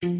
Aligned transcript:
Kann 0.00 0.10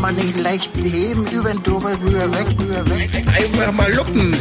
man 0.00 0.14
nicht 0.14 0.42
leicht 0.42 0.70
heben, 0.74 1.26
über 1.26 1.50
den 1.50 1.62
drüber, 1.62 1.96
drüber, 1.96 2.32
weg, 2.32 2.56
drüber, 2.56 2.88
weg. 2.88 3.14
Einfach 3.28 3.72
mal 3.72 3.92
luppen. 3.92 4.34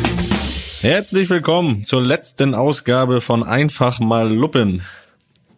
Herzlich 0.79 1.29
willkommen 1.29 1.83
zur 1.83 2.01
letzten 2.01 2.55
Ausgabe 2.55 3.19
von 3.19 3.43
Einfach 3.43 3.99
mal 3.99 4.33
Luppen. 4.33 4.83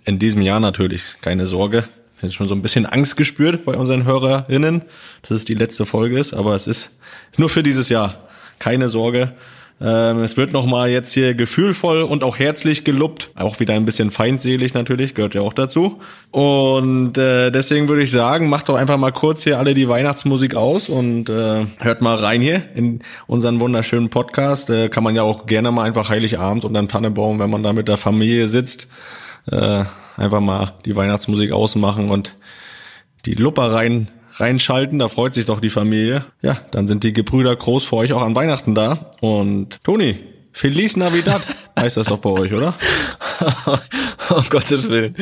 In 0.03 0.17
diesem 0.17 0.41
Jahr 0.41 0.59
natürlich, 0.59 1.03
keine 1.21 1.45
Sorge. 1.45 1.87
Habe 2.17 2.31
schon 2.31 2.47
so 2.47 2.55
ein 2.55 2.61
bisschen 2.61 2.85
Angst 2.85 3.17
gespürt 3.17 3.65
bei 3.65 3.75
unseren 3.75 4.05
Hörerinnen, 4.05 4.83
dass 5.21 5.31
es 5.31 5.45
die 5.45 5.53
letzte 5.53 5.85
Folge 5.85 6.17
ist, 6.19 6.33
aber 6.33 6.55
es 6.55 6.67
ist, 6.67 6.91
ist 7.31 7.39
nur 7.39 7.49
für 7.49 7.63
dieses 7.63 7.89
Jahr. 7.89 8.15
Keine 8.59 8.87
Sorge. 8.87 9.33
Ähm, 9.81 10.19
es 10.19 10.37
wird 10.37 10.53
nochmal 10.53 10.89
jetzt 10.89 11.13
hier 11.13 11.33
gefühlvoll 11.33 12.03
und 12.03 12.23
auch 12.23 12.39
herzlich 12.39 12.85
gelobt. 12.85 13.31
Auch 13.35 13.59
wieder 13.59 13.73
ein 13.73 13.83
bisschen 13.83 14.09
feindselig 14.09 14.73
natürlich, 14.73 15.15
gehört 15.15 15.35
ja 15.35 15.41
auch 15.41 15.51
dazu. 15.51 15.99
Und 16.31 17.17
äh, 17.17 17.51
deswegen 17.51 17.89
würde 17.89 18.03
ich 18.03 18.11
sagen, 18.11 18.47
macht 18.47 18.69
doch 18.69 18.75
einfach 18.75 18.97
mal 18.97 19.11
kurz 19.11 19.43
hier 19.43 19.59
alle 19.59 19.73
die 19.73 19.89
Weihnachtsmusik 19.89 20.55
aus 20.55 20.87
und 20.87 21.29
äh, 21.29 21.65
hört 21.79 22.01
mal 22.01 22.15
rein 22.15 22.41
hier 22.41 22.63
in 22.73 22.99
unseren 23.27 23.59
wunderschönen 23.59 24.09
Podcast. 24.09 24.69
Äh, 24.69 24.87
kann 24.87 25.03
man 25.03 25.15
ja 25.15 25.23
auch 25.23 25.45
gerne 25.45 25.71
mal 25.71 25.83
einfach 25.83 26.09
Heiligabend 26.09 26.63
unter 26.63 26.79
dem 26.79 26.87
Tannenbaum, 26.87 27.39
wenn 27.39 27.49
man 27.49 27.61
da 27.61 27.73
mit 27.73 27.89
der 27.89 27.97
Familie 27.97 28.47
sitzt, 28.47 28.87
äh, 29.51 29.83
einfach 30.17 30.39
mal 30.39 30.73
die 30.85 30.95
Weihnachtsmusik 30.95 31.51
ausmachen 31.51 32.09
und 32.09 32.35
die 33.25 33.33
Lupper 33.33 33.71
rein 33.71 34.09
reinschalten, 34.37 34.99
da 34.99 35.07
freut 35.07 35.33
sich 35.33 35.45
doch 35.45 35.59
die 35.59 35.69
Familie. 35.69 36.25
Ja, 36.41 36.59
dann 36.71 36.87
sind 36.87 37.03
die 37.03 37.13
Gebrüder 37.13 37.55
groß 37.55 37.85
für 37.85 37.97
euch 37.97 38.13
auch 38.13 38.21
an 38.21 38.35
Weihnachten 38.35 38.75
da. 38.75 39.11
Und 39.21 39.83
Toni, 39.83 40.19
Feliz 40.51 40.97
Navidad 40.97 41.41
heißt 41.79 41.97
das 41.97 42.07
doch 42.07 42.19
bei 42.19 42.29
euch, 42.29 42.53
oder? 42.53 42.73
um 44.29 44.43
Gottes 44.49 44.89
Willen. 44.89 45.15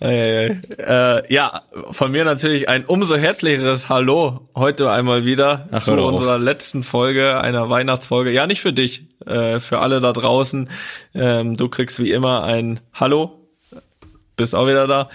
Äh, 0.00 0.46
äh, 0.46 1.32
ja, 1.32 1.60
von 1.90 2.10
mir 2.10 2.24
natürlich 2.24 2.68
ein 2.68 2.84
umso 2.84 3.16
herzlicheres 3.16 3.88
Hallo 3.88 4.48
heute 4.54 4.90
einmal 4.90 5.24
wieder 5.24 5.68
Ach, 5.70 5.82
zu 5.82 5.92
auf. 5.92 6.12
unserer 6.12 6.38
letzten 6.38 6.82
Folge, 6.82 7.40
einer 7.40 7.70
Weihnachtsfolge. 7.70 8.32
Ja, 8.32 8.46
nicht 8.46 8.60
für 8.60 8.72
dich, 8.72 9.06
äh, 9.26 9.60
für 9.60 9.78
alle 9.78 10.00
da 10.00 10.12
draußen. 10.12 10.68
Ähm, 11.14 11.56
du 11.56 11.68
kriegst 11.68 12.00
wie 12.00 12.10
immer 12.10 12.42
ein 12.42 12.80
Hallo, 12.92 13.41
bist 14.42 14.54
auch 14.54 14.66
wieder 14.66 14.86
da. 14.86 15.08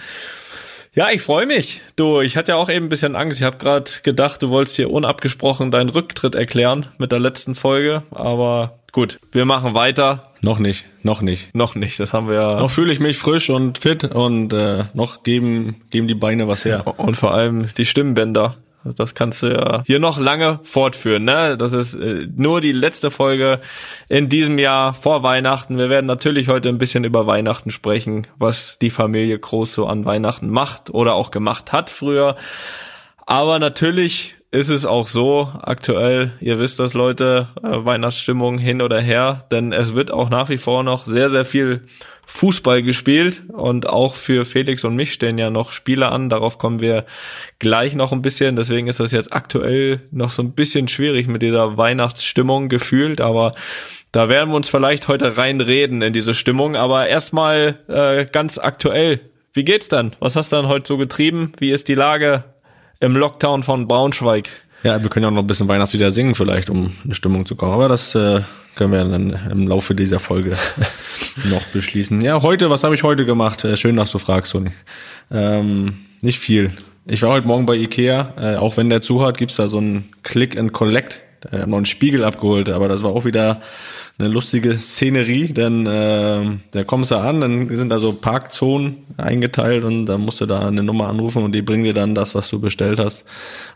Ja, 0.94 1.10
ich 1.10 1.22
freue 1.22 1.46
mich. 1.46 1.80
Du, 1.96 2.22
ich 2.22 2.36
hatte 2.36 2.52
ja 2.52 2.56
auch 2.56 2.68
eben 2.68 2.86
ein 2.86 2.88
bisschen 2.88 3.14
Angst. 3.14 3.38
Ich 3.38 3.44
habe 3.44 3.58
gerade 3.58 3.90
gedacht, 4.02 4.42
du 4.42 4.48
wolltest 4.48 4.76
hier 4.76 4.90
unabgesprochen 4.90 5.70
deinen 5.70 5.90
Rücktritt 5.90 6.34
erklären 6.34 6.86
mit 6.98 7.12
der 7.12 7.20
letzten 7.20 7.54
Folge. 7.54 8.02
Aber 8.10 8.78
gut, 8.90 9.20
wir 9.30 9.44
machen 9.44 9.74
weiter. 9.74 10.32
Noch 10.40 10.58
nicht, 10.58 10.86
noch 11.02 11.20
nicht. 11.20 11.54
Noch 11.54 11.74
nicht, 11.74 12.00
das 12.00 12.12
haben 12.12 12.26
wir 12.26 12.34
ja. 12.36 12.58
Noch 12.58 12.70
fühle 12.70 12.92
ich 12.92 13.00
mich 13.00 13.18
frisch 13.18 13.50
und 13.50 13.78
fit 13.78 14.04
und 14.04 14.52
äh, 14.52 14.84
noch 14.94 15.22
geben, 15.22 15.82
geben 15.90 16.08
die 16.08 16.14
Beine 16.14 16.48
was 16.48 16.64
her. 16.64 16.84
Und 16.98 17.16
vor 17.16 17.34
allem 17.34 17.68
die 17.76 17.84
Stimmbänder. 17.84 18.56
Das 18.84 19.14
kannst 19.14 19.42
du 19.42 19.48
ja 19.48 19.82
hier 19.86 19.98
noch 19.98 20.18
lange 20.18 20.60
fortführen. 20.62 21.24
Ne? 21.24 21.56
Das 21.56 21.72
ist 21.72 21.94
äh, 21.94 22.26
nur 22.34 22.60
die 22.60 22.72
letzte 22.72 23.10
Folge 23.10 23.60
in 24.08 24.28
diesem 24.28 24.58
Jahr 24.58 24.94
vor 24.94 25.22
Weihnachten. 25.22 25.78
Wir 25.78 25.90
werden 25.90 26.06
natürlich 26.06 26.48
heute 26.48 26.68
ein 26.68 26.78
bisschen 26.78 27.04
über 27.04 27.26
Weihnachten 27.26 27.70
sprechen, 27.70 28.26
was 28.38 28.78
die 28.78 28.90
Familie 28.90 29.38
Groß 29.38 29.74
so 29.74 29.86
an 29.86 30.04
Weihnachten 30.04 30.48
macht 30.48 30.90
oder 30.90 31.14
auch 31.14 31.30
gemacht 31.30 31.72
hat 31.72 31.90
früher. 31.90 32.36
Aber 33.26 33.58
natürlich 33.58 34.36
ist 34.50 34.70
es 34.70 34.86
auch 34.86 35.08
so 35.08 35.52
aktuell, 35.60 36.32
ihr 36.40 36.58
wisst 36.58 36.80
das 36.80 36.94
Leute, 36.94 37.48
äh, 37.62 37.84
Weihnachtsstimmung 37.84 38.58
hin 38.58 38.80
oder 38.80 39.00
her, 39.00 39.44
denn 39.50 39.72
es 39.72 39.94
wird 39.94 40.10
auch 40.10 40.30
nach 40.30 40.48
wie 40.48 40.56
vor 40.56 40.82
noch 40.82 41.04
sehr, 41.04 41.28
sehr 41.28 41.44
viel 41.44 41.82
Fußball 42.30 42.82
gespielt 42.82 43.42
und 43.48 43.88
auch 43.88 44.14
für 44.14 44.44
Felix 44.44 44.84
und 44.84 44.94
mich 44.94 45.14
stehen 45.14 45.38
ja 45.38 45.48
noch 45.48 45.72
Spiele 45.72 46.12
an, 46.12 46.28
darauf 46.28 46.58
kommen 46.58 46.78
wir 46.78 47.06
gleich 47.58 47.94
noch 47.94 48.12
ein 48.12 48.20
bisschen, 48.20 48.54
deswegen 48.54 48.86
ist 48.86 49.00
das 49.00 49.12
jetzt 49.12 49.32
aktuell 49.32 50.02
noch 50.10 50.30
so 50.30 50.42
ein 50.42 50.52
bisschen 50.52 50.88
schwierig 50.88 51.26
mit 51.26 51.40
dieser 51.40 51.78
Weihnachtsstimmung 51.78 52.68
gefühlt, 52.68 53.22
aber 53.22 53.52
da 54.12 54.28
werden 54.28 54.50
wir 54.50 54.56
uns 54.56 54.68
vielleicht 54.68 55.08
heute 55.08 55.38
reinreden 55.38 56.02
in 56.02 56.12
diese 56.12 56.34
Stimmung, 56.34 56.76
aber 56.76 57.08
erstmal 57.08 57.78
äh, 57.88 58.26
ganz 58.30 58.58
aktuell, 58.58 59.20
wie 59.54 59.64
geht's 59.64 59.88
dann? 59.88 60.14
Was 60.20 60.36
hast 60.36 60.52
du 60.52 60.56
dann 60.56 60.68
heute 60.68 60.86
so 60.86 60.98
getrieben? 60.98 61.52
Wie 61.58 61.70
ist 61.70 61.88
die 61.88 61.94
Lage 61.94 62.44
im 63.00 63.16
Lockdown 63.16 63.62
von 63.62 63.88
Braunschweig? 63.88 64.50
Ja, 64.82 65.02
wir 65.02 65.10
können 65.10 65.24
ja 65.24 65.28
auch 65.28 65.34
noch 65.34 65.42
ein 65.42 65.46
bisschen 65.46 65.68
Weihnachtslieder 65.68 66.12
singen 66.12 66.34
vielleicht, 66.34 66.70
um 66.70 66.92
in 67.04 67.14
Stimmung 67.14 67.46
zu 67.46 67.56
kommen. 67.56 67.72
Aber 67.72 67.88
das 67.88 68.14
äh, 68.14 68.42
können 68.76 68.92
wir 68.92 69.04
dann 69.04 69.50
im 69.50 69.66
Laufe 69.66 69.94
dieser 69.94 70.20
Folge 70.20 70.56
noch 71.50 71.64
beschließen. 71.64 72.20
Ja, 72.20 72.42
heute, 72.42 72.70
was 72.70 72.84
habe 72.84 72.94
ich 72.94 73.02
heute 73.02 73.26
gemacht? 73.26 73.64
Äh, 73.64 73.76
schön, 73.76 73.96
dass 73.96 74.12
du 74.12 74.18
fragst, 74.18 74.52
Toni. 74.52 74.70
Ähm, 75.30 75.98
nicht 76.20 76.38
viel. 76.38 76.70
Ich 77.06 77.22
war 77.22 77.30
heute 77.30 77.46
Morgen 77.46 77.66
bei 77.66 77.74
Ikea. 77.74 78.34
Äh, 78.36 78.56
auch 78.56 78.76
wenn 78.76 78.88
der 78.88 79.02
zu 79.02 79.24
hat, 79.24 79.36
gibt's 79.36 79.56
da 79.56 79.66
so 79.66 79.80
ein 79.80 80.08
Click 80.22 80.56
and 80.56 80.72
Collect. 80.72 81.22
Ich 81.44 81.52
habe 81.52 81.70
noch 81.70 81.76
einen 81.76 81.86
Spiegel 81.86 82.24
abgeholt, 82.24 82.68
aber 82.68 82.88
das 82.88 83.02
war 83.02 83.10
auch 83.10 83.24
wieder 83.24 83.60
eine 84.18 84.28
lustige 84.28 84.78
Szenerie, 84.78 85.52
denn 85.52 85.86
äh, 85.86 86.44
da 86.72 86.84
kommst 86.84 87.12
du 87.12 87.16
an, 87.16 87.40
dann 87.40 87.76
sind 87.76 87.90
da 87.90 88.00
so 88.00 88.12
Parkzonen 88.12 88.96
eingeteilt 89.16 89.84
und 89.84 90.06
dann 90.06 90.22
musst 90.22 90.40
du 90.40 90.46
da 90.46 90.66
eine 90.66 90.82
Nummer 90.82 91.08
anrufen 91.08 91.44
und 91.44 91.52
die 91.52 91.62
bringen 91.62 91.84
dir 91.84 91.94
dann 91.94 92.16
das, 92.16 92.34
was 92.34 92.50
du 92.50 92.60
bestellt 92.60 92.98
hast, 92.98 93.24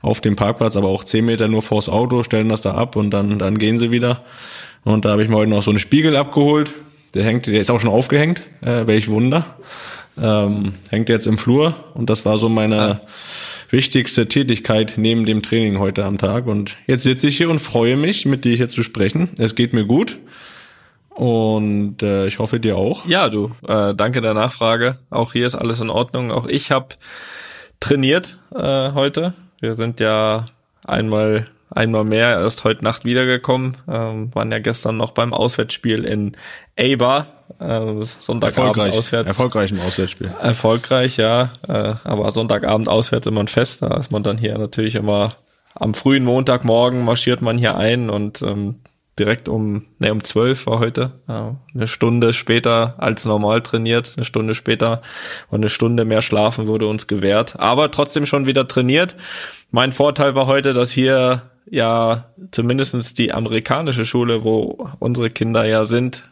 auf 0.01 0.21
den 0.21 0.35
Parkplatz, 0.35 0.77
aber 0.77 0.89
auch 0.89 1.05
10 1.05 1.25
Meter 1.25 1.47
nur 1.47 1.63
vors 1.63 1.89
Auto, 1.89 2.25
stellen 2.25 2.49
das 2.49 2.63
da 2.63 2.73
ab 2.75 2.97
und 2.97 3.11
dann, 3.11 3.39
dann 3.39 3.57
gehen 3.59 3.79
sie 3.79 3.93
wieder. 3.93 4.25
Und 4.83 5.05
da 5.05 5.11
habe 5.11 5.23
ich 5.23 5.29
mir 5.29 5.37
heute 5.37 5.51
noch 5.51 5.63
so 5.63 5.71
einen 5.71 5.79
Spiegel 5.79 6.17
abgeholt. 6.17 6.73
Der 7.15 7.25
hängt, 7.25 7.47
der 7.47 7.61
ist 7.61 7.71
auch 7.71 7.81
schon 7.81 7.91
aufgehängt, 7.91 8.43
äh, 8.63 8.87
welch 8.87 9.09
Wunder. 9.09 9.45
Ähm, 10.21 10.75
hängt 10.89 11.09
jetzt 11.09 11.27
im 11.27 11.39
Flur 11.39 11.75
und 11.95 12.11
das 12.11 12.25
war 12.25 12.37
so 12.37 12.49
meine 12.49 13.01
wichtigste 13.73 14.29
Tätigkeit 14.29 14.95
neben 14.97 15.25
dem 15.25 15.43
Training 15.43 15.79
heute 15.79 16.05
am 16.05 16.19
Tag. 16.19 16.47
Und 16.47 16.77
jetzt 16.87 17.03
sitze 17.03 17.27
ich 17.29 17.37
hier 17.39 17.51
und 17.51 17.59
freue 17.59 17.97
mich, 17.97 18.27
mit 18.27 18.45
dir 18.45 18.55
hier 18.55 18.69
zu 18.69 18.83
sprechen. 18.83 19.31
Es 19.39 19.55
geht 19.55 19.73
mir 19.73 19.87
gut. 19.87 20.19
Und 21.09 22.03
äh, 22.03 22.27
ich 22.27 22.39
hoffe 22.39 22.61
dir 22.61 22.77
auch. 22.77 23.07
Ja, 23.07 23.29
du, 23.29 23.51
äh, 23.67 23.95
danke 23.95 24.21
der 24.21 24.35
Nachfrage. 24.35 24.99
Auch 25.11 25.33
hier 25.33 25.47
ist 25.47 25.55
alles 25.55 25.81
in 25.81 25.91
Ordnung. 25.91 26.31
Auch 26.31 26.47
ich 26.47 26.71
habe 26.71 26.95
trainiert 27.81 28.39
äh, 28.55 28.93
heute. 28.93 29.35
Wir 29.61 29.75
sind 29.75 30.01
ja 30.01 30.47
einmal 30.85 31.49
einmal 31.75 32.05
mehr 32.05 32.39
erst 32.39 32.65
heute 32.65 32.85
Nacht 32.85 33.05
wiedergekommen. 33.05 33.77
Ähm, 33.89 34.35
waren 34.35 34.53
ja 34.53 34.59
gestern 34.59 34.97
noch 34.97 35.13
beim 35.13 35.33
Auswärtsspiel 35.33 36.05
in 36.05 36.37
Eber. 36.77 37.27
Äh, 37.59 38.05
Sonntagabend 38.05 38.43
Erfolgreich. 38.43 38.95
auswärts. 38.95 39.29
Erfolgreich 39.29 39.71
im 39.71 39.81
Auswärtsspiel. 39.81 40.31
Erfolgreich, 40.41 41.17
ja. 41.17 41.51
Äh, 41.69 41.95
aber 42.05 42.33
Sonntagabend 42.33 42.89
auswärts 42.89 43.27
immer 43.27 43.41
ein 43.41 43.49
Fest. 43.49 43.83
Da 43.83 43.97
ist 43.97 44.13
man 44.13 44.23
dann 44.23 44.39
hier 44.39 44.57
natürlich 44.59 44.95
immer 44.95 45.37
am 45.75 45.95
frühen 45.95 46.25
Montagmorgen 46.25 47.05
marschiert 47.05 47.43
man 47.43 47.59
hier 47.59 47.77
ein 47.77 48.11
und 48.11 48.43
ähm, 48.43 48.77
direkt 49.19 49.49
um, 49.49 49.87
ne, 49.99 50.13
um 50.13 50.25
zwölf 50.25 50.67
war 50.67 50.79
heute, 50.79 51.13
äh, 51.29 51.75
eine 51.75 51.87
Stunde 51.87 52.33
später 52.33 52.95
als 52.99 53.25
normal 53.25 53.61
trainiert, 53.63 54.13
eine 54.17 54.25
Stunde 54.25 54.55
später 54.55 55.03
und 55.49 55.61
eine 55.61 55.69
Stunde 55.69 56.05
mehr 56.05 56.23
schlafen 56.23 56.67
wurde 56.67 56.87
uns 56.87 57.07
gewährt, 57.07 57.59
aber 57.59 57.91
trotzdem 57.91 58.27
schon 58.27 58.47
wieder 58.47 58.69
trainiert. 58.69 59.17
Mein 59.71 59.93
Vorteil 59.93 60.35
war 60.35 60.47
heute, 60.47 60.73
dass 60.73 60.91
hier 60.91 61.43
ja 61.71 62.27
zumindestens 62.51 63.15
die 63.15 63.33
amerikanische 63.33 64.05
Schule, 64.05 64.45
wo 64.45 64.89
unsere 64.99 65.31
Kinder 65.31 65.65
ja 65.65 65.85
sind, 65.85 66.25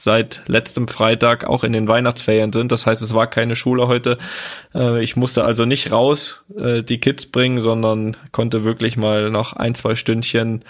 seit 0.00 0.40
letztem 0.46 0.88
Freitag 0.88 1.44
auch 1.44 1.62
in 1.62 1.74
den 1.74 1.86
Weihnachtsferien 1.86 2.54
sind. 2.54 2.72
Das 2.72 2.86
heißt, 2.86 3.02
es 3.02 3.12
war 3.12 3.26
keine 3.26 3.54
Schule 3.54 3.86
heute. 3.86 4.16
Äh, 4.74 5.02
Ich 5.02 5.14
musste 5.14 5.44
also 5.44 5.66
nicht 5.66 5.92
raus 5.92 6.42
äh, 6.56 6.82
die 6.82 7.00
Kids 7.00 7.26
bringen, 7.26 7.60
sondern 7.60 8.16
konnte 8.32 8.64
wirklich 8.64 8.96
mal 8.96 9.30
noch 9.30 9.52
ein, 9.52 9.74
zwei 9.74 9.94
Stündchen 9.94 10.64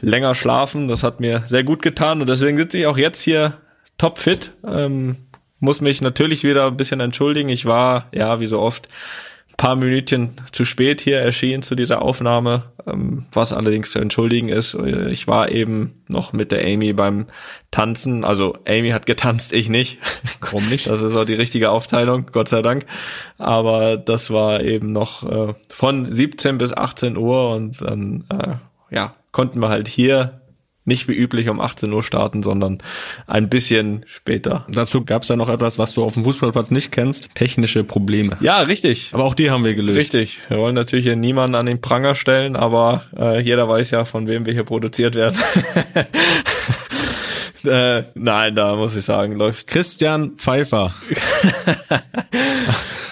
länger 0.00 0.34
schlafen. 0.34 0.88
Das 0.88 1.02
hat 1.02 1.20
mir 1.20 1.42
sehr 1.44 1.62
gut 1.62 1.82
getan 1.82 2.22
und 2.22 2.26
deswegen 2.26 2.56
sitze 2.56 2.78
ich 2.78 2.86
auch 2.86 2.96
jetzt 2.96 3.20
hier 3.20 3.58
topfit. 3.98 4.52
Ähm, 4.66 5.16
muss 5.60 5.82
mich 5.82 6.00
natürlich 6.00 6.42
wieder 6.42 6.66
ein 6.66 6.78
bisschen 6.78 7.00
entschuldigen. 7.00 7.50
Ich 7.50 7.66
war, 7.66 8.06
ja, 8.14 8.40
wie 8.40 8.46
so 8.46 8.60
oft, 8.60 8.88
paar 9.56 9.76
Minütchen 9.76 10.36
zu 10.52 10.64
spät 10.64 11.00
hier 11.00 11.18
erschienen 11.20 11.62
zu 11.62 11.74
dieser 11.74 12.02
Aufnahme, 12.02 12.64
ähm, 12.86 13.26
was 13.32 13.52
allerdings 13.52 13.90
zu 13.90 13.98
entschuldigen 13.98 14.48
ist. 14.48 14.74
Ich 14.74 15.26
war 15.26 15.50
eben 15.50 16.02
noch 16.08 16.32
mit 16.32 16.52
der 16.52 16.64
Amy 16.64 16.92
beim 16.92 17.26
Tanzen. 17.70 18.24
Also 18.24 18.56
Amy 18.66 18.90
hat 18.90 19.06
getanzt, 19.06 19.52
ich 19.52 19.68
nicht. 19.68 19.98
Warum 20.40 20.68
nicht? 20.68 20.86
Das 20.86 21.02
ist 21.02 21.16
auch 21.16 21.24
die 21.24 21.34
richtige 21.34 21.70
Aufteilung, 21.70 22.26
Gott 22.32 22.48
sei 22.48 22.62
Dank. 22.62 22.86
Aber 23.38 23.96
das 23.96 24.30
war 24.30 24.60
eben 24.60 24.92
noch 24.92 25.22
äh, 25.30 25.54
von 25.68 26.12
17 26.12 26.58
bis 26.58 26.72
18 26.72 27.16
Uhr 27.16 27.54
und 27.54 27.80
dann 27.80 28.24
äh, 28.30 28.94
ja, 28.94 29.14
konnten 29.32 29.60
wir 29.60 29.68
halt 29.68 29.88
hier 29.88 30.40
nicht 30.84 31.08
wie 31.08 31.12
üblich 31.12 31.48
um 31.48 31.60
18 31.60 31.92
Uhr 31.92 32.02
starten, 32.02 32.42
sondern 32.42 32.78
ein 33.26 33.48
bisschen 33.48 34.04
später. 34.06 34.66
Dazu 34.68 35.04
gab 35.04 35.22
es 35.22 35.28
ja 35.28 35.36
noch 35.36 35.48
etwas, 35.48 35.78
was 35.78 35.94
du 35.94 36.04
auf 36.04 36.14
dem 36.14 36.24
Fußballplatz 36.24 36.70
nicht 36.70 36.92
kennst, 36.92 37.34
technische 37.34 37.84
Probleme. 37.84 38.36
Ja, 38.40 38.60
richtig. 38.60 39.10
Aber 39.12 39.24
auch 39.24 39.34
die 39.34 39.50
haben 39.50 39.64
wir 39.64 39.74
gelöst. 39.74 39.98
Richtig. 39.98 40.40
Wir 40.48 40.58
wollen 40.58 40.74
natürlich 40.74 41.04
hier 41.04 41.16
niemanden 41.16 41.54
an 41.54 41.66
den 41.66 41.80
Pranger 41.80 42.14
stellen, 42.14 42.56
aber 42.56 43.04
äh, 43.18 43.40
jeder 43.40 43.68
weiß 43.68 43.90
ja, 43.90 44.04
von 44.04 44.26
wem 44.26 44.46
wir 44.46 44.52
hier 44.52 44.64
produziert 44.64 45.14
werden. 45.14 45.38
äh, 47.66 48.04
nein, 48.14 48.54
da 48.54 48.76
muss 48.76 48.96
ich 48.96 49.04
sagen, 49.04 49.36
läuft. 49.36 49.66
Christian 49.66 50.36
Pfeiffer. 50.36 50.94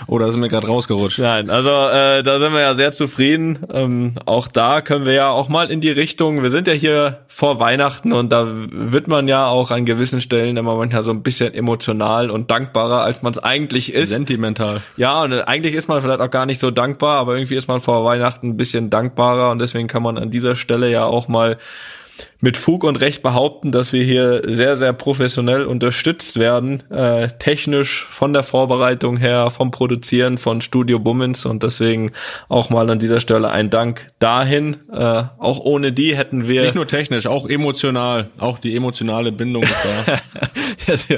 Oder 0.07 0.27
ist 0.27 0.37
mir 0.37 0.49
gerade 0.49 0.67
rausgerutscht? 0.67 1.21
Nein, 1.21 1.49
also 1.49 1.71
äh, 1.71 2.23
da 2.23 2.39
sind 2.39 2.53
wir 2.53 2.61
ja 2.61 2.75
sehr 2.75 2.93
zufrieden. 2.93 3.61
Ähm, 3.73 4.15
auch 4.27 4.49
da 4.49 4.81
können 4.81 5.07
wir 5.07 5.15
ja 5.15 5.31
auch 5.31 5.49
mal 5.49 5.71
in 5.71 5.81
die 5.81 5.91
Richtung. 5.91 6.43
Wir 6.43 6.51
sind 6.51 6.67
ja 6.67 6.75
hier 6.75 7.21
vor 7.29 7.61
Weihnachten 7.61 8.13
und 8.13 8.31
da 8.31 8.47
wird 8.47 9.09
man 9.09 9.29
ja 9.29 9.47
auch 9.47 9.71
an 9.71 9.87
gewissen 9.87 10.21
Stellen 10.21 10.57
immer 10.57 10.77
manchmal 10.77 11.03
so 11.03 11.13
ein 11.13 11.23
bisschen 11.23 11.55
emotional 11.55 12.31
und 12.31 12.51
dankbarer, 12.51 13.03
als 13.03 13.23
man 13.23 13.33
es 13.33 13.39
eigentlich 13.39 13.95
ist. 13.95 14.11
Sentimental. 14.11 14.83
Ja, 14.97 15.23
und 15.23 15.33
eigentlich 15.33 15.75
ist 15.75 15.89
man 15.89 16.03
vielleicht 16.03 16.21
auch 16.21 16.31
gar 16.31 16.47
nicht 16.47 16.59
so 16.59 16.71
dankbar, 16.71 17.19
aber 17.19 17.35
irgendwie 17.35 17.57
ist 17.57 17.69
man 17.69 17.81
vor 17.81 18.05
Weihnachten 18.05 18.49
ein 18.49 18.57
bisschen 18.57 18.91
dankbarer 18.91 19.51
und 19.51 19.61
deswegen 19.61 19.89
kann 19.89 20.03
man 20.03 20.19
an 20.19 20.31
dieser 20.31 20.57
Stelle 20.57 20.91
ja 20.91 21.05
auch 21.05 21.29
mal 21.29 21.57
mit 22.41 22.57
Fug 22.57 22.85
und 22.85 23.01
Recht 23.01 23.23
behaupten, 23.23 23.73
dass 23.73 23.93
wir 23.93 24.03
hier 24.03 24.43
sehr, 24.47 24.77
sehr 24.77 24.93
professionell 24.93 25.65
unterstützt 25.65 26.39
werden, 26.39 26.83
äh, 26.91 27.29
technisch 27.39 28.05
von 28.05 28.33
der 28.33 28.43
Vorbereitung 28.43 29.17
her, 29.17 29.51
vom 29.51 29.71
Produzieren 29.71 30.39
von 30.39 30.61
Studio 30.61 30.99
Bummens 30.99 31.47
und 31.47 31.63
deswegen 31.63 32.11
auch 32.49 32.71
mal 32.71 32.91
an 32.91 32.99
dieser 32.99 33.21
Stelle 33.21 33.51
ein 33.51 33.71
Dank 33.71 34.09
dahin. 34.19 34.77
Äh, 34.93 35.25
auch 35.39 35.61
ohne 35.61 35.93
die 35.93 36.17
hätten 36.17 36.49
wir... 36.49 36.63
Nicht 36.63 36.75
nur 36.75 36.87
technisch, 36.87 37.27
auch 37.27 37.49
emotional. 37.49 38.31
Auch 38.39 38.59
die 38.59 38.77
emotionale 38.77 39.33
Bindung 39.33 39.63
ist 39.63 39.85
da. 39.85 40.19
jetzt, 40.87 41.09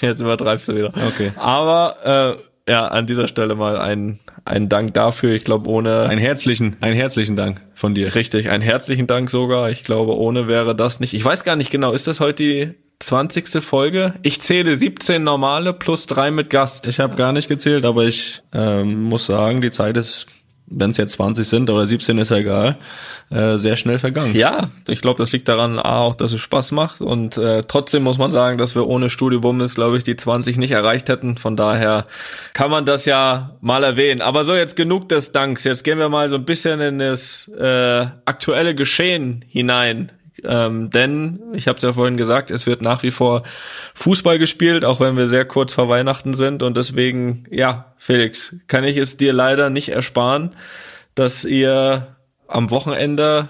jetzt 0.00 0.20
übertreibst 0.20 0.68
du 0.68 0.74
wieder. 0.74 0.92
Okay. 1.08 1.32
Aber 1.36 2.36
äh, 2.38 2.42
ja, 2.68 2.86
an 2.86 3.06
dieser 3.06 3.28
Stelle 3.28 3.54
mal 3.54 3.78
ein 3.78 4.20
ein 4.46 4.68
Dank 4.68 4.94
dafür. 4.94 5.34
Ich 5.34 5.44
glaube, 5.44 5.68
ohne. 5.68 6.08
Einen 6.08 6.20
herzlichen, 6.20 6.76
einen 6.80 6.94
herzlichen 6.94 7.36
Dank 7.36 7.60
von 7.74 7.94
dir. 7.94 8.14
Richtig, 8.14 8.48
einen 8.48 8.62
herzlichen 8.62 9.06
Dank 9.06 9.28
sogar. 9.28 9.70
Ich 9.70 9.84
glaube, 9.84 10.16
ohne 10.16 10.48
wäre 10.48 10.74
das 10.74 11.00
nicht. 11.00 11.14
Ich 11.14 11.24
weiß 11.24 11.44
gar 11.44 11.56
nicht 11.56 11.70
genau, 11.70 11.92
ist 11.92 12.06
das 12.06 12.20
heute 12.20 12.42
die 12.42 12.74
20. 13.00 13.62
Folge? 13.62 14.14
Ich 14.22 14.40
zähle 14.40 14.76
17 14.76 15.22
normale 15.22 15.72
plus 15.72 16.06
drei 16.06 16.30
mit 16.30 16.48
Gast. 16.48 16.86
Ich 16.86 17.00
habe 17.00 17.16
gar 17.16 17.32
nicht 17.32 17.48
gezählt, 17.48 17.84
aber 17.84 18.04
ich 18.04 18.42
ähm, 18.54 19.02
muss 19.02 19.26
sagen, 19.26 19.60
die 19.60 19.70
Zeit 19.70 19.96
ist 19.96 20.26
wenn 20.68 20.90
es 20.90 20.96
jetzt 20.96 21.12
20 21.12 21.46
sind 21.46 21.70
oder 21.70 21.86
17 21.86 22.18
ist 22.18 22.30
ja 22.30 22.38
egal, 22.38 22.76
äh, 23.30 23.56
sehr 23.56 23.76
schnell 23.76 23.98
vergangen. 23.98 24.34
Ja, 24.34 24.68
ich 24.88 25.00
glaube, 25.00 25.18
das 25.18 25.32
liegt 25.32 25.48
daran 25.48 25.78
A, 25.78 25.98
auch, 25.98 26.14
dass 26.14 26.32
es 26.32 26.40
Spaß 26.40 26.72
macht 26.72 27.00
und 27.00 27.36
äh, 27.36 27.62
trotzdem 27.66 28.02
muss 28.02 28.18
man 28.18 28.30
sagen, 28.30 28.58
dass 28.58 28.74
wir 28.74 28.86
ohne 28.86 29.10
Studio 29.10 29.40
Bummes, 29.40 29.74
glaube 29.74 29.96
ich, 29.96 30.04
die 30.04 30.16
20 30.16 30.58
nicht 30.58 30.72
erreicht 30.72 31.08
hätten. 31.08 31.36
Von 31.36 31.56
daher 31.56 32.06
kann 32.52 32.70
man 32.70 32.84
das 32.84 33.04
ja 33.04 33.56
mal 33.60 33.84
erwähnen. 33.84 34.20
Aber 34.20 34.44
so, 34.44 34.54
jetzt 34.54 34.76
genug 34.76 35.08
des 35.08 35.32
Danks. 35.32 35.64
Jetzt 35.64 35.84
gehen 35.84 35.98
wir 35.98 36.08
mal 36.08 36.28
so 36.28 36.36
ein 36.36 36.44
bisschen 36.44 36.80
in 36.80 36.98
das 36.98 37.48
äh, 37.48 38.06
aktuelle 38.24 38.74
Geschehen 38.74 39.44
hinein. 39.48 40.12
Ähm, 40.44 40.90
denn, 40.90 41.40
ich 41.54 41.68
habe 41.68 41.76
es 41.76 41.82
ja 41.82 41.92
vorhin 41.92 42.16
gesagt, 42.16 42.50
es 42.50 42.66
wird 42.66 42.82
nach 42.82 43.02
wie 43.02 43.10
vor 43.10 43.42
Fußball 43.94 44.38
gespielt, 44.38 44.84
auch 44.84 45.00
wenn 45.00 45.16
wir 45.16 45.28
sehr 45.28 45.44
kurz 45.44 45.72
vor 45.72 45.88
Weihnachten 45.88 46.34
sind. 46.34 46.62
Und 46.62 46.76
deswegen, 46.76 47.46
ja, 47.50 47.94
Felix, 47.96 48.54
kann 48.68 48.84
ich 48.84 48.96
es 48.96 49.16
dir 49.16 49.32
leider 49.32 49.70
nicht 49.70 49.88
ersparen, 49.88 50.50
dass 51.14 51.44
ihr 51.44 52.16
am 52.48 52.70
Wochenende 52.70 53.48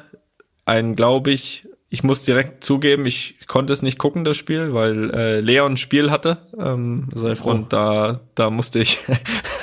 ein, 0.65 0.97
glaube 0.97 1.31
ich, 1.31 1.69
ich 1.97 2.03
muss 2.03 2.25
direkt 2.25 2.63
zugeben, 2.63 3.07
ich 3.07 3.47
konnte 3.47 3.73
es 3.73 3.81
nicht 3.81 3.99
gucken, 3.99 4.23
das 4.23 4.37
Spiel, 4.37 4.75
weil 4.75 5.15
äh, 5.15 5.41
Leon 5.41 5.73
ein 5.73 5.77
Spiel 5.79 6.11
hatte. 6.11 6.37
Ähm, 6.59 7.09
froh. 7.11 7.49
Und 7.49 7.73
da, 7.73 8.21
da 8.35 8.51
musste 8.51 8.81
ich, 8.81 8.99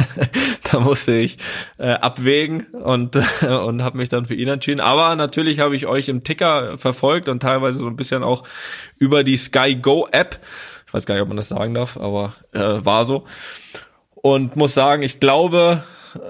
da 0.71 0.79
musste 0.79 1.13
ich 1.13 1.37
äh, 1.77 1.91
abwägen 1.91 2.61
und, 2.71 3.15
und 3.43 3.83
habe 3.83 3.99
mich 3.99 4.09
dann 4.09 4.25
für 4.25 4.33
ihn 4.33 4.47
entschieden. 4.47 4.79
Aber 4.81 5.15
natürlich 5.15 5.59
habe 5.59 5.75
ich 5.75 5.85
euch 5.85 6.09
im 6.09 6.23
Ticker 6.23 6.75
verfolgt 6.79 7.29
und 7.29 7.39
teilweise 7.39 7.77
so 7.77 7.85
ein 7.85 7.97
bisschen 7.97 8.23
auch 8.23 8.41
über 8.97 9.23
die 9.23 9.37
Sky 9.37 9.75
Go 9.75 10.07
App. 10.11 10.39
Ich 10.87 10.93
weiß 10.95 11.05
gar 11.05 11.13
nicht, 11.13 11.21
ob 11.21 11.27
man 11.27 11.37
das 11.37 11.49
sagen 11.49 11.75
darf, 11.75 11.97
aber 11.97 12.33
äh, 12.53 12.83
war 12.83 13.05
so. 13.05 13.25
Und 14.15 14.55
muss 14.55 14.73
sagen, 14.73 15.03
ich 15.03 15.19
glaube, 15.19 15.83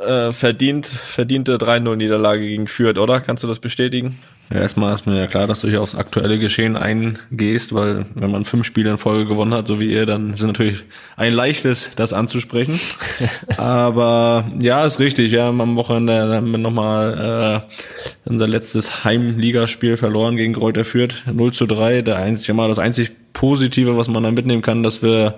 äh, 0.05 0.33
verdient, 0.33 0.85
verdiente 0.85 1.55
3-0-Niederlage 1.55 2.41
gegen 2.41 2.67
Fürth, 2.67 2.97
oder? 2.97 3.21
Kannst 3.21 3.45
du 3.45 3.47
das 3.47 3.59
bestätigen? 3.59 4.19
Ja, 4.51 4.59
erstmal 4.59 4.93
ist 4.93 5.07
mir 5.07 5.17
ja 5.17 5.27
klar, 5.27 5.47
dass 5.47 5.61
du 5.61 5.69
hier 5.69 5.81
aufs 5.81 5.95
aktuelle 5.95 6.37
Geschehen 6.37 6.75
eingehst, 6.75 7.73
weil 7.73 8.05
wenn 8.13 8.29
man 8.29 8.45
fünf 8.45 8.65
Spiele 8.65 8.91
in 8.91 8.97
Folge 8.97 9.25
gewonnen 9.25 9.53
hat, 9.53 9.67
so 9.67 9.79
wie 9.79 9.91
ihr, 9.91 10.05
dann 10.05 10.33
ist 10.33 10.41
es 10.41 10.45
natürlich 10.45 10.83
ein 11.15 11.33
leichtes, 11.33 11.91
das 11.95 12.13
anzusprechen. 12.13 12.79
Aber 13.57 14.45
ja, 14.59 14.85
ist 14.85 14.99
richtig. 14.99 15.31
Ja, 15.31 15.49
am 15.49 15.75
Wochenende 15.75 16.35
haben 16.35 16.51
wir 16.51 16.57
nochmal 16.57 17.63
äh, 17.65 18.29
unser 18.29 18.47
letztes 18.47 19.03
Heimligaspiel 19.03 19.97
verloren 19.97 20.35
gegen 20.35 20.53
Kräuter 20.53 20.83
Fürth, 20.83 21.23
0 21.31 21.53
zu 21.53 21.65
3. 21.65 22.01
Der 22.01 22.17
einzige 22.17 22.53
Mal 22.53 22.67
das 22.67 22.79
einzig 22.79 23.11
Positive, 23.33 23.97
was 23.97 24.07
man 24.07 24.23
da 24.23 24.31
mitnehmen 24.31 24.61
kann, 24.61 24.83
dass 24.83 25.01
wir 25.01 25.35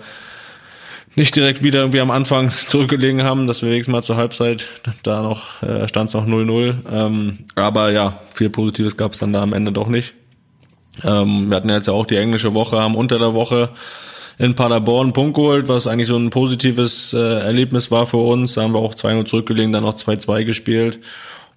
nicht 1.15 1.35
direkt 1.35 1.63
wieder 1.63 1.79
irgendwie 1.79 2.01
am 2.01 2.11
Anfang 2.11 2.51
zurückgelegen 2.67 3.23
haben, 3.23 3.47
dass 3.47 3.61
wir 3.61 3.69
wenigstens 3.69 3.91
mal 3.91 4.03
zur 4.03 4.17
Halbzeit 4.17 4.67
da 5.03 5.21
noch 5.21 5.63
äh, 5.63 5.87
stand 5.87 6.09
es 6.09 6.13
noch 6.13 6.27
0-0. 6.27 6.75
Ähm, 6.91 7.39
aber 7.55 7.91
ja, 7.91 8.19
viel 8.33 8.49
Positives 8.49 8.97
gab 8.97 9.13
es 9.13 9.19
dann 9.19 9.33
da 9.33 9.41
am 9.41 9.53
Ende 9.53 9.71
doch 9.71 9.87
nicht. 9.87 10.13
Ähm, 11.03 11.49
wir 11.49 11.57
hatten 11.57 11.69
jetzt 11.69 11.87
ja 11.87 11.93
auch 11.93 12.05
die 12.05 12.17
englische 12.17 12.53
Woche, 12.53 12.79
haben 12.79 12.95
unter 12.95 13.19
der 13.19 13.33
Woche 13.33 13.69
in 14.37 14.55
Paderborn 14.55 15.07
einen 15.07 15.13
Punkt 15.13 15.35
geholt, 15.35 15.67
was 15.67 15.87
eigentlich 15.87 16.07
so 16.07 16.17
ein 16.17 16.29
positives 16.29 17.13
äh, 17.13 17.17
Erlebnis 17.17 17.91
war 17.91 18.05
für 18.05 18.17
uns. 18.17 18.53
Da 18.53 18.63
haben 18.63 18.73
wir 18.73 18.79
auch 18.79 18.95
2-0 18.95 19.25
zurückgelegen, 19.25 19.71
dann 19.71 19.83
noch 19.83 19.95
2-2 19.95 20.43
gespielt. 20.43 20.99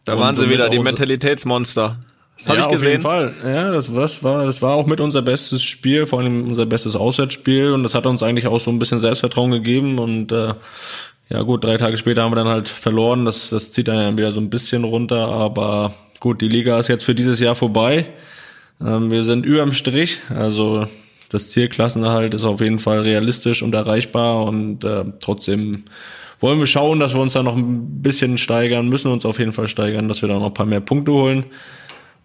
Da 0.05 0.19
waren 0.19 0.37
sie 0.37 0.49
wieder, 0.49 0.69
die 0.71 0.79
Mentalitätsmonster. 0.79 1.99
Das 2.45 2.47
ja, 2.47 2.65
ich 2.65 2.71
gesehen. 2.71 2.75
auf 2.75 2.85
jeden 2.85 3.03
Fall. 3.03 3.35
Ja, 3.45 3.71
das, 3.73 3.93
das 3.93 4.23
war, 4.23 4.47
das 4.47 4.63
war 4.63 4.75
auch 4.75 4.87
mit 4.87 5.01
unser 5.01 5.23
bestes 5.23 5.63
Spiel, 5.63 6.07
vor 6.07 6.21
allem 6.21 6.47
unser 6.47 6.67
bestes 6.67 6.95
Auswärtsspiel 6.95 7.73
und 7.73 7.83
das 7.83 7.95
hat 7.95 8.07
uns 8.07 8.23
eigentlich 8.23 8.47
auch 8.47 8.61
so 8.61 8.71
ein 8.71 8.79
bisschen 8.79 9.01
Selbstvertrauen 9.01 9.51
gegeben 9.51 9.99
und 9.99 10.31
äh, 10.31 10.55
ja 11.31 11.43
gut, 11.43 11.65
drei 11.65 11.77
Tage 11.77 11.97
später 11.97 12.23
haben 12.23 12.33
wir 12.33 12.37
dann 12.37 12.49
halt 12.49 12.69
verloren. 12.69 13.25
Das, 13.25 13.51
das 13.51 13.73
zieht 13.73 13.89
dann 13.89 13.97
ja 13.97 14.17
wieder 14.17 14.33
so 14.33 14.41
ein 14.41 14.51
bisschen 14.51 14.85
runter, 14.85 15.29
aber 15.29 15.95
gut, 16.21 16.41
die 16.41 16.49
Liga 16.49 16.79
ist 16.79 16.89
jetzt 16.89 17.05
für 17.05 17.15
dieses 17.15 17.41
Jahr 17.41 17.55
vorbei. 17.55 18.07
Ähm, 18.81 19.11
wir 19.11 19.23
sind 19.23 19.45
überm 19.45 19.73
Strich, 19.73 20.23
also 20.31 20.87
das 21.29 21.51
Ziel 21.51 21.69
Klassenerhalt 21.69 22.33
ist 22.35 22.45
auf 22.45 22.61
jeden 22.61 22.79
Fall 22.79 23.01
realistisch 23.01 23.63
und 23.63 23.75
erreichbar 23.75 24.45
und 24.45 24.85
äh, 24.85 25.05
trotzdem 25.21 25.85
wollen 26.41 26.61
wir 26.61 26.67
schauen, 26.67 27.01
dass 27.01 27.15
wir 27.15 27.21
uns 27.21 27.33
da 27.33 27.43
noch 27.43 27.57
ein 27.57 28.01
bisschen 28.01 28.39
steigern, 28.39 28.89
müssen 28.89 29.11
uns 29.11 29.27
auf 29.27 29.39
jeden 29.41 29.53
Fall 29.53 29.67
steigern, 29.67 30.09
dass 30.09 30.23
wir 30.23 30.29
da 30.29 30.39
noch 30.39 30.47
ein 30.47 30.55
paar 30.55 30.67
mehr 30.67 30.81
Punkte 30.81 31.13
holen. 31.13 31.45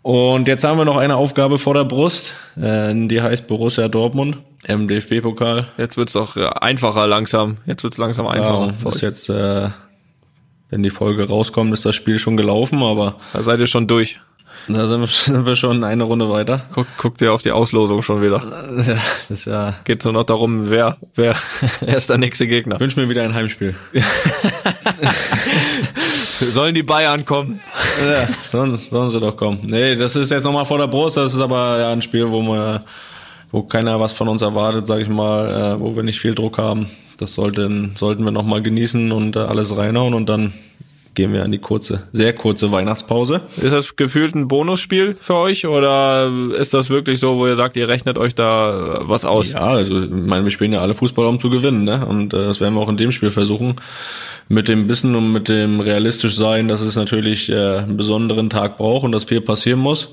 Und 0.04 0.50
jetzt 0.50 0.66
haben 0.66 0.78
wir 0.78 0.86
noch 0.86 0.98
eine 0.98 1.16
Aufgabe 1.16 1.58
vor 1.58 1.74
der 1.74 1.86
Brust, 1.86 2.36
äh, 2.58 2.94
die 2.94 3.22
heißt 3.22 3.48
Borussia 3.48 3.88
Dortmund 3.88 4.38
im 4.66 4.90
DFB-Pokal. 4.90 5.68
Jetzt 5.78 5.96
wird's 5.96 6.12
doch 6.12 6.36
äh, 6.36 6.46
einfacher 6.46 7.08
langsam. 7.08 7.58
Jetzt 7.66 7.84
wird's 7.84 7.98
langsam 7.98 8.28
einfacher. 8.28 8.74
Ja, 8.84 8.90
ist 8.90 9.02
jetzt, 9.02 9.30
äh, 9.30 9.70
wenn 10.70 10.84
die 10.84 10.90
Folge 10.90 11.28
rauskommt, 11.30 11.72
ist 11.72 11.86
das 11.86 11.96
Spiel 11.96 12.20
schon 12.20 12.36
gelaufen, 12.36 12.84
aber 12.84 13.16
da 13.32 13.44
seid 13.44 13.62
ihr 13.62 13.68
schon 13.68 13.88
durch. 13.88 14.20
Da 14.68 14.88
sind 14.88 15.02
wir, 15.02 15.08
sind 15.08 15.46
wir 15.46 15.56
schon 15.56 15.84
eine 15.84 16.04
Runde 16.04 16.30
weiter. 16.30 16.66
Guck, 16.74 16.88
guckt 16.98 17.22
ihr 17.22 17.34
auf 17.34 17.42
die 17.42 17.52
Auslosung 17.52 18.02
schon 18.02 18.22
wieder. 18.22 18.42
Ja, 18.84 18.98
ist 19.30 19.46
ja. 19.46 19.76
Geht 19.86 20.04
nur 20.04 20.14
noch 20.14 20.24
darum, 20.24 20.70
wer, 20.70 20.98
wer, 21.16 21.36
wer 21.80 21.98
ist 21.98 22.10
der 22.10 22.18
nächste 22.18 22.48
Gegner. 22.48 22.80
Wünsch 22.80 22.96
mir 22.96 23.08
wieder 23.08 23.24
ein 23.24 23.34
Heimspiel. 23.34 23.76
Sollen 26.52 26.76
die 26.76 26.84
Bayern 26.84 27.24
kommen? 27.24 27.62
Ja, 28.06 28.28
sollen, 28.44 28.76
sollen 28.76 29.10
sie 29.10 29.20
doch 29.20 29.36
kommen. 29.38 29.60
Nee, 29.64 29.96
das 29.96 30.16
ist 30.16 30.32
jetzt 30.32 30.44
nochmal 30.44 30.66
vor 30.66 30.78
der 30.78 30.88
Brust. 30.88 31.18
Das 31.18 31.34
ist 31.34 31.40
aber 31.40 31.80
ja 31.80 31.92
ein 31.92 32.02
Spiel, 32.02 32.30
wo 32.30 32.42
wir, 32.42 32.84
wo 33.52 33.64
keiner 33.64 34.00
was 34.00 34.14
von 34.14 34.28
uns 34.28 34.42
erwartet, 34.42 34.88
sag 34.88 35.00
ich 35.00 35.10
mal, 35.10 35.50
äh, 35.50 35.80
wo 35.80 35.96
wir 35.96 36.04
nicht 36.04 36.20
viel 36.20 36.36
Druck 36.36 36.58
haben. 36.58 36.90
Das 37.20 37.34
sollten, 37.34 37.94
sollten 37.96 38.24
wir 38.24 38.32
nochmal 38.32 38.62
genießen 38.62 39.12
und 39.12 39.36
äh, 39.36 39.40
alles 39.40 39.78
reinhauen 39.78 40.14
und 40.14 40.28
dann 40.28 40.54
gehen 41.14 41.34
wir 41.34 41.44
an 41.44 41.52
die 41.52 41.60
kurze, 41.60 42.08
sehr 42.12 42.34
kurze 42.34 42.72
Weihnachtspause. 42.72 43.42
Ist 43.58 43.72
das 43.72 43.96
gefühlt 43.96 44.36
ein 44.36 44.48
Bonusspiel 44.48 45.16
für 45.20 45.36
euch 45.36 45.66
oder 45.66 46.32
ist 46.58 46.74
das 46.74 46.90
wirklich 46.90 47.20
so, 47.20 47.38
wo 47.38 47.48
ihr 47.48 47.56
sagt, 47.56 47.76
ihr 47.76 47.88
rechnet 47.88 48.18
euch 48.18 48.36
da 48.36 49.00
was 49.02 49.26
aus? 49.26 49.54
Ja, 49.54 49.62
also 49.62 50.04
ich 50.04 50.10
meine, 50.10 50.44
wir 50.44 50.52
spielen 50.52 50.74
ja 50.74 50.82
alle 50.82 50.94
Fußball, 50.94 51.26
um 51.26 51.40
zu 51.40 51.50
gewinnen, 51.50 51.84
ne? 51.84 52.06
Und 52.06 52.34
äh, 52.34 52.38
das 52.38 52.62
werden 52.62 52.74
wir 52.74 52.82
auch 52.82 52.90
in 52.90 52.98
dem 52.98 53.12
Spiel 53.12 53.32
versuchen. 53.32 53.76
Mit 54.50 54.68
dem 54.68 54.90
Wissen 54.90 55.16
und 55.16 55.32
mit 55.32 55.48
dem 55.48 55.80
realistisch 55.80 56.36
sein, 56.36 56.68
dass 56.68 56.82
es 56.82 56.96
natürlich 56.96 57.50
äh, 57.50 57.78
einen 57.78 57.98
besonderen 57.98 58.50
Tag 58.50 58.78
braucht 58.78 59.04
und 59.04 59.12
dass 59.12 59.24
viel 59.26 59.42
passieren 59.42 59.80
muss. 59.80 60.10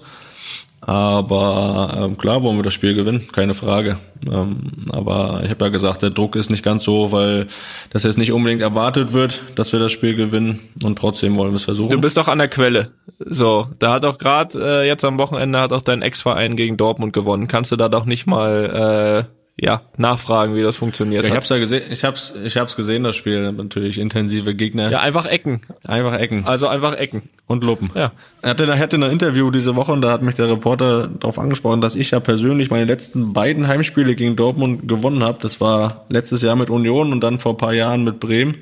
Aber 0.83 1.95
ähm, 1.97 2.17
klar 2.17 2.43
wollen 2.43 2.57
wir 2.57 2.63
das 2.63 2.73
Spiel 2.73 2.95
gewinnen, 2.95 3.29
keine 3.33 3.53
Frage. 3.53 3.99
Ähm, 4.31 4.87
aber 4.91 5.43
ich 5.45 5.51
habe 5.51 5.67
ja 5.67 5.71
gesagt, 5.71 6.03
der 6.03 6.11
Druck 6.11 6.37
ist 6.37 6.51
nicht 6.51 6.65
ganz 6.65 6.85
so, 6.85 7.13
weil 7.13 7.49
das 7.91 8.05
jetzt 8.05 8.17
nicht 8.17 8.33
unbedingt 8.33 8.63
erwartet 8.63 9.13
wird, 9.13 9.43
dass 9.57 9.73
wir 9.73 9.79
das 9.79 9.93
Spiel 9.93 10.15
gewinnen 10.15 10.61
und 10.83 10.99
trotzdem 10.99 11.37
wollen 11.37 11.53
wir 11.53 11.57
es 11.57 11.65
versuchen. 11.65 11.91
Du 11.91 12.01
bist 12.01 12.17
doch 12.17 12.29
an 12.29 12.39
der 12.39 12.49
Quelle. 12.49 12.93
So, 13.19 13.69
da 13.79 13.93
hat 13.93 14.05
doch 14.05 14.17
gerade 14.17 14.59
äh, 14.59 14.87
jetzt 14.87 15.05
am 15.05 15.19
Wochenende 15.19 15.61
hat 15.61 15.73
auch 15.73 15.83
dein 15.83 16.01
Ex-Verein 16.01 16.57
gegen 16.57 16.79
Dortmund 16.79 17.13
gewonnen. 17.13 17.47
Kannst 17.47 17.73
du 17.73 17.77
da 17.77 17.91
doch 17.91 18.07
nicht 18.07 18.27
mal 18.27 19.27
äh, 19.29 19.40
ja, 19.63 19.83
nachfragen, 19.99 20.55
wie 20.55 20.63
das 20.63 20.77
funktioniert 20.77 21.27
ich 21.27 21.31
hat. 21.31 21.37
hab's 21.37 21.51
ja 21.51 21.59
gesehen, 21.59 21.83
ich 21.91 22.03
hab's, 22.03 22.33
ich 22.43 22.57
hab's 22.57 22.77
gesehen, 22.77 23.05
das 23.05 23.15
Spiel, 23.15 23.53
natürlich 23.53 23.99
intensive 23.99 24.55
Gegner. 24.55 24.91
Ja, 24.91 25.01
einfach 25.01 25.27
Ecken. 25.27 25.61
Einfach 25.85 26.15
Ecken. 26.15 26.47
Also 26.47 26.67
einfach 26.67 26.97
Ecken. 26.97 27.29
Und 27.47 27.63
Luppen. 27.63 27.91
Ja. 27.95 28.13
Er 28.41 28.51
hatte, 28.51 28.65
er 28.65 28.79
hatte 28.79 28.97
ein 28.97 29.03
Interview 29.03 29.51
diese 29.51 29.77
Woche 29.77 29.93
und 29.93 30.01
da 30.01 30.13
hat 30.13 30.23
mich 30.23 30.37
der 30.37 30.49
Reporter 30.49 31.09
darauf 31.09 31.39
angesprochen, 31.39 31.83
dass 31.83 31.95
ich 31.95 32.11
ja 32.13 32.21
persönlich 32.21 32.71
meine 32.71 32.87
letzten 32.87 33.35
beiden 33.35 33.69
Heimspiele 33.69 34.15
gegen 34.15 34.35
Dortmund 34.35 34.89
gewonnen 34.89 35.23
habe. 35.23 35.39
Das 35.43 35.61
war 35.61 36.07
letztes 36.09 36.41
Jahr 36.41 36.57
mit 36.57 36.71
Union 36.71 37.13
und 37.13 37.21
dann 37.21 37.39
vor 37.39 37.59
paar 37.59 37.75
Jahren 37.75 38.03
mit 38.05 38.19
Bremen. 38.19 38.59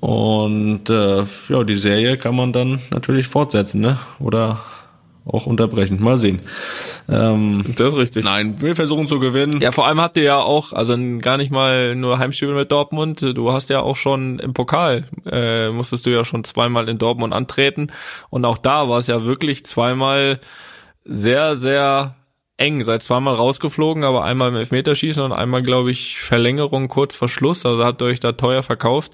Und 0.00 0.90
äh, 0.90 1.24
ja, 1.48 1.62
die 1.62 1.76
Serie 1.76 2.16
kann 2.16 2.34
man 2.34 2.52
dann 2.52 2.80
natürlich 2.90 3.28
fortsetzen, 3.28 3.80
ne? 3.80 3.98
Oder 4.18 4.58
auch 5.24 5.46
unterbrechen. 5.46 6.02
Mal 6.02 6.16
sehen. 6.16 6.40
Ähm, 7.08 7.64
Das 7.76 7.92
ist 7.92 7.98
richtig. 7.98 8.24
nein, 8.24 8.60
wir 8.60 8.74
versuchen 8.74 9.06
zu 9.06 9.20
gewinnen. 9.20 9.60
Ja, 9.60 9.72
vor 9.72 9.86
allem 9.86 10.00
habt 10.00 10.16
ihr 10.16 10.22
ja 10.24 10.38
auch, 10.38 10.72
also 10.72 10.96
gar 11.20 11.36
nicht 11.36 11.52
mal 11.52 11.94
nur 11.94 12.18
Heimspiele 12.18 12.54
mit 12.54 12.72
Dortmund, 12.72 13.22
du 13.22 13.52
hast 13.52 13.70
ja 13.70 13.80
auch 13.80 13.96
schon 13.96 14.38
im 14.38 14.52
Pokal, 14.54 15.04
äh, 15.30 15.70
musstest 15.70 16.06
du 16.06 16.10
ja 16.10 16.24
schon 16.24 16.44
zweimal 16.44 16.88
in 16.88 16.98
Dortmund 16.98 17.32
antreten 17.32 17.88
und 18.30 18.44
auch 18.44 18.58
da 18.58 18.88
war 18.88 18.98
es 18.98 19.06
ja 19.06 19.24
wirklich 19.24 19.64
zweimal 19.64 20.40
sehr, 21.04 21.56
sehr 21.56 22.16
eng, 22.56 22.84
seid 22.84 23.02
zweimal 23.02 23.34
rausgeflogen, 23.34 24.04
aber 24.04 24.24
einmal 24.24 24.48
im 24.50 24.56
Elfmeterschießen 24.56 25.22
und 25.22 25.32
einmal, 25.32 25.62
glaube 25.62 25.90
ich, 25.90 26.20
Verlängerung 26.20 26.88
kurz 26.88 27.16
vor 27.16 27.28
Schluss, 27.28 27.66
also 27.66 27.84
habt 27.84 28.02
ihr 28.02 28.06
euch 28.06 28.20
da 28.20 28.32
teuer 28.32 28.62
verkauft. 28.62 29.12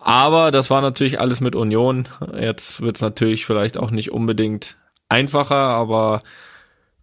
Aber 0.00 0.52
das 0.52 0.70
war 0.70 0.82
natürlich 0.82 1.18
alles 1.18 1.40
mit 1.40 1.56
Union. 1.56 2.08
Jetzt 2.40 2.80
wird's 2.80 3.00
natürlich 3.00 3.44
vielleicht 3.44 3.76
auch 3.76 3.90
nicht 3.90 4.12
unbedingt 4.12 4.76
einfacher, 5.08 5.56
aber 5.56 6.20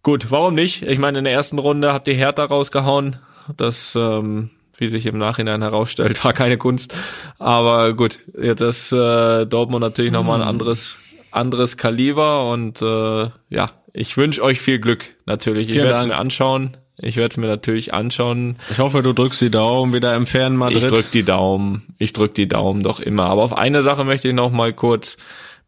gut, 0.02 0.30
warum 0.30 0.54
nicht? 0.54 0.82
Ich 0.82 0.98
meine, 0.98 1.18
in 1.18 1.24
der 1.24 1.32
ersten 1.32 1.58
Runde 1.58 1.92
habt 1.92 2.08
ihr 2.08 2.14
Hertha 2.14 2.44
rausgehauen. 2.44 3.16
Das, 3.56 3.94
ähm, 3.94 4.50
wie 4.76 4.88
sich 4.88 5.06
im 5.06 5.18
Nachhinein 5.18 5.62
herausstellt, 5.62 6.24
war 6.24 6.32
keine 6.32 6.58
Kunst. 6.58 6.94
Aber 7.38 7.94
gut, 7.94 8.20
jetzt 8.40 8.60
ist 8.60 8.92
äh, 8.92 9.46
Dortmund 9.46 9.82
natürlich 9.82 10.12
nochmal 10.12 10.40
ein 10.40 10.48
anderes, 10.48 10.96
anderes 11.30 11.76
Kaliber 11.76 12.50
und 12.50 12.80
äh, 12.82 13.30
ja, 13.50 13.70
ich 13.92 14.16
wünsche 14.16 14.42
euch 14.42 14.60
viel 14.60 14.78
Glück 14.78 15.14
natürlich. 15.26 15.68
Ich 15.68 15.74
Vielen 15.74 15.86
werde 15.86 16.00
es 16.00 16.06
mir 16.06 16.16
anschauen. 16.16 16.76
Ich 16.96 17.16
werde 17.16 17.32
es 17.32 17.36
mir 17.36 17.46
natürlich 17.46 17.92
anschauen. 17.92 18.56
Ich 18.70 18.78
hoffe, 18.78 19.02
du 19.02 19.12
drückst 19.12 19.40
die 19.40 19.50
Daumen 19.50 19.92
wieder 19.92 20.14
im 20.14 20.26
fernen 20.26 20.56
Madrid. 20.56 20.84
Ich 20.84 20.90
drück 20.90 21.10
die 21.10 21.24
Daumen. 21.24 21.94
Ich 21.98 22.12
drück 22.12 22.34
die 22.34 22.46
Daumen 22.46 22.82
doch 22.82 23.00
immer. 23.00 23.26
Aber 23.26 23.42
auf 23.42 23.56
eine 23.56 23.82
Sache 23.82 24.04
möchte 24.04 24.28
ich 24.28 24.34
noch 24.34 24.52
mal 24.52 24.72
kurz, 24.72 25.16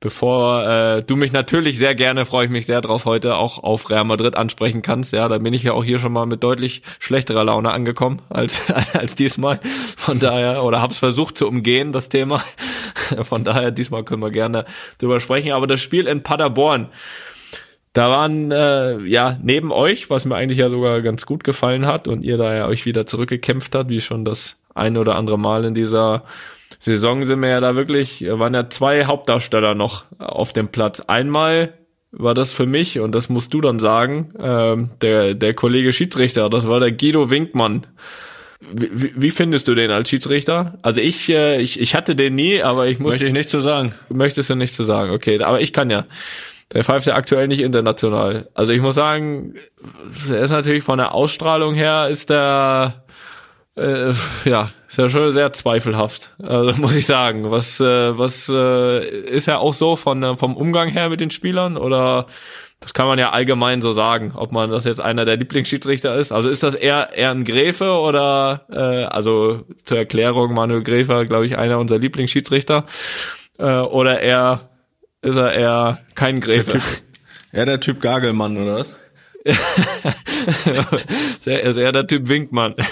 bevor 0.00 0.66
äh, 0.66 1.02
du 1.02 1.16
mich 1.16 1.32
natürlich 1.32 1.78
sehr 1.78 1.94
gerne, 1.94 2.24
freue 2.24 2.46
ich 2.46 2.50
mich 2.50 2.66
sehr 2.66 2.80
drauf 2.80 3.04
heute 3.04 3.36
auch 3.36 3.62
auf 3.62 3.90
Real 3.90 4.04
Madrid 4.04 4.36
ansprechen 4.36 4.82
kannst. 4.82 5.12
Ja, 5.12 5.28
da 5.28 5.38
bin 5.38 5.54
ich 5.54 5.62
ja 5.62 5.72
auch 5.72 5.84
hier 5.84 5.98
schon 5.98 6.12
mal 6.12 6.26
mit 6.26 6.42
deutlich 6.42 6.82
schlechterer 6.98 7.44
Laune 7.44 7.72
angekommen 7.72 8.22
als 8.28 8.60
als 8.92 9.14
diesmal. 9.14 9.60
Von 9.96 10.18
daher 10.18 10.64
oder 10.64 10.82
hab's 10.82 10.98
versucht 10.98 11.38
zu 11.38 11.48
umgehen 11.48 11.92
das 11.92 12.08
Thema. 12.08 12.42
Von 13.22 13.44
daher 13.44 13.70
diesmal 13.70 14.04
können 14.04 14.22
wir 14.22 14.30
gerne 14.30 14.64
drüber 14.98 15.20
sprechen. 15.20 15.52
Aber 15.52 15.66
das 15.66 15.80
Spiel 15.80 16.06
in 16.06 16.22
Paderborn. 16.22 16.88
Da 17.92 18.10
waren 18.10 18.52
äh, 18.52 18.98
ja 19.04 19.38
neben 19.42 19.72
euch, 19.72 20.10
was 20.10 20.26
mir 20.26 20.34
eigentlich 20.34 20.58
ja 20.58 20.68
sogar 20.68 21.00
ganz 21.00 21.24
gut 21.24 21.44
gefallen 21.44 21.86
hat 21.86 22.08
und 22.08 22.22
ihr 22.22 22.36
da 22.36 22.54
ja 22.54 22.66
euch 22.66 22.84
wieder 22.84 23.06
zurückgekämpft 23.06 23.74
habt, 23.74 23.88
wie 23.88 24.02
schon 24.02 24.24
das 24.26 24.56
eine 24.74 25.00
oder 25.00 25.14
andere 25.14 25.38
Mal 25.38 25.64
in 25.64 25.72
dieser 25.72 26.24
Saison 26.80 27.24
sind 27.26 27.40
wir 27.40 27.48
ja 27.48 27.60
da 27.60 27.74
wirklich, 27.76 28.24
waren 28.28 28.54
ja 28.54 28.68
zwei 28.70 29.04
Hauptdarsteller 29.06 29.74
noch 29.74 30.04
auf 30.18 30.52
dem 30.52 30.68
Platz. 30.68 31.00
Einmal 31.00 31.74
war 32.12 32.34
das 32.34 32.52
für 32.52 32.66
mich, 32.66 33.00
und 33.00 33.14
das 33.14 33.28
musst 33.28 33.52
du 33.54 33.60
dann 33.60 33.78
sagen, 33.78 34.32
ähm, 34.38 34.90
der, 35.02 35.34
der 35.34 35.54
Kollege 35.54 35.92
Schiedsrichter, 35.92 36.48
das 36.48 36.66
war 36.68 36.80
der 36.80 36.92
Guido 36.92 37.28
Winkmann. 37.30 37.86
Wie, 38.72 39.12
wie- 39.14 39.30
findest 39.30 39.68
du 39.68 39.74
den 39.74 39.90
als 39.90 40.08
Schiedsrichter? 40.08 40.78
Also 40.82 41.00
ich, 41.02 41.28
äh, 41.28 41.60
ich, 41.60 41.78
ich 41.78 41.94
hatte 41.94 42.16
den 42.16 42.34
nie, 42.34 42.62
aber 42.62 42.86
ich 42.86 42.98
muss 42.98 43.10
Möchte 43.12 43.26
ich 43.26 43.32
nicht 43.32 43.48
zu 43.50 43.60
sagen. 43.60 43.94
möchtest 44.08 44.48
du 44.48 44.54
nicht 44.54 44.74
zu 44.74 44.84
sagen. 44.84 45.10
Okay, 45.12 45.42
aber 45.42 45.60
ich 45.60 45.72
kann 45.74 45.90
ja. 45.90 46.06
Der 46.72 46.82
pfeift 46.82 47.06
ja 47.06 47.14
aktuell 47.14 47.46
nicht 47.48 47.60
international. 47.60 48.48
Also 48.54 48.72
ich 48.72 48.80
muss 48.80 48.94
sagen, 48.96 49.54
er 50.28 50.40
ist 50.40 50.50
natürlich 50.50 50.82
von 50.82 50.98
der 50.98 51.14
Ausstrahlung 51.14 51.74
her 51.74 52.08
ist 52.10 52.30
der 52.30 53.04
äh, 53.76 54.12
ja, 54.44 54.70
ist 54.88 54.98
ja 54.98 55.08
schon 55.08 55.32
sehr 55.32 55.52
zweifelhaft. 55.52 56.34
Also 56.42 56.80
muss 56.80 56.96
ich 56.96 57.06
sagen, 57.06 57.50
was 57.50 57.80
äh, 57.80 58.18
was 58.18 58.48
äh, 58.48 59.06
ist 59.06 59.48
er 59.48 59.60
auch 59.60 59.74
so 59.74 59.96
von 59.96 60.22
äh, 60.22 60.36
vom 60.36 60.56
Umgang 60.56 60.88
her 60.88 61.10
mit 61.10 61.20
den 61.20 61.30
Spielern 61.30 61.76
oder 61.76 62.26
das 62.80 62.92
kann 62.92 63.06
man 63.06 63.18
ja 63.18 63.30
allgemein 63.30 63.80
so 63.80 63.92
sagen, 63.92 64.32
ob 64.34 64.52
man 64.52 64.70
das 64.70 64.84
jetzt 64.84 65.00
einer 65.00 65.24
der 65.24 65.36
Lieblingsschiedsrichter 65.36 66.14
ist. 66.14 66.30
Also 66.30 66.50
ist 66.50 66.62
das 66.62 66.74
eher 66.74 67.10
eher 67.14 67.30
ein 67.30 67.44
Gräfe 67.44 67.92
oder 67.92 68.66
äh, 68.70 69.04
also 69.04 69.64
zur 69.84 69.98
Erklärung 69.98 70.52
Manuel 70.54 70.82
Gräfe, 70.82 71.24
glaube 71.26 71.46
ich, 71.46 71.56
einer 71.56 71.78
unserer 71.78 71.98
Lieblingsschiedsrichter 71.98 72.84
äh, 73.58 73.78
oder 73.78 74.20
eher 74.20 74.68
ist 75.22 75.36
er 75.36 75.52
eher 75.52 75.98
kein 76.14 76.40
Gräfe. 76.40 76.80
Ja, 77.52 77.64
der 77.64 77.80
Typ 77.80 78.02
Gagelmann, 78.02 78.58
oder 78.58 78.76
was? 78.76 78.94
Er 81.46 81.62
ist 81.62 81.76
eher 81.76 81.92
der 81.92 82.06
Typ 82.06 82.28
Winkmann. 82.28 82.74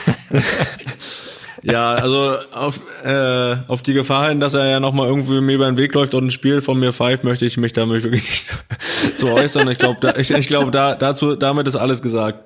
Ja, 1.66 1.94
also 1.94 2.37
auf, 2.52 2.78
äh, 3.04 3.56
auf 3.68 3.82
die 3.82 3.94
Gefahr 3.94 4.28
hin, 4.28 4.38
dass 4.38 4.52
er 4.52 4.66
ja 4.66 4.80
nochmal 4.80 5.08
irgendwie 5.08 5.40
mir 5.40 5.54
über 5.54 5.64
den 5.64 5.78
Weg 5.78 5.94
läuft 5.94 6.12
und 6.12 6.26
ein 6.26 6.30
Spiel 6.30 6.61
von 6.61 6.78
mir 6.78 6.92
pfeift, 6.92 7.25
möchte 7.25 7.46
ich 7.46 7.56
mich 7.56 7.73
damit 7.73 8.04
wirklich 8.04 8.23
nicht 8.23 8.50
so 9.16 9.30
äußern. 9.30 9.70
Ich 9.70 9.78
glaube, 9.78 9.96
da, 9.99 10.14
ich, 10.16 10.30
ich 10.30 10.46
glaube, 10.46 10.70
da, 10.70 10.94
dazu, 10.94 11.37
damit 11.37 11.66
ist 11.66 11.76
alles 11.76 12.02
gesagt. 12.02 12.40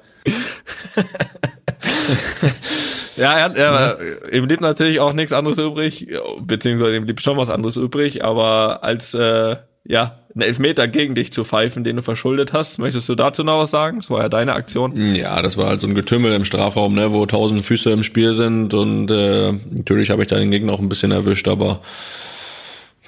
Ja, 3.16 3.32
er 3.32 3.56
er, 3.56 3.98
ihm 4.32 4.46
blieb 4.46 4.60
natürlich 4.60 5.00
auch 5.00 5.12
nichts 5.12 5.32
anderes 5.32 5.58
übrig, 5.58 6.06
beziehungsweise 6.40 6.94
ihm 6.94 7.04
blieb 7.04 7.20
schon 7.20 7.36
was 7.36 7.50
anderes 7.50 7.76
übrig, 7.76 8.24
aber 8.24 8.84
als 8.84 9.14
äh, 9.14 9.56
ja, 9.84 10.20
einen 10.38 10.48
Elfmeter 10.48 10.86
gegen 10.86 11.16
dich 11.16 11.32
zu 11.32 11.42
pfeifen, 11.42 11.82
den 11.82 11.96
du 11.96 12.02
verschuldet 12.02 12.52
hast, 12.52 12.78
möchtest 12.78 13.08
du 13.08 13.16
dazu 13.16 13.42
noch 13.42 13.58
was 13.58 13.70
sagen? 13.70 13.98
Das 13.98 14.10
war 14.10 14.22
ja 14.22 14.28
deine 14.28 14.52
Aktion. 14.52 15.14
Ja, 15.14 15.42
das 15.42 15.56
war 15.56 15.68
halt 15.68 15.80
so 15.80 15.88
ein 15.88 15.96
Getümmel 15.96 16.32
im 16.32 16.44
Strafraum, 16.44 16.94
ne, 16.94 17.12
wo 17.12 17.26
tausend 17.26 17.62
Füße 17.62 17.90
im 17.90 18.04
Spiel 18.04 18.32
sind 18.32 18.72
und 18.72 19.10
äh, 19.10 19.52
natürlich 19.70 20.10
habe 20.10 20.22
ich 20.22 20.28
da 20.28 20.38
den 20.38 20.52
Gegner 20.52 20.72
auch 20.72 20.78
ein 20.78 20.88
bisschen 20.88 21.10
erwischt, 21.10 21.48
aber 21.48 21.80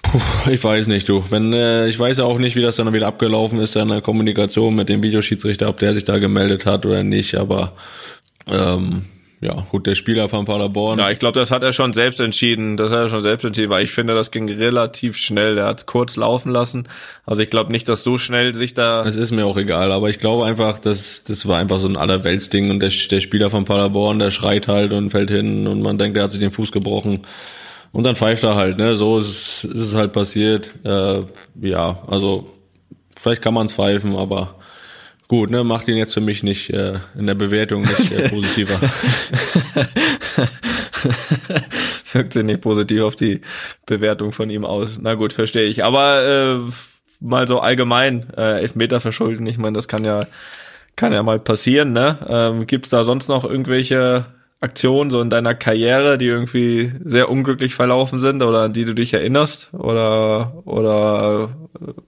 puh, 0.02 0.18
ich 0.50 0.62
weiß 0.62 0.88
nicht, 0.88 1.08
du. 1.08 1.22
Wenn 1.30 1.52
äh, 1.52 1.86
ich 1.86 1.98
weiß 1.98 2.18
ja 2.18 2.24
auch 2.24 2.38
nicht, 2.38 2.56
wie 2.56 2.62
das 2.62 2.76
dann 2.76 2.92
wieder 2.92 3.06
abgelaufen 3.06 3.60
ist 3.60 3.76
in 3.76 3.88
der 3.88 4.00
Kommunikation 4.00 4.74
mit 4.74 4.88
dem 4.88 5.02
Videoschiedsrichter, 5.02 5.68
ob 5.68 5.78
der 5.78 5.94
sich 5.94 6.02
da 6.02 6.18
gemeldet 6.18 6.66
hat 6.66 6.84
oder 6.84 7.04
nicht, 7.04 7.36
aber 7.36 7.74
ähm, 8.48 9.04
ja, 9.42 9.66
gut, 9.70 9.86
der 9.86 9.94
Spieler 9.94 10.28
von 10.28 10.44
Paderborn. 10.44 10.98
Ja, 10.98 11.10
ich 11.10 11.18
glaube, 11.18 11.38
das 11.38 11.50
hat 11.50 11.62
er 11.62 11.72
schon 11.72 11.94
selbst 11.94 12.20
entschieden. 12.20 12.76
Das 12.76 12.92
hat 12.92 12.98
er 12.98 13.08
schon 13.08 13.22
selbst 13.22 13.44
entschieden, 13.44 13.70
weil 13.70 13.82
ich 13.82 13.90
finde, 13.90 14.14
das 14.14 14.30
ging 14.30 14.50
relativ 14.50 15.16
schnell. 15.16 15.54
Der 15.54 15.64
hat 15.64 15.78
es 15.78 15.86
kurz 15.86 16.16
laufen 16.16 16.52
lassen. 16.52 16.88
Also 17.24 17.40
ich 17.40 17.48
glaube 17.48 17.72
nicht, 17.72 17.88
dass 17.88 18.04
so 18.04 18.18
schnell 18.18 18.54
sich 18.54 18.74
da. 18.74 19.02
Es 19.06 19.16
ist 19.16 19.30
mir 19.30 19.46
auch 19.46 19.56
egal, 19.56 19.92
aber 19.92 20.10
ich 20.10 20.18
glaube 20.18 20.44
einfach, 20.44 20.78
dass 20.78 21.24
das 21.24 21.48
war 21.48 21.58
einfach 21.58 21.80
so 21.80 21.88
ein 21.88 21.96
Allerweltsding 21.96 22.70
und 22.70 22.80
der, 22.80 22.90
der 23.10 23.20
Spieler 23.20 23.48
von 23.48 23.64
Paderborn, 23.64 24.18
der 24.18 24.30
schreit 24.30 24.68
halt 24.68 24.92
und 24.92 25.08
fällt 25.08 25.30
hin 25.30 25.66
und 25.66 25.80
man 25.80 25.96
denkt, 25.96 26.18
der 26.18 26.24
hat 26.24 26.32
sich 26.32 26.40
den 26.40 26.50
Fuß 26.50 26.70
gebrochen 26.70 27.20
und 27.92 28.04
dann 28.04 28.16
pfeift 28.16 28.44
er 28.44 28.56
halt, 28.56 28.76
ne? 28.76 28.94
So 28.94 29.18
ist 29.18 29.28
es, 29.28 29.64
ist 29.64 29.80
es 29.80 29.94
halt 29.94 30.12
passiert. 30.12 30.72
Äh, 30.84 31.22
ja, 31.62 32.02
also 32.08 32.50
vielleicht 33.16 33.40
kann 33.40 33.54
man 33.54 33.66
es 33.66 33.72
pfeifen, 33.72 34.16
aber 34.16 34.56
gut, 35.30 35.48
ne? 35.48 35.62
Macht 35.62 35.86
ihn 35.86 35.96
jetzt 35.96 36.12
für 36.12 36.20
mich 36.20 36.42
nicht 36.42 36.70
äh, 36.70 36.94
in 37.16 37.28
der 37.28 37.36
Bewertung 37.36 37.82
nicht 37.82 38.10
äh, 38.10 38.28
positiver. 38.28 38.80
wirkt 42.12 42.32
sich 42.32 42.42
nicht 42.42 42.62
positiv 42.62 43.02
auf 43.02 43.14
die 43.14 43.40
Bewertung 43.86 44.32
von 44.32 44.50
ihm 44.50 44.64
aus. 44.64 44.98
Na 45.00 45.14
gut, 45.14 45.32
verstehe 45.32 45.68
ich. 45.68 45.84
Aber 45.84 46.66
äh, 46.66 46.72
mal 47.20 47.46
so 47.46 47.60
allgemein, 47.60 48.26
äh, 48.36 48.58
Elfmeter 48.58 48.98
verschulden, 48.98 49.46
ich 49.46 49.56
meine, 49.56 49.74
das 49.74 49.86
kann 49.86 50.04
ja, 50.04 50.22
kann 50.96 51.12
ja 51.12 51.22
mal 51.22 51.38
passieren, 51.38 51.92
ne? 51.92 52.18
Ähm, 52.28 52.66
Gibt 52.66 52.86
es 52.86 52.90
da 52.90 53.04
sonst 53.04 53.28
noch 53.28 53.44
irgendwelche 53.44 54.24
Aktionen 54.58 55.10
so 55.10 55.20
in 55.20 55.30
deiner 55.30 55.54
Karriere, 55.54 56.18
die 56.18 56.26
irgendwie 56.26 56.90
sehr 57.04 57.30
unglücklich 57.30 57.76
verlaufen 57.76 58.18
sind 58.18 58.42
oder 58.42 58.62
an 58.62 58.72
die 58.72 58.84
du 58.84 58.96
dich 58.96 59.14
erinnerst? 59.14 59.72
Oder, 59.74 60.54
oder 60.64 61.50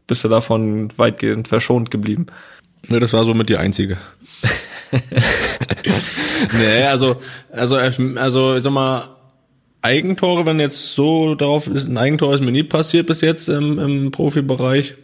bist 0.08 0.24
du 0.24 0.28
davon 0.28 0.88
weitgehend 0.96 1.46
verschont 1.46 1.92
geblieben? 1.92 2.26
Ne, 2.88 3.00
das 3.00 3.12
war 3.12 3.24
somit 3.24 3.48
die 3.48 3.56
einzige. 3.56 3.98
nee, 6.58 6.82
also, 6.84 7.16
also, 7.50 7.76
Elf- 7.78 8.00
also, 8.16 8.56
ich 8.56 8.62
sag 8.62 8.72
mal, 8.72 9.04
Eigentore, 9.80 10.46
wenn 10.46 10.60
jetzt 10.60 10.94
so 10.94 11.34
darauf 11.34 11.66
ist, 11.66 11.88
ein 11.88 11.98
Eigentor 11.98 12.34
ist 12.34 12.40
mir 12.40 12.52
nie 12.52 12.62
passiert 12.62 13.06
bis 13.06 13.20
jetzt 13.20 13.48
im, 13.48 13.78
im 13.78 14.10
Profibereich. 14.12 14.94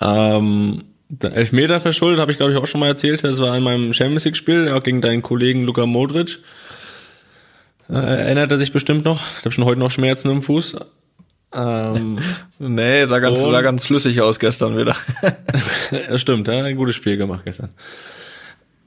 Ähm, 0.00 0.84
Der 1.08 1.34
Elfmeter 1.34 1.80
verschuldet, 1.80 2.20
habe 2.20 2.30
ich 2.30 2.36
glaube 2.38 2.52
ich 2.52 2.58
auch 2.58 2.66
schon 2.66 2.80
mal 2.80 2.86
erzählt. 2.88 3.24
Das 3.24 3.38
war 3.40 3.56
in 3.56 3.62
meinem 3.64 3.92
Champions 3.92 4.24
League-Spiel 4.24 4.68
auch 4.70 4.82
gegen 4.82 5.00
deinen 5.00 5.22
Kollegen 5.22 5.64
Luka 5.64 5.84
Modric. 5.86 6.38
Äh, 7.90 7.94
erinnert 7.94 8.52
er 8.52 8.58
sich 8.58 8.72
bestimmt 8.72 9.04
noch. 9.04 9.20
Ich 9.38 9.44
habe 9.44 9.52
schon 9.52 9.64
heute 9.64 9.80
noch 9.80 9.90
Schmerzen 9.90 10.30
im 10.30 10.42
Fuß. 10.42 10.76
Ähm, 11.54 12.18
nee, 12.58 13.04
sah 13.04 13.18
ganz, 13.18 13.40
sah 13.40 13.62
ganz 13.62 13.84
flüssig 13.84 14.20
aus 14.20 14.38
gestern 14.38 14.76
wieder. 14.76 14.96
das 16.08 16.20
stimmt, 16.20 16.48
ja, 16.48 16.54
ein 16.54 16.76
gutes 16.76 16.94
Spiel 16.94 17.16
gemacht 17.16 17.42
gestern. 17.44 17.70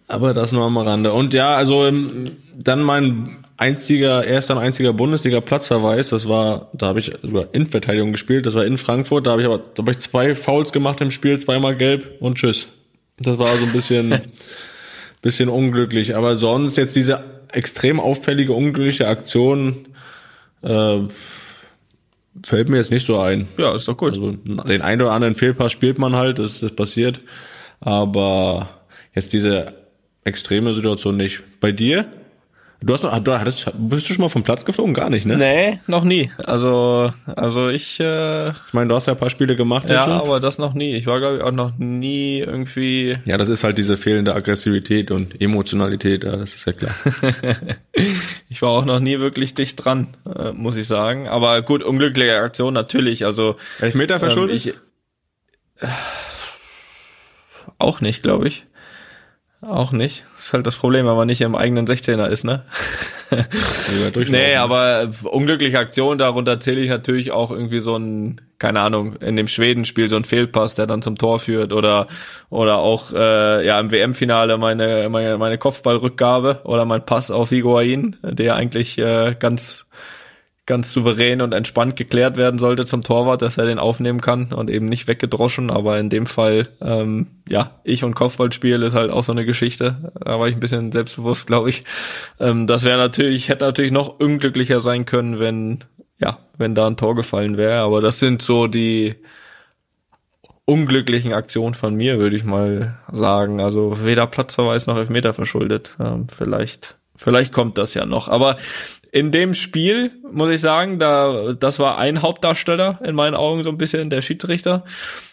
Aber 0.08 0.34
das 0.34 0.52
nur 0.52 0.66
am 0.66 0.78
Rande. 0.78 1.14
Und 1.14 1.34
ja, 1.34 1.56
also 1.56 1.86
ähm, 1.86 2.32
dann 2.56 2.84
mein 2.84 3.38
einziger, 3.58 4.24
erster 4.24 4.56
und 4.56 4.62
einziger 4.62 4.94
Bundesliga-Platzverweis, 4.94 6.10
das 6.10 6.30
war, 6.30 6.70
da 6.74 6.88
habe 6.88 7.00
ich 7.00 7.12
sogar 7.24 7.48
in 7.54 7.66
Verteidigung 7.66 8.12
gespielt, 8.12 8.46
das 8.46 8.54
war 8.54 8.66
in 8.66 8.78
Frankfurt, 8.78 9.26
da 9.26 9.32
habe 9.32 9.42
ich 9.42 9.48
aber 9.48 9.58
da 9.58 9.82
hab 9.82 9.90
ich 9.90 10.00
zwei 10.00 10.36
Fouls 10.36 10.72
gemacht 10.72 11.02
im 11.02 11.10
Spiel, 11.10 11.40
zweimal 11.40 11.76
gelb 11.76 12.22
und 12.22 12.38
tschüss. 12.38 12.68
Das 13.18 13.40
war 13.40 13.56
so 13.56 13.64
ein 13.64 13.72
bisschen, 13.72 14.22
bisschen 15.22 15.50
unglücklich. 15.50 16.16
Aber 16.16 16.36
sonst 16.36 16.78
jetzt 16.78 16.96
diese 16.96 17.24
extrem 17.52 18.00
auffällige, 18.00 18.54
unglückliche 18.54 19.08
Aktion, 19.08 19.88
äh, 20.62 21.00
fällt 22.46 22.70
mir 22.70 22.78
jetzt 22.78 22.92
nicht 22.92 23.06
so 23.06 23.20
ein. 23.20 23.48
Ja, 23.58 23.76
ist 23.76 23.88
doch 23.88 23.98
gut. 23.98 24.14
Also 24.14 24.32
den 24.32 24.82
einen 24.82 25.02
oder 25.02 25.12
anderen 25.12 25.36
Fehlpass 25.36 25.72
spielt 25.72 26.00
man 26.00 26.16
halt, 26.16 26.40
das 26.40 26.62
ist 26.64 26.76
passiert. 26.76 27.22
Aber 27.80 28.70
jetzt 29.14 29.34
diese 29.34 29.74
extreme 30.24 30.74
Situation 30.74 31.18
nicht. 31.18 31.42
Bei 31.60 31.72
dir? 31.72 32.06
Du 32.82 32.94
hast 32.94 33.04
noch, 33.04 33.18
du 33.20 33.40
hattest, 33.40 33.72
bist 33.78 34.10
du 34.10 34.14
schon 34.14 34.22
mal 34.22 34.30
vom 34.30 34.44
Platz 34.44 34.66
geflogen? 34.66 34.94
Gar 34.94 35.10
nicht, 35.10 35.26
ne? 35.26 35.38
Nee, 35.38 35.80
noch 35.88 36.04
nie. 36.04 36.30
Also, 36.44 37.12
also 37.26 37.70
ich. 37.70 38.00
Äh, 38.00 38.50
ich 38.50 38.74
meine, 38.74 38.90
du 38.90 38.96
hast 38.96 39.08
ja 39.08 39.14
ein 39.14 39.20
paar 39.20 39.30
Spiele 39.30 39.56
gemacht. 39.56 39.90
Ja, 39.90 40.04
schon. 40.04 40.14
aber 40.14 40.40
das 40.40 40.60
noch 40.60 40.74
nie. 40.74 40.96
Ich 40.96 41.08
war 41.08 41.20
glaube 41.20 41.38
ich 41.38 41.42
auch 41.42 41.52
noch 41.52 41.78
nie 41.78 42.40
irgendwie. 42.40 43.18
Ja, 43.26 43.38
das 43.38 43.50
ist 43.50 43.64
halt 43.64 43.78
diese 43.78 43.98
fehlende 43.98 44.36
Aggressivität 44.36 45.10
und 45.10 45.40
Emotionalität. 45.42 46.26
Ja, 46.26 46.36
das 46.36 46.54
ist 46.54 46.66
ja 46.66 46.74
klar. 46.74 46.94
ich 48.50 48.62
war 48.62 48.70
auch 48.70 48.86
noch 48.86 49.00
nie 49.00 49.20
wirklich 49.20 49.54
dicht 49.54 49.84
dran, 49.84 50.10
äh, 50.38 50.52
muss 50.52 50.76
ich 50.76 50.88
sagen. 50.88 51.28
Aber 51.28 51.62
gut, 51.62 51.82
unglückliche 51.82 52.38
Aktion 52.38 52.74
natürlich. 52.74 53.26
Also 53.26 53.56
Elfmeter 53.80 54.20
verschuldet? 54.20 54.66
Ähm, 54.66 54.74
ich, 55.78 55.84
äh, 55.84 55.92
auch 57.80 58.02
nicht, 58.02 58.22
glaube 58.22 58.48
ich. 58.48 58.66
Auch 59.68 59.92
nicht. 59.92 60.26
Das 60.36 60.46
ist 60.46 60.54
halt 60.54 60.68
das 60.68 60.76
Problem, 60.76 61.08
wenn 61.08 61.16
man 61.16 61.28
nicht 61.28 61.42
im 61.42 61.56
eigenen 61.56 61.88
16er 61.88 62.28
ist, 62.28 62.44
ne? 62.44 62.64
nee, 64.30 64.56
aber 64.56 65.10
unglückliche 65.24 65.80
Aktion, 65.80 66.18
darunter 66.18 66.60
zähle 66.60 66.82
ich 66.82 66.90
natürlich 66.90 67.32
auch 67.32 67.50
irgendwie 67.50 67.80
so 67.80 67.96
ein, 67.98 68.42
keine 68.60 68.82
Ahnung, 68.82 69.16
in 69.16 69.36
dem 69.36 69.48
Schwedenspiel 69.48 70.10
so 70.10 70.16
ein 70.16 70.26
Fehlpass, 70.26 70.76
der 70.76 70.86
dann 70.86 71.02
zum 71.02 71.18
Tor 71.18 71.40
führt 71.40 71.74
oder 71.74 72.08
oder 72.50 72.78
auch 72.78 73.12
äh, 73.14 73.66
ja 73.66 73.80
im 73.80 73.92
WM-Finale 73.92 74.58
meine, 74.58 75.10
meine 75.10 75.38
meine 75.40 75.58
Kopfballrückgabe 75.58 76.62
oder 76.64 76.86
mein 76.86 77.06
Pass 77.06 77.32
auf 77.32 77.50
Higuain, 77.50 78.16
der 78.22 78.56
eigentlich 78.56 78.98
äh, 79.00 79.36
ganz 79.40 79.88
ganz 80.66 80.92
souverän 80.92 81.42
und 81.42 81.54
entspannt 81.54 81.96
geklärt 81.96 82.38
werden 82.38 82.58
sollte 82.58 82.86
zum 82.86 83.04
Torwart, 83.04 83.42
dass 83.42 83.58
er 83.58 83.66
den 83.66 83.78
aufnehmen 83.78 84.20
kann 84.20 84.52
und 84.52 84.70
eben 84.72 84.88
nicht 84.88 85.08
weggedroschen. 85.08 85.70
Aber 85.70 86.00
in 86.00 86.10
dem 86.10 86.26
Fall, 86.26 86.68
ähm, 86.82 87.28
ja, 87.48 87.72
ich 87.84 88.04
und 88.04 88.16
Kopfballspiel 88.16 88.82
ist 88.82 88.96
halt 88.96 89.12
auch 89.12 89.24
so 89.24 89.32
eine 89.32 89.46
Geschichte. 89.46 90.12
Da 90.20 90.40
war 90.40 90.48
ich 90.48 90.56
ein 90.56 90.60
bisschen 90.60 90.92
selbstbewusst, 90.92 91.48
glaube 91.48 91.70
ich. 91.70 91.84
Ähm, 92.40 92.66
das 92.66 92.84
wäre 92.84 92.98
natürlich, 92.98 93.50
hätte 93.50 93.66
natürlich 93.66 93.92
noch 93.92 94.20
unglücklicher 94.20 94.80
sein 94.80 95.06
können, 95.06 95.40
wenn, 95.40 95.84
ja, 96.20 96.40
wenn 96.58 96.74
da 96.74 96.88
ein 96.88 96.98
Tor 96.98 97.16
gefallen 97.16 97.58
wäre. 97.58 97.82
Aber 97.82 98.02
das 98.02 98.20
sind 98.20 98.42
so 98.42 98.66
die 98.66 99.16
unglücklichen 100.66 101.34
Aktionen 101.34 101.76
von 101.76 101.94
mir, 101.94 102.18
würde 102.18 102.36
ich 102.36 102.44
mal 102.44 102.98
sagen. 103.12 103.62
Also 103.62 104.04
weder 104.04 104.26
Platzverweis 104.26 104.88
noch 104.88 104.98
Elfmeter 104.98 105.36
verschuldet. 105.36 105.92
Ähm, 106.00 106.26
vielleicht 106.36 106.98
Vielleicht 107.16 107.54
kommt 107.54 107.78
das 107.78 107.94
ja 107.94 108.06
noch. 108.06 108.28
Aber 108.28 108.58
in 109.16 109.32
dem 109.32 109.54
Spiel, 109.54 110.12
muss 110.30 110.50
ich 110.50 110.60
sagen, 110.60 111.00
da, 111.00 111.54
das 111.58 111.80
war 111.80 111.98
ein 111.98 112.22
Hauptdarsteller 112.22 113.00
in 113.02 113.16
meinen 113.16 113.34
Augen 113.34 113.64
so 113.64 113.70
ein 113.70 113.78
bisschen, 113.78 114.10
der 114.10 114.22
Schiedsrichter. 114.22 114.84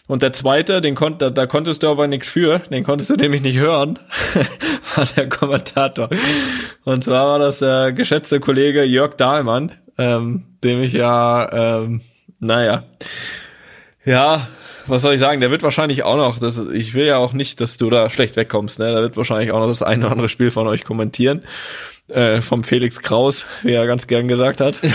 Und 0.07 0.23
der 0.23 0.31
zweite, 0.31 0.79
den 0.79 0.95
konnte, 0.95 1.33
da 1.33 1.47
konntest 1.47 1.83
du 1.83 1.89
aber 1.89 2.07
nichts 2.07 2.29
für, 2.29 2.59
den 2.59 2.85
konntest 2.85 3.09
du 3.09 3.15
nämlich 3.15 3.41
nicht 3.41 3.57
hören, 3.57 3.99
war 4.95 5.05
der 5.17 5.27
Kommentator. 5.27 6.07
Und 6.85 7.03
zwar 7.03 7.27
war 7.27 7.39
das 7.39 7.59
der 7.59 7.91
geschätzte 7.91 8.39
Kollege 8.39 8.85
Jörg 8.85 9.15
Dahlmann, 9.15 9.73
ähm, 9.97 10.45
dem 10.63 10.81
ich 10.81 10.93
ja, 10.93 11.81
ähm, 11.81 11.99
naja, 12.39 12.85
ja, 14.05 14.47
was 14.87 15.01
soll 15.01 15.15
ich 15.15 15.19
sagen, 15.19 15.41
der 15.41 15.51
wird 15.51 15.61
wahrscheinlich 15.61 16.03
auch 16.03 16.15
noch, 16.17 16.39
das, 16.39 16.57
ich 16.71 16.93
will 16.93 17.05
ja 17.05 17.17
auch 17.17 17.33
nicht, 17.33 17.59
dass 17.59 17.75
du 17.75 17.89
da 17.89 18.09
schlecht 18.09 18.37
wegkommst, 18.37 18.79
ne? 18.79 18.93
Der 18.93 19.01
wird 19.01 19.17
wahrscheinlich 19.17 19.51
auch 19.51 19.59
noch 19.59 19.67
das 19.67 19.83
eine 19.83 20.05
oder 20.05 20.11
andere 20.13 20.29
Spiel 20.29 20.51
von 20.51 20.67
euch 20.67 20.85
kommentieren 20.85 21.43
äh, 22.13 22.41
vom 22.41 22.63
Felix 22.63 23.01
Kraus, 23.01 23.45
wie 23.63 23.73
er 23.73 23.87
ganz 23.87 24.07
gern 24.07 24.27
gesagt 24.27 24.61
hat. 24.61 24.79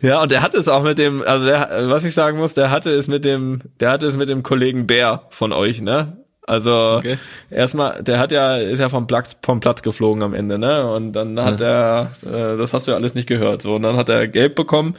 ja, 0.00 0.22
und 0.22 0.32
er 0.32 0.42
hatte 0.42 0.58
es 0.58 0.68
auch 0.68 0.82
mit 0.82 0.98
dem, 0.98 1.22
also 1.22 1.46
der, 1.46 1.86
was 1.88 2.04
ich 2.04 2.14
sagen 2.14 2.38
muss, 2.38 2.54
der 2.54 2.70
hatte 2.70 2.90
es 2.90 3.08
mit 3.08 3.24
dem, 3.24 3.60
der 3.80 3.90
hatte 3.90 4.06
es 4.06 4.16
mit 4.16 4.28
dem 4.28 4.42
Kollegen 4.42 4.86
Bär 4.86 5.22
von 5.30 5.52
euch, 5.52 5.80
ne? 5.80 6.16
Also 6.46 6.96
okay. 6.96 7.18
erstmal, 7.50 8.02
der 8.02 8.18
hat 8.18 8.32
ja, 8.32 8.56
ist 8.56 8.78
ja 8.78 8.88
vom 8.88 9.06
Platz, 9.06 9.36
vom 9.42 9.60
Platz 9.60 9.82
geflogen 9.82 10.22
am 10.22 10.32
Ende, 10.32 10.58
ne? 10.58 10.90
Und 10.90 11.12
dann 11.12 11.38
hat 11.38 11.60
ja. 11.60 12.08
er, 12.26 12.54
äh, 12.54 12.56
das 12.56 12.72
hast 12.72 12.86
du 12.86 12.92
ja 12.92 12.96
alles 12.96 13.14
nicht 13.14 13.28
gehört. 13.28 13.60
So, 13.60 13.74
und 13.74 13.82
dann 13.82 13.96
hat 13.96 14.08
er 14.08 14.26
Gelb 14.28 14.54
bekommen 14.54 14.94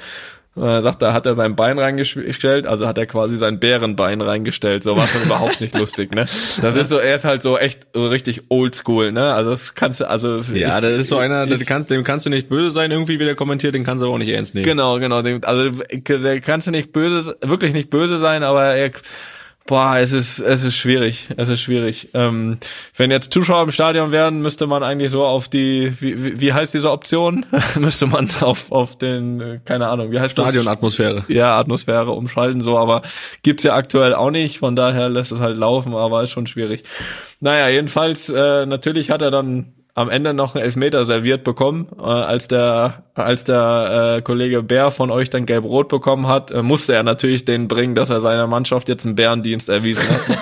äh, 0.60 0.82
sagt, 0.82 1.02
da 1.02 1.14
hat 1.14 1.26
er 1.26 1.36
sein 1.36 1.56
Bein 1.56 1.80
reingestellt, 1.80 2.68
also 2.68 2.88
hat 2.88 2.98
er 2.98 3.06
quasi 3.06 3.38
sein 3.38 3.60
Bärenbein 3.60 4.22
reingestellt. 4.22 4.84
So 4.84 4.96
war 4.96 5.08
schon 5.08 5.24
überhaupt 5.24 5.62
nicht 5.62 5.78
lustig, 5.78 6.14
ne? 6.14 6.26
Das 6.62 6.76
ist 6.76 6.90
so, 6.90 6.98
er 6.98 7.16
ist 7.16 7.26
halt 7.26 7.42
so 7.42 7.58
echt 7.58 7.88
so 7.94 8.08
richtig 8.08 8.44
oldschool, 8.50 9.12
ne? 9.12 9.34
Also 9.34 9.50
das 9.52 9.76
kannst 9.76 10.00
du, 10.00 10.10
also 10.10 10.40
ja, 10.54 10.76
ich, 10.76 10.82
das 10.82 11.02
ist 11.02 11.10
so 11.10 11.18
einer, 11.18 11.50
ich, 11.50 11.66
kannst, 11.66 11.92
dem 11.92 12.04
kannst 12.04 12.26
du 12.26 12.30
nicht 12.30 12.50
böse 12.50 12.72
sein, 12.72 12.92
irgendwie 12.92 13.20
wie 13.20 13.26
der 13.26 13.36
kommentiert, 13.36 13.76
den 13.76 13.84
kannst 13.84 14.04
du 14.04 14.12
auch 14.12 14.18
nicht 14.18 14.30
ernst 14.30 14.56
nehmen. 14.56 14.66
Genau, 14.66 15.00
genau, 15.00 15.22
dem, 15.22 15.44
also 15.44 15.70
der 15.70 16.42
kannst 16.42 16.68
du 16.68 16.72
nicht 16.72 16.92
böse, 16.92 17.38
wirklich 17.42 17.74
nicht 17.74 17.90
böse 17.90 18.18
sein, 18.18 18.44
aber 18.44 18.66
er 18.66 18.92
Boah, 19.70 19.98
es 20.00 20.14
ist, 20.14 20.40
es 20.40 20.64
ist 20.64 20.76
schwierig. 20.76 21.30
Es 21.38 21.48
ist 21.48 21.62
schwierig. 21.62 22.10
Ähm, 22.16 22.58
wenn 22.98 23.12
jetzt 23.12 23.32
Zuschauer 23.32 23.62
im 23.62 23.70
Stadion 23.70 24.12
wären, 24.12 24.42
müsste 24.42 24.66
man 24.66 24.82
eigentlich 24.82 25.12
so 25.12 25.24
auf 25.24 25.48
die, 25.48 25.94
wie, 26.02 26.42
wie 26.42 26.54
heißt 26.54 26.74
diese 26.74 26.90
Option? 26.90 27.46
müsste 27.80 28.08
man 28.08 28.28
auf, 28.42 28.72
auf 28.72 28.98
den, 28.98 29.62
keine 29.66 29.90
Ahnung, 29.90 30.12
wie 30.12 30.20
heißt 30.20 30.34
Stadionatmosphäre. 30.34 31.24
Ja, 31.28 31.60
Atmosphäre 31.60 32.10
umschalten, 32.10 32.62
so, 32.62 32.80
aber 32.80 33.04
gibt's 33.44 33.62
ja 33.62 33.76
aktuell 33.76 34.16
auch 34.16 34.32
nicht, 34.32 34.58
von 34.58 34.76
daher 34.76 35.08
lässt 35.08 35.32
es 35.32 35.40
halt 35.40 35.56
laufen, 35.56 35.94
aber 35.94 36.24
ist 36.24 36.32
schon 36.32 36.48
schwierig. 36.48 36.84
Naja, 37.40 37.70
jedenfalls, 37.70 38.30
äh, 38.30 38.66
natürlich 38.66 39.12
hat 39.12 39.22
er 39.22 39.30
dann 39.30 39.74
am 40.00 40.10
Ende 40.10 40.34
noch 40.34 40.56
einen 40.56 40.64
Elfmeter 40.64 41.04
serviert 41.04 41.44
bekommen. 41.44 41.90
Äh, 42.00 42.04
als 42.04 42.48
der, 42.48 43.04
als 43.16 43.44
der 43.44 44.16
äh, 44.18 44.22
Kollege 44.22 44.64
Bär 44.64 44.92
von 44.92 45.12
euch 45.12 45.30
dann 45.30 45.46
gelb-rot 45.46 45.90
bekommen 45.90 46.28
hat, 46.28 46.52
äh, 46.52 46.64
musste 46.64 46.94
er 46.94 47.04
natürlich 47.04 47.44
den 47.44 47.68
bringen, 47.68 47.96
dass 47.96 48.10
er 48.10 48.22
seiner 48.22 48.48
Mannschaft 48.48 48.88
jetzt 48.88 49.06
einen 49.06 49.16
Bärendienst 49.16 49.68
erwiesen 49.68 50.10
hat. 50.10 50.22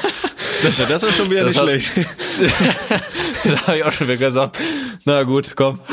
Das, 0.64 0.80
ja, 0.80 0.88
das 0.88 1.04
ist 1.04 1.16
schon 1.16 1.30
wieder 1.30 1.44
nicht 1.44 1.56
hat, 1.56 1.66
schlecht. 1.66 1.92
da 3.44 3.68
habe 3.68 3.78
ich 3.78 3.84
auch 3.84 3.92
schon 3.92 4.08
wieder 4.08 4.18
gesagt, 4.18 4.58
na 5.06 5.22
gut, 5.22 5.56
komm. 5.56 5.80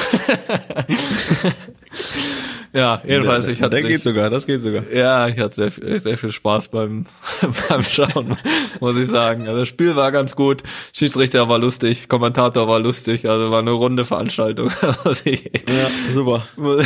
Ja, 2.74 3.00
jedenfalls, 3.06 3.46
ich 3.46 3.62
hatte. 3.62 3.76
Der 3.76 3.82
geht 3.82 4.02
sogar, 4.02 4.30
das 4.30 4.46
geht 4.46 4.60
sogar. 4.60 4.82
Ja, 4.92 5.28
ich 5.28 5.38
hatte 5.38 5.70
sehr, 5.70 6.00
sehr 6.00 6.16
viel 6.16 6.32
Spaß 6.32 6.68
beim, 6.68 7.06
beim 7.68 7.82
Schauen, 7.84 8.36
muss 8.80 8.96
ich 8.96 9.08
sagen. 9.08 9.46
Also 9.46 9.60
das 9.60 9.68
Spiel 9.68 9.94
war 9.94 10.10
ganz 10.10 10.34
gut, 10.34 10.64
Schiedsrichter 10.92 11.48
war 11.48 11.60
lustig, 11.60 12.08
Kommentator 12.08 12.66
war 12.66 12.80
lustig, 12.80 13.28
also 13.28 13.52
war 13.52 13.60
eine 13.60 13.70
runde 13.70 14.04
Veranstaltung, 14.04 14.72
muss 15.04 15.24
ich 15.24 15.54
echt, 15.54 15.70
ja, 15.70 15.86
super. 16.12 16.42
Muss, 16.56 16.84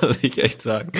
muss 0.00 0.18
ich 0.22 0.38
echt 0.40 0.62
sagen. 0.62 0.92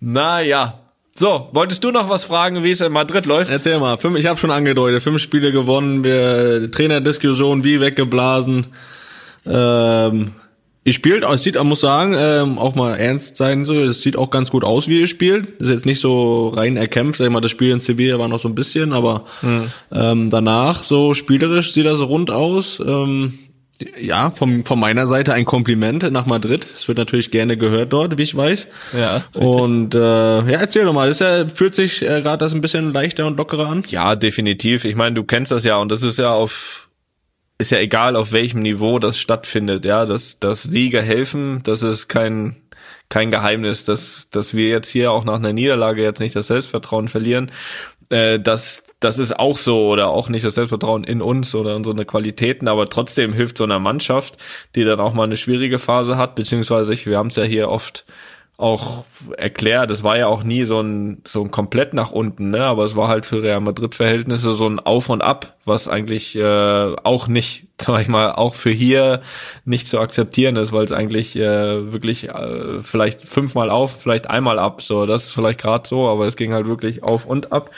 Naja, 0.00 0.80
so, 1.14 1.48
wolltest 1.52 1.84
du 1.84 1.92
noch 1.92 2.10
was 2.10 2.24
fragen, 2.24 2.64
wie 2.64 2.72
es 2.72 2.80
in 2.80 2.92
Madrid 2.92 3.26
läuft? 3.26 3.52
Erzähl 3.52 3.78
mal, 3.78 3.96
fünf, 3.96 4.18
ich 4.18 4.26
habe 4.26 4.40
schon 4.40 4.50
angedeutet, 4.50 5.04
fünf 5.04 5.22
Spiele 5.22 5.52
gewonnen, 5.52 6.02
wir 6.02 6.68
Trainerdiskussion 6.72 7.62
wie 7.62 7.80
weggeblasen. 7.80 8.66
Ähm, 9.46 10.32
Ihr 10.86 10.92
spielt, 10.92 11.24
es 11.24 11.42
sieht, 11.42 11.56
man 11.56 11.66
muss 11.66 11.80
sagen, 11.80 12.14
ähm, 12.16 12.60
auch 12.60 12.76
mal 12.76 12.94
ernst 12.94 13.36
sein, 13.36 13.64
so, 13.64 13.74
es 13.74 14.02
sieht 14.02 14.16
auch 14.16 14.30
ganz 14.30 14.52
gut 14.52 14.62
aus, 14.62 14.86
wie 14.86 15.00
ihr 15.00 15.08
spielt. 15.08 15.48
Ist 15.58 15.68
jetzt 15.68 15.84
nicht 15.84 15.98
so 15.98 16.50
rein 16.50 16.76
erkämpft, 16.76 17.18
sag 17.18 17.26
ich 17.26 17.32
mal, 17.32 17.40
das 17.40 17.50
Spiel 17.50 17.72
in 17.72 17.80
Sevilla 17.80 18.20
war 18.20 18.28
noch 18.28 18.38
so 18.38 18.46
ein 18.46 18.54
bisschen, 18.54 18.92
aber 18.92 19.24
mhm. 19.42 19.64
ähm, 19.90 20.30
danach 20.30 20.84
so 20.84 21.12
spielerisch 21.12 21.72
sieht 21.72 21.86
das 21.86 22.02
rund 22.02 22.30
aus. 22.30 22.78
Ähm, 22.78 23.36
ja, 24.00 24.30
vom, 24.30 24.64
von 24.64 24.78
meiner 24.78 25.08
Seite 25.08 25.34
ein 25.34 25.44
Kompliment 25.44 26.08
nach 26.12 26.26
Madrid. 26.26 26.68
Es 26.76 26.86
wird 26.86 26.98
natürlich 26.98 27.32
gerne 27.32 27.56
gehört 27.56 27.92
dort, 27.92 28.16
wie 28.16 28.22
ich 28.22 28.36
weiß. 28.36 28.68
Ja. 28.96 29.24
Richtig. 29.34 29.42
Und 29.42 29.96
äh, 29.96 29.98
ja, 29.98 30.58
erzähl 30.60 30.84
doch 30.84 30.92
mal, 30.92 31.08
das 31.08 31.18
ja, 31.18 31.48
fühlt 31.48 31.74
sich 31.74 32.00
äh, 32.02 32.20
gerade 32.22 32.38
das 32.38 32.54
ein 32.54 32.60
bisschen 32.60 32.92
leichter 32.92 33.26
und 33.26 33.38
lockerer 33.38 33.66
an? 33.66 33.82
Ja, 33.88 34.14
definitiv. 34.14 34.84
Ich 34.84 34.94
meine, 34.94 35.16
du 35.16 35.24
kennst 35.24 35.50
das 35.50 35.64
ja 35.64 35.78
und 35.78 35.90
das 35.90 36.04
ist 36.04 36.18
ja 36.18 36.32
auf 36.32 36.85
ist 37.58 37.70
ja 37.70 37.78
egal, 37.78 38.16
auf 38.16 38.32
welchem 38.32 38.60
Niveau 38.60 38.98
das 38.98 39.18
stattfindet, 39.18 39.84
ja, 39.84 40.06
dass, 40.06 40.38
dass 40.38 40.62
Sieger 40.62 41.02
helfen, 41.02 41.62
dass 41.62 41.82
es 41.82 42.08
kein, 42.08 42.56
kein 43.08 43.30
Geheimnis, 43.30 43.84
dass, 43.84 44.28
dass 44.30 44.54
wir 44.54 44.68
jetzt 44.68 44.88
hier 44.88 45.10
auch 45.12 45.24
nach 45.24 45.36
einer 45.36 45.52
Niederlage 45.52 46.02
jetzt 46.02 46.20
nicht 46.20 46.36
das 46.36 46.48
Selbstvertrauen 46.48 47.08
verlieren. 47.08 47.50
Äh, 48.10 48.38
das, 48.38 48.84
das 49.00 49.18
ist 49.18 49.38
auch 49.38 49.56
so 49.56 49.88
oder 49.88 50.08
auch 50.08 50.28
nicht 50.28 50.44
das 50.44 50.54
Selbstvertrauen 50.54 51.04
in 51.04 51.22
uns 51.22 51.54
oder 51.54 51.76
in 51.76 51.84
so 51.84 51.90
eine 51.90 52.04
Qualitäten, 52.04 52.68
aber 52.68 52.88
trotzdem 52.88 53.32
hilft 53.32 53.58
so 53.58 53.64
einer 53.64 53.80
Mannschaft, 53.80 54.36
die 54.74 54.84
dann 54.84 55.00
auch 55.00 55.14
mal 55.14 55.24
eine 55.24 55.36
schwierige 55.36 55.78
Phase 55.78 56.16
hat, 56.16 56.34
beziehungsweise 56.34 56.92
ich, 56.92 57.06
wir 57.06 57.16
haben 57.16 57.28
es 57.28 57.36
ja 57.36 57.44
hier 57.44 57.70
oft 57.70 58.04
auch 58.58 59.04
erklärt, 59.36 59.90
es 59.90 60.02
war 60.02 60.16
ja 60.16 60.28
auch 60.28 60.42
nie 60.42 60.64
so 60.64 60.80
ein, 60.80 61.20
so 61.26 61.42
ein 61.42 61.50
komplett 61.50 61.92
nach 61.92 62.10
unten, 62.10 62.50
ne? 62.50 62.64
aber 62.64 62.84
es 62.84 62.96
war 62.96 63.08
halt 63.08 63.26
für 63.26 63.42
Real 63.42 63.60
Madrid-Verhältnisse 63.60 64.54
so 64.54 64.66
ein 64.66 64.80
Auf 64.80 65.10
und 65.10 65.20
Ab, 65.20 65.56
was 65.66 65.88
eigentlich 65.88 66.36
äh, 66.36 66.96
auch 67.02 67.28
nicht, 67.28 67.66
sag 67.80 68.00
ich 68.00 68.08
mal, 68.08 68.32
auch 68.32 68.54
für 68.54 68.70
hier 68.70 69.20
nicht 69.66 69.88
zu 69.88 70.00
akzeptieren 70.00 70.56
ist, 70.56 70.72
weil 70.72 70.84
es 70.84 70.92
eigentlich 70.92 71.36
äh, 71.36 71.92
wirklich 71.92 72.30
äh, 72.30 72.80
vielleicht 72.80 73.20
fünfmal 73.22 73.68
auf, 73.68 74.00
vielleicht 74.00 74.30
einmal 74.30 74.58
ab, 74.58 74.80
so, 74.80 75.04
das 75.04 75.26
ist 75.26 75.32
vielleicht 75.32 75.60
gerade 75.60 75.86
so, 75.86 76.08
aber 76.08 76.26
es 76.26 76.36
ging 76.36 76.54
halt 76.54 76.66
wirklich 76.66 77.02
auf 77.02 77.26
und 77.26 77.52
ab. 77.52 77.70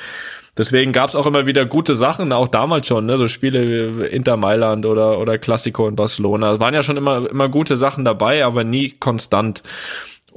Deswegen 0.56 0.92
gab's 0.92 1.14
auch 1.14 1.26
immer 1.26 1.46
wieder 1.46 1.66
gute 1.66 1.94
Sachen, 1.94 2.32
auch 2.32 2.48
damals 2.48 2.86
schon, 2.86 3.06
ne? 3.06 3.16
so 3.16 3.26
Spiele 3.28 3.98
wie 3.98 4.06
Inter 4.06 4.36
Mailand 4.36 4.86
oder, 4.86 5.18
oder 5.18 5.38
Classico 5.38 5.88
in 5.88 5.96
Barcelona. 5.96 6.54
Es 6.54 6.60
waren 6.60 6.74
ja 6.74 6.82
schon 6.82 6.96
immer, 6.96 7.28
immer 7.30 7.48
gute 7.48 7.76
Sachen 7.76 8.04
dabei, 8.04 8.44
aber 8.44 8.64
nie 8.64 8.90
konstant. 8.90 9.62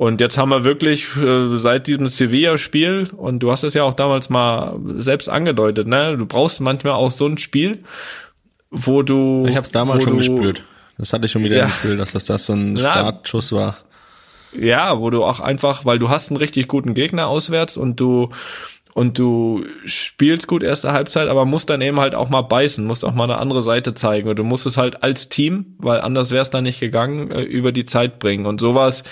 Und 0.02 0.20
jetzt 0.20 0.36
haben 0.36 0.50
wir 0.50 0.64
wirklich 0.64 1.16
äh, 1.16 1.58
seit 1.58 1.86
diesem 1.86 2.08
Sevilla-Spiel, 2.08 3.12
und 3.16 3.38
du 3.42 3.52
hast 3.52 3.62
es 3.62 3.76
ja 3.76 3.84
auch 3.84 3.94
damals 3.94 4.32
mal 4.32 4.80
selbst 4.96 5.30
angedeutet, 5.30 5.86
ne? 5.86 6.18
Du 6.18 6.26
brauchst 6.26 6.60
manchmal 6.60 6.94
auch 6.94 7.12
so 7.12 7.28
ein 7.28 7.38
Spiel, 7.38 7.84
wo 8.72 9.04
du. 9.04 9.46
Ich 9.48 9.56
habe 9.56 9.64
es 9.64 9.70
damals 9.70 10.04
schon 10.04 10.14
du, 10.14 10.18
gespürt. 10.18 10.64
Das 10.98 11.14
hatte 11.14 11.28
ich 11.28 11.32
schon 11.32 11.44
wieder 11.44 11.58
Ja. 11.58 11.64
im 11.66 11.70
Gefühl, 11.70 11.98
dass 11.98 12.14
das, 12.14 12.26
das 12.26 12.46
so 12.46 12.54
ein 12.54 12.78
Ja. 12.78 12.94
Startschuss 12.94 13.52
war. 13.52 13.78
Ja, 14.60 15.00
wo 15.00 15.12
du 15.12 15.24
auch 15.24 15.40
einfach, 15.40 15.86
weil 15.86 16.00
du 16.00 16.10
hast 16.10 16.32
einen 16.32 16.38
richtig 16.38 16.68
guten 16.68 16.96
Gegner 16.96 17.28
auswärts 17.28 17.78
und 17.78 18.00
du 18.00 18.30
und 18.96 19.20
du 19.20 19.64
spielst 19.86 20.48
gut 20.48 20.64
erste 20.64 20.94
Halbzeit, 20.94 21.28
aber 21.30 21.46
musst 21.46 21.70
dann 21.70 21.80
eben 21.82 22.00
halt 22.00 22.16
auch 22.16 22.28
mal 22.30 22.42
beißen, 22.42 22.84
musst 22.88 23.06
auch 23.06 23.14
mal 23.14 23.26
eine 23.26 23.38
andere 23.38 23.62
Seite 23.62 23.94
zeigen 23.94 24.30
und 24.30 24.40
du 24.40 24.44
musst 24.44 24.66
es 24.66 24.78
halt 24.78 25.04
als 25.04 25.30
Team, 25.30 25.76
weil 25.78 26.02
anders 26.02 26.32
wäre 26.32 26.42
es 26.42 26.50
dann 26.50 26.64
nicht 26.64 26.80
gegangen, 26.80 27.30
äh, 27.30 27.42
über 27.44 27.72
die 27.72 27.86
Zeit 27.86 28.18
bringen 28.18 28.48
und 28.48 28.60
sowas 28.60 29.04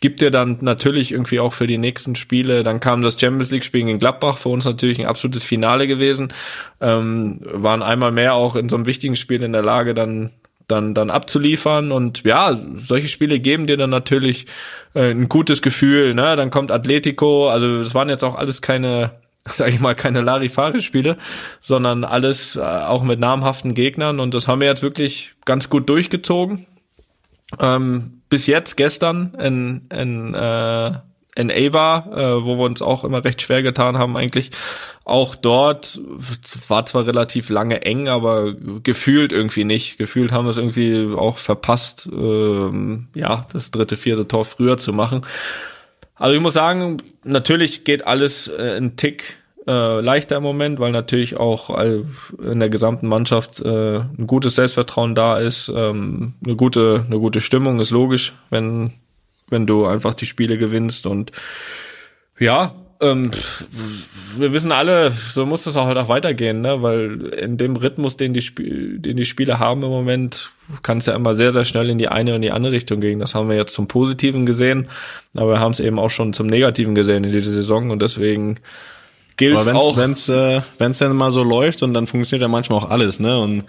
gibt 0.00 0.22
dir 0.22 0.30
dann 0.30 0.58
natürlich 0.60 1.12
irgendwie 1.12 1.40
auch 1.40 1.52
für 1.52 1.66
die 1.66 1.78
nächsten 1.78 2.16
Spiele, 2.16 2.62
dann 2.62 2.80
kam 2.80 3.02
das 3.02 3.20
Champions 3.20 3.50
League 3.50 3.64
Spiel 3.64 3.86
in 3.88 3.98
Gladbach, 3.98 4.38
für 4.38 4.48
uns 4.48 4.64
natürlich 4.64 4.98
ein 4.98 5.06
absolutes 5.06 5.44
Finale 5.44 5.86
gewesen, 5.86 6.32
ähm, 6.80 7.40
waren 7.42 7.82
einmal 7.82 8.10
mehr 8.10 8.34
auch 8.34 8.56
in 8.56 8.68
so 8.68 8.76
einem 8.76 8.86
wichtigen 8.86 9.16
Spiel 9.16 9.42
in 9.42 9.52
der 9.52 9.62
Lage, 9.62 9.94
dann 9.94 10.30
dann, 10.70 10.94
dann 10.94 11.10
abzuliefern. 11.10 11.92
Und 11.92 12.22
ja, 12.24 12.58
solche 12.74 13.08
Spiele 13.08 13.40
geben 13.40 13.66
dir 13.66 13.76
dann 13.76 13.90
natürlich 13.90 14.46
äh, 14.94 15.10
ein 15.10 15.28
gutes 15.28 15.62
Gefühl. 15.62 16.14
Ne? 16.14 16.36
Dann 16.36 16.50
kommt 16.50 16.72
Atletico, 16.72 17.48
also 17.48 17.66
es 17.80 17.94
waren 17.94 18.08
jetzt 18.08 18.24
auch 18.24 18.36
alles 18.36 18.62
keine, 18.62 19.12
sag 19.46 19.68
ich 19.68 19.80
mal, 19.80 19.94
keine 19.94 20.20
Larifari-Spiele, 20.20 21.16
sondern 21.60 22.04
alles 22.04 22.56
äh, 22.56 22.60
auch 22.60 23.02
mit 23.02 23.20
namhaften 23.20 23.74
Gegnern. 23.74 24.20
Und 24.20 24.34
das 24.34 24.48
haben 24.48 24.60
wir 24.60 24.68
jetzt 24.68 24.82
wirklich 24.82 25.34
ganz 25.44 25.68
gut 25.68 25.88
durchgezogen. 25.88 26.66
Ähm, 27.58 28.22
bis 28.28 28.46
jetzt, 28.46 28.76
gestern 28.76 29.34
in, 29.34 29.86
in, 29.92 30.34
äh, 30.34 30.92
in 31.36 31.50
Eibar, 31.50 32.06
äh, 32.12 32.44
wo 32.44 32.56
wir 32.56 32.64
uns 32.64 32.82
auch 32.82 33.04
immer 33.04 33.24
recht 33.24 33.42
schwer 33.42 33.62
getan 33.62 33.98
haben, 33.98 34.16
eigentlich 34.16 34.50
auch 35.04 35.34
dort 35.34 36.00
war 36.68 36.86
zwar 36.86 37.06
relativ 37.06 37.48
lange 37.48 37.82
eng, 37.82 38.08
aber 38.08 38.54
gefühlt 38.54 39.32
irgendwie 39.32 39.64
nicht. 39.64 39.98
Gefühlt 39.98 40.30
haben 40.30 40.44
wir 40.44 40.50
es 40.50 40.56
irgendwie 40.56 41.16
auch 41.16 41.38
verpasst, 41.38 42.08
ähm, 42.12 43.08
ja, 43.14 43.46
das 43.52 43.70
dritte, 43.70 43.96
vierte 43.96 44.28
Tor 44.28 44.44
früher 44.44 44.78
zu 44.78 44.92
machen. 44.92 45.26
Also 46.14 46.36
ich 46.36 46.42
muss 46.42 46.54
sagen, 46.54 46.98
natürlich 47.24 47.84
geht 47.84 48.06
alles 48.06 48.46
äh, 48.46 48.76
ein 48.76 48.96
Tick 48.96 49.39
äh, 49.70 50.00
leichter 50.00 50.36
im 50.36 50.42
Moment, 50.42 50.80
weil 50.80 50.92
natürlich 50.92 51.36
auch 51.36 51.78
in 51.78 52.60
der 52.60 52.68
gesamten 52.68 53.06
Mannschaft 53.06 53.60
äh, 53.60 53.98
ein 53.98 54.26
gutes 54.26 54.56
Selbstvertrauen 54.56 55.14
da 55.14 55.38
ist, 55.38 55.72
ähm, 55.74 56.34
eine 56.44 56.56
gute, 56.56 57.04
eine 57.06 57.18
gute 57.18 57.40
Stimmung 57.40 57.80
ist 57.80 57.90
logisch, 57.90 58.34
wenn 58.50 58.92
wenn 59.50 59.66
du 59.66 59.84
einfach 59.84 60.14
die 60.14 60.26
Spiele 60.26 60.58
gewinnst 60.58 61.06
und 61.06 61.32
ja, 62.38 62.72
ähm, 63.00 63.30
wir 64.36 64.52
wissen 64.52 64.72
alle, 64.72 65.10
so 65.10 65.46
muss 65.46 65.64
das 65.64 65.76
auch 65.76 65.86
halt 65.86 65.96
auch 65.96 66.08
weitergehen, 66.08 66.60
ne? 66.60 66.82
Weil 66.82 67.32
in 67.38 67.56
dem 67.56 67.76
Rhythmus, 67.76 68.16
den 68.16 68.34
die, 68.34 68.40
Sp 68.44 68.60
den 69.00 69.16
die 69.16 69.24
Spiele 69.24 69.58
haben 69.58 69.82
im 69.82 69.88
Moment, 69.88 70.52
kann 70.82 70.98
es 70.98 71.06
ja 71.06 71.14
immer 71.14 71.34
sehr, 71.34 71.52
sehr 71.52 71.64
schnell 71.64 71.90
in 71.90 71.98
die 71.98 72.08
eine 72.08 72.34
und 72.34 72.42
die 72.42 72.50
andere 72.50 72.72
Richtung 72.72 73.00
gehen. 73.00 73.18
Das 73.18 73.34
haben 73.34 73.48
wir 73.48 73.56
jetzt 73.56 73.72
zum 73.72 73.88
Positiven 73.88 74.46
gesehen, 74.46 74.88
aber 75.34 75.52
wir 75.52 75.60
haben 75.60 75.72
es 75.72 75.80
eben 75.80 75.98
auch 75.98 76.10
schon 76.10 76.32
zum 76.32 76.46
Negativen 76.46 76.94
gesehen 76.94 77.24
in 77.24 77.32
dieser 77.32 77.52
Saison 77.52 77.90
und 77.90 78.02
deswegen 78.02 78.56
gilt 79.40 79.54
Aber 79.54 79.60
es 79.60 79.66
wenn's, 79.66 79.82
auch. 79.82 79.96
wenn's, 79.96 80.28
äh, 80.28 80.60
wenn's 80.78 80.98
dann 80.98 81.16
mal 81.16 81.32
so 81.32 81.42
läuft 81.42 81.82
und 81.82 81.94
dann 81.94 82.06
funktioniert 82.06 82.42
ja 82.42 82.48
manchmal 82.48 82.78
auch 82.78 82.90
alles, 82.90 83.18
ne? 83.18 83.40
Und 83.40 83.64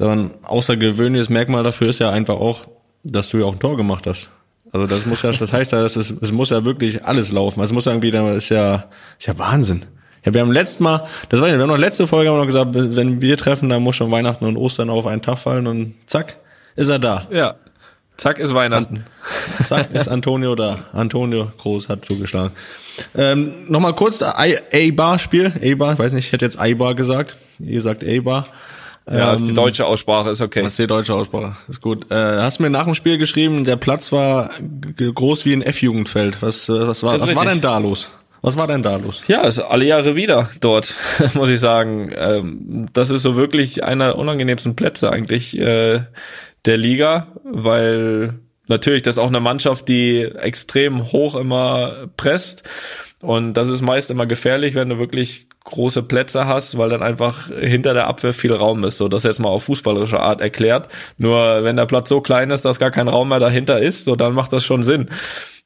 ein 0.00 0.30
außergewöhnliches 0.42 1.28
Merkmal 1.28 1.62
dafür 1.62 1.90
ist 1.90 1.98
ja 1.98 2.10
einfach 2.10 2.36
auch, 2.36 2.66
dass 3.04 3.28
du 3.28 3.38
ja 3.38 3.44
auch 3.44 3.52
ein 3.52 3.60
Tor 3.60 3.76
gemacht 3.76 4.06
hast. 4.06 4.30
Also 4.72 4.86
das 4.86 5.04
muss 5.04 5.22
ja, 5.22 5.32
das 5.32 5.52
heißt 5.52 5.72
ja, 5.72 5.82
das 5.82 5.96
ist, 5.96 6.10
es 6.22 6.32
muss 6.32 6.48
ja 6.48 6.64
wirklich 6.64 7.04
alles 7.04 7.30
laufen. 7.30 7.60
Es 7.60 7.72
muss 7.72 7.84
ja 7.84 7.92
irgendwie, 7.92 8.10
das 8.10 8.36
ist 8.36 8.48
ja, 8.48 8.86
ist 9.18 9.26
ja 9.26 9.38
Wahnsinn. 9.38 9.84
Ja, 10.24 10.32
wir 10.32 10.40
haben 10.40 10.50
letztes 10.50 10.80
Mal, 10.80 11.06
das 11.28 11.40
war 11.40 11.48
ja, 11.48 11.54
wir 11.56 11.62
haben 11.62 11.68
noch 11.68 11.76
letzte 11.76 12.06
Folge 12.06 12.30
haben 12.30 12.36
wir 12.36 12.40
noch 12.40 12.46
gesagt, 12.46 12.70
wenn 12.72 13.20
wir 13.20 13.36
treffen, 13.36 13.68
dann 13.68 13.82
muss 13.82 13.96
schon 13.96 14.10
Weihnachten 14.10 14.46
und 14.46 14.56
Ostern 14.56 14.88
auf 14.88 15.06
einen 15.06 15.20
Tag 15.20 15.38
fallen 15.38 15.66
und 15.66 15.94
zack, 16.06 16.36
ist 16.74 16.88
er 16.88 16.98
da. 16.98 17.26
Ja. 17.30 17.56
Zack 18.22 18.38
ist 18.38 18.54
Weihnachten. 18.54 19.02
Zack, 19.66 19.92
ist 19.92 20.06
Antonio 20.06 20.54
da. 20.54 20.84
Antonio 20.92 21.50
Groß 21.58 21.88
hat 21.88 22.04
zugeschlagen. 22.04 22.52
Ähm, 23.16 23.52
Nochmal 23.66 23.96
kurz, 23.96 24.22
A-Bar-Spiel. 24.22 25.46
A-Bar, 25.60 25.94
ich 25.94 25.98
weiß 25.98 26.12
nicht, 26.12 26.26
ich 26.26 26.32
hätte 26.32 26.44
jetzt 26.44 26.56
A-Bar 26.56 26.94
gesagt. 26.94 27.34
Ihr 27.58 27.80
sagt 27.80 28.04
A-Bar. 28.04 28.46
Ja, 29.10 29.32
ist 29.32 29.48
die 29.48 29.54
deutsche 29.54 29.86
Aussprache, 29.86 30.30
ist 30.30 30.40
okay. 30.40 30.62
Das 30.62 30.74
ist 30.74 30.78
die 30.78 30.86
deutsche 30.86 31.14
Aussprache. 31.14 31.56
Ist 31.66 31.80
gut. 31.80 32.12
Äh, 32.12 32.14
hast 32.14 32.60
mir 32.60 32.70
nach 32.70 32.84
dem 32.84 32.94
Spiel 32.94 33.18
geschrieben, 33.18 33.64
der 33.64 33.74
Platz 33.74 34.12
war 34.12 34.50
groß 34.96 35.44
wie 35.44 35.54
ein 35.54 35.62
F-Jugendfeld. 35.62 36.42
Was, 36.42 36.68
äh, 36.68 36.86
was, 36.86 37.02
war, 37.02 37.20
was 37.20 37.34
war 37.34 37.44
denn 37.44 37.60
da 37.60 37.78
los? 37.78 38.08
Was 38.40 38.56
war 38.56 38.68
denn 38.68 38.84
da 38.84 38.96
los? 38.98 39.24
Ja, 39.26 39.40
ist 39.40 39.58
alle 39.58 39.84
Jahre 39.84 40.14
wieder 40.14 40.48
dort, 40.60 40.94
muss 41.34 41.50
ich 41.50 41.58
sagen. 41.58 42.12
Ähm, 42.16 42.88
das 42.92 43.10
ist 43.10 43.22
so 43.22 43.36
wirklich 43.36 43.82
einer 43.82 44.06
der 44.06 44.18
unangenehmsten 44.18 44.76
Plätze 44.76 45.10
eigentlich 45.10 45.58
äh, 45.58 46.02
der 46.66 46.76
Liga, 46.76 47.28
weil 47.44 48.34
natürlich 48.66 49.02
das 49.02 49.16
ist 49.16 49.18
auch 49.18 49.28
eine 49.28 49.40
Mannschaft, 49.40 49.88
die 49.88 50.22
extrem 50.22 51.12
hoch 51.12 51.34
immer 51.34 52.08
presst. 52.16 52.68
Und 53.20 53.54
das 53.54 53.68
ist 53.68 53.82
meist 53.82 54.10
immer 54.10 54.26
gefährlich, 54.26 54.74
wenn 54.74 54.88
du 54.88 54.98
wirklich 54.98 55.46
große 55.64 56.02
Plätze 56.02 56.46
hast, 56.46 56.76
weil 56.76 56.90
dann 56.90 57.02
einfach 57.02 57.48
hinter 57.48 57.94
der 57.94 58.08
Abwehr 58.08 58.32
viel 58.32 58.52
Raum 58.52 58.82
ist. 58.82 58.98
So, 58.98 59.08
das 59.08 59.22
jetzt 59.22 59.38
mal 59.38 59.48
auf 59.48 59.64
fußballerische 59.64 60.18
Art 60.18 60.40
erklärt. 60.40 60.88
Nur 61.18 61.62
wenn 61.62 61.76
der 61.76 61.86
Platz 61.86 62.08
so 62.08 62.20
klein 62.20 62.50
ist, 62.50 62.64
dass 62.64 62.80
gar 62.80 62.90
kein 62.90 63.08
Raum 63.08 63.28
mehr 63.28 63.38
dahinter 63.38 63.78
ist, 63.78 64.04
so 64.04 64.16
dann 64.16 64.34
macht 64.34 64.52
das 64.52 64.64
schon 64.64 64.82
Sinn. 64.82 65.08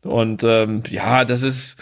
Und 0.03 0.45
ähm, 0.45 0.83
ja, 0.91 1.25
das 1.25 1.43
ist 1.43 1.79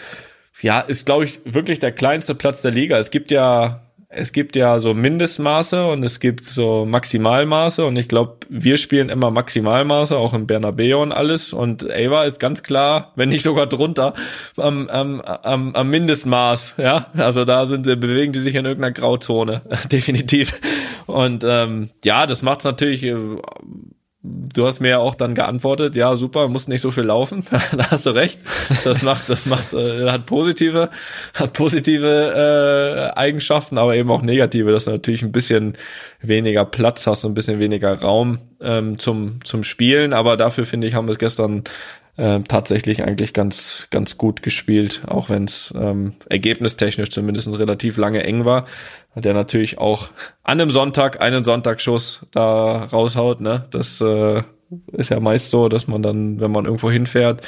ja, 0.61 0.79
ist, 0.79 1.05
glaube 1.05 1.25
ich, 1.25 1.39
wirklich 1.45 1.79
der 1.79 1.91
kleinste 1.91 2.35
Platz 2.35 2.61
der 2.61 2.71
Liga. 2.71 2.97
Es 2.97 3.11
gibt 3.11 3.31
ja, 3.31 3.84
es 4.15 4.31
gibt 4.31 4.55
ja 4.55 4.79
so 4.79 4.93
Mindestmaße 4.93 5.85
und 5.85 6.03
es 6.03 6.19
gibt 6.19 6.45
so 6.45 6.85
Maximalmaße 6.85 7.85
und 7.85 7.97
ich 7.97 8.07
glaube, 8.07 8.37
wir 8.49 8.77
spielen 8.77 9.09
immer 9.09 9.29
Maximalmaße, 9.29 10.15
auch 10.15 10.33
im 10.33 10.47
Bernabeu 10.47 11.01
und 11.01 11.11
alles. 11.11 11.53
Und 11.53 11.89
Ava 11.89 12.23
ist 12.23 12.39
ganz 12.39 12.63
klar, 12.63 13.11
wenn 13.15 13.29
nicht 13.29 13.43
sogar 13.43 13.67
drunter, 13.67 14.13
am, 14.55 14.87
am, 14.87 15.21
am, 15.21 15.75
am 15.75 15.89
Mindestmaß. 15.89 16.75
Ja, 16.77 17.07
also 17.17 17.45
da 17.45 17.65
sind, 17.65 17.83
bewegen 17.83 18.31
die 18.31 18.39
sich 18.39 18.55
in 18.55 18.65
irgendeiner 18.65 18.93
Grauzone, 18.93 19.61
definitiv. 19.91 20.59
Und 21.05 21.43
ähm, 21.45 21.89
ja, 22.03 22.25
das 22.25 22.41
macht's 22.41 22.65
natürlich. 22.65 23.05
Du 24.53 24.65
hast 24.65 24.79
mir 24.79 24.89
ja 24.89 24.97
auch 24.99 25.15
dann 25.15 25.35
geantwortet, 25.35 25.95
ja 25.95 26.15
super, 26.15 26.47
muss 26.47 26.67
nicht 26.67 26.81
so 26.81 26.91
viel 26.91 27.03
laufen. 27.03 27.43
da 27.77 27.91
hast 27.91 28.05
du 28.05 28.11
recht. 28.11 28.39
Das 28.83 29.01
macht, 29.01 29.29
das 29.29 29.45
macht, 29.45 29.73
äh, 29.73 30.09
hat 30.09 30.25
positive, 30.25 30.89
hat 31.33 31.53
positive 31.53 33.11
äh, 33.13 33.17
Eigenschaften, 33.17 33.77
aber 33.77 33.95
eben 33.95 34.09
auch 34.09 34.21
negative, 34.21 34.71
dass 34.71 34.85
du 34.85 34.91
natürlich 34.91 35.21
ein 35.21 35.31
bisschen 35.31 35.73
weniger 36.21 36.65
Platz 36.65 37.05
hast, 37.05 37.25
ein 37.25 37.33
bisschen 37.33 37.59
weniger 37.59 37.93
Raum 37.93 38.39
ähm, 38.61 38.97
zum 38.97 39.39
zum 39.43 39.63
Spielen. 39.63 40.13
Aber 40.13 40.37
dafür 40.37 40.65
finde 40.65 40.87
ich, 40.87 40.95
haben 40.95 41.07
wir 41.07 41.13
es 41.13 41.19
gestern 41.19 41.63
äh, 42.17 42.39
tatsächlich 42.41 43.03
eigentlich 43.03 43.33
ganz 43.33 43.87
ganz 43.89 44.17
gut 44.17 44.41
gespielt, 44.41 45.01
auch 45.07 45.29
wenn 45.29 45.45
es 45.45 45.73
ähm, 45.77 46.13
ergebnistechnisch 46.29 47.09
zumindest 47.09 47.47
relativ 47.57 47.97
lange 47.97 48.23
eng 48.23 48.45
war. 48.45 48.65
Der 49.15 49.33
natürlich 49.33 49.77
auch 49.77 50.09
an 50.43 50.59
einem 50.59 50.69
Sonntag 50.69 51.21
einen 51.21 51.43
Sonntagsschuss 51.43 52.25
da 52.31 52.83
raushaut. 52.83 53.41
Ne, 53.41 53.65
das 53.71 54.01
äh, 54.01 54.43
ist 54.91 55.09
ja 55.09 55.19
meist 55.19 55.49
so, 55.49 55.69
dass 55.69 55.87
man 55.87 56.01
dann, 56.01 56.39
wenn 56.39 56.51
man 56.51 56.65
irgendwo 56.65 56.91
hinfährt, 56.91 57.45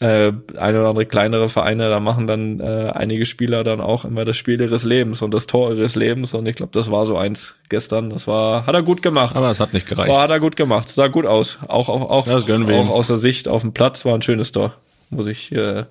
äh, 0.00 0.32
eine 0.56 0.80
oder 0.80 0.88
andere 0.88 1.06
kleinere 1.06 1.48
Vereine, 1.48 1.88
da 1.88 2.00
machen 2.00 2.26
dann 2.26 2.60
äh, 2.60 2.90
einige 2.94 3.26
Spieler 3.26 3.64
dann 3.64 3.80
auch 3.80 4.04
immer 4.04 4.24
das 4.24 4.36
Spiel 4.36 4.60
ihres 4.60 4.84
Lebens 4.84 5.22
und 5.22 5.34
das 5.34 5.46
Tor 5.46 5.72
ihres 5.72 5.96
Lebens. 5.96 6.34
Und 6.34 6.46
ich 6.46 6.56
glaube, 6.56 6.72
das 6.72 6.90
war 6.90 7.06
so 7.06 7.16
eins 7.16 7.54
gestern. 7.68 8.10
Das 8.10 8.26
war, 8.26 8.66
hat 8.66 8.74
er 8.74 8.82
gut 8.82 9.02
gemacht. 9.02 9.36
Aber 9.36 9.50
es 9.50 9.60
hat 9.60 9.72
nicht 9.72 9.88
gereicht. 9.88 10.10
War, 10.10 10.22
hat 10.22 10.30
er 10.30 10.40
gut 10.40 10.56
gemacht. 10.56 10.88
Sah 10.88 11.08
gut 11.08 11.26
aus. 11.26 11.58
Auch, 11.68 11.88
auch, 11.88 12.10
auch, 12.10 12.26
Das 12.26 12.46
gönnen 12.46 12.66
wir 12.68 12.76
auch 12.76 13.06
der 13.06 13.16
Sicht 13.16 13.48
auf 13.48 13.62
dem 13.62 13.72
Platz 13.72 14.04
war 14.04 14.14
ein 14.14 14.22
schönes 14.22 14.52
Tor. 14.52 14.74
muss 15.10 15.26
ich. 15.26 15.50
Äh, 15.52 15.84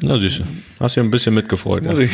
Na 0.00 0.18
siehst 0.18 0.40
du, 0.40 0.44
hast 0.80 0.96
ja 0.96 1.02
ein 1.02 1.10
bisschen 1.10 1.34
mitgefreut. 1.34 1.84
Muss 1.84 1.98
Ja. 1.98 2.08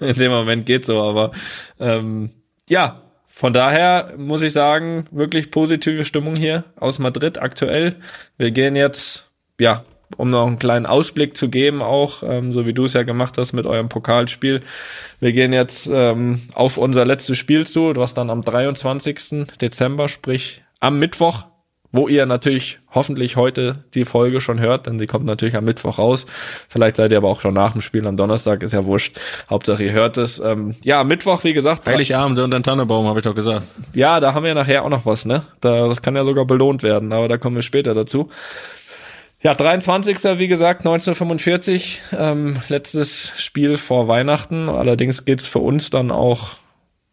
In 0.06 0.14
dem 0.14 0.30
Moment 0.30 0.66
geht 0.66 0.84
so, 0.86 1.02
aber 1.02 1.32
ähm, 1.80 2.30
ja, 2.68 3.02
von 3.38 3.52
daher 3.52 4.14
muss 4.16 4.42
ich 4.42 4.52
sagen, 4.52 5.04
wirklich 5.12 5.52
positive 5.52 6.04
Stimmung 6.04 6.34
hier 6.34 6.64
aus 6.74 6.98
Madrid 6.98 7.38
aktuell. 7.38 7.94
Wir 8.36 8.50
gehen 8.50 8.74
jetzt, 8.74 9.30
ja, 9.60 9.84
um 10.16 10.28
noch 10.28 10.48
einen 10.48 10.58
kleinen 10.58 10.86
Ausblick 10.86 11.36
zu 11.36 11.48
geben, 11.48 11.80
auch, 11.80 12.24
ähm, 12.24 12.52
so 12.52 12.66
wie 12.66 12.72
du 12.72 12.86
es 12.86 12.94
ja 12.94 13.04
gemacht 13.04 13.38
hast 13.38 13.52
mit 13.52 13.64
eurem 13.64 13.88
Pokalspiel. 13.88 14.58
Wir 15.20 15.30
gehen 15.30 15.52
jetzt 15.52 15.88
ähm, 15.88 16.48
auf 16.52 16.78
unser 16.78 17.06
letztes 17.06 17.38
Spiel 17.38 17.64
zu, 17.64 17.94
was 17.94 18.12
dann 18.12 18.30
am 18.30 18.42
23. 18.42 19.46
Dezember, 19.60 20.08
sprich 20.08 20.64
am 20.80 20.98
Mittwoch, 20.98 21.46
wo 21.90 22.06
ihr 22.08 22.26
natürlich 22.26 22.80
hoffentlich 22.90 23.36
heute 23.36 23.84
die 23.94 24.04
Folge 24.04 24.40
schon 24.40 24.60
hört, 24.60 24.86
denn 24.86 24.98
die 24.98 25.06
kommt 25.06 25.24
natürlich 25.24 25.56
am 25.56 25.64
Mittwoch 25.64 25.98
raus. 25.98 26.26
Vielleicht 26.68 26.96
seid 26.96 27.12
ihr 27.12 27.18
aber 27.18 27.28
auch 27.28 27.40
schon 27.40 27.54
nach 27.54 27.72
dem 27.72 27.80
Spiel 27.80 28.06
am 28.06 28.16
Donnerstag, 28.16 28.62
ist 28.62 28.72
ja 28.72 28.84
wurscht. 28.84 29.18
Hauptsache 29.48 29.84
ihr 29.84 29.92
hört 29.92 30.18
es. 30.18 30.38
Ähm, 30.38 30.74
ja, 30.84 31.02
Mittwoch, 31.04 31.44
wie 31.44 31.54
gesagt. 31.54 31.86
Heiligabend 31.86 32.38
und 32.38 32.52
ein 32.52 32.62
Tannenbaum, 32.62 33.06
habe 33.06 33.20
ich 33.20 33.24
doch 33.24 33.34
gesagt. 33.34 33.66
Ja, 33.94 34.20
da 34.20 34.34
haben 34.34 34.44
wir 34.44 34.54
nachher 34.54 34.84
auch 34.84 34.90
noch 34.90 35.06
was, 35.06 35.24
ne? 35.24 35.42
Da, 35.60 35.88
das 35.88 36.02
kann 36.02 36.14
ja 36.14 36.24
sogar 36.24 36.44
belohnt 36.44 36.82
werden, 36.82 37.12
aber 37.12 37.28
da 37.28 37.38
kommen 37.38 37.56
wir 37.56 37.62
später 37.62 37.94
dazu. 37.94 38.28
Ja, 39.40 39.54
23. 39.54 40.38
wie 40.38 40.48
gesagt, 40.48 40.80
1945, 40.80 42.00
ähm, 42.18 42.56
letztes 42.68 43.32
Spiel 43.36 43.76
vor 43.76 44.08
Weihnachten. 44.08 44.68
Allerdings 44.68 45.24
geht's 45.24 45.46
für 45.46 45.60
uns 45.60 45.90
dann 45.90 46.10
auch 46.10 46.56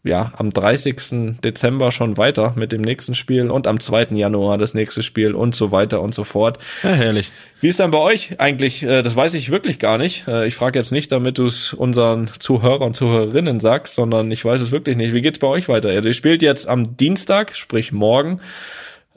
ja, 0.06 0.32
am 0.38 0.52
30. 0.52 1.42
Dezember 1.44 1.92
schon 1.92 2.16
weiter 2.16 2.54
mit 2.56 2.72
dem 2.72 2.82
nächsten 2.82 3.16
Spiel 3.16 3.50
und 3.50 3.66
am 3.68 3.80
2. 3.80 4.10
Januar 4.12 4.58
das 4.58 4.74
nächste 4.76 5.02
Spiel 5.04 5.34
und 5.34 5.56
so 5.56 5.72
weiter 5.72 6.00
und 6.02 6.14
so 6.14 6.24
fort. 6.24 6.60
Ja, 6.84 6.92
herrlich. 6.92 7.32
Wie 7.60 7.68
ist 7.68 7.80
dann 7.80 7.90
bei 7.92 7.98
euch 7.98 8.40
eigentlich? 8.40 8.84
Äh, 8.84 9.02
Das 9.02 9.16
weiß 9.16 9.34
ich 9.34 9.50
wirklich 9.50 9.80
gar 9.80 9.98
nicht. 9.98 10.28
Äh, 10.28 10.48
Ich 10.48 10.56
frage 10.56 10.78
jetzt 10.80 10.92
nicht, 10.92 11.12
damit 11.12 11.40
du 11.40 11.48
es 11.48 11.74
unseren 11.74 12.30
Zuhörern 12.40 12.84
und 12.84 12.96
Zuhörerinnen 12.96 13.60
sagst, 13.60 13.96
sondern 13.96 14.30
ich 14.32 14.46
weiß 14.46 14.62
es 14.62 14.72
wirklich 14.72 14.96
nicht. 14.96 15.14
Wie 15.14 15.22
geht's 15.22 15.40
bei 15.40 15.48
euch 15.48 15.68
weiter? 15.68 15.90
Also 15.90 16.08
ihr 16.08 16.14
spielt 16.14 16.42
jetzt 16.44 16.68
am 16.68 16.96
Dienstag, 16.98 17.56
sprich 17.56 17.92
morgen, 17.92 18.40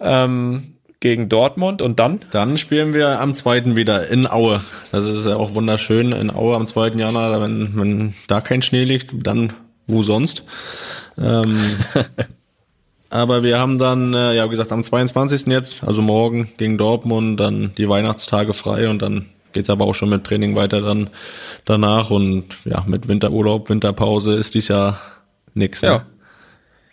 ähm, 0.01 0.75
gegen 1.01 1.29
Dortmund 1.29 1.81
und 1.83 2.01
dann? 2.01 2.21
Dann 2.33 2.59
spielen 2.59 2.93
wir 2.95 3.21
am 3.21 3.35
2. 3.35 3.77
wieder 3.77 4.09
in 4.09 4.27
Aue. 4.27 4.63
Das 4.91 5.05
ist 5.05 5.27
ja 5.27 5.37
auch 5.37 5.55
wunderschön. 5.55 6.13
In 6.13 6.31
Aue 6.31 6.57
am 6.57 6.67
2. 6.67 6.89
Januar, 6.97 7.41
wenn, 7.41 7.73
wenn 7.77 8.15
da 8.27 8.41
kein 8.41 8.63
Schnee 8.63 8.85
liegt, 8.85 9.11
dann 9.27 9.53
wo 9.89 10.03
sonst. 10.03 10.45
Ähm, 11.19 11.59
aber 13.11 13.43
wir 13.43 13.59
haben 13.59 13.79
dann, 13.79 14.15
äh, 14.15 14.35
ja 14.35 14.45
wie 14.45 14.51
gesagt, 14.51 14.71
am 14.71 14.85
22. 14.85 15.47
jetzt, 15.47 15.83
also 15.83 16.01
morgen 16.03 16.49
gegen 16.57 16.79
Dortmund, 16.79 17.41
dann 17.41 17.73
die 17.77 17.89
Weihnachtstage 17.89 18.53
frei 18.53 18.89
und 18.89 19.03
dann 19.03 19.27
geht's 19.53 19.71
aber 19.71 19.87
auch 19.87 19.95
schon 19.95 20.11
mit 20.11 20.25
Training 20.25 20.55
weiter 20.55 20.81
dann 20.81 21.11
danach 21.65 22.11
und 22.11 22.45
ja, 22.65 22.85
mit 22.87 23.09
Winterurlaub, 23.09 23.69
Winterpause 23.69 24.35
ist 24.35 24.55
dies 24.55 24.69
Jahr 24.69 25.01
nix. 25.55 25.83
Ne? 25.83 25.89
Ja. 25.89 26.07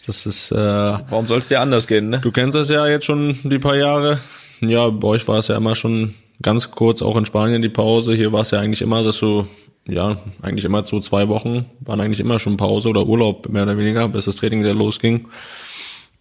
Das 0.05 0.25
ist, 0.25 0.51
äh, 0.51 0.55
Warum 0.55 1.27
soll 1.27 1.39
es 1.39 1.47
dir 1.47 1.61
anders 1.61 1.87
gehen, 1.87 2.09
ne? 2.09 2.19
Du 2.19 2.31
kennst 2.31 2.55
das 2.55 2.69
ja 2.69 2.85
jetzt 2.87 3.05
schon 3.05 3.37
die 3.43 3.59
paar 3.59 3.75
Jahre. 3.75 4.19
Ja, 4.61 4.89
bei 4.89 5.07
euch 5.07 5.27
war 5.27 5.39
es 5.39 5.47
ja 5.47 5.57
immer 5.57 5.75
schon 5.75 6.13
ganz 6.41 6.71
kurz, 6.71 7.01
auch 7.01 7.17
in 7.17 7.25
Spanien 7.25 7.61
die 7.61 7.69
Pause. 7.69 8.13
Hier 8.13 8.31
war 8.31 8.41
es 8.41 8.51
ja 8.51 8.59
eigentlich 8.59 8.81
immer, 8.81 9.03
dass 9.03 9.19
du, 9.19 9.47
ja, 9.87 10.17
eigentlich 10.41 10.65
immer 10.65 10.83
so 10.83 10.99
zwei 10.99 11.27
Wochen 11.27 11.65
waren 11.79 12.01
eigentlich 12.01 12.19
immer 12.19 12.39
schon 12.39 12.57
Pause 12.57 12.89
oder 12.89 13.05
Urlaub, 13.05 13.49
mehr 13.49 13.63
oder 13.63 13.77
weniger, 13.77 14.07
bis 14.07 14.25
das 14.25 14.37
Training 14.37 14.61
wieder 14.61 14.73
losging. 14.73 15.27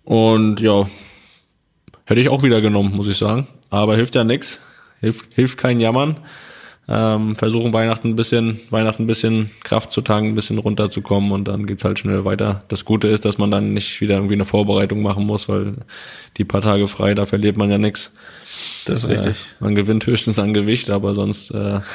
Und 0.04 0.60
ja, 0.60 0.86
hätte 2.04 2.20
ich 2.20 2.28
auch 2.28 2.42
wieder 2.42 2.60
genommen, 2.60 2.94
muss 2.94 3.08
ich 3.08 3.16
sagen. 3.16 3.48
Aber 3.70 3.96
hilft 3.96 4.14
ja 4.14 4.24
nix, 4.24 4.60
hilft, 5.00 5.34
hilft 5.34 5.58
kein 5.58 5.80
Jammern. 5.80 6.18
Ähm, 6.86 7.34
versuchen 7.36 7.72
Weihnachten 7.72 8.08
ein 8.08 8.16
bisschen, 8.16 8.60
Weihnachten 8.70 9.04
ein 9.04 9.06
bisschen 9.06 9.50
Kraft 9.62 9.90
zu 9.90 10.02
tanken, 10.02 10.30
ein 10.30 10.34
bisschen 10.34 10.58
runterzukommen 10.58 11.32
und 11.32 11.48
dann 11.48 11.66
geht's 11.66 11.84
halt 11.84 11.98
schnell 11.98 12.24
weiter. 12.24 12.62
Das 12.68 12.84
Gute 12.84 13.08
ist, 13.08 13.24
dass 13.24 13.38
man 13.38 13.50
dann 13.50 13.72
nicht 13.72 14.00
wieder 14.00 14.16
irgendwie 14.16 14.34
eine 14.34 14.44
Vorbereitung 14.44 15.00
machen 15.02 15.24
muss, 15.24 15.48
weil 15.48 15.74
die 16.36 16.44
paar 16.44 16.60
Tage 16.60 16.86
frei, 16.86 17.14
da 17.14 17.24
verliert 17.24 17.56
man 17.56 17.70
ja 17.70 17.78
nix. 17.78 18.12
Das 18.84 19.04
ist 19.04 19.08
richtig. 19.08 19.36
Äh, 19.36 19.64
man 19.64 19.74
gewinnt 19.74 20.06
höchstens 20.06 20.38
an 20.38 20.52
Gewicht, 20.52 20.90
aber 20.90 21.14
sonst, 21.14 21.50
äh, 21.52 21.80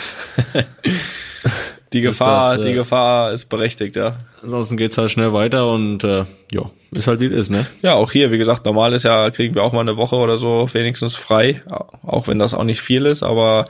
Die 1.94 2.02
Gefahr, 2.02 2.58
das, 2.58 2.66
äh, 2.66 2.70
die 2.70 2.76
Gefahr 2.76 3.32
ist 3.32 3.46
berechtigt, 3.46 3.96
ja. 3.96 4.16
ansonsten 4.44 4.78
geht's 4.78 4.98
halt 4.98 5.10
schnell 5.10 5.34
weiter 5.34 5.72
und 5.72 6.04
äh, 6.04 6.26
ja, 6.52 6.70
ist 6.92 7.08
halt 7.08 7.20
wie 7.20 7.26
es 7.26 7.32
ist, 7.32 7.50
ne? 7.50 7.66
Ja, 7.82 7.96
auch 7.96 8.12
hier, 8.12 8.32
wie 8.32 8.38
gesagt, 8.38 8.66
normal 8.66 8.94
ist 8.94 9.04
ja, 9.04 9.32
kriegen 9.32 9.56
wir 9.56 9.64
auch 9.64 9.74
mal 9.74 9.82
eine 9.82 9.98
Woche 9.98 10.16
oder 10.16 10.38
so 10.38 10.70
wenigstens 10.72 11.16
frei, 11.16 11.64
auch 12.04 12.28
wenn 12.28 12.38
das 12.38 12.54
auch 12.54 12.64
nicht 12.64 12.82
viel 12.82 13.08
ist, 13.08 13.24
aber 13.24 13.66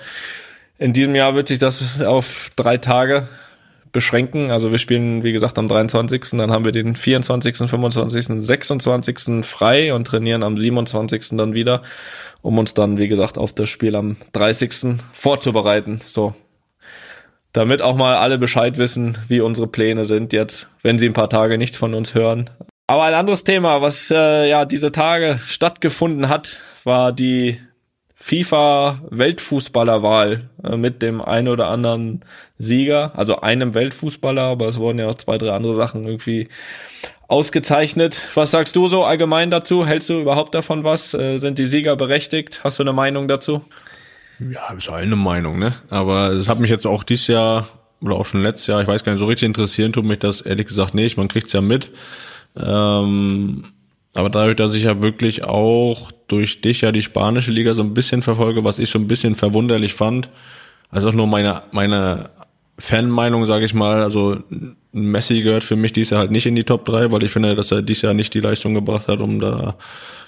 in 0.80 0.94
diesem 0.94 1.14
Jahr 1.14 1.36
wird 1.36 1.50
sich 1.50 1.60
das 1.60 2.02
auf 2.02 2.50
drei 2.56 2.78
Tage 2.78 3.28
beschränken. 3.92 4.50
Also 4.50 4.72
wir 4.72 4.78
spielen, 4.78 5.24
wie 5.24 5.34
gesagt, 5.34 5.58
am 5.60 5.68
23. 5.68 6.38
Dann 6.38 6.52
haben 6.52 6.64
wir 6.64 6.72
den 6.72 6.96
24., 6.96 7.58
25., 7.70 8.42
26. 8.42 9.46
frei 9.46 9.94
und 9.94 10.06
trainieren 10.06 10.42
am 10.44 10.58
27. 10.58 11.38
dann 11.38 11.54
wieder, 11.54 11.82
um 12.42 12.58
uns 12.58 12.74
dann, 12.74 12.98
wie 12.98 13.08
gesagt, 13.10 13.38
auf 13.38 13.54
das 13.54 13.70
Spiel 13.70 13.96
am 13.96 14.16
30. 14.32 15.02
vorzubereiten. 15.12 16.02
So. 16.06 16.34
Damit 17.52 17.82
auch 17.82 17.96
mal 17.96 18.16
alle 18.16 18.38
Bescheid 18.38 18.78
wissen, 18.78 19.18
wie 19.28 19.42
unsere 19.42 19.68
Pläne 19.68 20.06
sind 20.06 20.34
jetzt, 20.34 20.68
wenn 20.82 21.00
sie 21.00 21.08
ein 21.08 21.14
paar 21.14 21.30
Tage 21.30 21.58
nichts 21.58 21.78
von 21.78 21.94
uns 21.94 22.14
hören. 22.14 22.50
Aber 22.88 23.04
ein 23.04 23.14
anderes 23.16 23.44
Thema, 23.44 23.82
was 23.82 24.12
äh, 24.12 24.48
ja 24.48 24.66
diese 24.66 24.92
Tage 24.92 25.40
stattgefunden 25.46 26.30
hat, 26.30 26.58
war 26.84 27.12
die 27.12 27.60
FIFA 28.20 29.02
Weltfußballerwahl 29.10 30.50
äh, 30.64 30.76
mit 30.76 31.02
dem 31.02 31.22
einen 31.22 31.48
oder 31.48 31.68
anderen 31.70 32.22
Sieger, 32.58 33.14
also 33.16 33.40
einem 33.42 33.74
Weltfußballer, 33.74 34.44
aber 34.44 34.68
es 34.68 34.78
wurden 34.78 35.00
ja 35.00 35.08
auch 35.08 35.16
zwei, 35.16 35.38
drei 35.38 35.52
andere 35.52 35.76
Sachen 35.76 36.06
irgendwie 36.06 36.50
ausgezeichnet. 37.30 38.28
Was 38.34 38.52
sagst 38.52 38.76
du 38.76 38.88
so 38.88 39.06
allgemein 39.06 39.52
dazu? 39.52 39.86
Hältst 39.86 40.10
du 40.10 40.20
überhaupt 40.20 40.54
davon 40.54 40.84
was? 40.84 41.14
Äh, 41.14 41.38
sind 41.38 41.58
die 41.58 41.66
Sieger 41.66 41.96
berechtigt? 41.96 42.62
Hast 42.64 42.80
du 42.80 42.84
eine 42.84 42.94
Meinung 42.94 43.28
dazu? 43.28 43.64
Ja, 44.40 44.74
ist 44.74 44.90
halt 44.90 45.04
eine 45.04 45.16
Meinung, 45.16 45.60
ne? 45.60 45.76
Aber 45.90 46.32
es 46.32 46.50
hat 46.50 46.60
mich 46.60 46.70
jetzt 46.70 46.88
auch 46.88 47.04
dieses 47.04 47.28
Jahr 47.28 47.68
oder 48.02 48.16
auch 48.16 48.26
schon 48.26 48.42
letztes 48.42 48.68
Jahr, 48.68 48.82
ich 48.82 48.88
weiß 48.88 49.04
gar 49.04 49.12
nicht, 49.14 49.20
so 49.20 49.26
richtig 49.26 49.48
interessieren 49.48 49.94
tut 49.94 50.06
mich 50.06 50.20
das 50.20 50.42
ehrlich 50.42 50.68
gesagt 50.68 50.94
nicht. 50.94 51.18
Man 51.18 51.28
kriegt's 51.28 51.54
ja 51.54 51.62
mit. 51.62 51.92
Ähm, 52.58 53.66
aber 54.14 54.30
dadurch, 54.30 54.56
dass 54.56 54.74
ich 54.74 54.84
ja 54.84 55.02
wirklich 55.02 55.44
auch 55.44 56.12
durch 56.28 56.62
dich 56.62 56.82
ja 56.82 56.92
die 56.92 57.02
spanische 57.02 57.52
Liga 57.52 57.74
so 57.74 57.82
ein 57.82 57.94
bisschen 57.94 58.22
verfolge, 58.22 58.64
was 58.64 58.80
ich 58.80 58.90
so 58.90 59.00
ein 59.00 59.08
bisschen 59.08 59.36
verwunderlich 59.36 59.94
fand, 59.94 60.30
also 60.90 61.10
auch 61.10 61.14
nur 61.14 61.28
meine 61.28 61.64
meine 61.72 62.30
Fanmeinung, 62.80 63.46
sage 63.46 63.66
ich 63.66 63.74
mal, 63.74 64.04
also 64.04 64.38
Messi 64.92 65.42
gehört 65.42 65.64
für 65.64 65.76
mich 65.76 65.94
dies 65.94 66.10
Jahr 66.10 66.22
halt 66.22 66.32
nicht 66.32 66.46
in 66.46 66.56
die 66.56 66.64
Top 66.64 66.86
3, 66.86 67.12
weil 67.12 67.24
ich 67.24 67.32
finde, 67.32 67.54
dass 67.54 67.72
er 67.72 67.82
dies 67.82 68.02
Jahr 68.02 68.14
nicht 68.14 68.34
die 68.34 68.40
Leistung 68.40 68.74
gebracht 68.74 69.08
hat, 69.08 69.20
um 69.20 69.40
da 69.40 69.76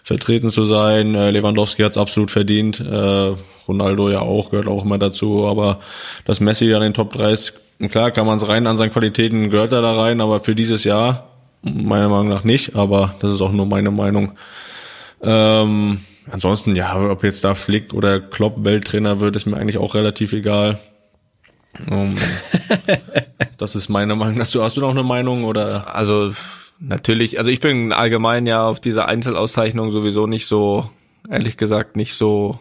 vertreten 0.04 0.52
zu 0.52 0.66
sein. 0.66 1.16
Äh, 1.16 1.32
Lewandowski 1.32 1.82
hat 1.84 1.92
es 1.92 1.98
absolut 1.98 2.30
verdient, 2.30 2.80
äh, 2.80 3.36
Ronaldo 3.68 4.10
ja 4.10 4.20
auch, 4.20 4.50
gehört 4.52 4.68
auch 4.68 4.84
immer 4.84 4.98
dazu, 4.98 5.48
aber 5.48 5.80
dass 6.26 6.42
Messi 6.42 6.66
ja 6.66 6.78
in 6.78 6.84
den 6.84 6.94
Top 6.94 7.14
3 7.14 7.32
ist, 7.32 7.54
klar 7.90 8.12
kann 8.12 8.28
man 8.28 8.38
es 8.38 8.48
rein 8.48 8.68
an 8.68 8.78
seinen 8.78 8.92
Qualitäten, 8.92 9.50
gehört 9.50 9.72
er 9.72 9.82
da 9.82 10.00
rein, 10.00 10.20
aber 10.22 10.42
für 10.42 10.56
dieses 10.56 10.84
Jahr 10.84 11.31
meiner 11.62 12.10
Meinung 12.10 12.30
nach 12.30 12.44
nicht, 12.44 12.76
aber 12.76 13.16
das 13.20 13.32
ist 13.32 13.42
auch 13.42 13.52
nur 13.52 13.66
meine 13.66 13.92
Meinung. 13.92 14.34
Ähm, 15.22 16.00
ansonsten, 16.30 16.76
ja, 16.76 17.10
ob 17.10 17.24
jetzt 17.24 17.44
da 17.44 17.56
Flick 17.56 17.94
oder 17.94 18.20
Klopp 18.20 18.66
Welttrainer 18.66 19.20
wird, 19.20 19.36
ist 19.36 19.46
mir 19.46 19.58
eigentlich 19.58 19.78
auch 19.78 19.96
relativ 19.96 20.34
egal. 20.34 20.80
Um, 21.88 22.16
das 23.58 23.76
ist 23.76 23.90
meine 23.90 24.16
Meinung. 24.16 24.40
Hast 24.40 24.54
du, 24.56 24.64
hast 24.64 24.78
du 24.78 24.82
noch 24.82 24.90
eine 24.90 25.04
Meinung 25.04 25.46
oder? 25.46 25.96
Also 25.96 26.32
natürlich, 26.80 27.38
also 27.38 27.50
ich 27.50 27.60
bin 27.60 27.94
allgemein 27.94 28.46
ja 28.46 28.68
auf 28.68 28.80
diese 28.80 29.06
Einzelauszeichnung 29.06 29.92
sowieso 29.92 30.28
nicht 30.28 30.48
so, 30.48 30.90
ehrlich 31.30 31.58
gesagt, 31.58 31.96
nicht 31.96 32.16
so 32.16 32.60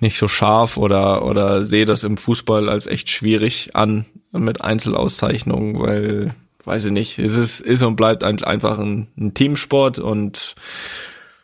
nicht 0.00 0.16
so 0.16 0.28
scharf 0.28 0.76
oder 0.76 1.24
oder 1.24 1.64
sehe 1.64 1.84
das 1.84 2.04
im 2.04 2.16
Fußball 2.16 2.68
als 2.68 2.86
echt 2.86 3.10
schwierig 3.10 3.74
an 3.74 4.06
mit 4.32 4.60
Einzelauszeichnungen, 4.60 5.80
weil 5.80 6.34
weiß 6.68 6.84
ich 6.86 6.92
nicht, 6.92 7.18
es 7.18 7.34
ist 7.34 7.60
ist 7.60 7.82
und 7.82 7.96
bleibt 7.96 8.22
ein- 8.24 8.42
einfach 8.44 8.78
ein, 8.78 9.08
ein 9.18 9.34
Teamsport 9.34 9.98
und 9.98 10.54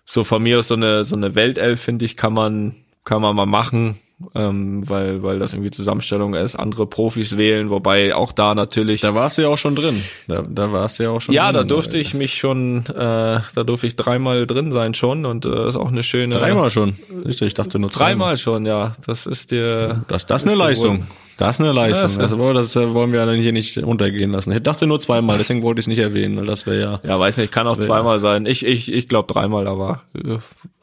so 0.05 0.23
von 0.23 0.43
mir 0.43 0.59
aus 0.61 0.69
so 0.69 0.75
eine 0.75 1.05
so 1.05 1.17
eine 1.17 1.35
Weltelf 1.35 1.81
finde 1.81 2.05
ich 2.05 2.17
kann 2.17 2.33
man 2.35 2.77
kann 3.05 3.21
man 3.23 3.35
mal 3.35 3.47
machen, 3.47 3.99
ähm, 4.35 4.89
weil 4.89 5.23
weil 5.23 5.39
das 5.39 5.53
irgendwie 5.55 5.71
Zusammenstellung 5.71 6.35
ist, 6.35 6.55
andere 6.57 6.87
Profis 6.87 7.37
wählen, 7.37 7.69
wobei 7.71 8.15
auch 8.15 8.33
da 8.33 8.55
natürlich 8.55 9.01
Da 9.01 9.15
warst 9.15 9.39
du 9.39 9.43
ja 9.43 9.49
auch 9.49 9.59
schon 9.59 9.75
drin. 9.75 10.03
Da, 10.29 10.43
da 10.49 10.73
warst 10.73 10.99
du 10.99 11.03
ja 11.05 11.11
auch 11.11 11.21
schon 11.21 11.35
ja, 11.35 11.47
drin. 11.47 11.55
da 11.55 11.63
durfte 11.65 11.99
ich 11.99 12.15
mich 12.15 12.35
schon, 12.35 12.87
äh, 12.87 12.93
da 12.95 13.65
durfte 13.65 13.87
ich 13.87 13.97
dreimal 13.97 14.47
drin 14.47 14.73
sein 14.73 14.95
schon 14.95 15.27
und 15.27 15.47
äh, 15.47 15.69
ist 15.69 15.77
auch 15.77 15.91
eine 15.91 16.03
schöne. 16.03 16.37
Dreimal 16.37 16.71
schon. 16.71 16.97
Ich 17.27 17.55
dachte 17.55 17.79
nur 17.79 17.91
Dreimal 17.91 18.37
schon, 18.37 18.67
ja. 18.67 18.93
Das 19.07 19.27
ist 19.27 19.51
dir. 19.51 20.05
Das, 20.09 20.27
das 20.27 20.43
ist 20.45 20.49
eine 20.49 20.57
Leistung. 20.59 20.99
wohl- 21.01 21.07
Das 21.37 21.57
ist 21.57 21.61
eine 21.61 21.73
Leistung. 21.73 22.11
Ja, 22.11 22.19
Das, 22.19 22.39
wollen- 22.39 22.55
das 22.55 22.77
wollen 22.77 23.13
wir 23.13 23.25
ja 23.27 23.33
hier 23.33 23.53
nicht 23.53 23.77
untergehen 23.79 24.31
lassen. 24.31 24.53
Ich 24.53 24.63
dachte 24.63 24.87
nur 24.87 25.01
zweimal, 25.01 25.37
deswegen 25.39 25.63
wollte 25.63 25.81
ich 25.81 25.85
es 25.85 25.89
nicht 25.89 25.99
erwähnen, 25.99 26.37
weil 26.37 26.47
das 26.47 26.67
wäre 26.67 26.81
ja. 26.81 27.01
Ja, 27.03 27.19
weiß 27.19 27.39
nicht, 27.39 27.53
kann 27.53 27.67
auch 27.67 27.79
zweimal 27.79 28.21
sein. 28.21 28.47
Ich, 28.47 28.65
ich, 28.65 28.93
ich 28.93 29.09
glaube 29.09 29.33
dreimal, 29.33 29.67
aber 29.67 30.03
äh, 30.15 30.39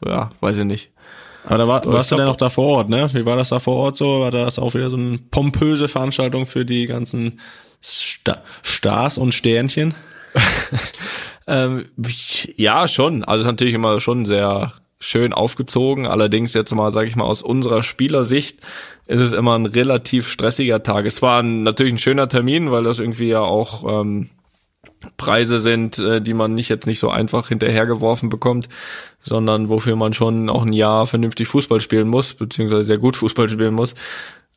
ja, 0.05 0.29
weiß 0.41 0.57
ich 0.59 0.65
nicht. 0.65 0.91
Aber 1.45 1.57
da 1.57 1.67
war, 1.67 1.85
warst 1.85 2.11
du 2.11 2.17
denn 2.17 2.25
noch 2.25 2.35
da 2.35 2.49
vor 2.49 2.77
Ort, 2.77 2.89
ne? 2.89 3.09
Wie 3.13 3.25
war 3.25 3.35
das 3.35 3.49
da 3.49 3.59
vor 3.59 3.75
Ort 3.75 3.97
so? 3.97 4.21
War 4.21 4.31
das 4.31 4.59
auch 4.59 4.73
wieder 4.73 4.89
so 4.89 4.97
eine 4.97 5.17
pompöse 5.17 5.87
Veranstaltung 5.87 6.45
für 6.45 6.65
die 6.65 6.85
ganzen 6.85 7.39
Sta 7.81 8.43
Stars 8.61 9.17
und 9.17 9.33
Sternchen? 9.33 9.95
ähm, 11.47 11.85
ja, 12.55 12.87
schon. 12.87 13.23
Also 13.23 13.41
es 13.41 13.41
ist 13.41 13.51
natürlich 13.51 13.73
immer 13.73 13.99
schon 13.99 14.25
sehr 14.25 14.73
schön 14.99 15.33
aufgezogen. 15.33 16.05
Allerdings 16.05 16.53
jetzt 16.53 16.73
mal, 16.73 16.91
sage 16.91 17.07
ich 17.07 17.15
mal, 17.15 17.25
aus 17.25 17.41
unserer 17.41 17.83
Spielersicht 17.83 18.59
ist 19.07 19.19
es 19.19 19.31
immer 19.31 19.57
ein 19.57 19.65
relativ 19.65 20.29
stressiger 20.29 20.83
Tag. 20.83 21.05
Es 21.05 21.21
war 21.21 21.41
ein, 21.41 21.63
natürlich 21.63 21.93
ein 21.93 21.99
schöner 21.99 22.29
Termin, 22.29 22.71
weil 22.71 22.83
das 22.83 22.99
irgendwie 22.99 23.29
ja 23.29 23.41
auch 23.41 24.01
ähm, 24.01 24.29
Preise 25.17 25.59
sind, 25.59 25.99
äh, 25.99 26.21
die 26.21 26.33
man 26.33 26.53
nicht 26.53 26.69
jetzt 26.69 26.87
nicht 26.87 26.99
so 26.99 27.09
einfach 27.09 27.49
hinterhergeworfen 27.49 28.29
bekommt, 28.29 28.69
sondern 29.21 29.69
wofür 29.69 29.95
man 29.95 30.13
schon 30.13 30.49
auch 30.49 30.63
ein 30.63 30.73
Jahr 30.73 31.07
vernünftig 31.07 31.47
Fußball 31.47 31.81
spielen 31.81 32.07
muss, 32.07 32.33
beziehungsweise 32.33 32.83
sehr 32.83 32.97
gut 32.97 33.15
Fußball 33.17 33.49
spielen 33.49 33.73
muss. 33.73 33.95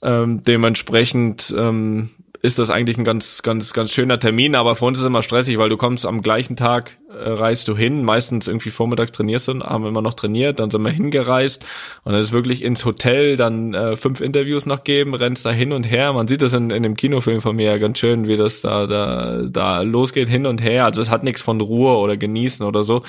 Ähm, 0.02 0.42
dementsprechend 0.42 1.54
ähm, 1.56 2.10
ist 2.44 2.58
das 2.58 2.68
eigentlich 2.68 2.98
ein 2.98 3.04
ganz, 3.04 3.42
ganz, 3.42 3.72
ganz 3.72 3.90
schöner 3.90 4.20
Termin, 4.20 4.54
aber 4.54 4.76
für 4.76 4.84
uns 4.84 5.00
ist 5.00 5.06
immer 5.06 5.22
stressig, 5.22 5.56
weil 5.56 5.70
du 5.70 5.78
kommst 5.78 6.04
am 6.04 6.20
gleichen 6.20 6.56
Tag, 6.56 6.98
äh, 7.08 7.30
reist 7.30 7.68
du 7.68 7.74
hin, 7.74 8.04
meistens 8.04 8.48
irgendwie 8.48 8.68
vormittags 8.68 9.12
trainierst 9.12 9.48
du, 9.48 9.60
haben 9.60 9.86
immer 9.86 10.02
noch 10.02 10.12
trainiert, 10.12 10.60
dann 10.60 10.68
sind 10.68 10.82
wir 10.82 10.92
hingereist 10.92 11.64
und 12.04 12.12
dann 12.12 12.20
ist 12.20 12.32
wirklich 12.32 12.62
ins 12.62 12.84
Hotel 12.84 13.38
dann 13.38 13.72
äh, 13.72 13.96
fünf 13.96 14.20
Interviews 14.20 14.66
noch 14.66 14.84
geben, 14.84 15.14
rennst 15.14 15.46
da 15.46 15.52
hin 15.52 15.72
und 15.72 15.84
her, 15.84 16.12
man 16.12 16.26
sieht 16.26 16.42
das 16.42 16.52
in, 16.52 16.68
in 16.68 16.82
dem 16.82 16.98
Kinofilm 16.98 17.40
von 17.40 17.56
mir 17.56 17.64
ja 17.64 17.78
ganz 17.78 17.98
schön, 17.98 18.28
wie 18.28 18.36
das 18.36 18.60
da, 18.60 18.86
da, 18.86 19.44
da 19.48 19.80
losgeht, 19.80 20.28
hin 20.28 20.44
und 20.44 20.62
her, 20.62 20.84
also 20.84 21.00
es 21.00 21.08
hat 21.08 21.24
nichts 21.24 21.40
von 21.40 21.62
Ruhe 21.62 21.96
oder 21.96 22.18
Genießen 22.18 22.66
oder 22.66 22.84
so. 22.84 23.04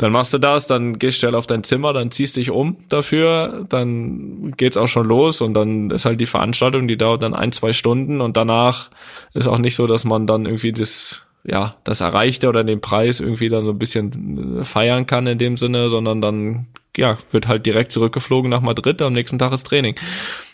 Dann 0.00 0.12
machst 0.12 0.32
du 0.32 0.38
das, 0.38 0.66
dann 0.66 0.98
gehst 0.98 1.18
schnell 1.18 1.34
auf 1.34 1.46
dein 1.46 1.62
Zimmer, 1.62 1.92
dann 1.92 2.10
ziehst 2.10 2.36
dich 2.36 2.50
um 2.50 2.78
dafür, 2.88 3.66
dann 3.68 4.50
geht's 4.56 4.78
auch 4.78 4.86
schon 4.86 5.06
los 5.06 5.42
und 5.42 5.52
dann 5.52 5.90
ist 5.90 6.06
halt 6.06 6.18
die 6.18 6.26
Veranstaltung, 6.26 6.88
die 6.88 6.96
dauert 6.96 7.20
dann 7.20 7.34
ein, 7.34 7.52
zwei 7.52 7.74
Stunden 7.74 8.22
und 8.22 8.34
danach 8.34 8.88
ist 9.34 9.46
auch 9.46 9.58
nicht 9.58 9.74
so, 9.74 9.86
dass 9.86 10.06
man 10.06 10.26
dann 10.26 10.46
irgendwie 10.46 10.72
das, 10.72 11.20
ja, 11.44 11.76
das 11.84 12.00
Erreichte 12.00 12.48
oder 12.48 12.64
den 12.64 12.80
Preis 12.80 13.20
irgendwie 13.20 13.50
dann 13.50 13.66
so 13.66 13.72
ein 13.72 13.78
bisschen 13.78 14.64
feiern 14.64 15.06
kann 15.06 15.26
in 15.26 15.36
dem 15.36 15.58
Sinne, 15.58 15.90
sondern 15.90 16.22
dann, 16.22 16.68
ja, 16.96 17.18
wird 17.30 17.46
halt 17.46 17.66
direkt 17.66 17.92
zurückgeflogen 17.92 18.50
nach 18.50 18.62
Madrid, 18.62 19.02
am 19.02 19.12
nächsten 19.12 19.38
Tag 19.38 19.52
ist 19.52 19.66
Training. 19.66 19.96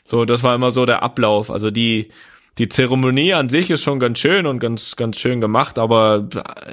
So, 0.08 0.24
das 0.24 0.42
war 0.42 0.56
immer 0.56 0.72
so 0.72 0.86
der 0.86 1.04
Ablauf. 1.04 1.52
Also 1.52 1.70
die, 1.70 2.08
die 2.58 2.68
Zeremonie 2.68 3.34
an 3.34 3.48
sich 3.48 3.70
ist 3.70 3.82
schon 3.82 3.98
ganz 3.98 4.18
schön 4.18 4.46
und 4.46 4.58
ganz, 4.58 4.96
ganz 4.96 5.18
schön 5.18 5.40
gemacht, 5.40 5.78
aber 5.78 6.28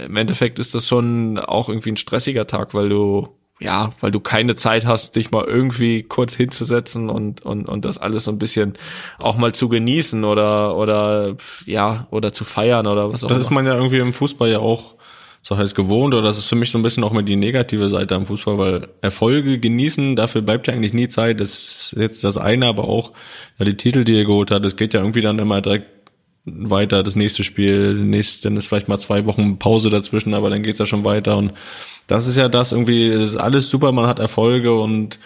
im 0.06 0.16
Endeffekt 0.16 0.60
ist 0.60 0.74
das 0.74 0.88
schon 0.88 1.38
auch 1.38 1.68
irgendwie 1.68 1.92
ein 1.92 1.98
stressiger 1.98 2.48
Tag, 2.48 2.74
weil 2.74 2.88
du, 2.88 3.28
ja, 3.60 3.92
weil 4.00 4.12
du 4.12 4.22
keine 4.22 4.56
Zeit 4.56 4.86
hast, 4.86 5.18
dich 5.18 5.32
mal 5.32 5.44
irgendwie 5.44 6.04
kurz 6.04 6.36
hinzusetzen 6.36 7.10
und, 7.10 7.46
und, 7.46 7.68
und 7.68 7.84
das 7.84 7.98
alles 7.98 8.24
so 8.26 8.32
ein 8.32 8.40
bisschen 8.40 8.78
auch 9.20 9.38
mal 9.38 9.54
zu 9.54 9.68
genießen 9.68 10.24
oder, 10.24 10.78
oder, 10.78 11.36
ja, 11.66 12.08
oder 12.12 12.32
zu 12.32 12.46
feiern 12.46 12.88
oder 12.88 13.12
was 13.12 13.24
auch 13.24 13.28
immer. 13.28 13.38
Das 13.38 13.46
ist 13.46 13.52
man 13.52 13.66
ja 13.66 13.76
irgendwie 13.76 13.98
im 14.00 14.14
Fußball 14.14 14.50
ja 14.50 14.60
auch 14.60 14.96
so 15.44 15.58
heißt 15.58 15.76
gewohnt 15.76 16.14
oder 16.14 16.24
das 16.24 16.38
ist 16.38 16.48
für 16.48 16.56
mich 16.56 16.72
so 16.72 16.78
ein 16.78 16.82
bisschen 16.82 17.04
auch 17.04 17.12
mal 17.12 17.22
die 17.22 17.36
negative 17.36 17.90
Seite 17.90 18.16
am 18.16 18.26
Fußball, 18.26 18.58
weil 18.58 18.88
Erfolge 19.02 19.60
genießen, 19.60 20.16
dafür 20.16 20.42
bleibt 20.42 20.68
ja 20.68 20.74
eigentlich 20.74 20.94
nie 20.94 21.10
Zeit. 21.10 21.42
Das 21.42 21.52
ist 21.92 21.96
jetzt 22.00 22.24
das 22.24 22.38
eine, 22.38 22.66
aber 22.66 22.86
auch 22.86 23.12
ja, 23.60 23.66
die 23.66 23.76
Titel, 23.76 24.06
die 24.06 24.18
er 24.18 24.24
geholt 24.24 24.52
hat, 24.52 24.66
es 24.66 24.78
geht 24.78 24.94
ja 24.94 25.02
irgendwie 25.02 25.20
dann 25.20 25.38
immer 25.40 25.62
direkt 25.62 25.88
weiter, 26.46 27.04
das 27.04 27.18
nächste 27.18 27.44
Spiel, 27.44 27.94
nächst, 27.94 28.46
dann 28.46 28.56
ist 28.56 28.68
vielleicht 28.68 28.88
mal 28.88 28.98
zwei 28.98 29.26
Wochen 29.26 29.60
Pause 29.60 29.90
dazwischen, 29.90 30.34
aber 30.34 30.50
dann 30.50 30.64
geht's 30.64 30.80
ja 30.80 30.86
schon 30.86 31.04
weiter 31.04 31.38
und 31.38 31.54
das 32.08 32.28
ist 32.28 32.38
ja 32.38 32.50
das 32.50 32.72
irgendwie, 32.72 33.12
das 33.12 33.30
ist 33.30 33.38
alles 33.38 33.70
super, 33.70 33.92
man 33.92 34.08
hat 34.08 34.20
Erfolge 34.20 34.74
und 34.74 35.20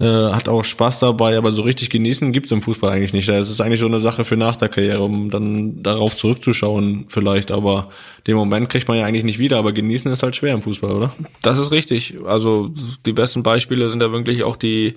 äh, 0.00 0.32
hat 0.32 0.48
auch 0.48 0.64
Spaß 0.64 1.00
dabei, 1.00 1.36
aber 1.36 1.52
so 1.52 1.62
richtig 1.62 1.90
genießen 1.90 2.32
gibt's 2.32 2.50
im 2.50 2.62
Fußball 2.62 2.90
eigentlich 2.90 3.12
nicht. 3.12 3.28
Es 3.28 3.50
ist 3.50 3.60
eigentlich 3.60 3.80
so 3.80 3.86
eine 3.86 4.00
Sache 4.00 4.24
für 4.24 4.36
nach 4.36 4.56
der 4.56 4.70
Karriere, 4.70 5.02
um 5.02 5.30
dann 5.30 5.82
darauf 5.82 6.16
zurückzuschauen 6.16 7.04
vielleicht, 7.08 7.52
aber 7.52 7.90
den 8.26 8.34
Moment 8.34 8.70
kriegt 8.70 8.88
man 8.88 8.96
ja 8.96 9.04
eigentlich 9.04 9.24
nicht 9.24 9.38
wieder, 9.38 9.58
aber 9.58 9.72
genießen 9.72 10.10
ist 10.10 10.22
halt 10.22 10.36
schwer 10.36 10.54
im 10.54 10.62
Fußball, 10.62 10.92
oder? 10.92 11.14
Das 11.42 11.58
ist 11.58 11.70
richtig. 11.70 12.14
Also 12.26 12.70
die 13.04 13.12
besten 13.12 13.42
Beispiele 13.42 13.90
sind 13.90 14.02
ja 14.02 14.10
wirklich 14.10 14.42
auch 14.42 14.56
die 14.56 14.96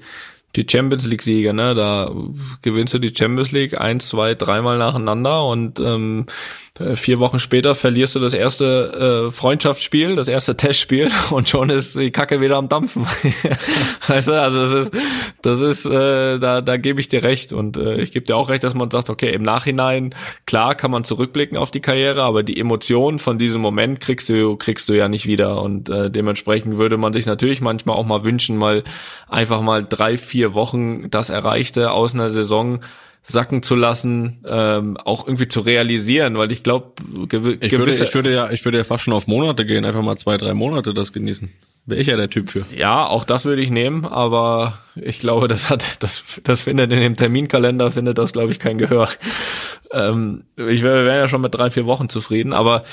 die 0.56 0.68
Champions 0.70 1.06
League 1.06 1.24
Siege, 1.24 1.54
ne? 1.54 1.74
Da 1.74 2.12
gewinnst 2.62 2.94
du 2.94 3.00
die 3.00 3.14
Champions 3.14 3.52
League 3.52 3.80
eins, 3.80 4.10
zwei, 4.10 4.36
dreimal 4.36 4.78
nacheinander 4.78 5.46
und 5.48 5.80
ähm, 5.80 6.28
äh, 6.73 6.73
vier 6.96 7.20
Wochen 7.20 7.38
später 7.38 7.76
verlierst 7.76 8.16
du 8.16 8.20
das 8.20 8.34
erste 8.34 9.28
äh, 9.28 9.32
Freundschaftsspiel, 9.32 10.16
das 10.16 10.28
erste 10.28 10.58
Testspiel 10.58 11.12
und 11.30 11.48
schon 11.48 11.70
ist 11.70 11.96
die 11.96 12.10
Kacke 12.10 12.42
wieder 12.42 12.58
am 12.58 12.68
Dampfen. 12.68 13.06
weißt 14.08 14.30
du, 14.30 14.42
also 14.42 14.62
das 14.62 14.74
ist, 14.74 14.94
das 15.44 15.62
ist, 15.62 15.86
äh, 15.86 16.40
da, 16.40 16.62
da 16.62 16.78
gebe 16.78 17.00
ich 17.00 17.10
dir 17.10 17.22
recht 17.22 17.54
und 17.54 17.78
äh, 17.78 18.02
ich 18.02 18.12
gebe 18.12 18.26
dir 18.26 18.36
auch 18.36 18.50
recht, 18.50 18.64
dass 18.64 18.74
man 18.74 18.90
sagt, 18.90 19.12
okay, 19.12 19.32
im 19.34 19.44
Nachhinein, 19.44 20.16
klar 20.48 20.74
kann 20.74 20.90
man 20.90 21.04
zurückblicken 21.04 21.58
auf 21.58 21.70
die 21.70 21.82
Karriere, 21.82 22.24
aber 22.24 22.42
die 22.42 22.60
Emotionen 22.60 23.20
von 23.20 23.38
diesem 23.38 23.62
Moment 23.62 24.00
kriegst 24.00 24.30
du, 24.30 24.56
kriegst 24.56 24.90
du 24.90 24.94
ja 24.94 25.08
nicht 25.08 25.28
wieder 25.28 25.62
und 25.62 25.90
äh, 25.90 26.10
dementsprechend 26.10 26.80
würde 26.80 26.98
man 26.98 27.14
sich 27.14 27.28
natürlich 27.28 27.62
manchmal 27.62 27.96
auch 27.96 28.06
mal 28.06 28.24
wünschen, 28.24 28.58
mal 28.58 28.84
einfach 29.30 29.62
mal 29.62 29.86
drei, 29.88 30.18
vier 30.18 30.56
Wochen 30.56 31.12
das 31.12 31.30
Erreichte 31.30 31.92
aus 31.92 32.16
einer 32.16 32.32
Saison 32.32 32.80
sacken 33.24 33.64
zu 33.64 33.76
lassen, 33.76 34.44
ähm, 34.46 34.98
auch 34.98 35.26
irgendwie 35.26 35.48
zu 35.48 35.62
realisieren, 35.62 36.38
weil 36.38 36.52
ich 36.52 36.62
glaube, 36.62 36.92
gew 37.30 37.56
ich 37.60 37.72
würde, 37.72 37.92
ich 37.92 38.14
würde 38.14 38.34
ja, 38.34 38.52
ich 38.52 38.66
würde 38.66 38.80
ja 38.80 38.84
fast 38.84 39.06
schon 39.06 39.14
auf 39.14 39.28
Monate 39.28 39.66
gehen, 39.66 39.86
einfach 39.86 40.02
mal 40.02 40.18
zwei, 40.18 40.38
drei 40.38 40.54
Monate 40.54 40.94
das 40.94 41.14
genießen. 41.14 41.50
Wäre 41.86 42.00
ich 42.00 42.08
ja 42.08 42.18
der 42.18 42.30
Typ 42.30 42.50
für. 42.50 42.64
Ja, 42.76 43.06
auch 43.06 43.26
das 43.26 43.46
würde 43.46 43.62
ich 43.62 43.70
nehmen, 43.70 44.06
aber 44.06 44.80
ich 44.96 45.20
glaube, 45.20 45.48
das 45.48 45.70
hat, 45.70 46.04
das, 46.04 46.42
das 46.44 46.62
findet 46.62 46.92
in 46.92 47.00
dem 47.00 47.16
Terminkalender, 47.16 47.92
findet 47.92 48.18
das, 48.18 48.34
glaube 48.34 48.52
ich, 48.52 48.60
kein 48.60 48.78
Gehör. 48.78 49.10
Ähm, 49.96 50.46
ich 50.56 50.82
wäre 50.82 51.06
wär 51.06 51.18
ja 51.18 51.28
schon 51.28 51.42
mit 51.42 51.54
drei, 51.54 51.70
vier 51.70 51.86
Wochen 51.86 52.10
zufrieden, 52.10 52.52
aber 52.52 52.84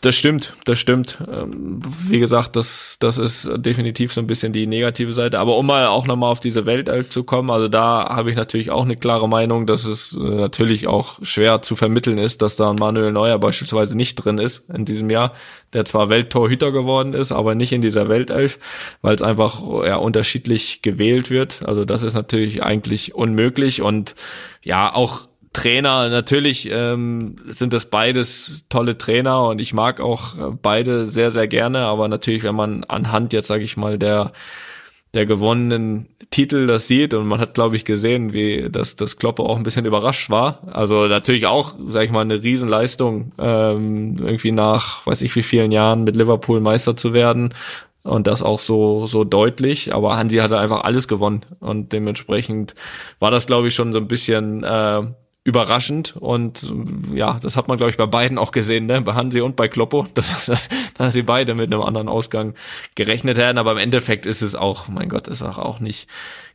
das 0.00 0.14
stimmt, 0.14 0.54
das 0.64 0.78
stimmt. 0.78 1.18
Ähm, 1.28 1.82
wie 2.08 2.20
gesagt, 2.20 2.54
das, 2.54 2.98
das 3.00 3.18
ist 3.18 3.48
definitiv 3.56 4.12
so 4.12 4.20
ein 4.20 4.26
bisschen 4.26 4.52
die 4.52 4.66
negative 4.66 5.12
Seite. 5.12 5.40
Aber 5.40 5.56
um 5.56 5.66
mal 5.66 5.86
auch 5.88 6.06
nochmal 6.06 6.30
auf 6.30 6.38
diese 6.38 6.66
Weltelf 6.66 7.10
zu 7.10 7.24
kommen, 7.24 7.50
also 7.50 7.66
da 7.66 8.08
habe 8.08 8.30
ich 8.30 8.36
natürlich 8.36 8.70
auch 8.70 8.84
eine 8.84 8.96
klare 8.96 9.28
Meinung, 9.28 9.66
dass 9.66 9.84
es 9.84 10.14
äh, 10.14 10.20
natürlich 10.20 10.86
auch 10.86 11.18
schwer 11.22 11.62
zu 11.62 11.74
vermitteln 11.74 12.18
ist, 12.18 12.42
dass 12.42 12.54
da 12.54 12.70
ein 12.70 12.76
Manuel 12.76 13.10
Neuer 13.10 13.38
beispielsweise 13.38 13.96
nicht 13.96 14.14
drin 14.14 14.38
ist 14.38 14.70
in 14.70 14.84
diesem 14.84 15.10
Jahr, 15.10 15.32
der 15.72 15.84
zwar 15.84 16.08
Welttorhüter 16.08 16.70
geworden 16.70 17.12
ist, 17.12 17.32
aber 17.32 17.56
nicht 17.56 17.72
in 17.72 17.82
dieser 17.82 18.08
Weltelf, 18.08 18.60
weil 19.02 19.16
es 19.16 19.22
einfach 19.22 19.60
ja, 19.84 19.96
unterschiedlich 19.96 20.80
gewählt 20.82 21.28
wird. 21.28 21.62
Also 21.64 21.84
das 21.84 22.04
ist 22.04 22.14
natürlich 22.14 22.62
eigentlich 22.62 23.14
unmöglich 23.16 23.82
und 23.82 24.14
ja, 24.62 24.94
auch 24.94 25.26
Trainer, 25.56 26.10
natürlich 26.10 26.68
ähm, 26.70 27.36
sind 27.46 27.72
das 27.72 27.86
beides 27.86 28.66
tolle 28.68 28.98
Trainer 28.98 29.48
und 29.48 29.58
ich 29.58 29.72
mag 29.72 30.02
auch 30.02 30.36
äh, 30.36 30.52
beide 30.60 31.06
sehr, 31.06 31.30
sehr 31.30 31.48
gerne, 31.48 31.86
aber 31.86 32.08
natürlich, 32.08 32.42
wenn 32.42 32.54
man 32.54 32.84
anhand 32.84 33.32
jetzt, 33.32 33.46
sage 33.46 33.64
ich 33.64 33.78
mal, 33.78 33.98
der 33.98 34.32
der 35.14 35.24
gewonnenen 35.24 36.08
Titel 36.30 36.66
das 36.66 36.88
sieht 36.88 37.14
und 37.14 37.26
man 37.26 37.40
hat, 37.40 37.54
glaube 37.54 37.74
ich, 37.74 37.86
gesehen, 37.86 38.34
wie 38.34 38.68
das, 38.70 38.96
das 38.96 39.16
Kloppe 39.16 39.44
auch 39.44 39.56
ein 39.56 39.62
bisschen 39.62 39.86
überrascht 39.86 40.28
war. 40.28 40.60
Also 40.70 41.06
natürlich 41.06 41.46
auch, 41.46 41.72
sage 41.88 42.04
ich 42.04 42.10
mal, 42.10 42.20
eine 42.20 42.42
Riesenleistung, 42.42 43.32
ähm, 43.38 44.16
irgendwie 44.18 44.52
nach, 44.52 45.06
weiß 45.06 45.22
ich 45.22 45.34
wie 45.36 45.42
vielen 45.42 45.72
Jahren 45.72 46.04
mit 46.04 46.16
Liverpool 46.16 46.60
Meister 46.60 46.98
zu 46.98 47.14
werden 47.14 47.54
und 48.02 48.26
das 48.26 48.42
auch 48.42 48.60
so 48.60 49.06
so 49.06 49.24
deutlich. 49.24 49.94
Aber 49.94 50.18
Hansi 50.18 50.36
hatte 50.36 50.58
einfach 50.58 50.84
alles 50.84 51.08
gewonnen 51.08 51.46
und 51.60 51.94
dementsprechend 51.94 52.74
war 53.18 53.30
das, 53.30 53.46
glaube 53.46 53.68
ich, 53.68 53.74
schon 53.74 53.94
so 53.94 53.98
ein 53.98 54.08
bisschen 54.08 54.64
äh, 54.64 55.00
überraschend 55.46 56.16
und 56.18 56.74
ja, 57.14 57.38
das 57.40 57.56
hat 57.56 57.68
man 57.68 57.76
glaube 57.76 57.90
ich 57.90 57.96
bei 57.96 58.06
beiden 58.06 58.36
auch 58.36 58.50
gesehen, 58.50 58.86
ne? 58.86 59.00
bei 59.00 59.14
Hansi 59.14 59.40
und 59.40 59.54
bei 59.54 59.68
Kloppo, 59.68 60.08
dass, 60.14 60.46
dass, 60.46 60.68
dass 60.98 61.12
sie 61.12 61.22
beide 61.22 61.54
mit 61.54 61.72
einem 61.72 61.82
anderen 61.82 62.08
Ausgang 62.08 62.54
gerechnet 62.96 63.38
hätten, 63.38 63.56
aber 63.56 63.72
im 63.72 63.78
Endeffekt 63.78 64.26
ist 64.26 64.42
es 64.42 64.56
auch, 64.56 64.88
mein 64.88 65.08
Gott, 65.08 65.28
ist 65.28 65.42
auch, 65.42 65.58
auch 65.58 65.78
nicht 65.78 66.08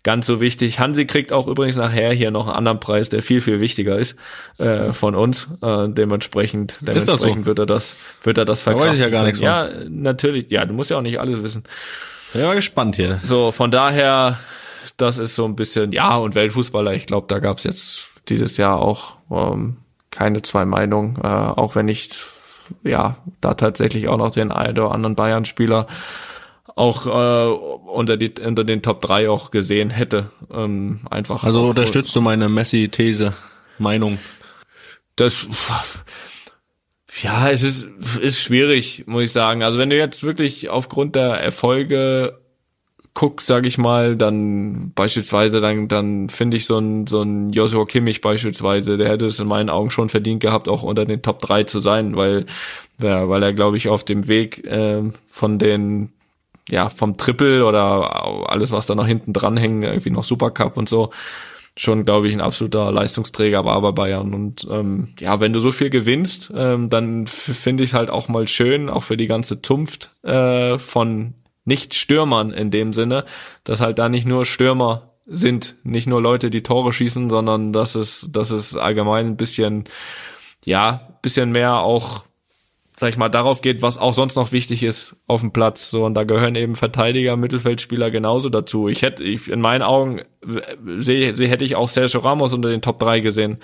ganz 0.04 0.26
so 0.26 0.42
wichtig. 0.42 0.80
Hansi 0.80 1.06
kriegt 1.06 1.32
auch 1.32 1.48
übrigens 1.48 1.78
nachher 1.78 2.12
hier 2.12 2.32
noch 2.32 2.48
einen 2.48 2.58
anderen 2.58 2.82
Preis, 2.82 3.08
der 3.08 3.24
viel 3.24 3.40
viel 3.40 3.62
wichtiger 3.62 3.98
ist 3.98 4.18
äh, 4.58 4.92
von 4.92 5.16
uns. 5.16 5.48
Äh, 5.62 5.88
dementsprechend, 5.88 6.78
dementsprechend 6.82 7.46
so? 7.46 7.46
wird 7.46 7.60
er 7.60 7.66
das, 7.66 7.96
wird 8.24 8.38
er 8.38 8.46
das 8.46 8.62
verkraften. 8.62 8.88
Da 8.88 8.92
weiß 8.92 9.00
ich 9.00 9.04
ja 9.06 9.10
gar 9.10 9.24
nichts. 9.24 9.40
Ja, 9.40 9.70
natürlich. 9.88 10.52
Ja, 10.52 10.66
du 10.66 10.74
musst 10.74 10.90
ja 10.90 10.98
auch 10.98 11.02
nicht 11.02 11.20
alles 11.20 11.42
wissen. 11.42 11.64
Bin 12.34 12.44
mal 12.44 12.56
gespannt 12.56 12.98
hier. 12.98 13.22
So, 13.24 13.52
von 13.52 13.72
daher, 13.72 14.38
das 14.98 15.18
ist 15.18 15.36
so 15.36 15.46
ein 15.46 15.56
bisschen, 15.56 15.94
ja, 15.94 16.18
und 16.18 16.36
Weltfußballer, 16.36 16.94
ich 16.94 17.06
glaube, 17.06 17.28
da 17.30 17.40
gab's 17.40 17.64
jetzt 17.64 18.11
dieses 18.32 18.58
Jahr 18.58 18.80
auch 18.80 19.16
ähm, 19.30 19.78
keine 20.10 20.42
zwei 20.42 20.66
Meinungen, 20.66 21.18
äh, 21.24 21.28
auch 21.28 21.76
wenn 21.76 21.88
ich 21.88 22.10
ja 22.84 23.18
da 23.42 23.54
tatsächlich 23.54 24.08
auch 24.08 24.18
noch 24.18 24.32
den 24.32 24.52
einen 24.52 24.78
oder 24.78 24.92
anderen 24.92 25.16
Bayern-Spieler 25.16 25.88
auch 26.76 27.06
äh, 27.06 27.52
unter, 27.90 28.18
die, 28.18 28.34
unter 28.44 28.64
den 28.64 28.82
Top 28.82 29.02
3 29.02 29.30
auch 29.30 29.52
gesehen 29.52 29.90
hätte. 29.90 30.32
Ähm, 30.52 31.02
einfach. 31.10 31.44
Also 31.44 31.62
unterstützt 31.62 32.16
du 32.16 32.22
meine 32.22 32.50
Messi-These, 32.50 33.34
Meinung? 33.78 34.20
Das 35.16 35.46
ja, 37.22 37.50
es 37.50 37.62
ist, 37.64 37.88
ist 38.22 38.40
schwierig, 38.40 39.04
muss 39.06 39.24
ich 39.24 39.32
sagen. 39.32 39.64
Also 39.64 39.78
wenn 39.78 39.90
du 39.90 39.98
jetzt 39.98 40.24
wirklich 40.24 40.70
aufgrund 40.70 41.16
der 41.16 41.32
Erfolge 41.32 42.41
guck, 43.14 43.42
sage 43.42 43.68
ich 43.68 43.78
mal, 43.78 44.16
dann 44.16 44.92
beispielsweise, 44.94 45.60
dann, 45.60 45.88
dann 45.88 46.30
finde 46.30 46.58
ich 46.58 46.66
so 46.66 46.78
ein, 46.78 47.08
so 47.08 47.22
ein 47.22 47.52
Joshua 47.52 47.86
Kimmich 47.86 48.22
beispielsweise, 48.22 48.98
der 48.98 49.10
hätte 49.10 49.26
es 49.26 49.40
in 49.40 49.48
meinen 49.48 49.70
Augen 49.70 49.90
schon 49.90 50.10
verdient 50.10 50.42
gehabt, 50.42 50.70
auch 50.70 50.84
unter 50.84 51.06
den 51.06 51.22
Top 51.22 51.40
3 51.40 51.66
zu 51.66 51.80
sein, 51.80 52.16
weil, 52.16 52.46
ja, 53.02 53.28
weil 53.28 53.44
er, 53.44 53.54
glaube 53.54 53.78
ich, 53.78 53.90
auf 53.90 54.06
dem 54.06 54.28
Weg 54.28 54.64
äh, 54.66 55.04
von 55.28 55.60
den 55.60 56.14
ja, 56.70 56.90
vom 56.90 57.18
Triple 57.18 57.66
oder 57.66 58.50
alles, 58.50 58.72
was 58.72 58.86
da 58.86 58.96
noch 58.96 59.08
hinten 59.08 59.34
dran 59.34 59.58
hängt, 59.58 59.84
irgendwie 59.84 60.10
noch 60.10 60.24
Supercup 60.24 60.78
und 60.78 60.88
so, 60.88 61.10
schon, 61.76 62.06
glaube 62.06 62.28
ich, 62.28 62.34
ein 62.34 62.42
absoluter 62.42 62.92
Leistungsträger 62.92 63.66
war 63.66 63.82
bei 63.82 63.92
Bayern. 63.92 64.34
Und 64.34 64.68
ähm, 64.70 65.10
ja, 65.20 65.40
wenn 65.40 65.54
du 65.54 65.60
so 65.60 65.72
viel 65.72 65.90
gewinnst, 65.90 66.52
ähm, 66.56 66.90
dann 66.90 67.28
finde 67.28 67.84
ich 67.84 67.92
es 67.92 67.94
halt 67.94 68.10
auch 68.10 68.28
mal 68.28 68.48
schön, 68.48 68.90
auch 68.90 69.04
für 69.04 69.18
die 69.18 69.28
ganze 69.28 69.62
Zunft 69.62 70.16
äh, 70.24 70.78
von 70.78 71.34
nicht-Stürmern 71.66 72.52
in 72.52 72.72
dem 72.72 72.94
Sinne, 72.94 73.26
dass 73.64 73.82
halt 73.82 74.00
da 74.00 74.10
nicht 74.10 74.28
nur 74.28 74.46
Stürmer 74.46 75.14
sind, 75.26 75.76
nicht 75.84 76.08
nur 76.08 76.22
Leute, 76.22 76.50
die 76.50 76.64
Tore 76.64 76.92
schießen, 76.92 77.30
sondern 77.30 77.74
dass 77.74 77.96
es, 77.96 78.28
dass 78.30 78.52
es 78.52 78.76
allgemein 78.76 79.28
ein 79.28 79.38
bisschen, 79.38 79.86
ja, 80.66 81.18
bisschen 81.22 81.52
mehr 81.52 81.82
auch 81.82 82.24
sag 83.02 83.10
ich 83.10 83.18
mal, 83.18 83.30
darauf 83.30 83.62
geht, 83.62 83.82
was 83.82 83.98
auch 83.98 84.14
sonst 84.14 84.36
noch 84.36 84.52
wichtig 84.52 84.84
ist 84.84 85.16
auf 85.26 85.42
dem 85.42 85.52
Platz. 85.52 85.90
So, 85.90 86.06
und 86.06 86.14
da 86.14 86.24
gehören 86.24 86.56
eben 86.56 86.76
Verteidiger, 86.76 87.36
Mittelfeldspieler 87.36 88.12
genauso 88.12 88.50
dazu. 88.50 88.88
Ich 88.88 89.02
hätte, 89.02 89.24
ich, 89.24 89.50
in 89.50 89.60
meinen 89.60 89.82
Augen 89.82 90.22
sehe, 91.00 91.34
seh, 91.34 91.48
hätte 91.48 91.66
ich 91.66 91.76
auch 91.76 91.90
Sergio 91.90 92.20
Ramos 92.20 92.54
unter 92.54 92.70
den 92.70 92.82
Top 92.82 93.00
3 93.00 93.22
gesehen. 93.22 93.58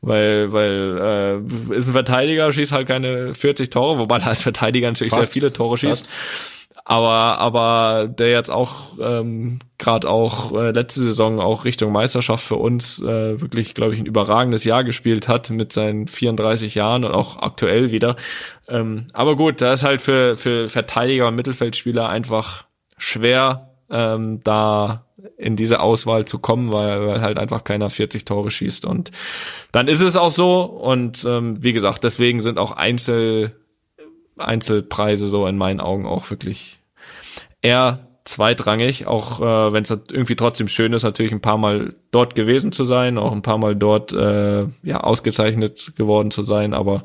Weil, 0.00 0.52
weil, 0.52 1.44
äh, 1.70 1.76
ist 1.76 1.86
ein 1.86 1.92
Verteidiger, 1.92 2.52
schießt 2.52 2.72
halt 2.72 2.88
keine 2.88 3.32
40 3.32 3.70
Tore, 3.70 3.98
wobei 3.98 4.16
er 4.16 4.26
als 4.26 4.42
Verteidiger 4.42 4.88
natürlich 4.88 5.12
Fast. 5.12 5.26
sehr 5.26 5.32
viele 5.32 5.52
Tore 5.52 5.78
schießt. 5.78 6.06
Fast 6.06 6.49
aber 6.84 7.38
aber 7.38 8.08
der 8.08 8.30
jetzt 8.30 8.50
auch 8.50 8.98
ähm, 9.00 9.58
gerade 9.78 10.08
auch 10.08 10.52
äh, 10.52 10.70
letzte 10.70 11.00
Saison 11.00 11.40
auch 11.40 11.64
Richtung 11.64 11.92
Meisterschaft 11.92 12.44
für 12.44 12.56
uns 12.56 13.00
äh, 13.00 13.40
wirklich 13.40 13.74
glaube 13.74 13.94
ich 13.94 14.00
ein 14.00 14.06
überragendes 14.06 14.64
Jahr 14.64 14.84
gespielt 14.84 15.28
hat 15.28 15.50
mit 15.50 15.72
seinen 15.72 16.06
34 16.06 16.74
Jahren 16.74 17.04
und 17.04 17.12
auch 17.12 17.38
aktuell 17.38 17.90
wieder. 17.90 18.16
Ähm, 18.68 19.06
aber 19.12 19.36
gut 19.36 19.60
da 19.60 19.72
ist 19.72 19.84
halt 19.84 20.00
für 20.00 20.36
für 20.36 20.68
Verteidiger 20.68 21.28
und 21.28 21.34
Mittelfeldspieler 21.34 22.08
einfach 22.08 22.64
schwer 22.96 23.70
ähm, 23.90 24.40
da 24.44 25.06
in 25.36 25.56
diese 25.56 25.80
Auswahl 25.80 26.24
zu 26.24 26.38
kommen, 26.38 26.72
weil, 26.72 27.06
weil 27.06 27.20
halt 27.20 27.38
einfach 27.38 27.64
keiner 27.64 27.90
40 27.90 28.24
Tore 28.24 28.50
schießt. 28.50 28.84
Und 28.84 29.10
dann 29.72 29.88
ist 29.88 30.00
es 30.00 30.16
auch 30.16 30.30
so. 30.30 30.62
Und 30.62 31.24
ähm, 31.24 31.62
wie 31.62 31.72
gesagt, 31.72 32.04
deswegen 32.04 32.40
sind 32.40 32.58
auch 32.58 32.72
Einzel 32.72 33.52
Einzelpreise 34.40 35.28
so 35.28 35.46
in 35.46 35.56
meinen 35.56 35.80
Augen 35.80 36.06
auch 36.06 36.30
wirklich 36.30 36.78
eher 37.62 38.00
zweitrangig, 38.24 39.06
auch 39.06 39.40
äh, 39.40 39.72
wenn 39.72 39.82
es 39.82 39.90
irgendwie 39.90 40.36
trotzdem 40.36 40.68
schön 40.68 40.92
ist, 40.92 41.02
natürlich 41.02 41.32
ein 41.32 41.40
paar 41.40 41.58
Mal 41.58 41.94
dort 42.10 42.34
gewesen 42.34 42.70
zu 42.72 42.84
sein, 42.84 43.18
auch 43.18 43.32
ein 43.32 43.42
paar 43.42 43.58
Mal 43.58 43.74
dort 43.74 44.12
äh, 44.12 44.66
ja 44.82 45.00
ausgezeichnet 45.00 45.92
geworden 45.96 46.30
zu 46.30 46.42
sein, 46.42 46.74
aber 46.74 47.02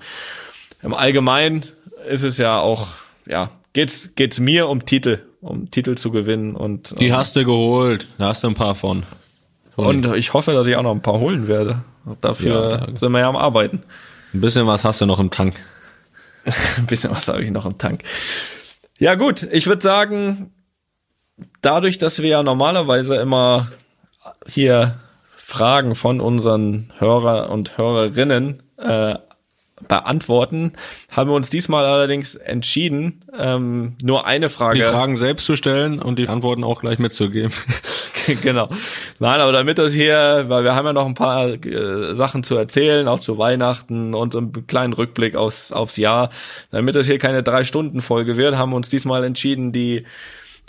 im 0.84 0.94
Allgemeinen 0.94 1.66
ist 2.08 2.24
es 2.24 2.38
ja 2.38 2.60
auch 2.60 2.88
ja 3.26 3.50
geht's 3.74 4.12
geht's 4.16 4.40
mir 4.40 4.68
um 4.68 4.86
Titel, 4.86 5.20
um 5.42 5.72
Titel 5.72 5.96
zu 5.96 6.12
gewinnen 6.12 6.56
und 6.56 7.00
die 7.00 7.14
hast 7.14 7.36
du 7.36 7.46
geholt, 7.46 8.08
da 8.18 8.28
hast 8.28 8.44
du 8.44 8.48
ein 8.48 8.54
paar 8.54 8.76
von. 8.76 9.04
von. 9.74 9.86
Und 9.86 10.16
ich 10.16 10.34
hoffe, 10.34 10.54
dass 10.54 10.68
ich 10.68 10.76
auch 10.76 10.84
noch 10.84 10.92
ein 10.92 11.02
paar 11.02 11.20
holen 11.20 11.48
werde. 11.48 11.82
Dafür 12.22 12.88
ja, 12.88 12.98
sind 12.98 13.12
wir 13.14 13.20
ja 13.20 13.30
am 13.30 13.36
Arbeiten. 13.36 13.82
Ein 14.34 14.42
bisschen 14.42 14.68
was 14.68 14.86
hast 14.86 15.02
du 15.02 15.06
noch 15.06 15.20
im 15.20 15.32
Tank. 15.32 15.56
ein 16.78 16.86
bisschen 16.86 17.12
was 17.12 17.28
habe 17.28 17.44
ich 17.44 17.52
noch 17.52 17.66
im 17.66 17.78
Tank. 17.78 18.04
Ja 18.98 19.16
gut, 19.16 19.44
ich 19.44 19.68
würde 19.68 19.82
sagen, 19.82 20.54
dadurch, 21.62 21.98
dass 21.98 22.22
wir 22.22 22.30
ja 22.30 22.44
normalerweise 22.44 23.16
immer 23.16 23.70
hier 24.48 25.00
Fragen 25.36 25.96
von 25.96 26.22
unseren 26.22 26.94
Hörer 26.98 27.50
und 27.50 27.78
Hörerinnen 27.78 28.64
äh, 28.78 29.16
beantworten, 29.88 30.72
haben 31.10 31.30
wir 31.30 31.36
uns 31.36 31.50
diesmal 31.50 31.86
allerdings 31.86 32.36
entschieden, 32.36 33.26
ähm, 33.38 33.96
nur 34.02 34.26
eine 34.26 34.48
Frage. 34.48 34.80
Die 34.80 34.86
Fragen 34.86 35.18
selbst 35.18 35.46
zu 35.46 35.58
stellen 35.58 36.02
und 36.02 36.18
die 36.18 36.30
Antworten 36.30 36.64
auch 36.64 36.80
gleich 36.80 36.98
mitzugeben. 36.98 37.52
genau. 38.42 38.70
Nein, 39.20 39.42
aber 39.42 39.52
damit 39.52 39.78
das 39.78 39.92
hier, 39.92 40.46
weil 40.48 40.64
wir 40.64 40.76
haben 40.76 40.86
ja 40.86 40.94
noch 40.94 41.06
ein 41.06 41.14
paar 41.14 41.50
äh, 41.50 42.16
Sachen 42.16 42.44
zu 42.44 42.56
erzählen, 42.56 43.08
auch 43.10 43.20
zu 43.20 43.38
Weihnachten 43.38 44.14
und 44.14 44.32
so 44.32 44.40
einen 44.40 44.66
kleinen 44.66 44.94
Rückblick 44.94 45.36
aufs, 45.36 45.74
aufs 45.74 45.98
Jahr, 45.98 46.30
damit 46.72 46.96
das 46.96 47.08
hier 47.08 47.20
keine 47.20 47.44
drei 47.44 47.66
Stunden 47.66 48.02
Folge 48.02 48.38
wird, 48.38 48.56
haben 48.56 48.72
wir 48.72 48.78
uns 48.78 48.90
diesmal 48.90 49.26
entschieden, 49.26 49.74
die 49.74 50.06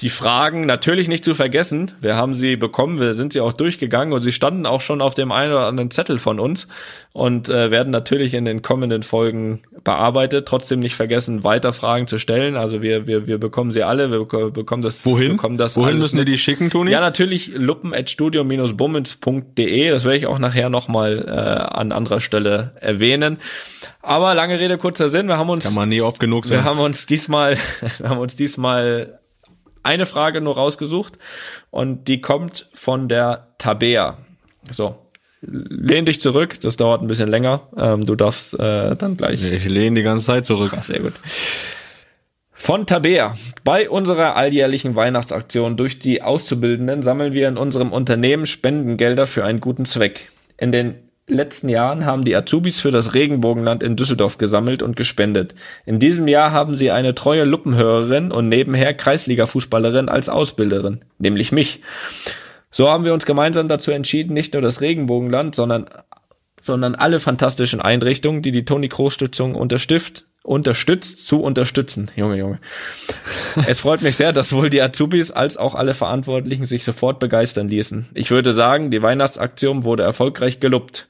die 0.01 0.11
Fragen 0.11 0.66
natürlich 0.66 1.09
nicht 1.09 1.24
zu 1.24 1.34
vergessen. 1.34 1.92
Wir 2.03 2.16
haben 2.16 2.34
sie 2.34 2.57
bekommen, 2.57 3.01
wir 3.01 3.14
sind 3.14 3.32
sie 3.32 3.40
auch 3.40 3.55
durchgegangen 3.55 4.12
und 4.12 4.20
sie 4.20 4.32
standen 4.32 4.66
auch 4.66 4.82
schon 4.82 5.01
auf 5.01 5.14
dem 5.14 5.32
einen 5.32 5.53
oder 5.53 5.64
anderen 5.66 5.90
Zettel 5.90 6.18
von 6.18 6.38
uns 6.38 6.68
und 7.14 7.49
äh, 7.49 7.70
werden 7.70 7.92
natürlich 7.92 8.34
in 8.34 8.44
den 8.44 8.61
kommenden 8.61 9.03
Folgen 9.03 9.62
bearbeitet. 9.84 10.47
Trotzdem 10.47 10.80
nicht 10.80 10.97
vergessen, 10.97 11.44
weiter 11.44 11.72
Fragen 11.72 12.07
zu 12.07 12.18
stellen. 12.18 12.57
Also 12.57 12.82
wir, 12.82 13.07
wir, 13.07 13.26
wir 13.26 13.38
bekommen 13.38 13.70
sie 13.70 13.84
alle, 13.84 14.11
wir 14.11 14.26
bekommen 14.51 14.82
das. 14.82 15.07
Wohin? 15.07 15.32
Bekommen 15.32 15.57
das 15.57 15.78
Wohin 15.78 15.97
müssen 15.97 16.18
wir 16.18 16.26
die 16.26 16.36
schicken, 16.36 16.68
Toni? 16.68 16.90
Ja, 16.90 17.01
natürlich 17.01 17.53
luppen.studio-bummens.de. 17.55 19.90
Das 19.90 20.05
werde 20.05 20.18
ich 20.18 20.26
auch 20.26 20.38
nachher 20.38 20.68
nochmal 20.68 21.24
äh, 21.26 21.30
an 21.30 21.92
anderer 21.92 22.20
Stelle 22.20 22.72
erwähnen. 22.80 23.38
Aber 24.03 24.34
lange 24.34 24.59
Rede, 24.59 24.76
kurzer 24.76 25.09
Sinn. 25.09 25.26
Wir 25.26 25.38
haben 25.38 25.49
uns. 25.49 25.64
Kann 25.64 25.72
man 25.74 25.88
nie 25.88 26.03
oft 26.03 26.20
genug 26.20 26.44
sagen. 26.44 26.61
Wir 26.64 26.70
haben 26.70 26.80
uns 26.80 27.07
diesmal, 27.07 27.57
wir 27.99 28.11
haben 28.11 28.18
uns 28.18 28.36
diesmal 28.36 29.18
eine 29.87 30.05
Frage 30.05 30.41
nur 30.41 30.57
rausgesucht 30.57 31.18
und 31.70 32.09
die 32.09 32.20
kommt 32.20 32.68
von 32.74 33.09
der 33.09 33.55
Tabea. 33.59 34.18
So, 34.70 34.97
lehn 35.41 36.05
dich 36.05 36.20
zurück, 36.20 36.61
das 36.61 36.76
dauert 36.76 37.03
ein 37.03 37.07
bisschen 37.07 37.28
länger. 37.28 37.68
Ähm, 37.76 38.05
du 38.05 38.14
darfst 38.14 38.55
äh, 38.55 38.97
dann 38.97 39.16
gleich. 39.16 39.43
Ich 39.43 39.64
lehne 39.64 39.97
die 39.97 40.03
ganze 40.03 40.26
Zeit 40.26 40.45
zurück. 40.45 40.72
Ach, 40.76 40.82
sehr 40.82 41.01
gut. 41.01 41.14
Von 42.59 42.87
Tabea. 42.87 43.37
Bei 43.64 43.89
unserer 43.89 44.34
alljährlichen 44.34 44.97
Weihnachtsaktion 44.97 45.76
durch 45.76 45.99
die 45.99 46.22
Auszubildenden 46.22 47.03
sammeln 47.03 47.32
wir 47.32 47.49
in 47.49 47.59
unserem 47.59 47.93
Unternehmen 47.93 48.47
Spendengelder 48.47 49.26
für 49.26 49.45
einen 49.45 49.61
guten 49.61 49.84
Zweck. 49.84 50.32
In 50.59 50.72
den 50.72 51.05
letzten 51.27 51.68
Jahren 51.68 52.07
haben 52.07 52.24
die 52.24 52.37
Azubis 52.37 52.81
für 52.81 52.91
das 52.91 53.14
Regenbogenland 53.14 53.83
in 53.83 53.97
Düsseldorf 53.97 54.39
gesammelt 54.39 54.83
und 54.83 54.97
gespendet. 54.97 55.55
In 55.85 55.99
diesem 55.99 56.29
Jahr 56.29 56.53
haben 56.53 56.77
sie 56.77 56.91
eine 56.91 57.14
treue 57.14 57.45
Luppenhörerin 57.45 58.31
und 58.31 58.49
nebenher 58.49 58.95
Kreisliga-Fußballerin 58.95 60.09
als 60.09 60.29
Ausbilderin, 60.29 61.05
nämlich 61.18 61.53
mich. 61.53 61.83
So 62.70 62.89
haben 62.89 63.05
wir 63.05 63.14
uns 63.14 63.27
gemeinsam 63.27 63.68
dazu 63.68 63.91
entschieden, 63.91 64.35
nicht 64.35 64.53
nur 64.53 64.62
das 64.62 64.81
Regenbogenland, 64.81 65.55
sondern 65.55 65.87
sondern 66.66 66.97
alle 66.97 67.20
fantastischen 67.20 67.81
Einrichtungen, 67.81 68.43
die 68.43 68.51
die 68.51 68.64
Toni 68.64 68.89
Kroos 68.89 69.14
Stiftung 69.14 69.55
unterstützt, 69.55 70.27
unterstützt 70.47 71.26
zu 71.26 71.42
unterstützen. 71.42 72.11
Junge, 72.16 72.36
Junge. 72.36 72.59
es 73.68 73.80
freut 73.80 74.03
mich 74.03 74.16
sehr, 74.16 74.32
dass 74.32 74.51
sowohl 74.51 74.70
die 74.70 74.80
Azubis 74.80 75.30
als 75.30 75.57
auch 75.57 75.74
alle 75.74 75.94
Verantwortlichen 75.94 76.66
sich 76.66 76.84
sofort 76.84 77.18
begeistern 77.18 77.68
ließen. 77.68 78.07
Ich 78.14 78.30
würde 78.30 78.53
sagen, 78.53 78.90
die 78.90 79.03
Weihnachtsaktion 79.03 79.84
wurde 79.84 80.05
erfolgreich 80.05 80.61
gelobt. 80.61 81.09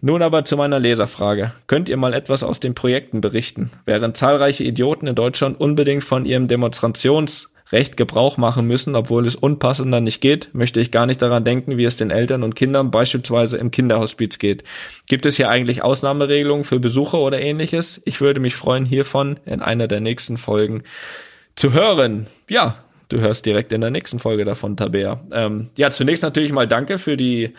Nun 0.00 0.22
aber 0.22 0.44
zu 0.44 0.56
meiner 0.56 0.78
Leserfrage. 0.78 1.52
Könnt 1.66 1.88
ihr 1.88 1.96
mal 1.96 2.14
etwas 2.14 2.44
aus 2.44 2.60
den 2.60 2.74
Projekten 2.74 3.20
berichten? 3.20 3.70
Während 3.84 4.16
zahlreiche 4.16 4.62
Idioten 4.62 5.08
in 5.08 5.16
Deutschland 5.16 5.60
unbedingt 5.60 6.04
von 6.04 6.24
ihrem 6.24 6.46
Demonstrations 6.46 7.50
Recht 7.70 7.96
Gebrauch 7.96 8.38
machen 8.38 8.66
müssen, 8.66 8.94
obwohl 8.96 9.26
es 9.26 9.36
unpassender 9.36 10.00
nicht 10.00 10.20
geht, 10.20 10.48
möchte 10.52 10.80
ich 10.80 10.90
gar 10.90 11.06
nicht 11.06 11.20
daran 11.20 11.44
denken, 11.44 11.76
wie 11.76 11.84
es 11.84 11.96
den 11.96 12.10
Eltern 12.10 12.42
und 12.42 12.54
Kindern 12.54 12.90
beispielsweise 12.90 13.58
im 13.58 13.70
Kinderhospiz 13.70 14.38
geht. 14.38 14.64
Gibt 15.06 15.26
es 15.26 15.36
hier 15.36 15.50
eigentlich 15.50 15.82
Ausnahmeregelungen 15.82 16.64
für 16.64 16.80
Besucher 16.80 17.18
oder 17.18 17.40
ähnliches? 17.40 18.00
Ich 18.04 18.20
würde 18.20 18.40
mich 18.40 18.56
freuen, 18.56 18.86
hiervon 18.86 19.38
in 19.44 19.60
einer 19.60 19.86
der 19.86 20.00
nächsten 20.00 20.38
Folgen 20.38 20.82
zu 21.56 21.72
hören. 21.72 22.26
Ja, 22.48 22.82
du 23.08 23.20
hörst 23.20 23.44
direkt 23.44 23.72
in 23.72 23.82
der 23.82 23.90
nächsten 23.90 24.18
Folge 24.18 24.44
davon, 24.44 24.76
Tabea. 24.76 25.20
Ähm, 25.32 25.68
ja, 25.76 25.90
zunächst 25.90 26.22
natürlich 26.22 26.52
mal 26.52 26.68
danke 26.68 26.98
für 26.98 27.16
die 27.16 27.54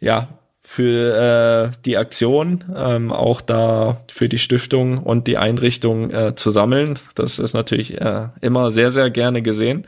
ja, 0.00 0.28
für 0.62 1.72
äh, 1.74 1.76
die 1.84 1.96
Aktion, 1.96 2.64
ähm, 2.74 3.12
auch 3.12 3.40
da 3.40 4.00
für 4.08 4.28
die 4.28 4.38
Stiftung 4.38 4.98
und 4.98 5.26
die 5.26 5.36
Einrichtung 5.36 6.10
äh, 6.10 6.34
zu 6.34 6.50
sammeln. 6.50 6.98
Das 7.14 7.38
ist 7.38 7.52
natürlich 7.52 8.00
äh, 8.00 8.28
immer 8.40 8.70
sehr, 8.70 8.90
sehr 8.90 9.10
gerne 9.10 9.42
gesehen. 9.42 9.86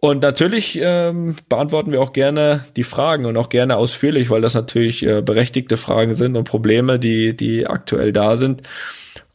Und 0.00 0.22
natürlich 0.22 0.80
ähm, 0.82 1.36
beantworten 1.48 1.92
wir 1.92 2.00
auch 2.00 2.12
gerne 2.12 2.64
die 2.76 2.82
Fragen 2.82 3.24
und 3.24 3.36
auch 3.36 3.48
gerne 3.48 3.76
ausführlich, 3.76 4.30
weil 4.30 4.40
das 4.40 4.54
natürlich 4.54 5.06
äh, 5.06 5.22
berechtigte 5.22 5.76
Fragen 5.76 6.16
sind 6.16 6.36
und 6.36 6.42
Probleme, 6.42 6.98
die, 6.98 7.36
die 7.36 7.68
aktuell 7.68 8.12
da 8.12 8.36
sind. 8.36 8.62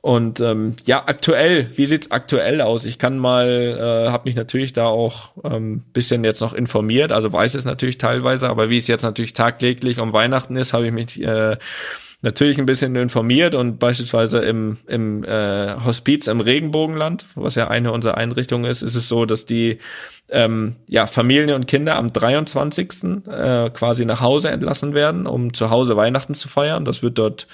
Und 0.07 0.39
ähm, 0.39 0.77
ja, 0.85 1.03
aktuell, 1.05 1.69
wie 1.75 1.85
sieht's 1.85 2.11
aktuell 2.11 2.61
aus? 2.61 2.85
Ich 2.85 2.97
kann 2.97 3.17
mal, 3.17 4.07
äh, 4.07 4.09
habe 4.09 4.29
mich 4.29 4.37
natürlich 4.37 4.71
da 4.71 4.85
auch 4.85 5.31
ähm, 5.43 5.83
bisschen 5.91 6.23
jetzt 6.23 6.39
noch 6.39 6.53
informiert, 6.53 7.11
also 7.11 7.33
weiß 7.33 7.55
es 7.55 7.65
natürlich 7.65 7.97
teilweise, 7.97 8.47
aber 8.47 8.69
wie 8.69 8.77
es 8.77 8.87
jetzt 8.87 9.03
natürlich 9.03 9.33
tagtäglich 9.33 9.99
um 9.99 10.13
Weihnachten 10.13 10.55
ist, 10.55 10.71
habe 10.71 10.85
ich 10.85 10.93
mich 10.93 11.21
äh, 11.21 11.57
natürlich 12.21 12.57
ein 12.57 12.65
bisschen 12.65 12.95
informiert 12.95 13.53
und 13.53 13.79
beispielsweise 13.79 14.39
im, 14.39 14.77
im 14.87 15.25
äh, 15.25 15.75
Hospiz 15.83 16.27
im 16.27 16.39
Regenbogenland, 16.39 17.25
was 17.35 17.55
ja 17.55 17.67
eine 17.67 17.91
unserer 17.91 18.15
Einrichtungen 18.15 18.71
ist, 18.71 18.83
ist 18.83 18.95
es 18.95 19.09
so, 19.09 19.25
dass 19.25 19.45
die 19.45 19.79
ähm, 20.29 20.77
ja, 20.87 21.05
Familien 21.07 21.53
und 21.53 21.67
Kinder 21.67 21.97
am 21.97 22.07
23. 22.07 23.27
Äh, 23.27 23.71
quasi 23.71 24.05
nach 24.05 24.21
Hause 24.21 24.51
entlassen 24.51 24.93
werden, 24.93 25.27
um 25.27 25.53
zu 25.53 25.69
Hause 25.69 25.97
Weihnachten 25.97 26.33
zu 26.33 26.47
feiern. 26.47 26.85
Das 26.85 27.03
wird 27.03 27.17
dort 27.17 27.47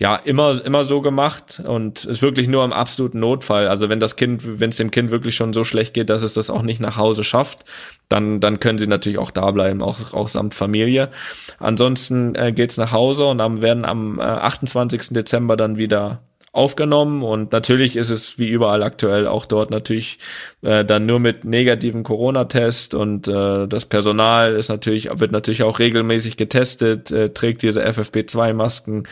ja 0.00 0.16
immer 0.16 0.64
immer 0.64 0.86
so 0.86 1.02
gemacht 1.02 1.62
und 1.64 2.06
ist 2.06 2.22
wirklich 2.22 2.48
nur 2.48 2.64
im 2.64 2.72
absoluten 2.72 3.20
Notfall. 3.20 3.68
Also 3.68 3.90
wenn 3.90 4.00
das 4.00 4.16
Kind, 4.16 4.58
wenn 4.58 4.70
es 4.70 4.78
dem 4.78 4.90
Kind 4.90 5.10
wirklich 5.10 5.36
schon 5.36 5.52
so 5.52 5.62
schlecht 5.62 5.92
geht, 5.92 6.08
dass 6.08 6.22
es 6.22 6.32
das 6.32 6.48
auch 6.48 6.62
nicht 6.62 6.80
nach 6.80 6.96
Hause 6.96 7.22
schafft, 7.22 7.66
dann 8.08 8.40
dann 8.40 8.60
können 8.60 8.78
sie 8.78 8.86
natürlich 8.86 9.18
auch 9.18 9.30
da 9.30 9.50
bleiben, 9.50 9.82
auch 9.82 10.14
auch 10.14 10.28
samt 10.28 10.54
Familie. 10.54 11.10
Ansonsten 11.58 12.34
äh, 12.34 12.50
geht's 12.50 12.78
nach 12.78 12.92
Hause 12.92 13.26
und 13.26 13.38
dann 13.38 13.60
werden 13.60 13.84
am 13.84 14.18
äh, 14.18 14.22
28. 14.22 15.10
Dezember 15.10 15.58
dann 15.58 15.76
wieder 15.76 16.22
aufgenommen 16.52 17.22
und 17.22 17.52
natürlich 17.52 17.96
ist 17.96 18.10
es 18.10 18.38
wie 18.38 18.48
überall 18.48 18.82
aktuell 18.82 19.28
auch 19.28 19.46
dort 19.46 19.70
natürlich 19.70 20.18
äh, 20.62 20.84
dann 20.84 21.06
nur 21.06 21.20
mit 21.20 21.44
negativen 21.44 22.02
Corona-Test 22.02 22.94
und 22.94 23.28
äh, 23.28 23.68
das 23.68 23.86
Personal 23.86 24.56
ist 24.56 24.68
natürlich 24.68 25.10
wird 25.12 25.30
natürlich 25.30 25.62
auch 25.62 25.78
regelmäßig 25.78 26.36
getestet, 26.36 27.12
äh, 27.12 27.28
trägt 27.28 27.62
diese 27.62 27.86
FFP2-Masken 27.86 29.04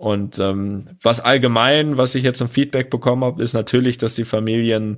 und 0.00 0.38
ähm, 0.38 0.84
was 1.02 1.20
allgemein, 1.20 1.98
was 1.98 2.14
ich 2.14 2.24
jetzt 2.24 2.40
im 2.40 2.48
Feedback 2.48 2.88
bekommen 2.88 3.22
habe, 3.22 3.42
ist 3.42 3.52
natürlich, 3.52 3.98
dass 3.98 4.14
die 4.14 4.24
Familien 4.24 4.96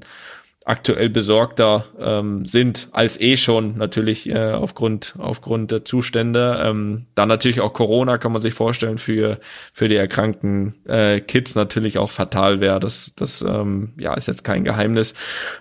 aktuell 0.65 1.09
besorgter 1.09 1.87
ähm, 1.99 2.47
sind 2.47 2.89
als 2.93 3.21
eh 3.21 3.37
schon 3.37 3.77
natürlich 3.77 4.29
äh, 4.29 4.53
aufgrund 4.53 5.15
aufgrund 5.19 5.71
der 5.71 5.85
Zustände. 5.85 6.61
Ähm, 6.65 7.07
dann 7.15 7.29
natürlich 7.29 7.61
auch 7.61 7.73
Corona 7.73 8.19
kann 8.19 8.33
man 8.33 8.43
sich 8.43 8.55
vorstellen 8.55 8.99
für 8.99 9.39
für 9.73 9.89
die 9.89 9.97
erkrankten 9.97 10.75
äh, 10.87 11.21
Kids 11.21 11.55
natürlich 11.55 11.99
auch 11.99 12.11
fatal 12.11 12.61
wäre. 12.61 12.81
Das 12.81 13.13
das 13.17 13.43
ähm, 13.43 13.93
ja 13.99 14.15
ist 14.15 14.29
jetzt 14.29 14.45
kein 14.45 14.65
Geheimnis. 14.65 15.15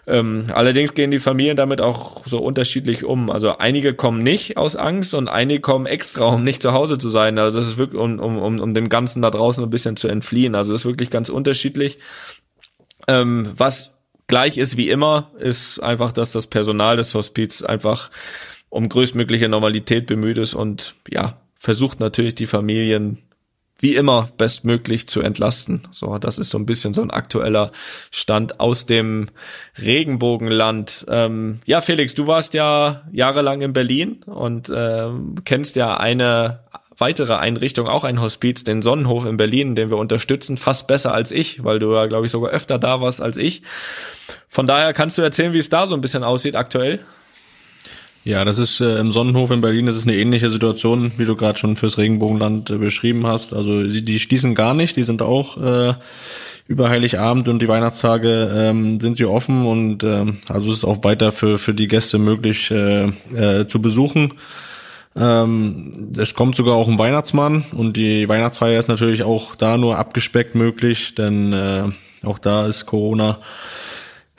Ähm, 0.08 0.45
allerdings 0.54 0.93
gehen 0.93 1.12
die 1.12 1.20
Familien 1.20 1.58
damit 1.58 1.82
auch 1.82 2.26
so 2.26 2.39
unterschiedlich 2.39 3.04
um. 3.04 3.30
Also 3.32 3.58
einige 3.58 3.93
kommen 3.93 4.22
nicht 4.22 4.58
aus 4.58 4.76
Angst 4.76 5.14
und 5.14 5.28
einige 5.28 5.62
kommen 5.62 5.86
extra, 5.86 6.26
um 6.26 6.43
nicht 6.43 6.62
zu 6.62 6.74
Hause 6.74 6.97
zu 6.97 7.10
sein. 7.10 7.39
Also 7.39 7.58
das 7.58 7.68
ist 7.68 7.78
wirklich 7.78 7.99
um 7.99 8.20
um 8.20 8.38
um, 8.38 8.60
um 8.60 8.74
dem 8.74 8.89
Ganzen 8.89 9.22
da 9.22 9.32
draußen 9.32 9.64
ein 9.64 9.70
bisschen 9.70 9.97
zu 9.97 10.08
entfliehen. 10.08 10.54
Also 10.54 10.74
das 10.74 10.82
ist 10.82 10.86
wirklich 10.86 11.10
ganz 11.10 11.30
unterschiedlich. 11.30 11.97
Ähm, 13.08 13.52
was 13.58 13.91
gleich 14.32 14.58
ist 14.58 14.78
wie 14.78 14.90
immer, 14.90 15.30
ist 15.38 15.80
einfach, 15.80 16.14
dass 16.14 16.32
das 16.32 16.48
Personal 16.48 16.96
des 16.96 17.14
Hospiz 17.14 17.62
einfach 17.62 18.10
um 18.70 18.88
größtmögliche 18.88 19.50
Normalität 19.50 20.08
bemüht 20.08 20.38
ist 20.38 20.54
und 20.54 20.96
ja, 21.10 21.42
versucht 21.54 22.00
natürlich 22.00 22.34
die 22.34 22.46
Familien 22.46 23.20
wie 23.78 23.96
immer 23.96 24.30
bestmöglich 24.38 25.10
zu 25.10 25.22
entlasten. 25.22 25.88
So, 25.92 26.18
das 26.18 26.38
ist 26.38 26.52
so 26.52 26.58
ein 26.60 26.66
bisschen 26.66 26.94
so 26.94 27.02
ein 27.02 27.12
aktueller 27.12 27.72
Stand 28.12 28.60
aus 28.60 28.86
dem 28.86 29.28
Regenbogenland. 29.78 31.06
Ähm, 31.10 31.60
ja, 31.66 31.82
Felix, 31.82 32.16
du 32.16 32.28
warst 32.28 32.54
ja 32.54 33.04
jahrelang 33.12 33.62
in 33.62 33.74
Berlin 33.74 34.24
und 34.24 34.72
ähm, 34.74 35.36
kennst 35.44 35.76
ja 35.76 35.98
eine 35.98 36.64
weitere 37.02 37.36
Einrichtung, 37.36 37.88
auch 37.88 38.06
ein 38.06 38.22
Hospiz, 38.22 38.64
den 38.64 38.82
Sonnenhof 38.82 39.26
in 39.26 39.36
Berlin, 39.36 39.76
den 39.76 39.89
wir 39.89 39.97
unterstützen, 39.97 40.56
fast 40.56 40.88
besser 40.88 41.14
als 41.14 41.32
ich, 41.32 41.66
weil 41.66 41.80
du 41.80 41.93
ja, 41.93 42.06
glaube 42.06 42.26
ich, 42.26 42.32
sogar 42.32 42.52
öfter 42.52 42.80
da 42.80 43.02
warst 43.02 43.22
als 43.22 43.36
ich. 43.36 43.64
Von 44.47 44.66
daher 44.68 44.93
kannst 44.93 45.18
du 45.18 45.22
erzählen, 45.22 45.52
wie 45.52 45.58
es 45.58 45.70
da 45.70 45.88
so 45.88 45.95
ein 45.95 46.02
bisschen 46.02 46.24
aussieht 46.24 46.56
aktuell? 46.56 46.99
Ja, 48.24 48.45
das 48.45 48.60
ist 48.60 48.80
äh, 48.82 48.99
im 48.99 49.12
Sonnenhof 49.12 49.49
in 49.49 49.62
Berlin, 49.62 49.88
das 49.88 49.95
ist 49.95 50.08
eine 50.08 50.16
ähnliche 50.16 50.49
Situation, 50.49 51.12
wie 51.18 51.26
du 51.26 51.36
gerade 51.36 51.58
schon 51.58 51.76
fürs 51.76 51.97
Regenbogenland 51.97 52.70
äh, 52.70 52.78
beschrieben 52.78 53.26
hast. 53.26 53.52
Also 53.54 53.84
die, 53.84 54.06
die 54.06 54.20
schließen 54.20 54.54
gar 54.54 54.76
nicht, 54.76 54.95
die 54.95 55.04
sind 55.04 55.24
auch 55.24 55.58
äh, 55.58 55.93
über 56.68 56.89
Heiligabend 56.89 57.47
und 57.47 57.60
die 57.60 57.68
Weihnachtstage 57.68 58.52
ähm, 58.54 58.99
sind 58.99 59.18
sie 59.18 59.26
offen 59.26 59.66
und 59.66 60.04
ähm, 60.04 60.38
also 60.47 60.72
es 60.72 60.80
ist 60.80 60.86
auch 60.86 61.04
weiter 61.04 61.32
für, 61.32 61.58
für 61.58 61.74
die 61.74 61.88
Gäste 61.88 62.20
möglich 62.20 62.70
äh, 62.70 63.06
äh, 63.34 63.68
zu 63.68 63.82
besuchen. 63.82 64.34
Ähm, 65.16 66.12
es 66.18 66.34
kommt 66.34 66.55
sogar 66.55 66.76
auch 66.76 66.88
ein 66.88 66.99
Weihnachtsmann 66.99 67.66
und 67.74 67.97
die 67.97 68.30
Weihnachtsfeier 68.30 68.80
ist 68.80 68.88
natürlich 68.88 69.24
auch 69.24 69.55
da 69.55 69.78
nur 69.78 69.97
abgespeckt 69.97 70.55
möglich, 70.55 71.16
denn 71.16 71.51
äh, 71.53 71.89
auch 72.24 72.39
da 72.39 72.68
ist 72.68 72.86
Corona 72.86 73.39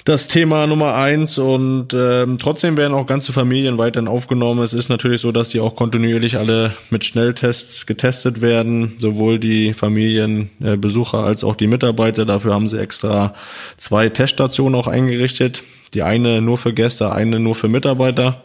das 0.04 0.26
Thema 0.26 0.66
Nummer 0.66 0.96
eins 0.96 1.38
und 1.38 1.94
ähm, 1.94 2.36
trotzdem 2.38 2.76
werden 2.76 2.92
auch 2.94 3.06
ganze 3.06 3.32
Familien 3.32 3.78
weiterhin 3.78 4.08
aufgenommen. 4.08 4.62
Es 4.62 4.74
ist 4.74 4.88
natürlich 4.88 5.20
so, 5.20 5.30
dass 5.30 5.50
sie 5.50 5.60
auch 5.60 5.76
kontinuierlich 5.76 6.38
alle 6.38 6.74
mit 6.90 7.04
Schnelltests 7.04 7.86
getestet 7.86 8.40
werden, 8.40 8.96
sowohl 8.98 9.38
die 9.38 9.74
Familienbesucher 9.74 11.18
äh, 11.18 11.22
als 11.22 11.44
auch 11.44 11.54
die 11.54 11.68
Mitarbeiter. 11.68 12.24
Dafür 12.24 12.52
haben 12.52 12.66
sie 12.66 12.80
extra 12.80 13.34
zwei 13.76 14.08
Teststationen 14.08 14.78
auch 14.78 14.88
eingerichtet. 14.88 15.62
Die 15.94 16.02
eine 16.02 16.42
nur 16.42 16.58
für 16.58 16.72
Gäste, 16.72 17.12
eine 17.12 17.38
nur 17.38 17.54
für 17.54 17.68
Mitarbeiter. 17.68 18.42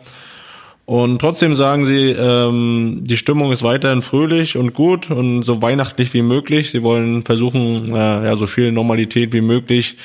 Und 0.88 1.20
trotzdem 1.20 1.54
sagen 1.54 1.86
sie, 1.86 2.12
ähm, 2.12 3.02
die 3.04 3.18
Stimmung 3.18 3.52
ist 3.52 3.62
weiterhin 3.62 4.02
fröhlich 4.02 4.56
und 4.56 4.74
gut 4.74 5.12
und 5.12 5.44
so 5.44 5.62
weihnachtlich 5.62 6.14
wie 6.14 6.22
möglich. 6.22 6.72
Sie 6.72 6.82
wollen 6.82 7.26
versuchen, 7.26 7.94
äh, 7.94 8.26
ja, 8.26 8.38
so 8.38 8.48
viel 8.48 8.72
Normalität 8.72 9.34
wie 9.34 9.42
möglich 9.42 9.98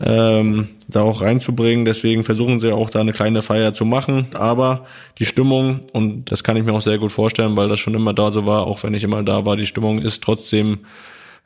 ähm, 0.00 0.68
da 0.88 1.02
auch 1.02 1.20
reinzubringen. 1.20 1.84
Deswegen 1.84 2.24
versuchen 2.24 2.58
sie 2.58 2.72
auch 2.72 2.88
da 2.88 3.00
eine 3.00 3.12
kleine 3.12 3.42
Feier 3.42 3.74
zu 3.74 3.84
machen. 3.84 4.28
Aber 4.32 4.86
die 5.18 5.26
Stimmung, 5.26 5.80
und 5.92 6.32
das 6.32 6.42
kann 6.42 6.56
ich 6.56 6.64
mir 6.64 6.72
auch 6.72 6.80
sehr 6.80 6.96
gut 6.96 7.12
vorstellen, 7.12 7.54
weil 7.58 7.68
das 7.68 7.80
schon 7.80 7.92
immer 7.92 8.14
da 8.14 8.30
so 8.30 8.46
war, 8.46 8.66
auch 8.66 8.82
wenn 8.82 8.94
ich 8.94 9.04
immer 9.04 9.22
da 9.22 9.44
war, 9.44 9.58
die 9.58 9.66
Stimmung 9.66 9.98
ist 9.98 10.22
trotzdem 10.22 10.86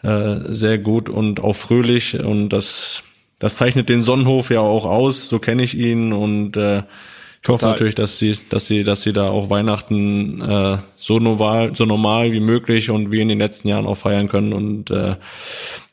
äh, 0.04 0.36
sehr 0.50 0.78
gut 0.78 1.08
und 1.08 1.40
auch 1.40 1.56
fröhlich. 1.56 2.16
Und 2.20 2.50
das, 2.50 3.02
das 3.40 3.56
zeichnet 3.56 3.88
den 3.88 4.04
Sonnenhof 4.04 4.50
ja 4.50 4.60
auch 4.60 4.84
aus. 4.84 5.28
So 5.28 5.40
kenne 5.40 5.64
ich 5.64 5.76
ihn 5.76 6.12
und 6.12 6.56
äh, 6.56 6.84
ich 7.42 7.48
hoffe 7.48 7.66
natürlich, 7.66 7.94
dass 7.94 8.18
sie, 8.18 8.38
dass 8.48 8.66
sie, 8.66 8.84
dass 8.84 9.02
sie 9.02 9.12
da 9.12 9.30
auch 9.30 9.48
Weihnachten 9.48 10.40
äh, 10.40 10.78
so 10.96 11.18
normal, 11.18 11.74
so 11.74 11.84
normal 11.84 12.32
wie 12.32 12.40
möglich 12.40 12.90
und 12.90 13.12
wie 13.12 13.20
in 13.20 13.28
den 13.28 13.38
letzten 13.38 13.68
Jahren 13.68 13.86
auch 13.86 13.96
feiern 13.96 14.28
können 14.28 14.52
und 14.52 14.90
äh, 14.90 15.16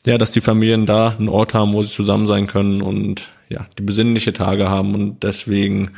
ja, 0.04 0.18
dass 0.18 0.32
die 0.32 0.40
Familien 0.40 0.86
da 0.86 1.14
einen 1.18 1.28
Ort 1.28 1.54
haben, 1.54 1.72
wo 1.72 1.82
sie 1.82 1.92
zusammen 1.92 2.26
sein 2.26 2.46
können 2.46 2.82
und 2.82 3.28
ja, 3.48 3.66
die 3.78 3.82
besinnliche 3.82 4.32
Tage 4.32 4.68
haben 4.68 4.94
und 4.94 5.22
deswegen 5.22 5.92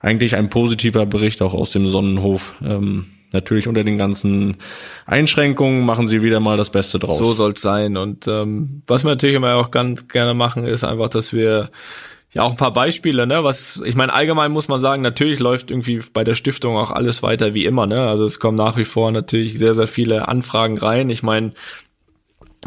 eigentlich 0.00 0.36
ein 0.36 0.48
positiver 0.48 1.06
Bericht 1.06 1.42
auch 1.42 1.54
aus 1.54 1.70
dem 1.70 1.88
Sonnenhof. 1.88 2.54
Ähm, 2.62 3.06
natürlich 3.32 3.68
unter 3.68 3.84
den 3.84 3.98
ganzen 3.98 4.56
Einschränkungen 5.06 5.84
machen 5.84 6.06
sie 6.06 6.22
wieder 6.22 6.40
mal 6.40 6.56
das 6.56 6.70
Beste 6.70 6.98
draus. 6.98 7.18
So 7.18 7.34
soll's 7.34 7.60
sein. 7.60 7.96
Und 7.96 8.26
ähm, 8.26 8.82
was 8.86 9.04
wir 9.04 9.10
natürlich 9.10 9.36
immer 9.36 9.56
auch 9.56 9.70
ganz 9.70 10.08
gerne 10.08 10.34
machen, 10.34 10.64
ist 10.64 10.84
einfach, 10.84 11.08
dass 11.08 11.32
wir 11.32 11.70
ja 12.32 12.42
auch 12.42 12.50
ein 12.50 12.56
paar 12.56 12.72
Beispiele, 12.72 13.26
ne? 13.26 13.44
Was 13.44 13.82
ich 13.84 13.94
meine, 13.94 14.12
allgemein 14.12 14.52
muss 14.52 14.68
man 14.68 14.80
sagen, 14.80 15.02
natürlich 15.02 15.40
läuft 15.40 15.70
irgendwie 15.70 16.02
bei 16.12 16.24
der 16.24 16.34
Stiftung 16.34 16.76
auch 16.76 16.90
alles 16.90 17.22
weiter 17.22 17.54
wie 17.54 17.64
immer, 17.64 17.86
ne? 17.86 18.06
Also 18.08 18.24
es 18.24 18.38
kommen 18.38 18.56
nach 18.56 18.76
wie 18.76 18.84
vor 18.84 19.10
natürlich 19.10 19.58
sehr, 19.58 19.74
sehr 19.74 19.88
viele 19.88 20.28
Anfragen 20.28 20.78
rein. 20.78 21.10
Ich 21.10 21.22
meine, 21.22 21.52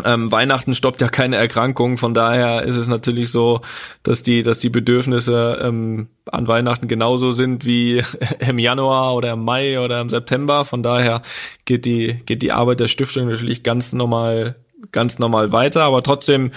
ähm, 0.06 0.32
Weihnachten 0.32 0.74
stoppt 0.74 1.02
ja 1.02 1.10
keine 1.10 1.36
Erkrankung, 1.36 1.98
von 1.98 2.14
daher 2.14 2.64
ist 2.64 2.76
es 2.76 2.88
natürlich 2.88 3.30
so, 3.30 3.62
dass 4.04 4.24
die, 4.24 4.42
dass 4.42 4.60
die 4.60 4.70
Bedürfnisse 4.70 5.60
ähm, 5.62 6.08
an 6.26 6.48
Weihnachten 6.48 6.88
genauso 6.88 7.32
sind 7.34 7.66
wie 7.66 8.02
im 8.40 8.58
Januar 8.58 9.16
oder 9.16 9.34
im 9.34 9.44
Mai 9.44 9.80
oder 9.80 10.02
im 10.02 10.10
September. 10.10 10.66
Von 10.66 10.82
daher 10.82 11.22
geht 11.66 11.86
die, 11.86 12.20
geht 12.26 12.42
die 12.42 12.52
Arbeit 12.52 12.80
der 12.80 12.88
Stiftung 12.88 13.30
natürlich 13.30 13.64
ganz 13.64 13.94
normal, 13.94 14.56
ganz 14.92 15.20
normal 15.20 15.52
weiter, 15.52 15.84
aber 15.84 16.02
trotzdem 16.04 16.52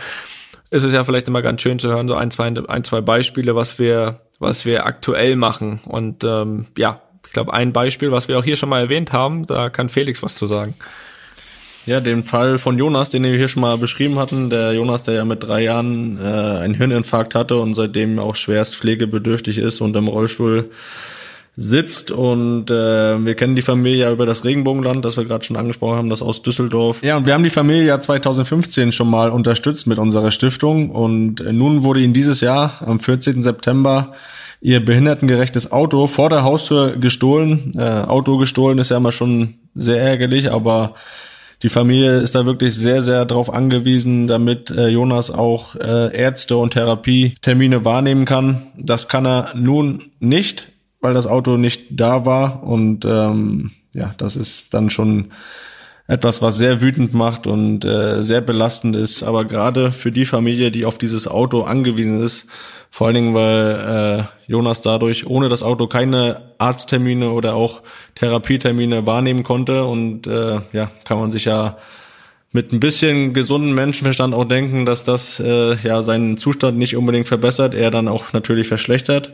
ist 0.71 0.83
es 0.83 0.93
ja 0.93 1.05
vielleicht 1.05 1.29
immer 1.29 1.43
ganz 1.43 1.63
schön 1.63 1.79
zu 1.79 1.89
hören, 1.89 2.09
so 2.09 2.15
ein, 2.15 2.31
zwei, 2.31 2.47
ein, 2.47 2.85
zwei 2.85 3.01
Beispiele, 3.01 3.55
was 3.55 3.79
wir, 3.79 4.21
was 4.39 4.65
wir 4.65 4.87
aktuell 4.87 5.37
machen. 5.37 5.81
Und 5.85 6.25
ähm, 6.25 6.67
ja, 6.77 7.01
ich 7.27 7.33
glaube, 7.33 7.53
ein 7.53 7.73
Beispiel, 7.73 8.13
was 8.13 8.29
wir 8.29 8.39
auch 8.39 8.45
hier 8.45 8.57
schon 8.57 8.69
mal 8.69 8.81
erwähnt 8.81 9.13
haben, 9.13 9.47
da 9.47 9.71
kann 9.71 9.89
Felix 9.89 10.23
was 10.23 10.37
zu 10.37 10.47
sagen. 10.47 10.75
Ja, 11.87 12.01
den 12.01 12.25
Fall 12.25 12.57
von 12.57 12.79
Jonas, 12.79 13.11
den 13.11 13.25
wir 13.25 13.37
hier 13.37 13.49
schon 13.49 13.61
mal 13.61 13.77
beschrieben 13.77 14.19
hatten. 14.19 14.49
Der 14.49 14.73
Jonas, 14.73 15.03
der 15.03 15.15
ja 15.15 15.25
mit 15.27 15.43
drei 15.43 15.63
Jahren 15.65 16.19
äh, 16.19 16.23
einen 16.23 16.73
Hirninfarkt 16.73 17.35
hatte 17.35 17.59
und 17.59 17.75
seitdem 17.75 18.19
auch 18.19 18.37
schwerst 18.37 18.77
pflegebedürftig 18.77 19.59
ist 19.59 19.83
und 19.83 19.95
im 19.95 20.09
Rollstuhl 20.09 20.71
sitzt 21.57 22.11
und 22.11 22.71
äh, 22.71 23.25
wir 23.25 23.35
kennen 23.35 23.55
die 23.55 23.63
Familie 23.63 23.99
ja 23.99 24.13
über 24.13 24.27
das 24.27 24.45
Regenbogenland, 24.45 25.05
das 25.05 25.17
wir 25.17 25.25
gerade 25.25 25.45
schon 25.45 25.57
angesprochen 25.57 25.97
haben, 25.97 26.11
das 26.11 26.21
aus 26.21 26.43
Düsseldorf. 26.43 27.03
Ja, 27.03 27.17
und 27.17 27.27
wir 27.27 27.35
haben 27.35 27.45
die 27.45 27.51
Familie 27.51 27.85
ja 27.85 28.01
2015 28.01 28.91
schon 28.91 29.09
mal 29.09 29.31
unterstützt 29.31 29.87
mit 29.87 29.99
unserer 29.99 30.33
Stiftung 30.33 30.91
und 30.91 31.41
äh, 31.41 31.53
nun 31.53 31.85
wurde 31.85 32.01
ihnen 32.01 32.13
dieses 32.13 32.41
Jahr 32.41 32.83
am 32.85 32.99
14. 32.99 33.43
September 33.43 34.13
ihr 34.61 34.85
behindertengerechtes 34.85 35.71
Auto 35.71 36.07
vor 36.07 36.31
der 36.31 36.43
Haustür 36.43 36.93
gestohlen. 36.93 37.75
Äh, 37.77 37.83
Auto 37.83 38.39
gestohlen 38.39 38.79
ist 38.79 38.91
ja 38.91 38.97
immer 38.97 39.13
schon 39.13 39.55
sehr 39.75 40.03
ärgerlich, 40.03 40.51
aber 40.51 40.95
die 41.63 41.69
Familie 41.69 42.19
ist 42.19 42.35
da 42.35 42.47
wirklich 42.47 42.75
sehr, 42.75 43.01
sehr 43.01 43.25
darauf 43.27 43.53
angewiesen, 43.53 44.27
damit 44.27 44.71
äh, 44.71 44.89
Jonas 44.89 45.31
auch 45.31 45.77
äh, 45.77 46.17
Ärzte 46.17 46.57
und 46.57 46.73
Therapietermine 46.73 47.85
wahrnehmen 47.85 48.25
kann. 48.25 48.63
Das 48.77 49.09
kann 49.09 49.25
er 49.25 49.53
nun 49.55 50.03
nicht 50.19 50.74
weil 51.05 51.15
das 51.15 51.29
Auto 51.29 51.57
nicht 51.57 51.85
da 51.91 52.27
war. 52.27 52.65
Und 52.65 53.05
ähm, 53.05 53.71
ja, 53.93 54.15
das 54.19 54.35
ist 54.35 54.75
dann 54.75 54.91
schon 54.91 55.27
etwas, 56.07 56.43
was 56.43 56.59
sehr 56.59 56.81
wütend 56.81 57.15
macht 57.15 57.47
und 57.47 57.85
äh, 57.85 58.23
sehr 58.23 58.41
belastend 58.41 58.97
ist. 58.97 59.23
Aber 59.23 59.45
gerade 59.45 59.93
für 59.93 60.11
die 60.11 60.25
Familie, 60.25 60.71
die 60.71 60.85
auf 60.85 60.99
dieses 60.99 61.29
Auto 61.29 61.63
angewiesen 61.63 62.21
ist, 62.21 62.49
Vor 62.95 63.09
allen 63.09 63.15
Dingen, 63.15 63.35
weil 63.35 64.29
äh, 64.47 64.51
Jonas 64.51 64.83
dadurch 64.83 65.27
ohne 65.27 65.49
das 65.49 65.65
Auto 65.65 65.89
keine 65.89 66.43
Arzttermine 66.59 67.31
oder 67.31 67.57
auch 67.57 67.83
Therapietermine 68.15 69.05
wahrnehmen 69.05 69.43
konnte. 69.43 69.85
Und 69.85 70.29
äh, 70.29 70.61
ja, 70.73 70.93
kann 71.05 71.19
man 71.19 71.33
sich 71.33 71.47
ja 71.47 71.77
mit 72.53 72.73
ein 72.73 72.79
bisschen 72.79 73.35
gesunden 73.35 73.75
Menschenverstand 73.75 74.33
auch 74.33 74.45
denken, 74.45 74.87
dass 74.87 75.03
das 75.03 75.41
äh, 75.41 75.75
ja 75.83 76.03
seinen 76.03 76.37
Zustand 76.37 76.79
nicht 76.79 76.97
unbedingt 76.97 77.27
verbessert, 77.27 77.75
er 77.75 77.91
dann 77.91 78.07
auch 78.07 78.33
natürlich 78.33 78.69
verschlechtert. 78.69 79.33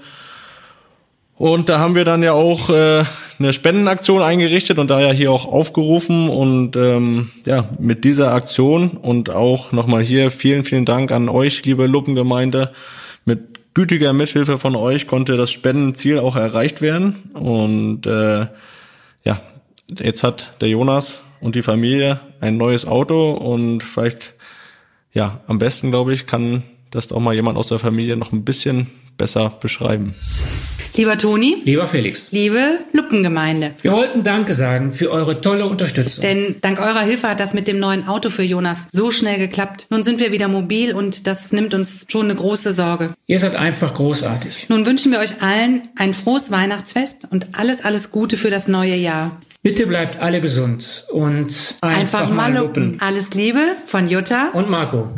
Und 1.41 1.71
da 1.71 1.79
haben 1.79 1.95
wir 1.95 2.05
dann 2.05 2.23
ja 2.23 2.35
auch 2.35 2.69
äh, 2.69 3.03
eine 3.39 3.55
Spendenaktion 3.55 4.21
eingerichtet 4.21 4.79
und 4.79 4.91
da 4.91 5.01
ja 5.01 5.11
hier 5.11 5.33
auch 5.33 5.51
aufgerufen. 5.51 6.29
Und 6.29 6.77
ähm, 6.77 7.31
ja, 7.47 7.71
mit 7.79 8.05
dieser 8.05 8.35
Aktion 8.35 8.91
und 8.91 9.31
auch 9.31 9.73
nochmal 9.73 10.03
hier 10.03 10.31
vielen, 10.31 10.65
vielen 10.65 10.85
Dank 10.85 11.11
an 11.13 11.31
euch, 11.31 11.65
liebe 11.65 11.87
Luppengemeinde. 11.87 12.73
Mit 13.25 13.73
gütiger 13.73 14.13
Mithilfe 14.13 14.59
von 14.59 14.77
euch 14.77 15.07
konnte 15.07 15.39
das 15.39 15.51
Spendenziel 15.51 16.19
auch 16.19 16.37
erreicht 16.37 16.83
werden. 16.83 17.31
Und 17.33 18.07
äh, 18.07 18.41
ja, 19.25 19.41
jetzt 19.99 20.23
hat 20.23 20.57
der 20.61 20.69
Jonas 20.69 21.23
und 21.41 21.55
die 21.55 21.63
Familie 21.63 22.21
ein 22.41 22.59
neues 22.59 22.87
Auto 22.87 23.33
und 23.33 23.83
vielleicht, 23.83 24.35
ja, 25.15 25.41
am 25.47 25.59
besten, 25.59 25.91
glaube 25.91 26.13
ich, 26.13 26.27
kann 26.27 26.65
das 26.91 27.09
doch 27.09 27.19
mal 27.19 27.35
jemand 27.35 27.57
aus 27.57 27.69
der 27.69 27.79
Familie 27.79 28.19
noch 28.19 28.31
ein 28.31 28.45
bisschen 28.45 28.89
besser 29.17 29.49
beschreiben. 29.59 30.15
Lieber 30.97 31.17
Toni. 31.17 31.57
Lieber 31.65 31.87
Felix. 31.87 32.31
Liebe 32.33 32.79
Luppengemeinde. 32.93 33.73
Wir 33.83 33.93
wollten 33.93 34.23
Danke 34.23 34.55
sagen 34.55 34.93
für 34.93 35.11
eure 35.11 35.41
tolle 35.41 35.67
Unterstützung. 35.67 36.23
Denn 36.23 36.57
dank 36.61 36.81
eurer 36.81 37.01
Hilfe 37.03 37.29
hat 37.29 37.41
das 37.41 37.55
mit 37.55 37.69
dem 37.69 37.79
neuen 37.79 38.07
Auto 38.09 38.31
für 38.31 38.43
Jonas 38.43 38.89
so 38.91 39.11
schnell 39.11 39.39
geklappt. 39.39 39.87
Nun 39.91 40.05
sind 40.05 40.21
wir 40.21 40.33
wieder 40.33 40.49
mobil 40.49 40.93
und 40.95 41.27
das 41.27 41.53
nimmt 41.53 41.75
uns 41.75 42.07
schon 42.09 42.27
eine 42.27 42.35
große 42.35 42.73
Sorge. 42.73 43.15
Ihr 43.27 43.39
seid 43.39 43.55
einfach 43.57 43.95
großartig. 43.95 44.67
Nun 44.69 44.85
wünschen 44.85 45.13
wir 45.13 45.21
euch 45.21 45.43
allen 45.43 45.89
ein 45.97 46.15
frohes 46.15 46.51
Weihnachtsfest 46.51 47.29
und 47.31 47.49
alles, 47.53 47.85
alles 47.85 48.11
Gute 48.11 48.37
für 48.37 48.51
das 48.51 48.69
neue 48.69 48.97
Jahr. 48.97 49.39
Bitte 49.63 49.87
bleibt 49.87 50.19
alle 50.21 50.41
gesund 50.41 51.05
und 51.13 51.75
einfach, 51.83 52.21
einfach 52.21 52.31
mal 52.31 52.55
lupen. 52.57 52.97
Alles 53.01 53.35
Liebe 53.35 53.61
von 53.85 54.09
Jutta 54.09 54.49
und 54.55 54.71
Marco. 54.71 55.15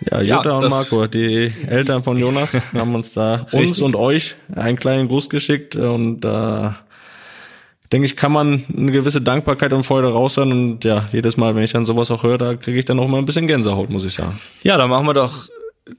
Ja, 0.00 0.20
Jutta 0.20 0.50
ja, 0.50 0.58
und 0.58 0.68
Marco, 0.68 1.06
die 1.06 1.52
Eltern 1.66 2.02
von 2.02 2.16
Jonas, 2.18 2.56
haben 2.74 2.94
uns 2.94 3.14
da 3.14 3.46
uns 3.52 3.80
und 3.80 3.96
euch 3.96 4.36
einen 4.54 4.78
kleinen 4.78 5.08
Gruß 5.08 5.28
geschickt 5.28 5.76
und 5.76 6.20
da 6.20 6.68
äh, 6.68 6.88
denke 7.92 8.06
ich, 8.06 8.16
kann 8.16 8.32
man 8.32 8.64
eine 8.76 8.92
gewisse 8.92 9.20
Dankbarkeit 9.20 9.72
und 9.72 9.82
Freude 9.82 10.08
raushören 10.12 10.52
und 10.52 10.84
ja, 10.84 11.08
jedes 11.12 11.36
Mal, 11.36 11.54
wenn 11.54 11.64
ich 11.64 11.72
dann 11.72 11.86
sowas 11.86 12.10
auch 12.10 12.22
höre, 12.22 12.38
da 12.38 12.54
kriege 12.54 12.78
ich 12.78 12.84
dann 12.84 13.00
auch 13.00 13.08
mal 13.08 13.18
ein 13.18 13.24
bisschen 13.24 13.46
Gänsehaut, 13.46 13.90
muss 13.90 14.04
ich 14.04 14.14
sagen. 14.14 14.40
Ja, 14.62 14.76
dann 14.76 14.90
machen 14.90 15.06
wir 15.06 15.14
doch 15.14 15.48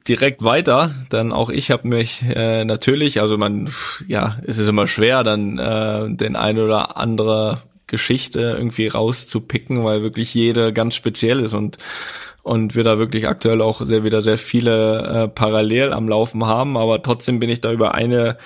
direkt 0.08 0.44
weiter, 0.44 0.94
denn 1.12 1.32
auch 1.32 1.50
ich 1.50 1.72
habe 1.72 1.88
mich 1.88 2.22
äh, 2.24 2.64
natürlich, 2.64 3.22
also 3.22 3.38
man, 3.38 3.70
ja, 4.08 4.38
es 4.46 4.60
ist 4.60 4.68
immer 4.68 4.88
schwer, 4.88 5.24
dann 5.24 5.58
äh, 5.58 6.16
den 6.16 6.36
ein 6.36 6.60
oder 6.60 6.98
andere 6.98 7.60
Geschichte 7.88 8.40
irgendwie 8.40 8.88
rauszupicken, 8.88 9.84
weil 9.84 10.04
wirklich 10.04 10.34
jede 10.36 10.74
ganz 10.74 10.94
speziell 10.94 11.40
ist 11.40 11.56
und 11.56 11.80
und 12.50 12.74
wir 12.74 12.84
da 12.84 12.98
wirklich 12.98 13.28
aktuell 13.28 13.62
auch 13.62 13.80
sehr 13.86 14.04
wieder 14.04 14.24
sehr 14.24 14.40
viele 14.40 15.26
äh, 15.26 15.28
parallel 15.28 15.94
am 15.94 16.10
Laufen 16.10 16.48
haben, 16.48 16.78
aber 16.78 17.04
trotzdem 17.04 17.40
bin 17.40 17.48
ich 17.48 17.62
da 17.62 17.72
über 17.72 17.94
eine 17.94 18.38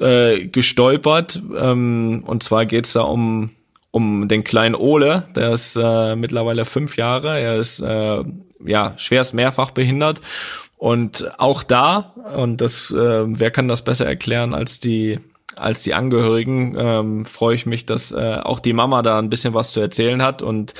äh, 0.00 0.46
gestolpert. 0.46 1.42
Ähm, 1.58 2.22
und 2.24 2.44
zwar 2.44 2.64
geht's 2.64 2.92
da 2.92 3.00
um 3.00 3.50
um 3.90 4.28
den 4.28 4.44
kleinen 4.44 4.76
Ole, 4.76 5.24
der 5.34 5.50
ist 5.50 5.74
äh, 5.74 6.14
mittlerweile 6.14 6.64
fünf 6.64 6.96
Jahre, 6.96 7.40
er 7.40 7.56
ist 7.56 7.80
äh, 7.80 8.22
ja 8.64 8.94
schwerst 8.96 9.34
mehrfach 9.34 9.72
behindert. 9.72 10.20
Und 10.76 11.32
auch 11.40 11.64
da 11.64 12.14
und 12.36 12.60
das 12.60 12.92
äh, 12.92 13.24
wer 13.26 13.50
kann 13.50 13.66
das 13.66 13.82
besser 13.82 14.06
erklären 14.06 14.54
als 14.54 14.78
die 14.78 15.18
als 15.56 15.82
die 15.82 15.94
Angehörigen 15.94 16.76
ähm, 16.78 17.26
freue 17.26 17.56
ich 17.56 17.66
mich, 17.66 17.84
dass 17.84 18.12
äh, 18.12 18.36
auch 18.44 18.60
die 18.60 18.74
Mama 18.74 19.02
da 19.02 19.18
ein 19.18 19.28
bisschen 19.28 19.54
was 19.54 19.72
zu 19.72 19.80
erzählen 19.80 20.22
hat. 20.22 20.40
Und 20.40 20.74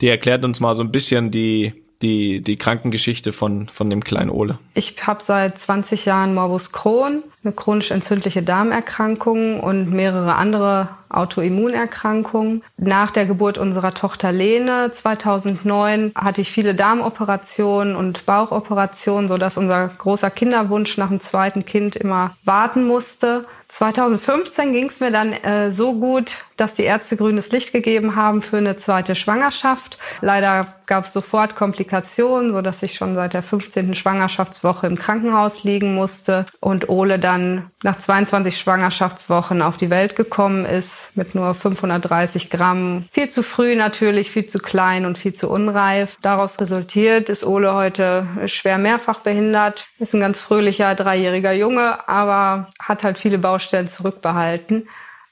die 0.00 0.08
erklärt 0.08 0.44
uns 0.44 0.58
mal 0.58 0.74
so 0.74 0.82
ein 0.82 0.90
bisschen 0.90 1.30
die 1.30 1.85
die 2.02 2.40
die 2.40 2.56
Krankengeschichte 2.56 3.32
von 3.32 3.68
von 3.68 3.90
dem 3.90 4.04
kleinen 4.04 4.30
Ole. 4.30 4.58
Ich 4.74 5.06
habe 5.06 5.22
seit 5.22 5.58
20 5.58 6.04
Jahren 6.04 6.34
Morbus 6.34 6.72
Crohn, 6.72 7.22
eine 7.44 7.52
chronisch 7.52 7.90
entzündliche 7.90 8.42
Darmerkrankung 8.42 9.60
und 9.60 9.90
mehrere 9.90 10.34
andere 10.34 10.88
Autoimmunerkrankungen. 11.08 12.62
Nach 12.76 13.10
der 13.10 13.26
Geburt 13.26 13.58
unserer 13.58 13.94
Tochter 13.94 14.32
Lene 14.32 14.90
2009 14.92 16.12
hatte 16.14 16.40
ich 16.40 16.50
viele 16.50 16.74
Darmoperationen 16.74 17.96
und 17.96 18.26
Bauchoperationen, 18.26 19.28
so 19.28 19.38
dass 19.38 19.56
unser 19.56 19.88
großer 19.88 20.30
Kinderwunsch 20.30 20.96
nach 20.98 21.08
dem 21.08 21.20
zweiten 21.20 21.64
Kind 21.64 21.96
immer 21.96 22.36
warten 22.44 22.86
musste. 22.86 23.44
2015 23.68 24.72
ging 24.72 24.86
es 24.86 25.00
mir 25.00 25.10
dann 25.10 25.32
äh, 25.32 25.70
so 25.70 25.94
gut, 25.94 26.32
dass 26.56 26.74
die 26.74 26.84
Ärzte 26.84 27.16
grünes 27.16 27.52
Licht 27.52 27.72
gegeben 27.72 28.16
haben 28.16 28.42
für 28.42 28.58
eine 28.58 28.76
zweite 28.76 29.14
Schwangerschaft. 29.14 29.98
Leider 30.20 30.74
gab 30.86 31.04
es 31.04 31.12
sofort 31.12 31.56
Komplikationen, 31.56 32.52
so 32.52 32.62
dass 32.62 32.82
ich 32.82 32.94
schon 32.94 33.14
seit 33.14 33.34
der 33.34 33.42
15. 33.42 33.94
Schwangerschaftswoche 33.94 34.86
im 34.86 34.96
Krankenhaus 34.96 35.64
liegen 35.64 35.94
musste 35.94 36.46
und 36.60 36.88
Ole 36.88 37.18
dann 37.18 37.70
nach 37.82 37.98
22 37.98 38.58
Schwangerschaftswochen 38.58 39.62
auf 39.62 39.76
die 39.76 39.90
Welt 39.90 40.16
gekommen 40.16 40.64
ist 40.64 41.10
mit 41.14 41.34
nur 41.34 41.54
530 41.54 42.50
Gramm. 42.50 43.04
Viel 43.10 43.28
zu 43.28 43.42
früh 43.42 43.74
natürlich, 43.74 44.30
viel 44.30 44.46
zu 44.46 44.58
klein 44.58 45.06
und 45.06 45.18
viel 45.18 45.34
zu 45.34 45.50
unreif. 45.50 46.18
Daraus 46.22 46.60
resultiert 46.60 47.28
ist 47.28 47.44
Ole 47.44 47.74
heute 47.74 48.26
schwer 48.46 48.78
mehrfach 48.78 49.20
behindert, 49.20 49.86
ist 49.98 50.14
ein 50.14 50.20
ganz 50.20 50.38
fröhlicher 50.38 50.94
dreijähriger 50.94 51.52
Junge, 51.52 52.08
aber 52.08 52.68
hat 52.80 53.02
halt 53.02 53.18
viele 53.18 53.38
Baustellen 53.38 53.88
zurückbehalten. 53.88 54.88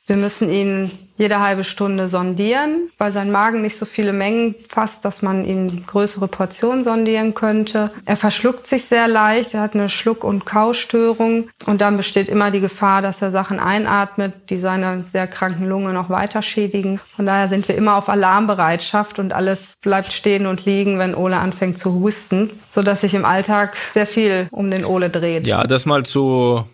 Wir 0.07 0.17
müssen 0.17 0.51
ihn 0.51 0.91
jede 1.17 1.41
halbe 1.41 1.65
Stunde 1.65 2.09
sondieren, 2.09 2.91
weil 2.99 3.13
sein 3.13 3.31
Magen 3.31 3.63
nicht 3.63 3.79
so 3.79 3.87
viele 3.87 4.13
Mengen 4.13 4.55
fasst, 4.69 5.05
dass 5.05 5.23
man 5.23 5.47
ihn 5.47 5.85
größere 5.87 6.29
Portionen 6.29 6.85
sondieren 6.85 7.33
könnte. 7.35 7.91
Er 8.05 8.17
verschluckt 8.17 8.67
sich 8.67 8.85
sehr 8.85 9.09
leicht, 9.09 9.55
er 9.55 9.61
hat 9.61 9.75
eine 9.75 9.89
Schluck- 9.89 10.25
und 10.25 10.45
Kaustörung 10.45 11.49
und 11.67 11.81
dann 11.81 11.97
besteht 11.97 12.29
immer 12.29 12.51
die 12.51 12.61
Gefahr, 12.61 13.01
dass 13.01 13.23
er 13.23 13.31
Sachen 13.31 13.61
einatmet, 13.61 14.51
die 14.51 14.59
seine 14.59 15.05
sehr 15.11 15.27
kranken 15.27 15.69
Lunge 15.69 15.95
noch 15.95 16.11
weiter 16.11 16.43
schädigen. 16.43 16.99
Von 16.99 17.25
daher 17.25 17.49
sind 17.49 17.67
wir 17.69 17.77
immer 17.77 17.97
auf 17.97 18.09
Alarmbereitschaft 18.11 19.19
und 19.19 19.33
alles 19.33 19.77
bleibt 19.81 20.13
stehen 20.13 20.47
und 20.47 20.67
liegen, 20.67 20.99
wenn 20.99 21.15
Ole 21.15 21.37
anfängt 21.37 21.79
zu 21.79 21.95
husten, 21.95 22.51
so 22.69 22.83
dass 22.83 23.03
sich 23.03 23.15
im 23.15 23.25
Alltag 23.25 23.75
sehr 23.95 24.07
viel 24.07 24.49
um 24.51 24.71
den 24.71 24.85
Ole 24.85 25.09
dreht. 25.09 25.47
Ja, 25.47 25.65
das 25.65 25.87
mal 25.87 26.05
zu 26.05 26.65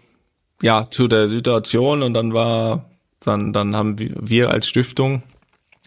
ja, 0.63 0.89
zu 0.91 1.09
der 1.09 1.29
Situation 1.29 2.03
und 2.03 2.13
dann 2.13 2.35
war 2.35 2.90
dann, 3.21 3.53
dann 3.53 3.77
haben 3.77 3.97
wir 3.99 4.51
als 4.51 4.69
Stiftung 4.69 5.23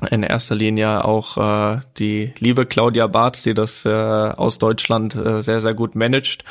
in 0.09 0.23
erster 0.23 0.55
Linie 0.55 1.05
auch 1.05 1.37
äh, 1.37 1.79
die 1.97 2.33
liebe 2.39 2.65
Claudia 2.65 3.07
Barth, 3.07 3.45
die 3.45 3.53
das 3.53 3.85
äh, 3.85 3.89
aus 3.89 4.57
Deutschland 4.57 5.15
äh, 5.15 5.41
sehr, 5.41 5.61
sehr 5.61 5.73
gut 5.73 5.95
managt. 5.95 6.43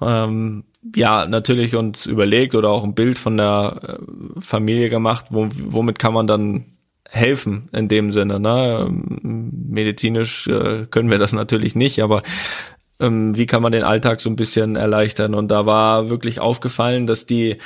Ähm, 0.00 0.64
ja, 0.94 1.26
natürlich 1.26 1.76
uns 1.76 2.06
überlegt 2.06 2.54
oder 2.54 2.70
auch 2.70 2.84
ein 2.84 2.94
Bild 2.94 3.18
von 3.18 3.36
der 3.36 3.98
äh, 4.36 4.40
Familie 4.40 4.90
gemacht, 4.90 5.26
wo, 5.30 5.48
womit 5.50 5.98
kann 5.98 6.14
man 6.14 6.26
dann 6.26 6.66
helfen 7.08 7.68
in 7.72 7.88
dem 7.88 8.12
Sinne. 8.12 8.40
Ne? 8.40 8.86
Medizinisch 8.90 10.46
äh, 10.48 10.86
können 10.90 11.10
wir 11.10 11.18
das 11.18 11.32
natürlich 11.32 11.74
nicht, 11.74 12.02
aber 12.02 12.22
ähm, 13.00 13.36
wie 13.36 13.46
kann 13.46 13.62
man 13.62 13.72
den 13.72 13.84
Alltag 13.84 14.20
so 14.20 14.28
ein 14.28 14.36
bisschen 14.36 14.76
erleichtern? 14.76 15.34
Und 15.34 15.48
da 15.48 15.66
war 15.66 16.10
wirklich 16.10 16.40
aufgefallen, 16.40 17.06
dass 17.06 17.26
die 17.26 17.58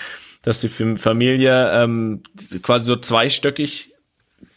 dass 0.43 0.61
die 0.61 0.69
Familie 0.69 1.71
ähm, 1.73 2.23
quasi 2.63 2.85
so 2.85 2.97
zweistöckig 2.97 3.93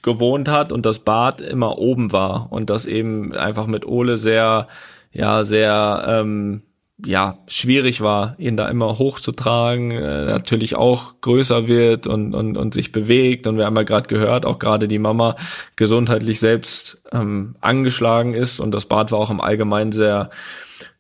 gewohnt 0.01 0.47
hat 0.47 0.71
und 0.71 0.85
das 0.85 0.99
Bad 0.99 1.41
immer 1.41 1.77
oben 1.77 2.11
war 2.11 2.51
und 2.51 2.69
das 2.69 2.85
eben 2.85 3.33
einfach 3.33 3.67
mit 3.67 3.85
Ole 3.85 4.17
sehr, 4.17 4.67
ja, 5.11 5.43
sehr, 5.43 6.05
ähm, 6.07 6.61
ja, 7.03 7.39
schwierig 7.47 7.99
war, 7.99 8.35
ihn 8.37 8.55
da 8.55 8.69
immer 8.69 8.97
hochzutragen, 8.97 9.91
äh, 9.91 10.25
natürlich 10.25 10.75
auch 10.75 11.15
größer 11.19 11.67
wird 11.67 12.07
und, 12.07 12.33
und, 12.33 12.55
und 12.55 12.73
sich 12.73 12.93
bewegt. 12.93 13.47
Und 13.47 13.57
wir 13.57 13.65
haben 13.65 13.75
ja 13.75 13.83
gerade 13.83 14.07
gehört, 14.07 14.45
auch 14.45 14.59
gerade 14.59 14.87
die 14.87 14.99
Mama 14.99 15.35
gesundheitlich 15.75 16.39
selbst 16.39 17.01
ähm, 17.11 17.55
angeschlagen 17.59 18.33
ist 18.33 18.61
und 18.61 18.71
das 18.71 18.85
Bad 18.85 19.11
war 19.11 19.19
auch 19.19 19.29
im 19.29 19.41
Allgemeinen 19.41 19.91
sehr, 19.91 20.29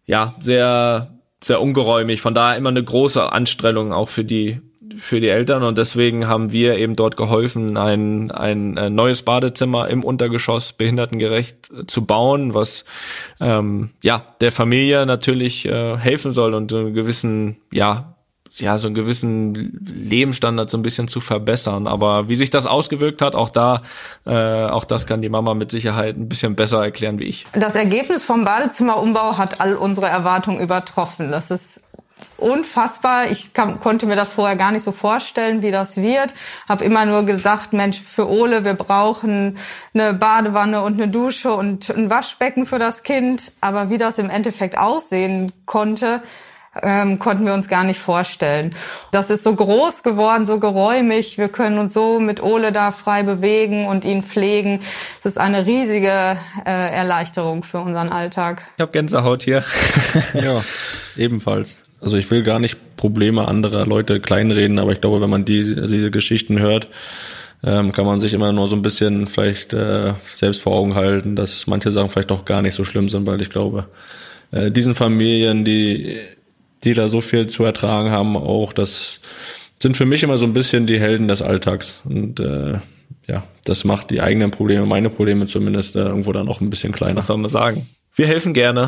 ja, 0.05 0.35
sehr, 0.39 1.15
sehr 1.41 1.61
ungeräumig. 1.61 2.21
Von 2.21 2.35
daher 2.35 2.57
immer 2.57 2.69
eine 2.69 2.83
große 2.83 3.31
Anstrengung 3.31 3.93
auch 3.93 4.09
für 4.09 4.25
die 4.25 4.59
für 4.97 5.19
die 5.19 5.29
Eltern 5.29 5.63
und 5.63 5.77
deswegen 5.77 6.27
haben 6.27 6.51
wir 6.51 6.77
eben 6.77 6.95
dort 6.95 7.17
geholfen, 7.17 7.77
ein, 7.77 8.31
ein, 8.31 8.73
neues 8.93 9.23
Badezimmer 9.23 9.89
im 9.89 10.03
Untergeschoss 10.03 10.73
behindertengerecht 10.73 11.71
zu 11.87 12.05
bauen, 12.05 12.53
was 12.53 12.85
ähm, 13.39 13.91
ja 14.01 14.35
der 14.41 14.51
Familie 14.51 15.05
natürlich 15.05 15.65
äh, 15.65 15.97
helfen 15.97 16.33
soll 16.33 16.53
und 16.53 16.71
einen 16.73 16.93
gewissen 16.93 17.57
ja 17.71 18.15
ja, 18.59 18.77
so 18.77 18.87
einen 18.87 18.95
gewissen 18.95 19.53
Lebensstandard 19.85 20.69
so 20.69 20.77
ein 20.77 20.81
bisschen 20.81 21.07
zu 21.07 21.19
verbessern. 21.19 21.87
Aber 21.87 22.29
wie 22.29 22.35
sich 22.35 22.49
das 22.49 22.65
ausgewirkt 22.65 23.21
hat, 23.21 23.35
auch 23.35 23.49
da, 23.49 23.81
äh, 24.25 24.33
auch 24.33 24.85
das 24.85 25.05
kann 25.07 25.21
die 25.21 25.29
Mama 25.29 25.53
mit 25.53 25.71
Sicherheit 25.71 26.17
ein 26.17 26.29
bisschen 26.29 26.55
besser 26.55 26.83
erklären 26.83 27.19
wie 27.19 27.25
ich. 27.25 27.45
Das 27.53 27.75
Ergebnis 27.75 28.23
vom 28.23 28.45
Badezimmerumbau 28.45 29.37
hat 29.37 29.61
all 29.61 29.75
unsere 29.75 30.07
Erwartungen 30.07 30.61
übertroffen. 30.61 31.31
Das 31.31 31.51
ist 31.51 31.83
unfassbar. 32.37 33.31
Ich 33.31 33.53
kam, 33.53 33.79
konnte 33.79 34.05
mir 34.05 34.15
das 34.15 34.31
vorher 34.31 34.55
gar 34.55 34.71
nicht 34.71 34.83
so 34.83 34.91
vorstellen, 34.91 35.61
wie 35.61 35.71
das 35.71 35.97
wird. 35.97 36.33
Habe 36.67 36.83
immer 36.83 37.05
nur 37.05 37.23
gesagt, 37.23 37.73
Mensch, 37.73 38.01
für 38.01 38.29
Ole, 38.29 38.63
wir 38.63 38.73
brauchen 38.73 39.57
eine 39.93 40.13
Badewanne 40.13 40.81
und 40.81 40.93
eine 40.93 41.07
Dusche 41.07 41.53
und 41.53 41.89
ein 41.89 42.09
Waschbecken 42.09 42.65
für 42.65 42.79
das 42.79 43.03
Kind. 43.03 43.51
Aber 43.61 43.89
wie 43.89 43.97
das 43.97 44.17
im 44.17 44.29
Endeffekt 44.29 44.77
aussehen 44.77 45.51
konnte, 45.65 46.21
ähm, 46.83 47.19
konnten 47.19 47.45
wir 47.45 47.53
uns 47.53 47.69
gar 47.69 47.85
nicht 47.85 47.99
vorstellen. 47.99 48.75
Das 49.11 49.29
ist 49.29 49.43
so 49.43 49.55
groß 49.55 50.03
geworden, 50.03 50.45
so 50.45 50.59
geräumig. 50.59 51.37
Wir 51.37 51.47
können 51.47 51.77
uns 51.77 51.93
so 51.93 52.19
mit 52.19 52.43
Ole 52.43 52.73
da 52.73 52.91
frei 52.91 53.23
bewegen 53.23 53.85
und 53.87 54.03
ihn 54.03 54.21
pflegen. 54.21 54.81
Es 55.17 55.25
ist 55.25 55.37
eine 55.37 55.65
riesige 55.65 56.11
äh, 56.65 56.93
Erleichterung 56.93 57.63
für 57.63 57.79
unseren 57.79 58.09
Alltag. 58.09 58.63
Ich 58.75 58.81
habe 58.81 58.91
Gänsehaut 58.91 59.43
hier. 59.43 59.63
ja, 60.33 60.63
ebenfalls. 61.15 61.75
Also 62.05 62.17
ich 62.17 62.29
will 62.31 62.43
gar 62.43 62.59
nicht 62.59 62.95
Probleme 62.95 63.47
anderer 63.47 63.85
Leute 63.85 64.19
kleinreden, 64.19 64.79
aber 64.79 64.93
ich 64.93 65.01
glaube, 65.01 65.21
wenn 65.21 65.29
man 65.29 65.43
diese, 65.43 65.87
diese 65.87 66.11
Geschichten 66.11 66.59
hört, 66.59 66.87
ähm, 67.63 67.91
kann 67.91 68.05
man 68.05 68.19
sich 68.19 68.33
immer 68.33 68.53
nur 68.53 68.67
so 68.67 68.75
ein 68.75 68.81
bisschen 68.81 69.27
vielleicht 69.27 69.73
äh, 69.73 70.13
selbst 70.31 70.61
vor 70.61 70.75
Augen 70.75 70.95
halten, 70.95 71.35
dass 71.35 71.67
manche 71.67 71.91
Sachen 71.91 72.09
vielleicht 72.09 72.31
doch 72.31 72.45
gar 72.45 72.61
nicht 72.61 72.75
so 72.75 72.85
schlimm 72.85 73.09
sind, 73.09 73.25
weil 73.25 73.41
ich 73.41 73.49
glaube, 73.49 73.87
äh, 74.51 74.71
diesen 74.71 74.95
Familien, 74.95 75.65
die 75.65 76.17
die 76.83 76.93
da 76.93 77.09
so 77.09 77.19
viel 77.19 77.47
zu 77.47 77.63
ertragen 77.63 78.11
haben, 78.11 78.37
auch 78.37 78.71
das 78.71 79.19
sind 79.81 79.97
für 79.97 80.05
mich 80.05 80.23
immer 80.23 80.37
so 80.37 80.45
ein 80.45 80.53
bisschen 80.53 80.85
die 80.85 80.99
Helden 80.99 81.27
des 81.27 81.41
Alltags. 81.41 82.01
Und 82.05 82.39
äh, 82.39 82.79
ja, 83.27 83.43
das 83.65 83.83
macht 83.83 84.11
die 84.11 84.21
eigenen 84.21 84.51
Probleme, 84.51 84.85
meine 84.85 85.09
Probleme 85.09 85.47
zumindest, 85.47 85.95
äh, 85.95 85.99
irgendwo 85.99 86.31
dann 86.31 86.47
auch 86.47 86.61
ein 86.61 86.69
bisschen 86.69 86.93
kleiner. 86.93 87.17
Was 87.17 87.27
soll 87.27 87.37
man 87.37 87.49
sagen? 87.49 87.87
Wir 88.15 88.27
helfen 88.27 88.53
gerne. 88.53 88.87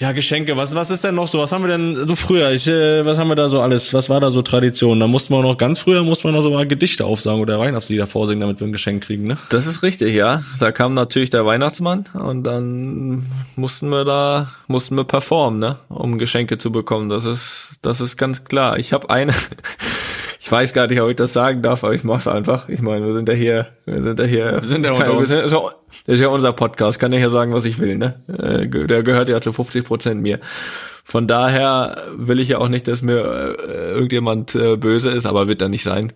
Ja, 0.00 0.12
Geschenke, 0.12 0.56
was, 0.56 0.74
was 0.74 0.90
ist 0.90 1.04
denn 1.04 1.14
noch 1.14 1.28
so? 1.28 1.40
Was 1.40 1.52
haben 1.52 1.62
wir 1.62 1.76
denn 1.76 2.08
so 2.08 2.16
früher? 2.16 2.52
Ich, 2.52 2.66
äh, 2.66 3.04
was 3.04 3.18
haben 3.18 3.28
wir 3.28 3.34
da 3.34 3.50
so 3.50 3.60
alles? 3.60 3.92
Was 3.92 4.08
war 4.08 4.18
da 4.18 4.30
so 4.30 4.40
Tradition? 4.40 4.98
Da 4.98 5.06
mussten 5.06 5.34
wir 5.34 5.42
noch 5.42 5.58
ganz 5.58 5.80
früher, 5.80 6.02
mussten 6.02 6.24
wir 6.24 6.32
noch 6.32 6.40
so 6.40 6.50
mal 6.50 6.66
Gedichte 6.66 7.04
aufsagen 7.04 7.38
oder 7.38 7.58
Weihnachtslieder 7.58 8.06
vorsingen, 8.06 8.40
damit 8.40 8.60
wir 8.60 8.66
ein 8.66 8.72
Geschenk 8.72 9.04
kriegen, 9.04 9.26
ne? 9.26 9.36
Das 9.50 9.66
ist 9.66 9.82
richtig, 9.82 10.14
ja. 10.14 10.42
Da 10.58 10.72
kam 10.72 10.94
natürlich 10.94 11.28
der 11.28 11.44
Weihnachtsmann 11.44 12.06
und 12.14 12.44
dann 12.44 13.26
mussten 13.56 13.90
wir 13.90 14.06
da, 14.06 14.50
mussten 14.68 14.96
wir 14.96 15.04
performen, 15.04 15.60
ne? 15.60 15.76
Um 15.90 16.16
Geschenke 16.16 16.56
zu 16.56 16.72
bekommen. 16.72 17.10
Das 17.10 17.26
ist, 17.26 17.72
das 17.82 18.00
ist 18.00 18.16
ganz 18.16 18.44
klar. 18.44 18.78
Ich 18.78 18.94
habe 18.94 19.10
eine, 19.10 19.34
ich 20.42 20.50
weiß 20.50 20.72
gar 20.72 20.86
nicht, 20.86 20.98
ob 21.02 21.10
ich 21.10 21.16
das 21.16 21.34
sagen 21.34 21.60
darf, 21.60 21.84
aber 21.84 21.92
ich 21.92 22.02
mach's 22.02 22.26
einfach. 22.26 22.70
Ich 22.70 22.80
meine, 22.80 23.04
wir 23.04 23.12
sind 23.12 23.28
ja 23.28 23.34
hier, 23.34 23.66
wir 23.84 24.02
sind 24.02 24.18
ja 24.18 24.24
hier. 24.24 24.58
Wir 24.62 24.66
sind 24.66 24.84
ja 24.86 24.92
unter 24.92 25.12
uns. 25.12 25.28
Das 25.28 25.52
ist 26.06 26.20
ja 26.20 26.28
unser 26.28 26.54
Podcast, 26.54 26.98
kann 26.98 27.12
ja 27.12 27.28
sagen, 27.28 27.52
was 27.52 27.66
ich 27.66 27.78
will, 27.78 27.98
ne? 27.98 28.22
Äh, 28.26 28.86
der 28.86 29.02
gehört 29.02 29.28
ja 29.28 29.42
zu 29.42 29.52
50 29.52 29.84
Prozent 29.84 30.22
mir. 30.22 30.40
Von 31.04 31.26
daher 31.26 32.04
will 32.16 32.40
ich 32.40 32.48
ja 32.48 32.58
auch 32.58 32.68
nicht, 32.68 32.88
dass 32.88 33.02
mir 33.02 33.56
äh, 33.68 33.90
irgendjemand 33.90 34.54
äh, 34.54 34.76
böse 34.76 35.10
ist, 35.10 35.26
aber 35.26 35.46
wird 35.46 35.60
da 35.60 35.68
nicht 35.68 35.82
sein. 35.82 36.14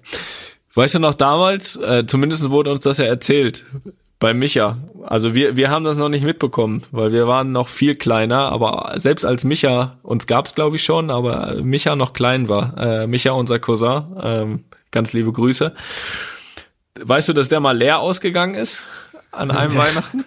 Weißt 0.73 0.95
du 0.95 1.01
noch 1.01 1.15
damals, 1.15 1.77
äh, 1.77 2.07
zumindest 2.07 2.49
wurde 2.49 2.73
uns 2.73 2.81
das 2.81 2.97
ja 2.97 3.05
erzählt, 3.05 3.67
bei 4.19 4.35
Micha. 4.35 4.79
Also 5.03 5.35
wir, 5.35 5.57
wir 5.57 5.71
haben 5.71 5.85
das 5.85 5.99
noch 5.99 6.09
nicht 6.09 6.25
mitbekommen, 6.25 6.83
weil 6.91 7.13
wir 7.13 7.27
waren 7.27 7.53
noch 7.53 7.69
viel 7.69 7.95
kleiner, 7.95 8.51
aber 8.51 8.95
selbst 8.97 9.25
als 9.25 9.45
Micha, 9.45 9.99
uns 10.03 10.27
gab's 10.27 10.55
glaube 10.55 10.77
ich 10.77 10.85
schon, 10.85 11.11
aber 11.11 11.57
Micha 11.63 11.95
noch 11.97 12.13
klein 12.13 12.49
war, 12.49 12.77
äh, 12.79 13.07
Micha 13.07 13.33
unser 13.33 13.59
Cousin, 13.59 14.05
ähm, 14.23 14.65
ganz 14.91 15.13
liebe 15.13 15.33
Grüße. 15.33 15.75
Weißt 17.01 17.29
du, 17.29 17.33
dass 17.33 17.49
der 17.49 17.61
mal 17.61 17.77
leer 17.77 17.99
ausgegangen 17.99 18.55
ist 18.55 18.85
an 19.33 19.51
einem 19.51 19.75
Weihnachten? 19.77 20.25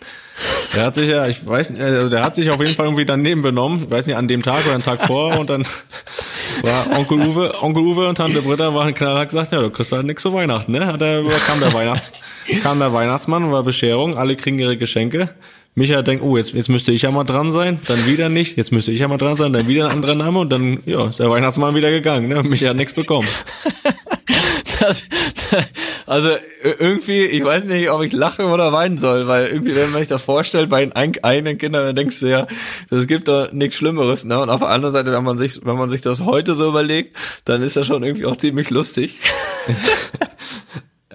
Der 0.75 0.83
hat 0.83 0.95
sich 0.95 1.09
ja, 1.09 1.27
ich 1.27 1.45
weiß 1.47 1.71
nicht, 1.71 1.81
also 1.81 2.09
der 2.09 2.23
hat 2.23 2.35
sich 2.35 2.49
auf 2.49 2.59
jeden 2.59 2.75
Fall 2.75 2.85
irgendwie 2.85 3.05
daneben 3.05 3.41
benommen, 3.41 3.83
ich 3.85 3.89
weiß 3.89 4.05
nicht, 4.05 4.15
an 4.15 4.27
dem 4.27 4.43
Tag 4.43 4.65
oder 4.65 4.75
einen 4.75 4.83
Tag 4.83 5.05
vor 5.07 5.39
und 5.39 5.49
dann 5.49 5.65
war 6.61 6.97
Onkel 6.97 7.19
Uwe, 7.19 7.53
Onkel 7.61 7.83
Uwe 7.83 8.09
und 8.09 8.15
Tante 8.15 8.41
Britta 8.41 8.73
waren 8.73 8.93
klar 8.93 9.19
hat 9.19 9.29
gesagt, 9.29 9.51
ja, 9.51 9.61
du 9.61 9.69
kriegst 9.69 9.91
halt 9.91 10.05
nix 10.05 10.21
zu 10.21 10.33
Weihnachten, 10.33 10.71
ne? 10.71 10.85
Hat 10.85 11.01
er, 11.01 11.23
kam 11.45 11.59
der 11.59 11.73
Weihnachts, 11.73 12.11
kam 12.63 12.79
der 12.79 12.93
Weihnachtsmann, 12.93 13.51
war 13.51 13.63
Bescherung, 13.63 14.17
alle 14.17 14.35
kriegen 14.35 14.59
ihre 14.59 14.77
Geschenke. 14.77 15.29
Micha 15.75 16.01
denkt, 16.01 16.23
oh, 16.23 16.37
jetzt, 16.37 16.53
jetzt 16.53 16.69
müsste 16.69 16.91
ich 16.91 17.03
ja 17.03 17.11
mal 17.11 17.23
dran 17.23 17.51
sein, 17.51 17.79
dann 17.85 18.07
wieder 18.07 18.29
nicht, 18.29 18.57
jetzt 18.57 18.71
müsste 18.71 18.91
ich 18.91 18.99
ja 18.99 19.07
mal 19.07 19.17
dran 19.17 19.35
sein, 19.35 19.53
dann 19.53 19.67
wieder 19.67 19.85
ein 19.85 19.91
anderer 19.91 20.15
Name 20.15 20.39
und 20.39 20.49
dann, 20.49 20.79
ja, 20.85 21.07
ist 21.07 21.19
der 21.19 21.29
Weihnachtsmann 21.29 21.75
wieder 21.75 21.91
gegangen, 21.91 22.27
ne? 22.27 22.41
Micha 22.43 22.69
hat 22.69 22.75
nichts 22.75 22.93
bekommen. 22.93 23.27
das, 24.79 25.03
also 26.05 26.29
irgendwie, 26.63 27.25
ich 27.25 27.43
weiß 27.43 27.65
nicht, 27.65 27.89
ob 27.89 28.01
ich 28.01 28.13
lachen 28.13 28.45
oder 28.45 28.71
weinen 28.73 28.97
soll, 28.97 29.27
weil 29.27 29.47
irgendwie, 29.47 29.75
wenn 29.75 29.91
man 29.91 30.01
sich 30.01 30.07
das 30.07 30.21
vorstellt, 30.21 30.69
bei 30.69 30.85
den 30.85 30.93
eigenen 30.93 31.57
Kindern, 31.57 31.85
dann 31.85 31.95
denkst 31.95 32.19
du 32.19 32.27
ja, 32.27 32.47
das 32.89 33.07
gibt 33.07 33.27
doch 33.27 33.51
nichts 33.51 33.77
Schlimmeres, 33.77 34.25
ne? 34.25 34.39
Und 34.39 34.49
auf 34.49 34.61
der 34.61 34.69
anderen 34.69 34.93
Seite, 34.93 35.11
wenn 35.11 35.23
man 35.23 35.37
sich, 35.37 35.65
wenn 35.65 35.77
man 35.77 35.89
sich 35.89 36.01
das 36.01 36.21
heute 36.21 36.55
so 36.55 36.67
überlegt, 36.67 37.15
dann 37.45 37.61
ist 37.61 37.75
das 37.77 37.87
schon 37.87 38.03
irgendwie 38.03 38.25
auch 38.25 38.37
ziemlich 38.37 38.69
lustig. 38.69 39.17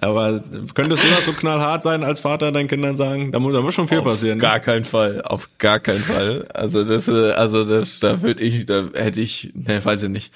Aber 0.00 0.42
könntest 0.74 1.04
du 1.04 1.08
das 1.10 1.26
so 1.26 1.32
knallhart 1.32 1.84
sein 1.84 2.02
als 2.02 2.18
Vater 2.18 2.50
deinen 2.50 2.66
Kindern 2.66 2.96
sagen? 2.96 3.30
Da 3.30 3.38
muss, 3.38 3.52
da 3.52 3.60
muss 3.60 3.74
schon 3.74 3.86
viel 3.86 3.98
auf 3.98 4.04
passieren. 4.04 4.40
Gar 4.40 4.54
ne? 4.54 4.60
keinen 4.60 4.84
Fall, 4.84 5.22
auf 5.22 5.48
gar 5.58 5.78
keinen 5.78 6.00
Fall. 6.00 6.48
Also 6.52 6.82
das, 6.82 7.06
äh, 7.06 7.30
also 7.32 7.64
das, 7.64 8.00
da 8.00 8.20
würde 8.20 8.42
ich, 8.42 8.66
da 8.66 8.88
hätte 8.94 9.20
ich, 9.20 9.52
ne, 9.54 9.84
weiß 9.84 10.02
ich 10.02 10.08
nicht 10.08 10.32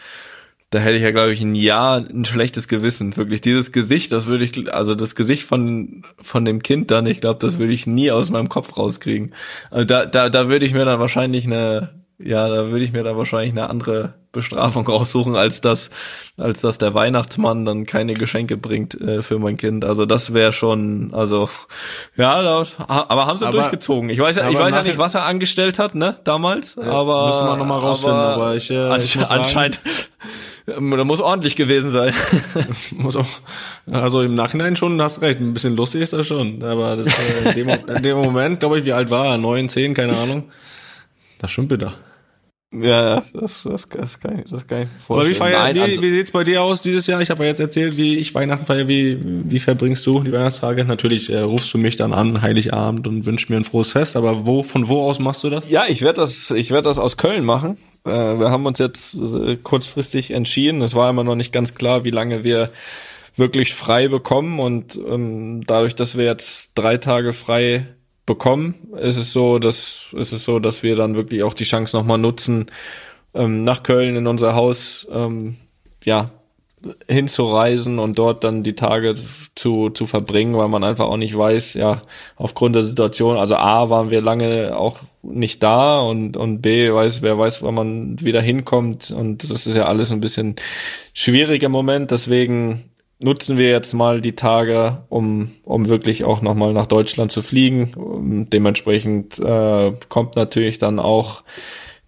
da 0.76 0.82
hätte 0.82 0.96
ich 0.96 1.02
ja, 1.02 1.10
glaube 1.10 1.32
ich, 1.32 1.40
ein 1.40 1.54
Jahr 1.54 1.96
ein 1.96 2.26
schlechtes 2.26 2.68
Gewissen. 2.68 3.16
Wirklich, 3.16 3.40
dieses 3.40 3.72
Gesicht, 3.72 4.12
das 4.12 4.26
würde 4.26 4.44
ich, 4.44 4.74
also 4.74 4.94
das 4.94 5.14
Gesicht 5.14 5.44
von, 5.44 6.04
von 6.20 6.44
dem 6.44 6.62
Kind 6.62 6.90
dann, 6.90 7.06
ich 7.06 7.22
glaube, 7.22 7.38
das 7.40 7.58
würde 7.58 7.72
ich 7.72 7.86
nie 7.86 8.10
aus 8.10 8.28
meinem 8.28 8.50
Kopf 8.50 8.76
rauskriegen. 8.76 9.32
Also 9.70 9.86
da, 9.86 10.04
da, 10.04 10.28
da 10.28 10.50
würde 10.50 10.66
ich 10.66 10.74
mir 10.74 10.84
dann 10.84 11.00
wahrscheinlich 11.00 11.46
eine, 11.46 11.94
ja, 12.18 12.46
da 12.50 12.68
würde 12.68 12.84
ich 12.84 12.92
mir 12.92 13.02
dann 13.02 13.16
wahrscheinlich 13.16 13.52
eine 13.52 13.70
andere 13.70 14.12
Bestrafung 14.32 14.86
raussuchen, 14.86 15.34
als 15.34 15.62
dass, 15.62 15.88
als 16.36 16.60
dass 16.60 16.76
der 16.76 16.92
Weihnachtsmann 16.92 17.64
dann 17.64 17.86
keine 17.86 18.12
Geschenke 18.12 18.58
bringt 18.58 19.00
äh, 19.00 19.22
für 19.22 19.38
mein 19.38 19.56
Kind. 19.56 19.82
Also 19.82 20.04
das 20.04 20.34
wäre 20.34 20.52
schon, 20.52 21.14
also 21.14 21.48
ja, 22.16 22.42
da, 22.42 22.64
aber 22.86 23.24
haben 23.24 23.38
sie 23.38 23.46
aber, 23.46 23.60
durchgezogen. 23.60 24.10
Ich 24.10 24.18
weiß 24.18 24.36
ja, 24.36 24.50
ich 24.50 24.58
weiß 24.58 24.74
ja 24.74 24.82
nicht, 24.82 24.98
was 24.98 25.14
er 25.14 25.24
angestellt 25.24 25.78
hat, 25.78 25.94
ne, 25.94 26.16
damals. 26.24 26.74
Ja, 26.74 26.82
aber 26.92 27.28
müssen 27.28 27.46
wir 27.46 27.56
noch 27.56 27.64
mal 27.64 27.78
rausfinden. 27.78 28.20
Aber, 28.20 28.34
aber 28.34 28.56
ich, 28.56 28.70
äh, 28.70 29.00
ich 29.00 29.18
anscheinend. 29.18 29.80
Da 30.66 30.80
muss 30.80 31.20
ordentlich 31.20 31.54
gewesen 31.54 31.90
sein. 31.90 32.12
muss 32.90 33.14
auch, 33.14 33.26
also 33.88 34.22
im 34.22 34.34
Nachhinein 34.34 34.74
schon, 34.74 35.00
hast 35.00 35.22
recht, 35.22 35.40
ein 35.40 35.54
bisschen 35.54 35.76
lustig 35.76 36.02
ist 36.02 36.12
das 36.12 36.26
schon. 36.26 36.60
Aber 36.64 36.96
das, 36.96 37.06
äh, 37.06 37.60
in, 37.60 37.68
dem, 37.68 37.78
in 37.96 38.02
dem 38.02 38.16
Moment, 38.16 38.58
glaube 38.58 38.78
ich, 38.78 38.84
wie 38.84 38.92
alt 38.92 39.08
war 39.10 39.26
er? 39.26 39.38
Neun, 39.38 39.68
zehn, 39.68 39.94
keine 39.94 40.16
Ahnung. 40.16 40.50
Das 41.38 41.52
stimmt 41.52 41.68
bitter. 41.68 41.94
Ja, 42.72 43.22
das, 43.32 43.62
das, 43.62 43.88
das, 43.88 44.18
kann 44.18 44.40
ich, 44.40 44.50
das 44.50 44.66
kann 44.66 44.82
ich 44.82 44.88
vorstellen. 45.04 45.20
Aber 45.20 45.28
wie, 45.28 45.34
feier, 45.34 45.58
Nein, 45.72 45.76
wie, 45.76 46.02
wie 46.02 46.10
sieht's 46.10 46.32
bei 46.32 46.42
dir 46.42 46.62
aus 46.62 46.82
dieses 46.82 47.06
Jahr? 47.06 47.20
Ich 47.20 47.30
habe 47.30 47.44
ja 47.44 47.50
jetzt 47.50 47.60
erzählt, 47.60 47.96
wie 47.96 48.16
ich 48.16 48.34
Weihnachten 48.34 48.66
feiere. 48.66 48.88
Wie, 48.88 49.18
wie 49.22 49.58
verbringst 49.60 50.04
du 50.04 50.20
die 50.20 50.32
Weihnachtstage? 50.32 50.84
Natürlich 50.84 51.30
äh, 51.30 51.38
rufst 51.38 51.72
du 51.72 51.78
mich 51.78 51.96
dann 51.96 52.12
an, 52.12 52.42
Heiligabend, 52.42 53.06
und 53.06 53.24
wünschst 53.24 53.50
mir 53.50 53.56
ein 53.56 53.64
frohes 53.64 53.92
Fest. 53.92 54.16
Aber 54.16 54.46
wo, 54.46 54.64
von 54.64 54.88
wo 54.88 55.02
aus 55.02 55.20
machst 55.20 55.44
du 55.44 55.50
das? 55.50 55.70
Ja, 55.70 55.84
ich 55.88 56.02
werde 56.02 56.20
das, 56.20 56.50
ich 56.50 56.72
werde 56.72 56.88
das 56.88 56.98
aus 56.98 57.16
Köln 57.16 57.44
machen. 57.44 57.78
Äh, 58.04 58.10
wir 58.10 58.50
haben 58.50 58.66
uns 58.66 58.80
jetzt 58.80 59.14
äh, 59.14 59.56
kurzfristig 59.56 60.32
entschieden. 60.32 60.82
Es 60.82 60.94
war 60.96 61.08
immer 61.08 61.24
noch 61.24 61.36
nicht 61.36 61.52
ganz 61.52 61.74
klar, 61.74 62.02
wie 62.02 62.10
lange 62.10 62.42
wir 62.42 62.70
wirklich 63.36 63.74
frei 63.74 64.08
bekommen. 64.08 64.58
Und 64.58 64.96
ähm, 65.08 65.62
dadurch, 65.66 65.94
dass 65.94 66.18
wir 66.18 66.24
jetzt 66.24 66.72
drei 66.74 66.96
Tage 66.96 67.32
frei 67.32 67.86
bekommen, 68.26 68.74
ist 68.98 69.16
es 69.16 69.32
so, 69.32 69.58
dass 69.58 70.14
ist 70.18 70.32
es 70.32 70.44
so, 70.44 70.58
dass 70.58 70.82
wir 70.82 70.96
dann 70.96 71.14
wirklich 71.14 71.42
auch 71.42 71.54
die 71.54 71.64
Chance 71.64 71.96
nochmal 71.96 72.18
nutzen, 72.18 72.66
ähm, 73.34 73.62
nach 73.62 73.82
Köln 73.82 74.16
in 74.16 74.26
unser 74.26 74.54
Haus 74.54 75.06
ähm, 75.10 75.56
ja 76.04 76.30
hinzureisen 77.08 77.98
und 77.98 78.18
dort 78.18 78.44
dann 78.44 78.62
die 78.62 78.74
Tage 78.74 79.14
zu, 79.54 79.90
zu 79.90 80.06
verbringen, 80.06 80.56
weil 80.56 80.68
man 80.68 80.84
einfach 80.84 81.06
auch 81.06 81.16
nicht 81.16 81.36
weiß, 81.36 81.74
ja, 81.74 82.02
aufgrund 82.36 82.76
der 82.76 82.84
Situation, 82.84 83.38
also 83.38 83.56
A, 83.56 83.88
waren 83.88 84.10
wir 84.10 84.20
lange 84.20 84.76
auch 84.76 85.00
nicht 85.22 85.62
da 85.62 86.00
und, 86.00 86.36
und 86.36 86.60
B, 86.60 86.92
weiß, 86.92 87.22
wer 87.22 87.38
weiß, 87.38 87.62
wann 87.62 87.74
man 87.74 88.20
wieder 88.20 88.40
hinkommt. 88.40 89.10
Und 89.10 89.50
das 89.50 89.66
ist 89.66 89.74
ja 89.74 89.86
alles 89.86 90.12
ein 90.12 90.20
bisschen 90.20 90.56
schwierig 91.14 91.62
im 91.62 91.72
Moment, 91.72 92.10
deswegen 92.10 92.84
nutzen 93.18 93.56
wir 93.56 93.70
jetzt 93.70 93.94
mal 93.94 94.20
die 94.20 94.34
Tage, 94.34 95.04
um, 95.08 95.52
um 95.64 95.88
wirklich 95.88 96.24
auch 96.24 96.42
nochmal 96.42 96.72
nach 96.72 96.86
Deutschland 96.86 97.32
zu 97.32 97.42
fliegen. 97.42 98.46
Dementsprechend 98.52 99.38
äh, 99.38 99.92
kommt 100.08 100.36
natürlich 100.36 100.78
dann 100.78 100.98
auch 100.98 101.42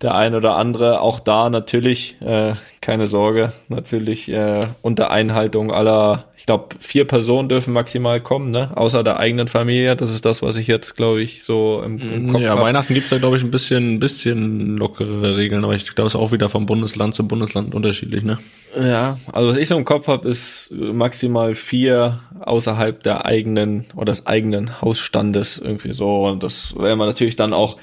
der 0.01 0.15
ein 0.15 0.35
oder 0.35 0.55
andere, 0.55 1.01
auch 1.01 1.19
da 1.19 1.51
natürlich, 1.51 2.17
äh, 2.21 2.53
keine 2.81 3.07
Sorge, 3.07 3.53
natürlich 3.69 4.29
äh, 4.29 4.61
unter 4.81 5.11
Einhaltung 5.11 5.73
aller, 5.73 6.25
ich 6.37 6.47
glaube, 6.47 6.77
vier 6.79 7.05
Personen 7.05 7.49
dürfen 7.49 7.73
maximal 7.73 8.21
kommen, 8.21 8.53
ne? 8.53 8.71
Außer 8.77 9.03
der 9.03 9.19
eigenen 9.19 9.49
Familie. 9.49 9.97
Das 9.97 10.15
ist 10.15 10.25
das, 10.25 10.41
was 10.41 10.55
ich 10.55 10.69
jetzt, 10.69 10.95
glaube 10.95 11.21
ich, 11.21 11.43
so 11.43 11.83
im, 11.85 11.99
im 11.99 12.33
Kopf 12.33 12.43
Ja, 12.43 12.51
hab. 12.51 12.61
Weihnachten 12.61 12.95
gibt's 12.95 13.11
da, 13.11 13.19
glaube 13.19 13.39
ich, 13.39 13.43
ein 13.43 13.51
bisschen, 13.51 13.95
ein 13.95 14.01
bisschen 14.01 14.77
lockerere 14.77 15.37
Regeln, 15.37 15.65
aber 15.65 15.75
ich 15.75 15.85
glaube, 15.95 16.07
es 16.07 16.15
ist 16.15 16.21
auch 16.21 16.31
wieder 16.31 16.49
vom 16.49 16.67
Bundesland 16.67 17.17
zu 17.17 17.27
Bundesland 17.27 17.75
unterschiedlich, 17.75 18.23
ne? 18.23 18.39
Ja, 18.81 19.19
also 19.33 19.49
was 19.49 19.57
ich 19.57 19.67
so 19.67 19.77
im 19.77 19.85
Kopf 19.85 20.07
habe, 20.07 20.29
ist 20.29 20.71
maximal 20.71 21.57
vier 21.57 22.21
außerhalb 22.41 23.03
der 23.03 23.27
eigenen 23.27 23.87
oder 23.97 24.13
des 24.13 24.27
eigenen 24.27 24.81
Hausstandes 24.81 25.59
irgendwie 25.59 25.93
so. 25.93 26.27
Und 26.27 26.45
das 26.45 26.77
werden 26.79 26.99
wir 26.99 27.07
natürlich 27.07 27.35
dann 27.35 27.53
auch 27.53 27.79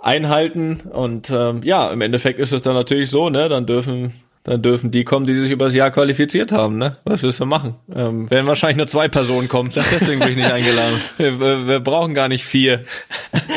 einhalten. 0.00 0.80
Und 0.92 1.30
ähm, 1.30 1.62
ja, 1.62 1.90
im 1.90 2.00
Endeffekt 2.00 2.38
ist 2.38 2.52
es 2.52 2.62
dann 2.62 2.74
natürlich 2.74 3.10
so, 3.10 3.30
ne? 3.30 3.48
Dann 3.48 3.66
dürfen 3.66 4.12
dann 4.46 4.62
dürfen 4.62 4.92
die 4.92 5.02
kommen, 5.02 5.26
die 5.26 5.34
sich 5.34 5.50
übers 5.50 5.74
Jahr 5.74 5.90
qualifiziert 5.90 6.52
haben, 6.52 6.78
ne? 6.78 6.98
Was 7.02 7.24
willst 7.24 7.40
du 7.40 7.46
machen? 7.46 7.74
Ähm, 7.92 8.30
werden 8.30 8.46
wahrscheinlich 8.46 8.76
nur 8.76 8.86
zwei 8.86 9.08
Personen 9.08 9.48
kommen. 9.48 9.72
Deswegen 9.74 10.20
bin 10.20 10.30
ich 10.30 10.36
nicht 10.36 10.52
eingeladen. 10.52 11.00
Wir, 11.16 11.40
wir, 11.40 11.66
wir 11.66 11.80
brauchen 11.80 12.14
gar 12.14 12.28
nicht 12.28 12.44
vier. 12.44 12.84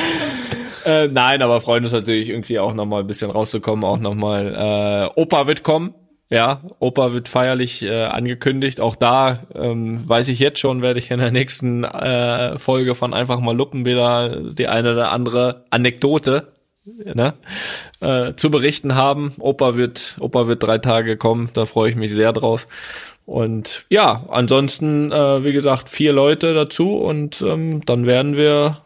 äh, 0.85 1.07
nein, 1.07 1.43
aber 1.43 1.61
freuen 1.61 1.83
uns 1.83 1.93
natürlich 1.93 2.29
irgendwie 2.29 2.57
auch 2.57 2.73
nochmal 2.73 3.01
ein 3.01 3.07
bisschen 3.07 3.29
rauszukommen, 3.29 3.85
auch 3.85 3.99
nochmal, 3.99 5.11
äh, 5.15 5.19
Opa 5.21 5.45
wird 5.45 5.61
kommen. 5.61 5.93
Ja, 6.31 6.61
Opa 6.77 7.11
wird 7.11 7.27
feierlich 7.27 7.81
äh, 7.81 8.03
angekündigt. 8.03 8.81
Auch 8.81 8.95
da 8.95 9.39
ähm, 9.55 10.07
weiß 10.07 10.27
ich 10.27 10.37
jetzt 10.37 10.59
schon, 10.59 10.83
werde 10.83 10.99
ich 10.99 11.09
in 11.09 11.19
der 11.19 11.31
nächsten 11.31 11.83
äh, 11.83 12.59
Folge 12.59 12.93
von 12.93 13.15
einfach 13.15 13.39
mal 13.39 13.55
Luppen 13.55 13.83
wieder 13.83 14.39
die 14.53 14.67
eine 14.67 14.93
oder 14.93 15.11
andere 15.11 15.65
Anekdote 15.71 16.47
ne, 16.85 17.33
äh, 17.99 18.33
zu 18.35 18.51
berichten 18.51 18.93
haben. 18.93 19.33
Opa 19.39 19.75
wird, 19.75 20.17
Opa 20.19 20.45
wird 20.45 20.61
drei 20.61 20.77
Tage 20.77 21.17
kommen, 21.17 21.49
da 21.53 21.65
freue 21.65 21.89
ich 21.89 21.95
mich 21.95 22.13
sehr 22.13 22.31
drauf. 22.31 22.67
Und 23.25 23.85
ja, 23.89 24.25
ansonsten, 24.29 25.11
äh, 25.11 25.43
wie 25.43 25.53
gesagt, 25.53 25.89
vier 25.89 26.13
Leute 26.13 26.53
dazu 26.53 26.95
und 26.95 27.41
ähm, 27.41 27.85
dann 27.85 28.05
werden 28.05 28.35
wir, 28.35 28.77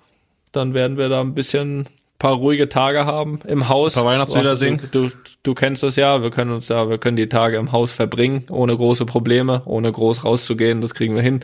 dann 0.52 0.74
werden 0.74 0.98
wir 0.98 1.10
da 1.10 1.22
ein 1.22 1.34
bisschen 1.34 1.86
paar 2.24 2.36
ruhige 2.36 2.70
Tage 2.70 3.06
haben 3.06 3.40
im 3.46 3.68
Haus. 3.68 3.98
Ein 3.98 4.04
paar 4.04 4.14
Weihnachtslieder 4.14 4.56
singen. 4.56 4.82
Du, 4.92 5.10
du, 5.10 5.16
du 5.44 5.54
kennst 5.54 5.84
das 5.84 5.98
ja, 5.98 6.24
wir 6.24 6.32
können 6.32 6.52
uns 6.52 6.70
ja, 6.70 6.90
wir 6.90 6.98
können 6.98 7.18
die 7.18 7.28
Tage 7.28 7.58
im 7.58 7.74
Haus 7.74 7.92
verbringen, 7.92 8.46
ohne 8.50 8.78
große 8.78 9.06
Probleme, 9.06 9.62
ohne 9.66 9.92
groß 9.92 10.24
rauszugehen, 10.24 10.80
das 10.80 10.94
kriegen 10.94 11.16
wir 11.16 11.22
hin. 11.22 11.42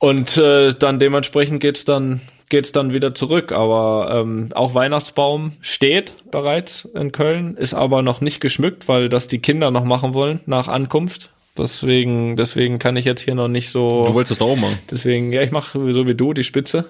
Und 0.00 0.36
äh, 0.36 0.74
dann 0.74 0.98
dementsprechend 0.98 1.60
geht's 1.60 1.84
dann 1.84 2.20
geht's 2.48 2.72
dann 2.72 2.92
wieder 2.92 3.14
zurück. 3.14 3.52
Aber 3.52 4.10
ähm, 4.12 4.48
auch 4.56 4.74
Weihnachtsbaum 4.74 5.52
steht 5.60 6.14
bereits 6.32 6.86
in 6.86 7.12
Köln, 7.12 7.56
ist 7.56 7.72
aber 7.72 8.02
noch 8.02 8.20
nicht 8.20 8.40
geschmückt, 8.40 8.88
weil 8.88 9.08
das 9.08 9.28
die 9.28 9.38
Kinder 9.38 9.70
noch 9.70 9.84
machen 9.84 10.14
wollen 10.14 10.40
nach 10.46 10.66
Ankunft. 10.66 11.30
Deswegen, 11.58 12.36
deswegen 12.36 12.78
kann 12.78 12.96
ich 12.96 13.04
jetzt 13.04 13.22
hier 13.22 13.34
noch 13.34 13.48
nicht 13.48 13.70
so. 13.70 14.06
Du 14.06 14.14
wolltest 14.14 14.32
es 14.32 14.38
da 14.38 14.44
oben 14.44 14.60
machen. 14.60 14.78
Deswegen, 14.90 15.32
ja, 15.32 15.42
ich 15.42 15.50
mache 15.50 15.92
so 15.92 16.06
wie 16.06 16.14
du 16.14 16.32
die 16.32 16.44
Spitze. 16.44 16.86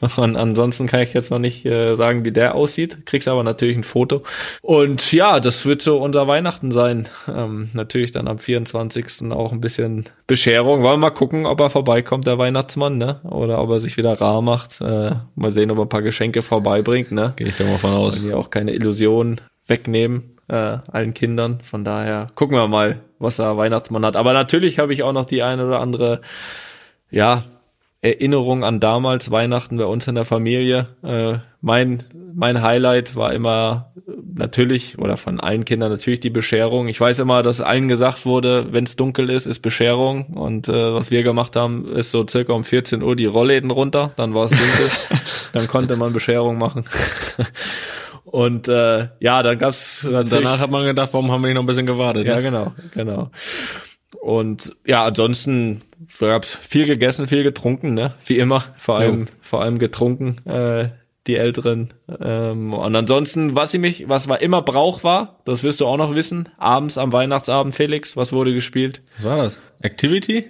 Und 0.16 0.36
ansonsten 0.36 0.86
kann 0.86 1.00
ich 1.00 1.12
jetzt 1.14 1.30
noch 1.30 1.40
nicht 1.40 1.66
äh, 1.66 1.96
sagen, 1.96 2.24
wie 2.24 2.30
der 2.30 2.54
aussieht. 2.54 3.06
Kriegst 3.06 3.26
aber 3.26 3.42
natürlich 3.42 3.76
ein 3.76 3.84
Foto. 3.84 4.22
Und 4.62 5.12
ja, 5.12 5.40
das 5.40 5.66
wird 5.66 5.82
so 5.82 6.00
unser 6.00 6.28
Weihnachten 6.28 6.70
sein. 6.70 7.08
Ähm, 7.28 7.70
natürlich 7.72 8.12
dann 8.12 8.28
am 8.28 8.38
24. 8.38 9.32
auch 9.32 9.52
ein 9.52 9.60
bisschen 9.60 10.04
Bescherung. 10.26 10.82
Wollen 10.82 10.94
wir 10.94 11.08
mal 11.08 11.10
gucken, 11.10 11.44
ob 11.44 11.60
er 11.60 11.70
vorbeikommt, 11.70 12.26
der 12.26 12.38
Weihnachtsmann, 12.38 12.98
ne? 12.98 13.20
Oder 13.24 13.60
ob 13.60 13.70
er 13.70 13.80
sich 13.80 13.96
wieder 13.96 14.20
rar 14.20 14.42
macht. 14.42 14.80
Äh, 14.80 15.10
mal 15.34 15.52
sehen, 15.52 15.70
ob 15.72 15.78
er 15.78 15.84
ein 15.84 15.88
paar 15.88 16.02
Geschenke 16.02 16.42
vorbeibringt, 16.42 17.10
ne? 17.10 17.32
Gehe 17.36 17.48
ich 17.48 17.56
da 17.56 17.64
mal 17.64 17.78
von 17.78 17.92
aus. 17.92 18.20
Wollen 18.20 18.30
ja 18.30 18.36
auch 18.36 18.50
keine 18.50 18.72
Illusionen 18.72 19.40
wegnehmen 19.66 20.33
äh, 20.48 20.78
allen 20.90 21.14
Kindern. 21.14 21.60
Von 21.62 21.84
daher 21.84 22.28
gucken 22.34 22.56
wir 22.56 22.68
mal, 22.68 23.00
was 23.18 23.36
der 23.36 23.56
Weihnachtsmann 23.56 24.04
hat. 24.04 24.16
Aber 24.16 24.32
natürlich 24.32 24.78
habe 24.78 24.92
ich 24.92 25.02
auch 25.02 25.12
noch 25.12 25.24
die 25.24 25.42
eine 25.42 25.66
oder 25.66 25.80
andere, 25.80 26.20
ja, 27.10 27.44
Erinnerung 28.00 28.64
an 28.64 28.80
damals 28.80 29.30
Weihnachten 29.30 29.78
bei 29.78 29.86
uns 29.86 30.06
in 30.06 30.14
der 30.14 30.26
Familie. 30.26 30.88
Äh, 31.02 31.38
mein 31.62 32.02
mein 32.34 32.62
Highlight 32.62 33.16
war 33.16 33.32
immer 33.32 33.92
natürlich 34.34 34.98
oder 34.98 35.16
von 35.16 35.40
allen 35.40 35.64
Kindern 35.64 35.92
natürlich 35.92 36.20
die 36.20 36.30
Bescherung. 36.30 36.88
Ich 36.88 37.00
weiß 37.00 37.20
immer, 37.20 37.42
dass 37.42 37.60
allen 37.60 37.88
gesagt 37.88 38.26
wurde, 38.26 38.72
wenn 38.72 38.84
es 38.84 38.96
dunkel 38.96 39.30
ist, 39.30 39.46
ist 39.46 39.60
Bescherung. 39.60 40.26
Und 40.34 40.68
äh, 40.68 40.94
was 40.94 41.10
wir 41.10 41.22
gemacht 41.22 41.56
haben, 41.56 41.86
ist 41.86 42.10
so 42.10 42.26
circa 42.26 42.52
um 42.52 42.64
14 42.64 43.02
Uhr 43.02 43.16
die 43.16 43.26
Rollläden 43.26 43.70
runter. 43.70 44.12
Dann 44.16 44.34
war 44.34 44.46
es 44.46 44.50
dunkel. 44.50 44.90
dann 45.52 45.68
konnte 45.68 45.96
man 45.96 46.12
Bescherung 46.12 46.58
machen. 46.58 46.84
Und 48.34 48.66
äh, 48.66 49.10
ja, 49.20 49.44
dann 49.44 49.58
gab's 49.58 50.04
danach 50.10 50.58
hat 50.58 50.68
man 50.68 50.84
gedacht, 50.84 51.10
warum 51.12 51.30
haben 51.30 51.42
wir 51.42 51.46
nicht 51.46 51.54
noch 51.54 51.62
ein 51.62 51.66
bisschen 51.66 51.86
gewartet? 51.86 52.26
Ja, 52.26 52.34
ne? 52.34 52.42
genau, 52.42 52.72
genau. 52.92 53.30
Und 54.20 54.74
ja, 54.84 55.04
ansonsten 55.04 55.82
gab's 56.18 56.56
viel 56.56 56.84
gegessen, 56.84 57.28
viel 57.28 57.44
getrunken, 57.44 57.94
ne? 57.94 58.14
Wie 58.26 58.38
immer, 58.38 58.64
vor 58.76 58.98
allem, 58.98 59.20
ja. 59.20 59.32
vor 59.40 59.62
allem 59.62 59.78
getrunken, 59.78 60.44
äh, 60.48 60.88
die 61.28 61.36
Älteren. 61.36 61.94
Ähm, 62.20 62.74
und 62.74 62.96
ansonsten, 62.96 63.54
was 63.54 63.72
ich 63.72 63.80
mich, 63.80 64.08
was 64.08 64.26
war 64.26 64.42
immer 64.42 64.62
Brauch 64.62 65.04
war, 65.04 65.38
das 65.44 65.62
wirst 65.62 65.80
du 65.80 65.86
auch 65.86 65.96
noch 65.96 66.16
wissen. 66.16 66.48
Abends 66.58 66.98
am 66.98 67.12
Weihnachtsabend, 67.12 67.76
Felix, 67.76 68.16
was 68.16 68.32
wurde 68.32 68.52
gespielt? 68.52 69.02
Was 69.18 69.24
war 69.26 69.36
das? 69.36 69.60
Activity? 69.80 70.46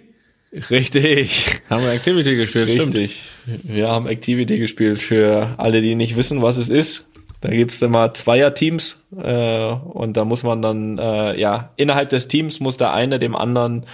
Richtig. 0.71 1.61
Haben 1.69 1.83
wir 1.83 1.93
Activity 1.93 2.35
gespielt? 2.37 2.69
Richtig. 2.69 3.25
Stimmt. 3.43 3.75
Wir 3.75 3.91
haben 3.91 4.07
Activity 4.07 4.57
gespielt 4.59 5.03
für 5.03 5.51
alle, 5.59 5.83
die 5.83 5.97
nicht 5.97 6.17
wissen, 6.17 6.41
was 6.41 6.57
es 6.57 6.71
ist. 6.71 7.05
Da 7.45 7.51
gibt's 7.51 7.83
immer 7.83 8.15
Zweierteams 8.15 8.97
äh, 9.23 9.67
und 9.67 10.17
da 10.17 10.25
muss 10.25 10.45
man 10.45 10.63
dann, 10.63 10.97
äh, 10.97 11.39
ja, 11.39 11.69
innerhalb 11.77 12.09
des 12.09 12.27
Teams 12.27 12.59
muss 12.59 12.79
der 12.79 12.95
eine 12.95 13.19
dem 13.19 13.37
anderen 13.37 13.85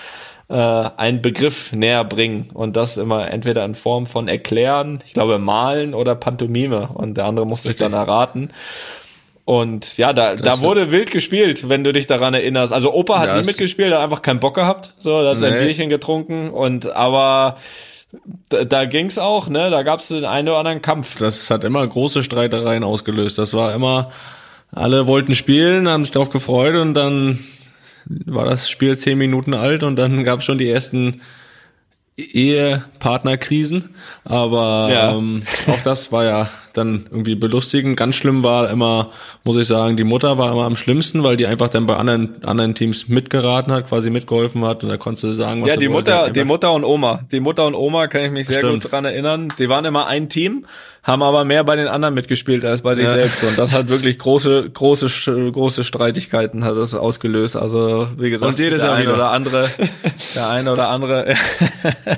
äh, 0.48 0.55
einen 0.55 1.20
Begriff 1.20 1.72
näher 1.72 2.05
bringen 2.05 2.51
und 2.55 2.76
das 2.76 2.96
immer 2.96 3.28
entweder 3.28 3.64
in 3.64 3.74
Form 3.74 4.07
von 4.07 4.28
erklären, 4.28 5.01
ich 5.05 5.14
glaube 5.14 5.40
malen 5.40 5.94
oder 5.94 6.14
Pantomime 6.14 6.90
und 6.94 7.16
der 7.16 7.24
andere 7.24 7.44
muss 7.44 7.64
sich 7.64 7.74
dann 7.74 7.92
erraten. 7.92 8.51
Und 9.44 9.96
ja, 9.96 10.12
da, 10.12 10.36
da 10.36 10.61
wurde 10.61 10.92
wild 10.92 11.11
gespielt, 11.11 11.68
wenn 11.68 11.82
du 11.82 11.92
dich 11.92 12.07
daran 12.07 12.34
erinnerst. 12.34 12.72
Also 12.72 12.94
Opa 12.94 13.18
hat 13.18 13.36
nie 13.36 13.44
mitgespielt, 13.44 13.92
hat 13.92 14.01
einfach 14.01 14.22
keinen 14.22 14.38
Bock 14.38 14.55
gehabt. 14.55 14.94
So, 15.01 15.22
da 15.24 15.30
hat 15.30 15.34
nee. 15.34 15.40
sein 15.40 15.59
Bierchen 15.59 15.88
getrunken 15.88 16.51
und 16.51 16.86
aber 16.86 17.57
da, 18.48 18.64
da 18.64 18.84
ging's 18.84 19.18
auch, 19.18 19.48
ne? 19.48 19.70
Da 19.70 19.82
gab's 19.82 20.08
den 20.08 20.24
einen 20.24 20.48
oder 20.48 20.58
anderen 20.58 20.82
Kampf. 20.82 21.16
Das 21.18 21.50
hat 21.50 21.64
immer 21.64 21.86
große 21.86 22.22
Streitereien 22.22 22.84
ausgelöst. 22.84 23.38
Das 23.38 23.54
war 23.54 23.74
immer, 23.74 24.11
alle 24.72 25.06
wollten 25.06 25.34
spielen, 25.34 25.88
haben 25.88 26.04
sich 26.04 26.12
darauf 26.12 26.30
gefreut 26.30 26.74
und 26.74 26.94
dann 26.94 27.38
war 28.06 28.44
das 28.44 28.68
Spiel 28.68 28.96
zehn 28.96 29.18
Minuten 29.18 29.54
alt 29.54 29.82
und 29.82 29.96
dann 29.96 30.24
gab's 30.24 30.44
schon 30.44 30.58
die 30.58 30.68
ersten 30.68 31.20
Ehepartnerkrisen. 32.16 33.90
Aber 34.24 34.88
ja. 34.92 35.12
ähm, 35.12 35.42
auch 35.66 35.80
das 35.82 36.12
war 36.12 36.24
ja 36.24 36.50
dann 36.80 37.06
irgendwie 37.10 37.34
belustigend. 37.34 37.96
Ganz 37.96 38.16
schlimm 38.16 38.42
war 38.42 38.70
immer, 38.70 39.10
muss 39.44 39.56
ich 39.56 39.66
sagen, 39.66 39.96
die 39.96 40.04
Mutter 40.04 40.38
war 40.38 40.50
immer 40.50 40.64
am 40.64 40.76
schlimmsten, 40.76 41.22
weil 41.22 41.36
die 41.36 41.46
einfach 41.46 41.68
dann 41.68 41.86
bei 41.86 41.96
anderen, 41.96 42.42
anderen 42.44 42.74
Teams 42.74 43.08
mitgeraten 43.08 43.72
hat, 43.72 43.88
quasi 43.88 44.10
mitgeholfen 44.10 44.64
hat 44.64 44.82
und 44.82 44.90
da 44.90 44.96
konntest 44.96 45.24
du 45.24 45.32
sagen, 45.32 45.62
was 45.62 45.68
Ja, 45.68 45.76
die. 45.76 45.88
Mutter, 45.88 46.30
die 46.30 46.44
Mutter 46.44 46.72
und 46.72 46.84
Oma. 46.84 47.20
Die 47.30 47.40
Mutter 47.40 47.66
und 47.66 47.74
Oma 47.74 48.06
kann 48.06 48.22
ich 48.22 48.30
mich 48.30 48.46
sehr 48.46 48.58
Stimmt. 48.58 48.84
gut 48.84 48.92
dran 48.92 49.04
erinnern. 49.04 49.52
Die 49.58 49.68
waren 49.68 49.84
immer 49.84 50.06
ein 50.06 50.28
Team, 50.28 50.66
haben 51.02 51.22
aber 51.22 51.44
mehr 51.44 51.64
bei 51.64 51.76
den 51.76 51.88
anderen 51.88 52.14
mitgespielt 52.14 52.64
als 52.64 52.82
bei 52.82 52.94
sich 52.94 53.06
ja. 53.06 53.12
selbst. 53.12 53.42
Und 53.42 53.58
das 53.58 53.72
hat 53.72 53.88
wirklich 53.88 54.18
große, 54.18 54.70
große, 54.70 55.50
große 55.52 55.84
Streitigkeiten 55.84 56.64
hat 56.64 56.76
das 56.76 56.94
ausgelöst. 56.94 57.56
Also, 57.56 58.08
wie 58.18 58.30
gesagt, 58.30 58.50
und 58.50 58.58
jedes 58.58 58.82
der 58.82 58.90
Jahr 58.90 58.98
eine 58.98 59.06
wieder. 59.06 59.14
oder 59.14 59.30
andere, 59.30 59.70
der 60.34 60.48
eine 60.50 60.72
oder 60.72 60.88
andere. 60.88 61.34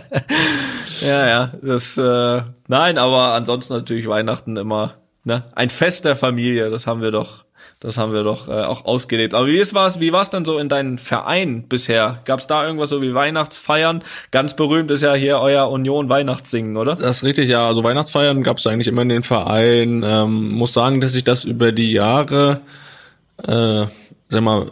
ja, 1.00 1.26
ja, 1.26 1.52
das, 1.62 1.96
äh, 1.96 2.42
nein, 2.68 2.98
aber 2.98 3.34
ansonsten 3.34 3.74
natürlich 3.74 4.08
Weihnachten 4.08 4.56
immer, 4.56 4.94
ne, 5.24 5.44
ein 5.54 5.70
Fest 5.70 6.04
der 6.04 6.16
Familie, 6.16 6.70
das 6.70 6.86
haben 6.86 7.02
wir 7.02 7.10
doch, 7.10 7.44
das 7.80 7.98
haben 7.98 8.12
wir 8.12 8.22
doch 8.22 8.48
äh, 8.48 8.64
auch 8.64 8.84
ausgelebt. 8.84 9.34
Aber 9.34 9.46
wie 9.46 9.58
ist 9.58 9.74
was, 9.74 10.00
wie 10.00 10.12
war's 10.12 10.30
denn 10.30 10.44
so 10.44 10.58
in 10.58 10.68
deinem 10.68 10.98
Verein 10.98 11.68
bisher? 11.68 12.20
Gab's 12.24 12.46
da 12.46 12.64
irgendwas 12.64 12.90
so 12.90 13.02
wie 13.02 13.14
Weihnachtsfeiern? 13.14 14.02
Ganz 14.30 14.54
berühmt 14.54 14.90
ist 14.90 15.02
ja 15.02 15.14
hier 15.14 15.38
euer 15.38 15.70
Union 15.70 16.08
Weihnachtssingen, 16.08 16.76
oder? 16.76 16.96
Das 16.96 17.18
ist 17.18 17.24
richtig, 17.24 17.48
ja. 17.48 17.66
Also 17.66 17.82
Weihnachtsfeiern 17.82 18.42
gab's 18.42 18.66
eigentlich 18.66 18.88
immer 18.88 19.02
in 19.02 19.08
den 19.08 19.22
Verein. 19.22 20.02
Ähm, 20.04 20.50
muss 20.50 20.72
sagen, 20.72 21.00
dass 21.00 21.12
sich 21.12 21.24
das 21.24 21.44
über 21.44 21.72
die 21.72 21.92
Jahre, 21.92 22.60
äh, 23.38 23.86
sag 24.28 24.42
mal, 24.42 24.70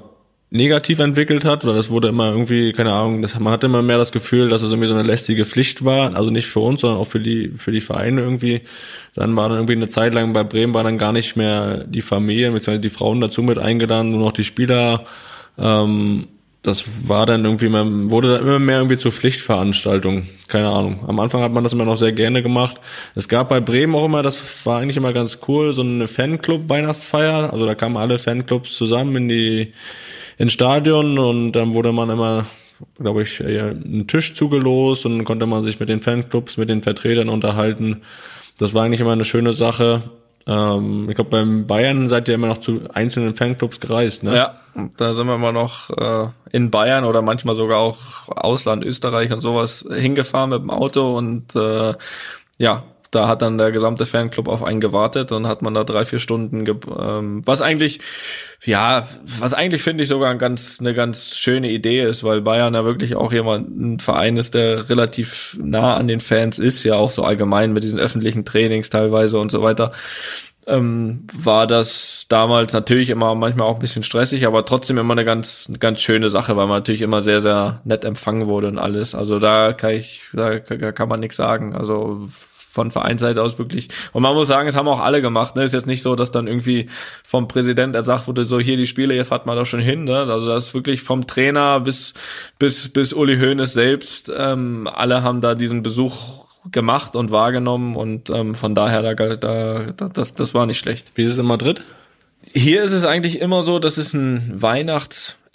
negativ 0.51 0.99
entwickelt 0.99 1.45
hat, 1.45 1.65
weil 1.65 1.77
das 1.77 1.91
wurde 1.91 2.09
immer 2.09 2.31
irgendwie, 2.33 2.73
keine 2.73 2.93
Ahnung, 2.93 3.23
das, 3.23 3.39
man 3.39 3.53
hatte 3.53 3.67
immer 3.67 3.83
mehr 3.83 3.99
das 3.99 4.11
Gefühl, 4.11 4.49
dass 4.49 4.63
es 4.63 4.71
irgendwie 4.71 4.89
so 4.89 4.95
eine 4.95 5.05
lästige 5.05 5.45
Pflicht 5.45 5.85
war, 5.85 6.17
also 6.17 6.31
nicht 6.31 6.49
für 6.49 6.59
uns, 6.61 6.81
sondern 6.81 6.99
auch 6.99 7.07
für 7.07 7.21
die, 7.21 7.53
für 7.57 7.71
die 7.71 7.81
Vereine 7.81 8.21
irgendwie. 8.21 8.63
Dann 9.15 9.37
war 9.37 9.49
dann 9.49 9.59
irgendwie 9.59 9.75
eine 9.75 9.89
Zeit 9.89 10.13
lang 10.13 10.33
bei 10.33 10.43
Bremen 10.43 10.75
war 10.75 10.83
dann 10.83 10.99
gar 10.99 11.13
nicht 11.13 11.37
mehr 11.37 11.85
die 11.85 12.03
Familien, 12.03 12.53
beziehungsweise 12.53 12.81
die 12.81 12.89
Frauen 12.89 13.21
dazu 13.21 13.43
mit 13.43 13.59
eingeladen, 13.59 14.11
nur 14.11 14.21
noch 14.21 14.33
die 14.33 14.45
Spieler. 14.45 15.07
Ähm, 15.57 16.27
das 16.63 16.85
war 17.07 17.25
dann 17.27 17.45
irgendwie, 17.45 17.69
man 17.69 18.11
wurde 18.11 18.35
dann 18.35 18.43
immer 18.43 18.59
mehr 18.59 18.79
irgendwie 18.79 18.99
zur 18.99 19.13
Pflichtveranstaltung. 19.13 20.27
Keine 20.49 20.69
Ahnung. 20.69 21.05
Am 21.07 21.19
Anfang 21.21 21.43
hat 21.43 21.53
man 21.53 21.65
das 21.65 21.73
immer 21.73 21.87
noch 21.87 21.97
sehr 21.97 22.13
gerne 22.13 22.43
gemacht. 22.43 22.77
Es 23.15 23.29
gab 23.29 23.49
bei 23.49 23.61
Bremen 23.61 23.95
auch 23.95 24.05
immer, 24.05 24.23
das 24.23 24.67
war 24.67 24.81
eigentlich 24.81 24.99
immer 24.99 25.15
ganz 25.15 25.39
cool, 25.49 25.73
so 25.73 25.83
eine 25.83 26.07
Fanclub-Weihnachtsfeier. 26.07 27.53
Also 27.53 27.67
da 27.67 27.75
kamen 27.75 27.97
alle 27.97 28.19
Fanclubs 28.19 28.77
zusammen 28.77 29.17
in 29.17 29.29
die, 29.29 29.73
ins 30.41 30.55
Stadion 30.55 31.19
und 31.19 31.53
dann 31.53 31.75
wurde 31.75 31.93
man 31.93 32.09
immer, 32.09 32.47
glaube 32.99 33.23
ich, 33.23 33.45
einen 33.45 34.07
Tisch 34.07 34.35
zugelost 34.35 35.05
und 35.05 35.25
konnte 35.25 35.45
man 35.45 35.63
sich 35.63 35.79
mit 35.79 35.91
den 35.91 36.01
Fanclubs, 36.01 36.57
mit 36.57 36.71
den 36.71 36.83
Vertretern 36.83 37.29
unterhalten. 37.29 38.01
Das 38.59 38.73
war 38.73 38.85
eigentlich 38.85 39.03
immer 39.03 39.13
eine 39.13 39.25
schöne 39.25 39.53
Sache. 39.53 40.03
Ähm, 40.47 41.11
ich 41.11 41.15
glaube, 41.15 41.29
beim 41.29 41.67
Bayern 41.67 42.09
seid 42.09 42.27
ihr 42.27 42.37
immer 42.37 42.47
noch 42.47 42.57
zu 42.57 42.81
einzelnen 42.95 43.37
Fanclubs 43.37 43.81
gereist, 43.81 44.23
ne? 44.23 44.35
Ja, 44.35 44.61
da 44.97 45.13
sind 45.13 45.27
wir 45.27 45.35
immer 45.35 45.53
noch 45.53 45.91
äh, 45.91 46.29
in 46.53 46.71
Bayern 46.71 47.05
oder 47.05 47.21
manchmal 47.21 47.55
sogar 47.55 47.79
auch 47.79 47.99
Ausland, 48.29 48.83
Österreich 48.83 49.31
und 49.35 49.43
sowas 49.43 49.85
hingefahren 49.93 50.49
mit 50.49 50.63
dem 50.63 50.71
Auto 50.71 51.19
und 51.19 51.55
äh, 51.55 51.93
ja, 52.57 52.85
da 53.11 53.27
hat 53.27 53.43
dann 53.43 53.59
der 53.59 53.73
gesamte 53.73 54.07
Fanclub 54.07 54.49
auf 54.49 54.63
einen 54.63 54.81
gewartet 54.81 55.33
und 55.33 55.47
hat 55.47 55.63
man 55.63 55.75
da 55.75 55.85
drei, 55.85 56.05
vier 56.05 56.21
Stunden, 56.21 56.65
ähm, 56.67 57.43
was 57.45 57.61
eigentlich, 57.61 58.01
ja, 58.65 59.09
was 59.39 59.53
eigentlich 59.53 59.83
finde 59.83 60.05
ich 60.05 60.09
sogar 60.09 60.31
ein 60.31 60.39
ganz, 60.39 60.79
eine 60.81 60.95
ganz 60.95 61.37
schöne 61.37 61.71
Idee 61.71 62.03
ist, 62.03 62.23
weil 62.25 62.41
Bayern 62.41 62.75
ja 62.75 62.85
wirklich 62.85 63.17
auch 63.17 63.33
jemand, 63.33 63.69
ein 63.69 64.01
Verein 64.01 64.37
ist, 64.37 64.55
der 64.55 64.89
relativ 64.89 65.59
nah 65.61 65.97
an 65.97 66.09
den 66.09 66.21
Fans 66.21 66.59
ist, 66.59 66.85
ja 66.85 66.95
auch 66.95 67.11
so 67.11 67.25
allgemein 67.25 67.73
mit 67.73 67.83
diesen 67.85 67.99
öffentlichen 67.99 68.45
Trainings 68.45 68.91
teilweise 68.91 69.39
und 69.39 69.51
so 69.51 69.63
weiter 69.63 69.93
ähm, 70.67 71.27
war 71.35 71.67
das 71.67 72.27
damals 72.29 72.73
natürlich 72.73 73.11
immer 73.11 73.35
manchmal 73.35 73.67
auch 73.67 73.75
ein 73.75 73.81
bisschen 73.81 74.03
stressig, 74.03 74.47
aber 74.47 74.65
trotzdem 74.65 74.99
immer 74.99 75.13
eine 75.13 75.25
ganz, 75.25 75.73
ganz 75.81 76.01
schöne 76.01 76.29
Sache, 76.29 76.57
weil 76.57 76.67
man 76.67 76.79
natürlich 76.79 77.03
immer 77.03 77.23
sehr, 77.23 77.41
sehr 77.41 77.81
nett 77.85 78.05
empfangen 78.05 78.47
wurde 78.47 78.69
und 78.69 78.79
alles. 78.79 79.15
Also 79.15 79.39
da 79.39 79.73
kann 79.73 79.95
ich, 79.95 80.23
da 80.33 80.61
kann 80.61 81.09
man 81.09 81.21
nichts 81.21 81.37
sagen. 81.37 81.75
Also 81.75 82.29
von 82.71 82.91
Vereinsseite 82.93 83.43
aus 83.43 83.59
wirklich. 83.59 83.89
Und 84.13 84.23
man 84.23 84.35
muss 84.35 84.49
sagen, 84.49 84.69
es 84.69 84.77
haben 84.77 84.87
auch 84.87 85.01
alle 85.01 85.21
gemacht. 85.21 85.57
Ne? 85.57 85.65
Ist 85.65 85.75
jetzt 85.75 85.89
nicht 85.89 86.03
so, 86.03 86.15
dass 86.15 86.31
dann 86.31 86.47
irgendwie 86.47 86.89
vom 87.25 87.49
Präsident 87.49 87.95
gesagt 87.95 88.29
wurde, 88.29 88.45
so 88.45 88.61
hier 88.61 88.77
die 88.77 88.87
Spiele, 88.87 89.15
jetzt 89.15 89.29
fahrt 89.29 89.45
mal 89.47 89.57
da 89.57 89.65
schon 89.65 89.81
hin. 89.81 90.05
Ne? 90.05 90.19
Also 90.19 90.47
das 90.47 90.69
ist 90.69 90.75
wirklich 90.75 91.03
vom 91.03 91.27
Trainer 91.27 91.81
bis 91.81 92.15
bis 92.59 92.89
bis 92.89 93.13
Uli 93.13 93.39
Hoeneß 93.39 93.73
selbst. 93.73 94.31
Ähm, 94.37 94.89
alle 94.93 95.25
haben 95.25 95.41
da 95.41 95.57
diesen 95.57 95.83
Besuch 95.83 96.45
gemacht 96.71 97.17
und 97.17 97.31
wahrgenommen 97.31 97.97
und 97.97 98.31
ähm, 98.31 98.55
von 98.55 98.75
daher, 98.75 99.03
da, 99.03 99.15
da, 99.15 99.93
da, 99.93 100.09
das, 100.09 100.35
das 100.35 100.55
war 100.55 100.67
nicht 100.67 100.79
schlecht. 100.79 101.11
Wie 101.15 101.23
ist 101.23 101.33
es 101.33 101.39
in 101.39 101.47
Madrid? 101.47 101.83
Hier 102.47 102.85
ist 102.85 102.93
es 102.93 103.05
eigentlich 103.05 103.41
immer 103.41 103.63
so, 103.63 103.79
dass 103.79 103.99
es 103.99 104.15
ein 104.15 104.63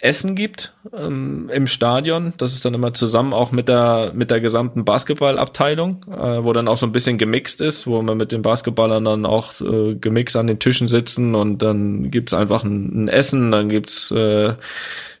Weihnachtsessen 0.00 0.34
gibt 0.34 0.72
ähm, 0.96 1.50
im 1.52 1.66
Stadion. 1.66 2.34
Das 2.38 2.52
ist 2.52 2.64
dann 2.64 2.74
immer 2.74 2.94
zusammen 2.94 3.32
auch 3.32 3.52
mit 3.52 3.68
der 3.68 4.12
mit 4.14 4.30
der 4.30 4.40
gesamten 4.40 4.84
Basketballabteilung, 4.84 6.04
äh, 6.10 6.44
wo 6.44 6.52
dann 6.52 6.68
auch 6.68 6.76
so 6.76 6.86
ein 6.86 6.92
bisschen 6.92 7.18
gemixt 7.18 7.60
ist, 7.60 7.86
wo 7.86 8.00
man 8.02 8.16
mit 8.16 8.32
den 8.32 8.42
Basketballern 8.42 9.04
dann 9.04 9.26
auch 9.26 9.60
äh, 9.60 9.94
gemixt 9.94 10.36
an 10.36 10.46
den 10.46 10.58
Tischen 10.58 10.88
sitzen 10.88 11.34
und 11.34 11.62
dann 11.62 12.10
gibt's 12.10 12.34
einfach 12.34 12.64
ein, 12.64 13.04
ein 13.04 13.08
Essen, 13.08 13.50
dann 13.52 13.68
gibt's 13.68 14.10
äh, 14.10 14.54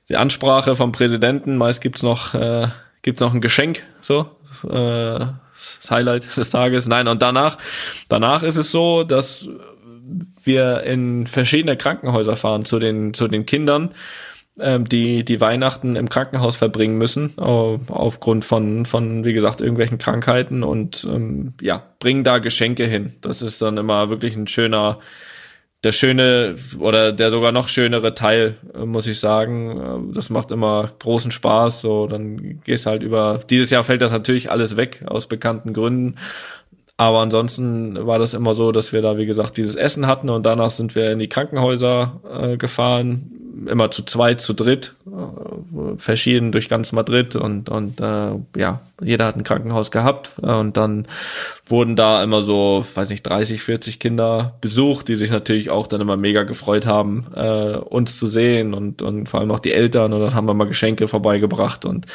die 0.08 0.16
Ansprache 0.16 0.74
vom 0.74 0.92
Präsidenten, 0.92 1.56
meist 1.56 1.80
gibt's 1.80 2.02
noch 2.02 2.34
äh, 2.34 2.68
gibt's 3.02 3.20
noch 3.20 3.34
ein 3.34 3.40
Geschenk, 3.40 3.82
so 4.00 4.26
äh, 4.64 5.26
das 5.80 5.90
Highlight 5.90 6.36
des 6.36 6.50
Tages. 6.50 6.86
Nein, 6.86 7.08
und 7.08 7.22
danach, 7.22 7.56
danach 8.08 8.42
ist 8.42 8.56
es 8.56 8.70
so, 8.70 9.04
dass 9.04 9.48
wir 10.44 10.82
in 10.84 11.26
verschiedene 11.26 11.76
Krankenhäuser 11.76 12.36
fahren 12.36 12.64
zu 12.64 12.78
den, 12.78 13.14
zu 13.14 13.26
den 13.26 13.46
Kindern, 13.46 13.94
ähm, 14.58 14.88
die 14.88 15.24
die 15.24 15.40
Weihnachten 15.40 15.96
im 15.96 16.08
Krankenhaus 16.08 16.56
verbringen 16.56 16.96
müssen, 16.98 17.38
aufgrund 17.38 18.44
von, 18.44 18.86
von, 18.86 19.24
wie 19.24 19.32
gesagt, 19.32 19.60
irgendwelchen 19.60 19.98
Krankheiten 19.98 20.62
und 20.62 21.04
ähm, 21.04 21.54
ja, 21.60 21.82
bringen 21.98 22.24
da 22.24 22.38
Geschenke 22.38 22.84
hin. 22.86 23.14
Das 23.20 23.42
ist 23.42 23.60
dann 23.60 23.76
immer 23.76 24.08
wirklich 24.08 24.36
ein 24.36 24.46
schöner, 24.46 24.98
der 25.84 25.92
schöne 25.92 26.56
oder 26.78 27.12
der 27.12 27.30
sogar 27.30 27.52
noch 27.52 27.68
schönere 27.68 28.14
Teil, 28.14 28.56
äh, 28.74 28.84
muss 28.84 29.06
ich 29.06 29.20
sagen. 29.20 30.10
Äh, 30.10 30.14
das 30.14 30.30
macht 30.30 30.50
immer 30.52 30.90
großen 30.98 31.30
Spaß. 31.30 31.82
So, 31.82 32.06
dann 32.06 32.60
gehst 32.62 32.86
halt 32.86 33.02
über. 33.02 33.40
Dieses 33.50 33.70
Jahr 33.70 33.84
fällt 33.84 34.02
das 34.02 34.12
natürlich 34.12 34.50
alles 34.50 34.76
weg 34.76 35.04
aus 35.06 35.26
bekannten 35.26 35.74
Gründen. 35.74 36.16
Aber 36.98 37.20
ansonsten 37.20 38.06
war 38.06 38.18
das 38.18 38.32
immer 38.32 38.54
so, 38.54 38.72
dass 38.72 38.92
wir 38.94 39.02
da, 39.02 39.18
wie 39.18 39.26
gesagt, 39.26 39.58
dieses 39.58 39.76
Essen 39.76 40.06
hatten 40.06 40.30
und 40.30 40.46
danach 40.46 40.70
sind 40.70 40.94
wir 40.94 41.12
in 41.12 41.18
die 41.18 41.28
Krankenhäuser 41.28 42.20
äh, 42.30 42.56
gefahren, 42.56 43.35
immer 43.66 43.90
zu 43.90 44.02
zweit, 44.02 44.40
zu 44.40 44.52
dritt, 44.52 44.94
äh, 45.06 45.98
verschieden 45.98 46.52
durch 46.52 46.68
ganz 46.68 46.92
Madrid 46.92 47.36
und, 47.36 47.68
und 47.68 48.00
äh, 48.00 48.30
ja, 48.56 48.80
jeder 49.02 49.26
hat 49.26 49.36
ein 49.36 49.44
Krankenhaus 49.44 49.90
gehabt 49.90 50.38
und 50.38 50.76
dann 50.76 51.06
wurden 51.66 51.96
da 51.96 52.22
immer 52.22 52.42
so, 52.42 52.86
weiß 52.94 53.10
nicht, 53.10 53.22
30, 53.22 53.62
40 53.62 53.98
Kinder 53.98 54.54
besucht, 54.60 55.08
die 55.08 55.16
sich 55.16 55.30
natürlich 55.30 55.70
auch 55.70 55.86
dann 55.86 56.00
immer 56.00 56.16
mega 56.16 56.42
gefreut 56.42 56.86
haben, 56.86 57.26
äh, 57.34 57.76
uns 57.76 58.18
zu 58.18 58.26
sehen 58.26 58.74
und, 58.74 59.02
und 59.02 59.28
vor 59.28 59.40
allem 59.40 59.50
auch 59.50 59.60
die 59.60 59.72
Eltern 59.72 60.12
und 60.12 60.20
dann 60.20 60.34
haben 60.34 60.46
wir 60.46 60.54
mal 60.54 60.66
Geschenke 60.68 61.08
vorbeigebracht 61.08 61.84
und 61.84 62.06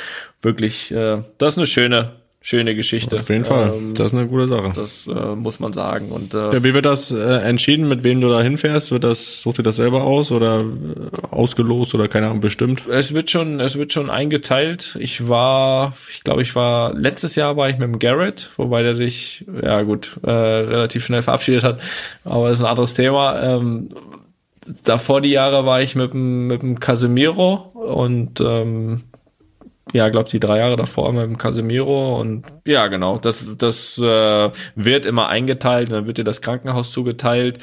wirklich, 0.41 0.91
äh, 0.91 1.23
das 1.37 1.53
ist 1.53 1.57
eine 1.57 1.67
schöne, 1.67 2.11
schöne 2.41 2.75
Geschichte. 2.75 3.17
Auf 3.17 3.29
jeden 3.29 3.45
Fall. 3.45 3.71
Ähm, 3.75 3.93
das 3.93 4.07
ist 4.07 4.13
eine 4.13 4.27
gute 4.27 4.47
Sache. 4.47 4.71
Das 4.73 5.07
äh, 5.07 5.35
muss 5.35 5.59
man 5.59 5.73
sagen. 5.73 6.09
Und 6.09 6.33
äh, 6.33 6.51
ja, 6.51 6.63
wie 6.63 6.73
wird 6.73 6.85
das 6.85 7.11
äh, 7.11 7.17
entschieden, 7.17 7.87
mit 7.87 8.03
wem 8.03 8.19
du 8.19 8.29
da 8.29 8.41
hinfährst? 8.41 8.91
Wird 8.91 9.03
das, 9.03 9.41
sucht 9.41 9.59
ihr 9.59 9.63
das 9.63 9.75
selber 9.75 10.03
aus 10.03 10.31
oder 10.31 10.59
äh, 10.59 11.27
ausgelost 11.29 11.93
oder 11.93 12.07
keine 12.07 12.27
Ahnung, 12.27 12.41
bestimmt? 12.41 12.83
Es 12.89 13.13
wird 13.13 13.29
schon, 13.29 13.59
es 13.59 13.77
wird 13.77 13.93
schon 13.93 14.09
eingeteilt. 14.09 14.97
Ich 14.99 15.29
war, 15.29 15.93
ich 16.11 16.23
glaube, 16.23 16.41
ich 16.41 16.55
war, 16.55 16.95
letztes 16.95 17.35
Jahr 17.35 17.57
war 17.57 17.69
ich 17.69 17.77
mit 17.77 17.87
dem 17.87 17.99
Garrett, 17.99 18.49
wobei 18.57 18.81
der 18.81 18.95
sich, 18.95 19.45
ja 19.61 19.83
gut, 19.83 20.17
äh, 20.23 20.31
relativ 20.31 21.05
schnell 21.05 21.21
verabschiedet 21.21 21.63
hat, 21.63 21.79
aber 22.25 22.49
das 22.49 22.59
ist 22.59 22.65
ein 22.65 22.69
anderes 22.69 22.95
Thema. 22.95 23.39
Ähm, 23.39 23.89
davor 24.83 25.21
die 25.21 25.29
Jahre 25.29 25.65
war 25.65 25.81
ich 25.81 25.95
mit 25.95 26.13
dem, 26.13 26.47
mit 26.47 26.63
dem 26.63 26.79
Casemiro 26.79 27.53
und 27.73 28.41
ähm, 28.41 29.03
ja, 29.93 30.09
glaube 30.09 30.29
die 30.29 30.39
drei 30.39 30.59
Jahre 30.59 30.75
davor 30.75 31.09
immer 31.09 31.23
im 31.23 31.37
Casemiro 31.37 32.19
und 32.19 32.45
ja, 32.65 32.87
genau, 32.87 33.17
das 33.17 33.55
das 33.57 33.97
äh, 33.97 34.49
wird 34.75 35.05
immer 35.05 35.27
eingeteilt, 35.27 35.91
dann 35.91 36.07
wird 36.07 36.17
dir 36.17 36.23
das 36.23 36.41
Krankenhaus 36.41 36.91
zugeteilt. 36.91 37.59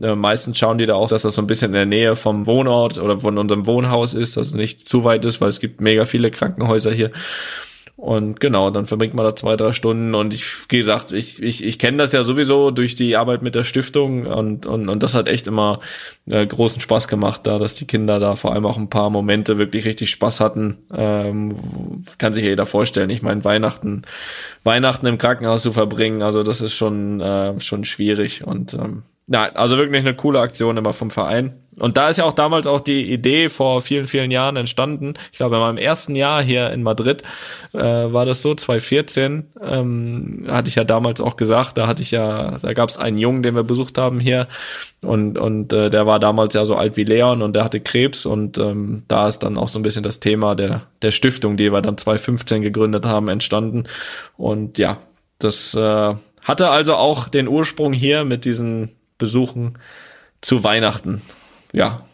Äh, 0.00 0.14
meistens 0.14 0.58
schauen 0.58 0.78
die 0.78 0.86
da 0.86 0.94
auch, 0.94 1.08
dass 1.08 1.22
das 1.22 1.34
so 1.34 1.42
ein 1.42 1.46
bisschen 1.46 1.68
in 1.68 1.74
der 1.74 1.86
Nähe 1.86 2.16
vom 2.16 2.46
Wohnort 2.46 2.98
oder 2.98 3.20
von 3.20 3.38
unserem 3.38 3.66
Wohnhaus 3.66 4.14
ist, 4.14 4.36
dass 4.36 4.48
es 4.48 4.54
nicht 4.54 4.88
zu 4.88 5.04
weit 5.04 5.24
ist, 5.24 5.40
weil 5.40 5.48
es 5.48 5.60
gibt 5.60 5.80
mega 5.80 6.04
viele 6.04 6.30
Krankenhäuser 6.30 6.92
hier. 6.92 7.10
Und 8.02 8.40
genau, 8.40 8.70
dann 8.70 8.86
verbringt 8.86 9.14
man 9.14 9.24
da 9.24 9.36
zwei, 9.36 9.54
drei 9.54 9.70
Stunden. 9.70 10.16
Und 10.16 10.34
ich, 10.34 10.44
wie 10.68 10.78
gesagt, 10.78 11.12
ich, 11.12 11.40
ich, 11.40 11.62
ich 11.62 11.78
kenne 11.78 11.98
das 11.98 12.10
ja 12.10 12.24
sowieso 12.24 12.72
durch 12.72 12.96
die 12.96 13.14
Arbeit 13.14 13.42
mit 13.42 13.54
der 13.54 13.62
Stiftung 13.62 14.26
und, 14.26 14.66
und, 14.66 14.88
und 14.88 15.04
das 15.04 15.14
hat 15.14 15.28
echt 15.28 15.46
immer 15.46 15.78
äh, 16.26 16.44
großen 16.44 16.80
Spaß 16.80 17.06
gemacht, 17.06 17.42
da, 17.44 17.60
dass 17.60 17.76
die 17.76 17.86
Kinder 17.86 18.18
da 18.18 18.34
vor 18.34 18.54
allem 18.54 18.66
auch 18.66 18.76
ein 18.76 18.90
paar 18.90 19.08
Momente 19.08 19.56
wirklich 19.56 19.84
richtig 19.84 20.10
Spaß 20.10 20.40
hatten. 20.40 20.78
Ähm, 20.92 21.54
kann 22.18 22.32
sich 22.32 22.42
jeder 22.42 22.66
vorstellen. 22.66 23.08
Ich 23.08 23.22
meine, 23.22 23.44
Weihnachten, 23.44 24.02
Weihnachten 24.64 25.06
im 25.06 25.18
Krankenhaus 25.18 25.62
zu 25.62 25.70
verbringen, 25.70 26.22
also 26.22 26.42
das 26.42 26.60
ist 26.60 26.74
schon, 26.74 27.20
äh, 27.20 27.60
schon 27.60 27.84
schwierig. 27.84 28.44
Und 28.44 28.74
ähm, 28.74 29.04
ja, 29.28 29.44
also 29.52 29.76
wirklich 29.76 30.00
eine 30.00 30.16
coole 30.16 30.40
Aktion 30.40 30.76
immer 30.76 30.92
vom 30.92 31.12
Verein. 31.12 31.61
Und 31.78 31.96
da 31.96 32.10
ist 32.10 32.18
ja 32.18 32.24
auch 32.24 32.34
damals 32.34 32.66
auch 32.66 32.80
die 32.80 33.10
Idee 33.10 33.48
vor 33.48 33.80
vielen, 33.80 34.06
vielen 34.06 34.30
Jahren 34.30 34.56
entstanden. 34.56 35.14
Ich 35.32 35.38
glaube, 35.38 35.56
in 35.56 35.62
meinem 35.62 35.78
ersten 35.78 36.14
Jahr 36.14 36.42
hier 36.42 36.70
in 36.70 36.82
Madrid 36.82 37.22
äh, 37.72 37.78
war 37.78 38.26
das 38.26 38.42
so, 38.42 38.54
2014, 38.54 39.46
ähm, 39.62 40.46
hatte 40.48 40.68
ich 40.68 40.74
ja 40.74 40.84
damals 40.84 41.22
auch 41.22 41.36
gesagt, 41.36 41.78
da 41.78 41.86
hatte 41.86 42.02
ich 42.02 42.10
ja, 42.10 42.58
da 42.58 42.72
gab 42.74 42.90
es 42.90 42.98
einen 42.98 43.16
Jungen, 43.16 43.42
den 43.42 43.54
wir 43.54 43.62
besucht 43.62 43.96
haben 43.96 44.20
hier 44.20 44.48
und, 45.00 45.38
und 45.38 45.72
äh, 45.72 45.88
der 45.88 46.06
war 46.06 46.20
damals 46.20 46.52
ja 46.52 46.66
so 46.66 46.74
alt 46.74 46.98
wie 46.98 47.04
Leon 47.04 47.40
und 47.40 47.54
der 47.54 47.64
hatte 47.64 47.80
Krebs 47.80 48.26
und 48.26 48.58
ähm, 48.58 49.04
da 49.08 49.26
ist 49.26 49.38
dann 49.38 49.56
auch 49.56 49.68
so 49.68 49.78
ein 49.78 49.82
bisschen 49.82 50.02
das 50.02 50.20
Thema 50.20 50.54
der, 50.54 50.82
der 51.00 51.10
Stiftung, 51.10 51.56
die 51.56 51.72
wir 51.72 51.80
dann 51.80 51.96
2015 51.96 52.60
gegründet 52.60 53.06
haben, 53.06 53.28
entstanden. 53.28 53.84
Und 54.36 54.76
ja, 54.76 54.98
das 55.38 55.74
äh, 55.74 56.14
hatte 56.42 56.68
also 56.68 56.94
auch 56.96 57.28
den 57.28 57.48
Ursprung 57.48 57.94
hier 57.94 58.24
mit 58.24 58.44
diesen 58.44 58.90
Besuchen 59.16 59.78
zu 60.42 60.64
Weihnachten 60.64 61.22
ja. 61.72 62.04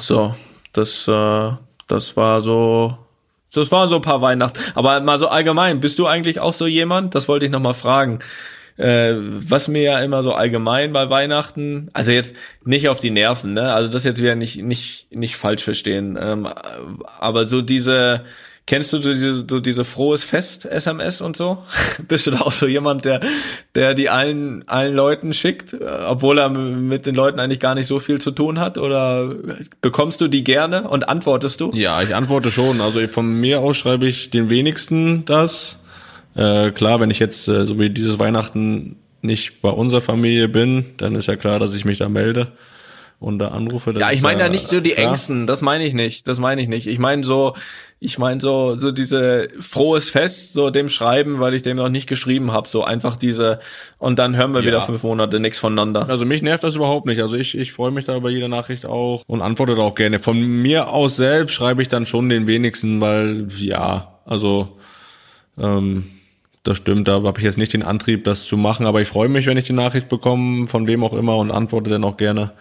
So, 0.00 0.34
das, 0.72 1.06
äh, 1.08 1.50
das 1.86 2.16
war 2.16 2.42
so, 2.42 2.98
das 3.52 3.70
waren 3.72 3.88
so 3.88 3.96
ein 3.96 4.02
paar 4.02 4.22
Weihnachten. 4.22 4.60
Aber 4.74 5.00
mal 5.00 5.18
so 5.18 5.28
allgemein, 5.28 5.80
bist 5.80 5.98
du 5.98 6.06
eigentlich 6.06 6.40
auch 6.40 6.52
so 6.52 6.66
jemand? 6.66 7.14
Das 7.14 7.28
wollte 7.28 7.46
ich 7.46 7.50
nochmal 7.50 7.74
fragen. 7.74 8.18
Äh, 8.76 9.14
was 9.16 9.66
mir 9.66 9.82
ja 9.82 9.98
immer 10.00 10.22
so 10.22 10.34
allgemein 10.34 10.92
bei 10.92 11.10
Weihnachten, 11.10 11.90
also 11.94 12.12
jetzt 12.12 12.36
nicht 12.64 12.88
auf 12.88 13.00
die 13.00 13.10
Nerven, 13.10 13.54
ne? 13.54 13.72
Also 13.72 13.90
das 13.90 14.04
jetzt 14.04 14.22
wieder 14.22 14.36
nicht 14.36 14.62
nicht 14.62 15.10
nicht 15.10 15.36
falsch 15.36 15.64
verstehen, 15.64 16.16
ähm, 16.20 16.46
aber 17.18 17.46
so 17.46 17.60
diese 17.60 18.24
Kennst 18.68 18.92
du 18.92 18.98
diese, 18.98 19.44
du 19.44 19.60
diese 19.60 19.82
frohes 19.82 20.22
Fest-SMS 20.22 21.22
und 21.22 21.38
so? 21.38 21.56
Bist 22.06 22.26
du 22.26 22.32
da 22.32 22.42
auch 22.42 22.52
so 22.52 22.66
jemand, 22.66 23.06
der, 23.06 23.22
der 23.74 23.94
die 23.94 24.10
allen, 24.10 24.68
allen 24.68 24.94
Leuten 24.94 25.32
schickt, 25.32 25.72
äh, 25.72 25.86
obwohl 26.06 26.36
er 26.36 26.50
mit 26.50 27.06
den 27.06 27.14
Leuten 27.14 27.40
eigentlich 27.40 27.60
gar 27.60 27.74
nicht 27.74 27.86
so 27.86 27.98
viel 27.98 28.20
zu 28.20 28.30
tun 28.30 28.58
hat? 28.58 28.76
Oder 28.76 29.34
bekommst 29.80 30.20
du 30.20 30.28
die 30.28 30.44
gerne 30.44 30.86
und 30.86 31.08
antwortest 31.08 31.62
du? 31.62 31.70
Ja, 31.72 32.02
ich 32.02 32.14
antworte 32.14 32.50
schon. 32.50 32.82
Also 32.82 33.00
von 33.06 33.40
mir 33.40 33.60
aus 33.60 33.78
schreibe 33.78 34.06
ich 34.06 34.28
den 34.28 34.50
wenigsten 34.50 35.24
das. 35.24 35.78
Äh, 36.34 36.70
klar, 36.72 37.00
wenn 37.00 37.10
ich 37.10 37.20
jetzt 37.20 37.48
äh, 37.48 37.64
so 37.64 37.78
wie 37.78 37.88
dieses 37.88 38.18
Weihnachten 38.18 38.96
nicht 39.22 39.62
bei 39.62 39.70
unserer 39.70 40.02
Familie 40.02 40.50
bin, 40.50 40.84
dann 40.98 41.14
ist 41.14 41.26
ja 41.26 41.36
klar, 41.36 41.58
dass 41.58 41.74
ich 41.74 41.86
mich 41.86 41.96
da 41.96 42.10
melde 42.10 42.52
und 43.20 43.40
da 43.40 43.48
anrufe. 43.48 43.92
ja, 43.98 44.12
ich 44.12 44.22
meine 44.22 44.40
ja 44.40 44.48
nicht 44.48 44.68
so 44.68 44.80
die 44.80 44.92
klar. 44.92 45.08
Ängsten, 45.08 45.48
das 45.48 45.60
meine 45.60 45.84
ich 45.84 45.92
nicht, 45.92 46.28
das 46.28 46.38
meine 46.38 46.62
ich 46.62 46.68
nicht. 46.68 46.86
Ich 46.86 47.00
meine 47.00 47.24
so, 47.24 47.54
ich 47.98 48.16
meine 48.18 48.40
so, 48.40 48.76
so 48.76 48.92
diese 48.92 49.48
frohes 49.58 50.08
Fest, 50.10 50.52
so 50.52 50.70
dem 50.70 50.88
Schreiben, 50.88 51.40
weil 51.40 51.54
ich 51.54 51.62
dem 51.62 51.78
noch 51.78 51.88
nicht 51.88 52.08
geschrieben 52.08 52.52
habe, 52.52 52.68
so 52.68 52.84
einfach 52.84 53.16
diese 53.16 53.58
und 53.98 54.20
dann 54.20 54.36
hören 54.36 54.52
wir 54.52 54.60
ja. 54.60 54.66
wieder 54.68 54.82
fünf 54.82 55.02
Monate 55.02 55.40
nichts 55.40 55.58
voneinander. 55.58 56.08
Also 56.08 56.24
mich 56.24 56.42
nervt 56.42 56.62
das 56.62 56.76
überhaupt 56.76 57.06
nicht. 57.06 57.20
Also 57.20 57.36
ich, 57.36 57.58
ich 57.58 57.72
freue 57.72 57.90
mich 57.90 58.04
da 58.04 58.16
über 58.16 58.30
jede 58.30 58.48
Nachricht 58.48 58.86
auch 58.86 59.24
und 59.26 59.42
antworte 59.42 59.74
da 59.74 59.82
auch 59.82 59.96
gerne. 59.96 60.20
Von 60.20 60.40
mir 60.40 60.92
aus 60.92 61.16
selbst 61.16 61.54
schreibe 61.54 61.82
ich 61.82 61.88
dann 61.88 62.06
schon 62.06 62.28
den 62.28 62.46
wenigsten, 62.46 63.00
weil 63.00 63.48
ja, 63.56 64.20
also 64.26 64.78
ähm, 65.58 66.04
das 66.62 66.76
stimmt. 66.76 67.08
Da 67.08 67.22
habe 67.22 67.38
ich 67.38 67.44
jetzt 67.44 67.58
nicht 67.58 67.72
den 67.72 67.82
Antrieb, 67.82 68.22
das 68.22 68.44
zu 68.44 68.56
machen, 68.56 68.86
aber 68.86 69.00
ich 69.00 69.08
freue 69.08 69.28
mich, 69.28 69.46
wenn 69.46 69.56
ich 69.56 69.64
die 69.64 69.72
Nachricht 69.72 70.08
bekomme, 70.08 70.68
von 70.68 70.86
wem 70.86 71.02
auch 71.02 71.14
immer 71.14 71.36
und 71.36 71.50
antworte 71.50 71.90
dann 71.90 72.04
auch 72.04 72.16
gerne. 72.16 72.52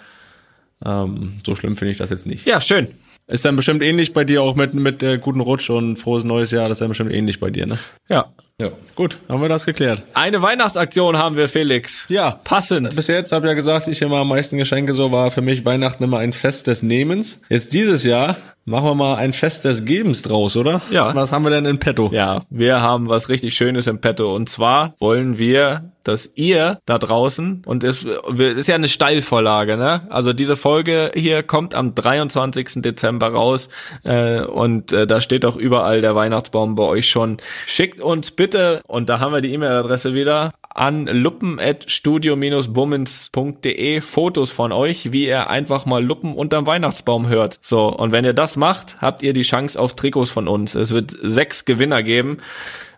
Ähm, 0.85 1.39
so 1.45 1.55
schlimm 1.55 1.75
finde 1.77 1.91
ich 1.91 1.97
das 1.97 2.09
jetzt 2.09 2.25
nicht. 2.25 2.45
Ja, 2.45 2.61
schön. 2.61 2.89
Ist 3.27 3.43
dann 3.43 3.57
bestimmt 3.57 3.83
ähnlich 3.83 4.13
bei 4.13 4.23
dir 4.23 4.41
auch 4.41 4.55
mit, 4.55 4.73
mit 4.73 5.03
äh, 5.03 5.17
guten 5.17 5.41
Rutsch 5.41 5.69
und 5.69 5.97
frohes 5.97 6.23
neues 6.23 6.51
Jahr. 6.51 6.69
Das 6.69 6.77
ist 6.77 6.81
dann 6.81 6.87
bestimmt 6.89 7.11
ähnlich 7.11 7.41
bei 7.41 7.49
dir, 7.49 7.65
ne? 7.65 7.77
Ja. 8.07 8.31
Ja. 8.59 8.71
Gut, 8.95 9.19
haben 9.29 9.41
wir 9.41 9.49
das 9.49 9.65
geklärt. 9.65 10.01
Eine 10.13 10.41
Weihnachtsaktion 10.41 11.17
haben 11.17 11.35
wir, 11.35 11.47
Felix. 11.49 12.05
Ja. 12.09 12.39
Passend. 12.43 12.95
Bis 12.95 13.07
jetzt 13.07 13.31
habe 13.31 13.45
ich 13.45 13.49
ja 13.49 13.53
gesagt, 13.53 13.87
ich 13.87 14.01
immer 14.01 14.17
am 14.17 14.29
meisten 14.29 14.57
Geschenke 14.57 14.93
so 14.93 15.11
war 15.11 15.29
für 15.29 15.41
mich 15.41 15.65
Weihnachten 15.65 16.03
immer 16.03 16.19
ein 16.19 16.33
Fest 16.33 16.67
des 16.67 16.81
Nehmens. 16.81 17.41
Jetzt 17.49 17.73
dieses 17.73 18.03
Jahr 18.03 18.37
machen 18.67 18.85
wir 18.85 18.95
mal 18.95 19.15
ein 19.15 19.33
Fest 19.33 19.65
des 19.65 19.85
Gebens 19.85 20.21
draus, 20.21 20.57
oder? 20.57 20.81
Ja. 20.91 21.15
Was 21.15 21.31
haben 21.31 21.43
wir 21.43 21.49
denn 21.49 21.65
in 21.65 21.79
petto? 21.79 22.09
Ja, 22.13 22.41
wir 22.49 22.81
haben 22.81 23.07
was 23.07 23.29
richtig 23.29 23.55
Schönes 23.55 23.87
im 23.87 23.99
Petto. 24.01 24.35
Und 24.35 24.49
zwar 24.49 24.93
wollen 24.99 25.37
wir, 25.37 25.91
dass 26.03 26.31
ihr 26.35 26.79
da 26.85 26.97
draußen, 26.97 27.63
und 27.65 27.83
es 27.83 28.03
ist 28.03 28.67
ja 28.67 28.75
eine 28.75 28.87
Steilvorlage, 28.89 29.77
ne? 29.77 30.01
Also 30.09 30.33
diese 30.33 30.55
Folge 30.55 31.11
hier 31.15 31.43
kommt 31.43 31.75
am 31.75 31.95
23. 31.95 32.81
Dezember 32.81 33.29
raus 33.29 33.69
äh, 34.03 34.41
und 34.41 34.91
äh, 34.91 35.07
da 35.07 35.21
steht 35.21 35.45
auch 35.45 35.55
überall 35.55 36.01
der 36.01 36.15
Weihnachtsbaum 36.15 36.75
bei 36.75 36.83
euch 36.83 37.09
schon. 37.09 37.37
Schickt 37.65 38.01
uns 38.01 38.31
bitte, 38.31 38.81
und 38.87 39.09
da 39.09 39.19
haben 39.19 39.33
wir 39.33 39.41
die 39.41 39.53
E-Mail-Adresse 39.53 40.13
wieder, 40.13 40.51
an 40.77 41.07
luppen.studio-bummens.de 41.07 44.01
Fotos 44.01 44.51
von 44.51 44.71
euch, 44.71 45.11
wie 45.11 45.25
ihr 45.25 45.49
einfach 45.49 45.85
mal 45.85 46.03
Luppen 46.03 46.35
unterm 46.35 46.67
Weihnachtsbaum 46.67 47.27
hört. 47.27 47.57
So, 47.61 47.87
und 47.87 48.11
wenn 48.11 48.25
ihr 48.25 48.33
das 48.33 48.57
macht, 48.57 49.01
habt 49.01 49.23
ihr 49.23 49.33
die 49.33 49.41
Chance 49.41 49.79
auf 49.79 49.95
Trikots 49.95 50.29
von 50.29 50.47
uns. 50.47 50.75
Es 50.75 50.91
wird 50.91 51.15
sechs 51.21 51.65
Gewinner 51.65 52.03
geben. 52.03 52.37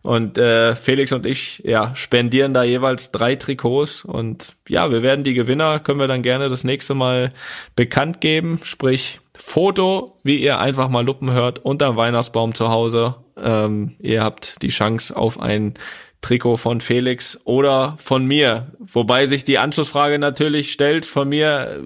Und 0.01 0.37
äh, 0.37 0.75
Felix 0.75 1.11
und 1.11 1.25
ich 1.25 1.61
ja, 1.65 1.93
spendieren 1.95 2.53
da 2.53 2.63
jeweils 2.63 3.11
drei 3.11 3.35
Trikots. 3.35 4.03
Und 4.03 4.55
ja, 4.67 4.91
wir 4.91 5.01
werden 5.01 5.23
die 5.23 5.33
Gewinner, 5.33 5.79
können 5.79 5.99
wir 5.99 6.07
dann 6.07 6.21
gerne 6.21 6.49
das 6.49 6.63
nächste 6.63 6.95
Mal 6.95 7.31
bekannt 7.75 8.21
geben. 8.21 8.59
Sprich, 8.63 9.19
Foto, 9.37 10.17
wie 10.23 10.37
ihr 10.37 10.59
einfach 10.59 10.89
mal 10.89 11.05
Luppen 11.05 11.31
hört, 11.31 11.59
unterm 11.59 11.95
Weihnachtsbaum 11.95 12.53
zu 12.53 12.69
Hause. 12.69 13.15
Ähm, 13.41 13.95
ihr 13.99 14.21
habt 14.21 14.61
die 14.61 14.69
Chance 14.69 15.15
auf 15.15 15.39
ein 15.39 15.75
Trikot 16.21 16.57
von 16.57 16.81
Felix 16.81 17.39
oder 17.45 17.95
von 17.97 18.25
mir. 18.25 18.67
Wobei 18.79 19.25
sich 19.25 19.45
die 19.45 19.57
Anschlussfrage 19.57 20.19
natürlich 20.19 20.71
stellt, 20.71 21.05
von 21.05 21.29
mir 21.29 21.83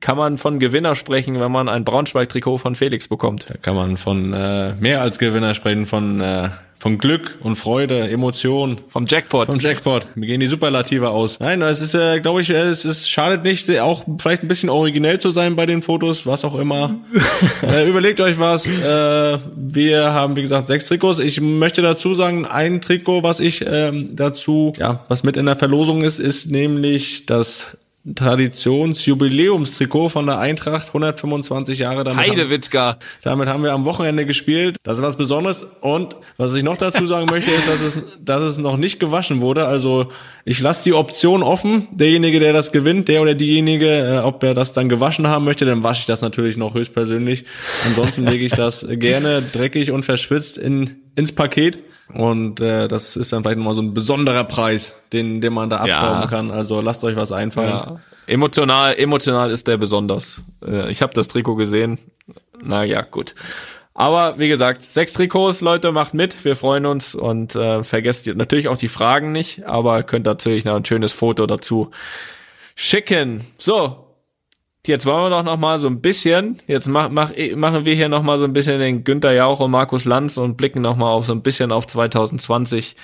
kann 0.00 0.16
man 0.16 0.38
von 0.38 0.58
Gewinner 0.58 0.94
sprechen, 0.94 1.38
wenn 1.38 1.52
man 1.52 1.68
ein 1.68 1.84
Braunschweig-Trikot 1.84 2.58
von 2.58 2.74
Felix 2.74 3.08
bekommt. 3.08 3.50
Da 3.50 3.56
kann 3.58 3.74
man 3.74 3.96
von 3.96 4.32
äh, 4.32 4.74
mehr 4.76 5.02
als 5.02 5.18
Gewinner 5.18 5.52
sprechen, 5.52 5.84
von 5.84 6.20
äh, 6.20 6.48
von 6.84 6.98
Glück 6.98 7.38
und 7.40 7.56
Freude, 7.56 8.10
Emotion. 8.10 8.76
Vom 8.88 9.06
Jackpot. 9.06 9.46
Vom 9.46 9.58
Jackpot. 9.58 10.06
Wir 10.16 10.26
gehen 10.26 10.40
die 10.40 10.46
Superlative 10.46 11.08
aus. 11.08 11.40
Nein, 11.40 11.62
es 11.62 11.80
ist, 11.80 11.94
äh, 11.94 12.20
glaube 12.20 12.42
ich, 12.42 12.50
es 12.50 12.84
ist 12.84 13.08
schadet 13.08 13.42
nicht, 13.42 13.70
auch 13.80 14.04
vielleicht 14.18 14.42
ein 14.42 14.48
bisschen 14.48 14.68
originell 14.68 15.18
zu 15.18 15.30
sein 15.30 15.56
bei 15.56 15.64
den 15.64 15.80
Fotos, 15.80 16.26
was 16.26 16.44
auch 16.44 16.54
immer. 16.54 16.96
äh, 17.62 17.88
überlegt 17.88 18.20
euch 18.20 18.38
was. 18.38 18.66
Äh, 18.66 19.38
wir 19.56 20.12
haben, 20.12 20.36
wie 20.36 20.42
gesagt, 20.42 20.66
sechs 20.66 20.84
Trikots. 20.84 21.20
Ich 21.20 21.40
möchte 21.40 21.80
dazu 21.80 22.12
sagen, 22.12 22.44
ein 22.44 22.82
Trikot, 22.82 23.22
was 23.22 23.40
ich 23.40 23.64
ähm, 23.66 24.14
dazu, 24.14 24.74
ja, 24.76 25.06
was 25.08 25.22
mit 25.22 25.38
in 25.38 25.46
der 25.46 25.56
Verlosung 25.56 26.02
ist, 26.02 26.18
ist 26.18 26.50
nämlich 26.50 27.24
das 27.24 27.78
Traditionsjubiläumstrikot 28.14 30.10
von 30.10 30.26
der 30.26 30.38
Eintracht, 30.38 30.88
125 30.88 31.78
Jahre. 31.78 32.04
Damit 32.04 32.30
Heidewitzka. 32.30 32.86
Haben, 32.86 32.98
damit 33.22 33.48
haben 33.48 33.64
wir 33.64 33.72
am 33.72 33.86
Wochenende 33.86 34.26
gespielt. 34.26 34.76
Das 34.82 34.98
ist 34.98 35.02
was 35.02 35.16
Besonderes. 35.16 35.66
Und 35.80 36.14
was 36.36 36.54
ich 36.54 36.62
noch 36.62 36.76
dazu 36.76 37.06
sagen 37.06 37.26
möchte, 37.26 37.50
ist, 37.50 37.66
dass 37.66 37.80
es, 37.80 38.18
dass 38.20 38.42
es 38.42 38.58
noch 38.58 38.76
nicht 38.76 39.00
gewaschen 39.00 39.40
wurde. 39.40 39.66
Also 39.66 40.08
ich 40.44 40.60
lasse 40.60 40.84
die 40.84 40.92
Option 40.92 41.42
offen. 41.42 41.88
Derjenige, 41.92 42.40
der 42.40 42.52
das 42.52 42.72
gewinnt, 42.72 43.08
der 43.08 43.22
oder 43.22 43.34
diejenige, 43.34 43.88
äh, 43.88 44.18
ob 44.18 44.42
er 44.42 44.52
das 44.52 44.74
dann 44.74 44.90
gewaschen 44.90 45.26
haben 45.28 45.46
möchte, 45.46 45.64
dann 45.64 45.82
wasche 45.82 46.00
ich 46.00 46.06
das 46.06 46.20
natürlich 46.20 46.58
noch 46.58 46.74
höchstpersönlich. 46.74 47.46
Ansonsten 47.86 48.26
lege 48.26 48.44
ich 48.44 48.52
das 48.52 48.86
gerne 48.86 49.40
dreckig 49.40 49.92
und 49.92 50.04
verschwitzt 50.04 50.58
in, 50.58 50.96
ins 51.16 51.32
Paket. 51.32 51.78
Und 52.12 52.60
äh, 52.60 52.86
das 52.86 53.16
ist 53.16 53.32
dann 53.32 53.42
vielleicht 53.42 53.58
nochmal 53.58 53.74
so 53.74 53.82
ein 53.82 53.94
besonderer 53.94 54.44
Preis, 54.44 54.94
den, 55.12 55.40
den 55.40 55.52
man 55.52 55.70
da 55.70 55.78
abstauben 55.78 56.22
ja. 56.22 56.26
kann. 56.26 56.50
Also 56.50 56.80
lasst 56.80 57.02
euch 57.04 57.16
was 57.16 57.32
einfallen. 57.32 57.70
Ja. 57.70 58.00
Emotional, 58.26 58.94
emotional 58.96 59.50
ist 59.50 59.68
der 59.68 59.76
besonders. 59.76 60.42
Äh, 60.64 60.90
ich 60.90 61.02
habe 61.02 61.14
das 61.14 61.28
Trikot 61.28 61.56
gesehen. 61.56 61.98
Na 62.62 62.84
ja, 62.84 63.02
gut. 63.02 63.34
Aber 63.94 64.38
wie 64.38 64.48
gesagt, 64.48 64.82
sechs 64.82 65.12
Trikots, 65.12 65.60
Leute, 65.60 65.92
macht 65.92 66.14
mit. 66.14 66.44
Wir 66.44 66.56
freuen 66.56 66.84
uns 66.84 67.14
und 67.14 67.54
äh, 67.54 67.84
vergesst 67.84 68.26
natürlich 68.26 68.68
auch 68.68 68.76
die 68.76 68.88
Fragen 68.88 69.30
nicht, 69.30 69.66
aber 69.66 70.02
könnt 70.02 70.26
natürlich 70.26 70.64
noch 70.64 70.74
ein 70.74 70.84
schönes 70.84 71.12
Foto 71.12 71.46
dazu 71.46 71.92
schicken. 72.74 73.46
So, 73.56 74.03
Jetzt 74.86 75.06
wollen 75.06 75.24
wir 75.24 75.30
doch 75.30 75.42
noch 75.42 75.56
mal 75.56 75.78
so 75.78 75.88
ein 75.88 76.02
bisschen, 76.02 76.58
jetzt 76.66 76.88
mach, 76.88 77.08
mach, 77.08 77.30
machen 77.56 77.86
wir 77.86 77.94
hier 77.94 78.10
noch 78.10 78.22
mal 78.22 78.38
so 78.38 78.44
ein 78.44 78.52
bisschen 78.52 78.78
den 78.80 79.02
Günther 79.02 79.32
Jauch 79.32 79.60
und 79.60 79.70
Markus 79.70 80.04
Lanz 80.04 80.36
und 80.36 80.56
blicken 80.56 80.82
noch 80.82 80.96
mal 80.96 81.10
auf 81.10 81.24
so 81.24 81.32
ein 81.32 81.42
bisschen 81.42 81.72
auf 81.72 81.86
2020 81.86 82.94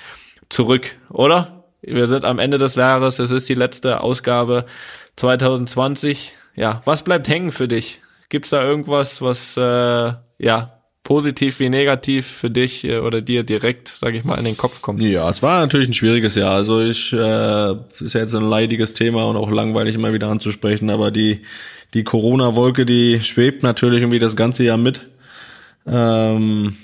zurück, 0.49 0.95
oder? 1.09 1.63
Wir 1.81 2.05
sind 2.05 2.23
am 2.23 2.37
Ende 2.37 2.59
des 2.59 2.75
Jahres, 2.75 3.17
es 3.17 3.31
ist 3.31 3.49
die 3.49 3.55
letzte 3.55 4.01
Ausgabe 4.01 4.65
2020. 5.15 6.33
Ja, 6.55 6.81
was 6.85 7.03
bleibt 7.03 7.27
hängen 7.27 7.51
für 7.51 7.67
dich? 7.67 8.01
Gibt's 8.29 8.51
da 8.51 8.63
irgendwas, 8.63 9.23
was 9.23 9.57
äh, 9.57 10.13
ja 10.37 10.80
positiv 11.03 11.59
wie 11.59 11.69
negativ 11.69 12.27
für 12.27 12.49
dich 12.49 12.83
äh, 12.83 12.99
oder 12.99 13.21
dir 13.21 13.43
direkt, 13.43 13.87
sage 13.87 14.17
ich 14.17 14.23
mal, 14.23 14.37
in 14.37 14.45
den 14.45 14.57
Kopf 14.57 14.81
kommt? 14.81 15.01
Ja, 15.01 15.29
es 15.29 15.41
war 15.41 15.59
natürlich 15.61 15.89
ein 15.89 15.93
schwieriges 15.93 16.35
Jahr. 16.35 16.53
Also 16.53 16.81
ich, 16.81 17.11
äh, 17.13 17.71
ist 17.99 18.13
ja 18.13 18.21
jetzt 18.21 18.35
ein 18.35 18.49
leidiges 18.49 18.93
Thema 18.93 19.25
und 19.25 19.35
auch 19.35 19.49
langweilig 19.49 19.95
immer 19.95 20.13
wieder 20.13 20.29
anzusprechen, 20.29 20.89
aber 20.89 21.11
die 21.11 21.41
die 21.93 22.03
Corona-Wolke, 22.03 22.85
die 22.85 23.19
schwebt 23.21 23.63
natürlich 23.63 24.01
irgendwie 24.01 24.19
das 24.19 24.35
ganze 24.35 24.63
Jahr 24.63 24.77
mit. 24.77 25.09
Ähm, 25.85 26.77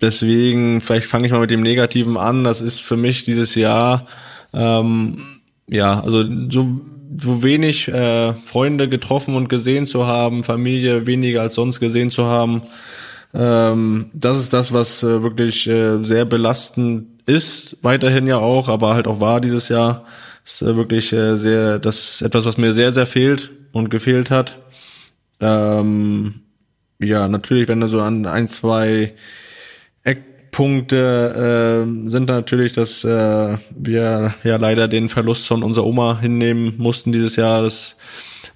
deswegen, 0.00 0.80
vielleicht 0.80 1.06
fange 1.06 1.26
ich 1.26 1.32
mal 1.32 1.40
mit 1.40 1.50
dem 1.50 1.62
Negativen 1.62 2.16
an. 2.16 2.44
Das 2.44 2.60
ist 2.60 2.80
für 2.80 2.96
mich 2.96 3.24
dieses 3.24 3.54
Jahr, 3.54 4.06
ähm, 4.52 5.22
ja, 5.68 6.00
also 6.00 6.24
so 6.50 6.80
so 7.16 7.42
wenig 7.42 7.88
äh, 7.88 8.34
Freunde 8.34 8.88
getroffen 8.88 9.34
und 9.34 9.48
gesehen 9.48 9.84
zu 9.86 10.06
haben, 10.06 10.44
Familie 10.44 11.08
weniger 11.08 11.42
als 11.42 11.54
sonst 11.54 11.80
gesehen 11.80 12.12
zu 12.12 12.26
haben, 12.26 12.62
ähm, 13.32 14.10
das 14.12 14.38
ist 14.38 14.52
das, 14.52 14.72
was 14.72 15.02
äh, 15.02 15.22
wirklich 15.22 15.66
äh, 15.68 16.02
sehr 16.02 16.24
belastend 16.24 17.22
ist, 17.26 17.76
weiterhin 17.82 18.26
ja 18.26 18.38
auch, 18.38 18.68
aber 18.68 18.94
halt 18.94 19.06
auch 19.06 19.20
war 19.20 19.40
dieses 19.40 19.68
Jahr. 19.68 20.04
Ist 20.44 20.62
äh, 20.62 20.76
wirklich 20.76 21.12
äh, 21.12 21.36
sehr, 21.36 21.78
das 21.78 22.14
ist 22.14 22.22
etwas, 22.22 22.44
was 22.44 22.58
mir 22.58 22.72
sehr, 22.72 22.90
sehr 22.90 23.06
fehlt 23.06 23.50
und 23.72 23.90
gefehlt 23.90 24.30
hat. 24.30 24.58
Ähm, 25.40 26.40
ja, 26.98 27.28
natürlich, 27.28 27.68
wenn 27.68 27.80
du 27.80 27.86
so 27.86 28.00
an 28.00 28.26
ein, 28.26 28.48
zwei 28.48 29.14
Eckpunkte 30.02 31.86
äh, 31.86 32.08
sind 32.10 32.28
natürlich, 32.28 32.72
dass 32.72 33.04
äh, 33.04 33.58
wir 33.70 34.34
ja 34.42 34.56
leider 34.56 34.88
den 34.88 35.08
Verlust 35.08 35.46
von 35.46 35.62
unserer 35.62 35.86
Oma 35.86 36.18
hinnehmen 36.18 36.74
mussten 36.78 37.12
dieses 37.12 37.36
Jahr. 37.36 37.62
Das 37.62 37.96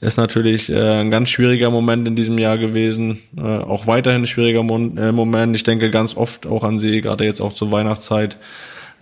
ist 0.05 0.18
natürlich 0.18 0.70
äh, 0.70 1.00
ein 1.00 1.11
ganz 1.11 1.30
schwieriger 1.30 1.70
Moment 1.70 2.07
in 2.07 2.14
diesem 2.14 2.38
Jahr 2.38 2.59
gewesen. 2.59 3.18
Äh, 3.36 3.40
auch 3.40 3.86
weiterhin 3.86 4.22
ein 4.22 4.26
schwieriger 4.26 4.61
äh, 4.61 5.12
Moment. 5.12 5.57
Ich 5.57 5.62
denke 5.62 5.90
ganz 5.90 6.16
oft 6.16 6.46
auch 6.46 6.62
an 6.62 6.78
sie, 6.78 7.00
gerade 7.00 7.24
jetzt 7.24 7.40
auch 7.40 7.52
zur 7.52 7.72
Weihnachtszeit. 7.72 8.36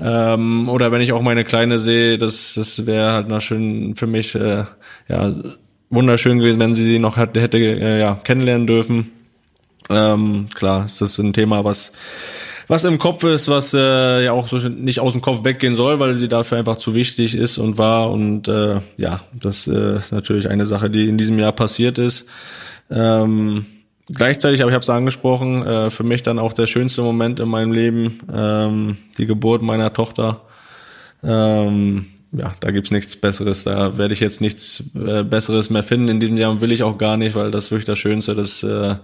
Ähm, 0.00 0.68
oder 0.68 0.92
wenn 0.92 1.00
ich 1.00 1.12
auch 1.12 1.22
meine 1.22 1.44
Kleine 1.44 1.78
sehe, 1.78 2.18
das, 2.18 2.54
das 2.54 2.86
wäre 2.86 3.12
halt 3.12 3.28
noch 3.28 3.40
schön 3.40 3.94
für 3.96 4.06
mich, 4.06 4.34
äh, 4.34 4.64
ja, 5.08 5.34
wunderschön 5.90 6.38
gewesen, 6.38 6.60
wenn 6.60 6.74
sie 6.74 6.84
sie 6.84 6.98
noch 6.98 7.16
hätte, 7.16 7.40
hätte 7.40 7.58
äh, 7.58 8.00
ja, 8.00 8.20
kennenlernen 8.22 8.66
dürfen. 8.66 9.10
Ähm, 9.90 10.48
klar, 10.54 10.86
ist 10.86 11.00
das 11.00 11.18
ein 11.18 11.32
Thema, 11.32 11.64
was 11.64 11.92
was 12.72 12.84
im 12.84 12.98
Kopf 12.98 13.22
ist, 13.24 13.50
was 13.50 13.74
äh, 13.74 14.24
ja 14.24 14.32
auch 14.32 14.48
so 14.48 14.56
nicht 14.56 14.98
aus 14.98 15.12
dem 15.12 15.20
Kopf 15.20 15.44
weggehen 15.44 15.76
soll, 15.76 16.00
weil 16.00 16.14
sie 16.14 16.26
dafür 16.26 16.56
einfach 16.56 16.78
zu 16.78 16.94
wichtig 16.94 17.34
ist 17.34 17.58
und 17.58 17.76
war. 17.76 18.10
Und 18.10 18.48
äh, 18.48 18.80
ja, 18.96 19.24
das 19.38 19.68
äh, 19.68 19.96
ist 19.96 20.10
natürlich 20.10 20.48
eine 20.48 20.64
Sache, 20.64 20.88
die 20.88 21.06
in 21.06 21.18
diesem 21.18 21.38
Jahr 21.38 21.52
passiert 21.52 21.98
ist. 21.98 22.26
Ähm, 22.90 23.66
gleichzeitig, 24.10 24.62
aber 24.62 24.70
ich 24.70 24.74
habe 24.74 24.82
es 24.82 24.88
angesprochen, 24.88 25.66
äh, 25.66 25.90
für 25.90 26.02
mich 26.02 26.22
dann 26.22 26.38
auch 26.38 26.54
der 26.54 26.66
schönste 26.66 27.02
Moment 27.02 27.40
in 27.40 27.48
meinem 27.50 27.72
Leben, 27.72 28.20
ähm, 28.32 28.96
die 29.18 29.26
Geburt 29.26 29.60
meiner 29.60 29.92
Tochter. 29.92 30.40
Ähm, 31.22 32.06
ja, 32.32 32.54
da 32.60 32.70
gibt's 32.70 32.90
nichts 32.90 33.18
Besseres. 33.18 33.64
Da 33.64 33.98
werde 33.98 34.14
ich 34.14 34.20
jetzt 34.20 34.40
nichts 34.40 34.82
äh, 34.94 35.24
Besseres 35.24 35.68
mehr 35.68 35.82
finden. 35.82 36.08
In 36.08 36.20
diesem 36.20 36.38
Jahr 36.38 36.58
will 36.62 36.72
ich 36.72 36.82
auch 36.82 36.96
gar 36.96 37.18
nicht, 37.18 37.34
weil 37.34 37.50
das 37.50 37.70
wirklich 37.70 37.84
das 37.84 37.98
Schönste, 37.98 38.34
das 38.34 38.62
äh, 38.62 38.94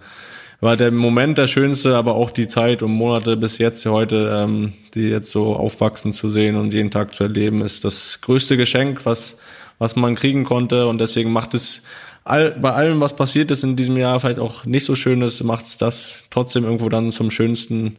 war 0.61 0.77
der 0.77 0.91
Moment 0.91 1.39
der 1.39 1.47
schönste, 1.47 1.97
aber 1.97 2.15
auch 2.15 2.31
die 2.31 2.49
Zeit 2.49 2.83
und 2.83 2.93
Monate 2.93 3.37
bis 3.37 3.59
jetzt 3.59 3.87
heute, 3.87 4.33
ähm, 4.35 4.73
die 4.95 5.09
jetzt 5.09 5.31
so 5.31 5.55
aufwachsen 5.55 6.13
zu 6.13 6.29
sehen 6.29 6.57
und 6.57 6.75
jeden 6.75 6.91
Tag 6.91 7.15
zu 7.15 7.25
erleben, 7.25 7.63
ist 7.63 7.85
das 7.85 8.21
größte 8.21 8.57
Geschenk, 8.57 9.07
was 9.07 9.39
was 9.79 9.97
man 9.97 10.15
kriegen 10.15 10.45
konnte 10.45 10.87
und 10.87 10.99
deswegen 10.99 11.33
macht 11.33 11.55
es 11.55 11.83
all, 12.25 12.51
bei 12.53 12.73
allem, 12.73 13.01
was 13.01 13.17
passiert 13.17 13.51
ist 13.51 13.63
in 13.63 13.77
diesem 13.77 13.97
Jahr, 13.97 14.21
vielleicht 14.21 14.41
auch 14.41 14.65
nicht 14.65 14.85
so 14.85 14.95
schön 14.95 15.23
ist, 15.23 15.43
macht 15.45 15.65
es 15.65 15.77
das 15.77 16.25
trotzdem 16.31 16.65
irgendwo 16.65 16.89
dann 16.89 17.13
zum 17.13 17.31
schönsten 17.31 17.97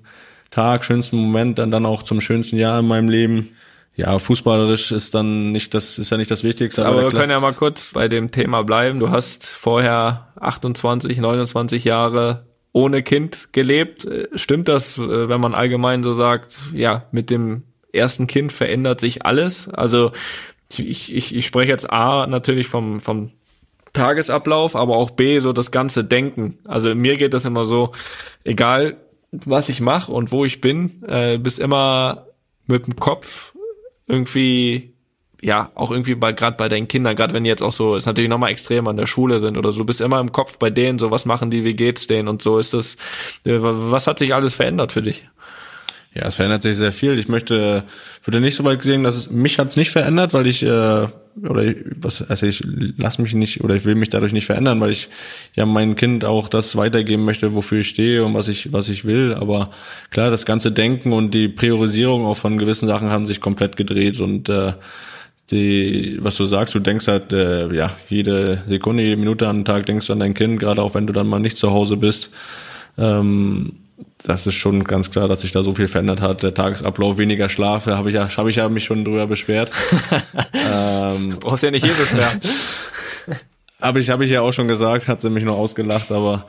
Tag, 0.51 0.83
schönsten 0.83 1.17
Moment, 1.17 1.59
dann 1.59 1.71
dann 1.71 1.85
auch 1.85 2.03
zum 2.03 2.21
schönsten 2.21 2.57
Jahr 2.57 2.79
in 2.79 2.87
meinem 2.87 3.09
Leben. 3.09 3.49
Ja, 3.95 4.17
fußballerisch 4.17 4.91
ist 4.91 5.13
dann 5.13 5.51
nicht 5.51 5.73
das, 5.73 5.99
ist 5.99 6.09
ja 6.09 6.17
nicht 6.17 6.31
das 6.31 6.43
Wichtigste. 6.43 6.85
Aber, 6.85 6.99
aber 6.99 7.11
wir 7.11 7.19
können 7.19 7.31
ja 7.31 7.39
mal 7.39 7.53
kurz 7.53 7.91
bei 7.93 8.07
dem 8.07 8.31
Thema 8.31 8.63
bleiben. 8.63 8.99
Du 8.99 9.09
hast 9.09 9.45
vorher 9.45 10.27
28, 10.39 11.17
29 11.19 11.83
Jahre 11.83 12.45
ohne 12.71 13.03
Kind 13.03 13.49
gelebt. 13.51 14.07
Stimmt 14.35 14.67
das, 14.67 14.97
äh, 14.97 15.29
wenn 15.29 15.41
man 15.41 15.53
allgemein 15.53 16.03
so 16.03 16.13
sagt, 16.13 16.57
ja, 16.73 17.05
mit 17.11 17.29
dem 17.29 17.63
ersten 17.91 18.27
Kind 18.27 18.51
verändert 18.51 18.99
sich 18.99 19.25
alles? 19.25 19.67
Also 19.69 20.11
ich, 20.77 21.13
ich, 21.13 21.35
ich 21.35 21.45
spreche 21.45 21.71
jetzt 21.71 21.91
A 21.91 22.27
natürlich 22.27 22.67
vom, 22.67 22.99
vom 22.99 23.31
Tagesablauf, 23.93 24.75
aber 24.75 24.97
auch 24.97 25.11
B, 25.11 25.39
so 25.39 25.51
das 25.51 25.71
ganze 25.71 26.03
Denken. 26.03 26.59
Also 26.65 26.93
mir 26.93 27.17
geht 27.17 27.33
das 27.33 27.45
immer 27.45 27.65
so, 27.65 27.91
egal 28.43 28.97
was 29.31 29.69
ich 29.69 29.81
mache 29.81 30.11
und 30.11 30.31
wo 30.31 30.45
ich 30.45 30.61
bin, 30.61 31.03
äh, 31.07 31.37
bist 31.37 31.59
immer 31.59 32.27
mit 32.67 32.87
dem 32.87 32.95
Kopf 32.95 33.53
irgendwie 34.07 34.88
ja, 35.41 35.71
auch 35.75 35.91
irgendwie 35.91 36.15
bei 36.15 36.33
gerade 36.33 36.57
bei 36.57 36.69
deinen 36.69 36.87
Kindern, 36.87 37.15
gerade 37.15 37.33
wenn 37.33 37.43
die 37.43 37.49
jetzt 37.49 37.63
auch 37.63 37.71
so, 37.71 37.95
ist 37.95 38.05
natürlich 38.05 38.29
nochmal 38.29 38.51
extrem 38.51 38.87
an 38.87 38.97
der 38.97 39.07
Schule 39.07 39.39
sind 39.39 39.57
oder 39.57 39.71
so, 39.71 39.79
du 39.79 39.85
bist 39.85 40.01
immer 40.01 40.19
im 40.19 40.31
Kopf 40.31 40.57
bei 40.57 40.69
denen, 40.69 40.99
so 40.99 41.11
was 41.11 41.25
machen 41.25 41.49
die, 41.49 41.63
wie 41.63 41.75
geht's 41.75 42.07
denen 42.07 42.27
und 42.27 42.41
so 42.41 42.59
ist 42.59 42.73
das, 42.73 42.95
äh, 43.45 43.57
was 43.59 44.07
hat 44.07 44.19
sich 44.19 44.33
alles 44.33 44.53
verändert 44.53 44.91
für 44.91 45.01
dich? 45.01 45.23
Ja, 46.15 46.23
es 46.25 46.35
verändert 46.35 46.63
sich 46.63 46.75
sehr 46.75 46.91
viel. 46.91 47.19
Ich 47.19 47.27
möchte, 47.27 47.83
würde 48.23 48.41
nicht 48.41 48.55
so 48.55 48.63
weit 48.63 48.81
sehen, 48.81 49.03
dass 49.03 49.15
es 49.15 49.29
mich 49.29 49.59
hat's 49.59 49.75
nicht 49.77 49.91
verändert, 49.91 50.33
weil 50.33 50.47
ich 50.47 50.63
äh, 50.63 51.07
oder 51.43 51.73
was, 52.01 52.27
also 52.27 52.47
ich 52.47 52.63
lass 52.97 53.19
mich 53.19 53.35
nicht 53.35 53.63
oder 53.63 53.75
ich 53.75 53.85
will 53.85 53.93
mich 53.93 54.09
dadurch 54.09 54.33
nicht 54.33 54.47
verändern, 54.47 54.81
weil 54.81 54.89
ich 54.89 55.09
ja 55.55 55.67
meinem 55.67 55.95
Kind 55.95 56.25
auch 56.25 56.49
das 56.49 56.75
weitergeben 56.75 57.25
möchte, 57.25 57.53
wofür 57.53 57.81
ich 57.81 57.89
stehe 57.89 58.25
und 58.25 58.33
was 58.33 58.47
ich 58.47 58.73
was 58.73 58.89
ich 58.89 59.05
will. 59.05 59.35
Aber 59.35 59.69
klar, 60.09 60.31
das 60.31 60.47
ganze 60.47 60.71
Denken 60.71 61.13
und 61.13 61.35
die 61.35 61.47
Priorisierung 61.47 62.25
auch 62.25 62.37
von 62.37 62.57
gewissen 62.57 62.87
Sachen 62.87 63.11
haben 63.11 63.27
sich 63.27 63.39
komplett 63.39 63.77
gedreht 63.77 64.19
und 64.19 64.49
äh, 64.49 64.73
die, 65.51 66.17
was 66.21 66.35
du 66.35 66.45
sagst, 66.45 66.75
du 66.75 66.79
denkst 66.79 67.07
halt, 67.07 67.33
äh, 67.33 67.73
ja, 67.73 67.97
jede 68.07 68.63
Sekunde, 68.67 69.03
jede 69.03 69.17
Minute 69.17 69.47
an 69.47 69.59
den 69.59 69.65
Tag 69.65 69.85
denkst 69.85 70.07
du 70.07 70.13
an 70.13 70.19
dein 70.19 70.33
Kind, 70.33 70.59
gerade 70.59 70.81
auch 70.81 70.93
wenn 70.93 71.07
du 71.07 71.13
dann 71.13 71.27
mal 71.27 71.39
nicht 71.39 71.57
zu 71.57 71.71
Hause 71.71 71.97
bist. 71.97 72.31
Ähm, 72.97 73.73
das 74.23 74.47
ist 74.47 74.55
schon 74.55 74.83
ganz 74.83 75.11
klar, 75.11 75.27
dass 75.27 75.41
sich 75.41 75.51
da 75.51 75.63
so 75.63 75.73
viel 75.73 75.87
verändert 75.87 76.21
hat. 76.21 76.43
Der 76.43 76.53
Tagesablauf, 76.53 77.17
weniger 77.17 77.49
Schlaf, 77.49 77.85
da 77.85 77.97
habe 77.97 78.09
ich 78.09 78.15
ja, 78.15 78.29
habe 78.35 78.49
ich 78.49 78.57
ja 78.57 78.69
mich 78.69 78.85
schon 78.85 79.05
drüber 79.05 79.27
beschwert. 79.27 79.71
ähm, 80.53 81.31
du 81.31 81.39
brauchst 81.39 81.63
ja 81.63 81.71
nicht 81.71 81.85
hier 81.85 81.93
beschweren. 81.93 82.39
aber 83.79 83.99
ich 83.99 84.09
habe 84.09 84.25
ich 84.25 84.31
ja 84.31 84.41
auch 84.41 84.51
schon 84.51 84.67
gesagt, 84.67 85.07
hat 85.07 85.21
sie 85.21 85.29
mich 85.29 85.45
noch 85.45 85.57
ausgelacht, 85.57 86.11
aber 86.11 86.45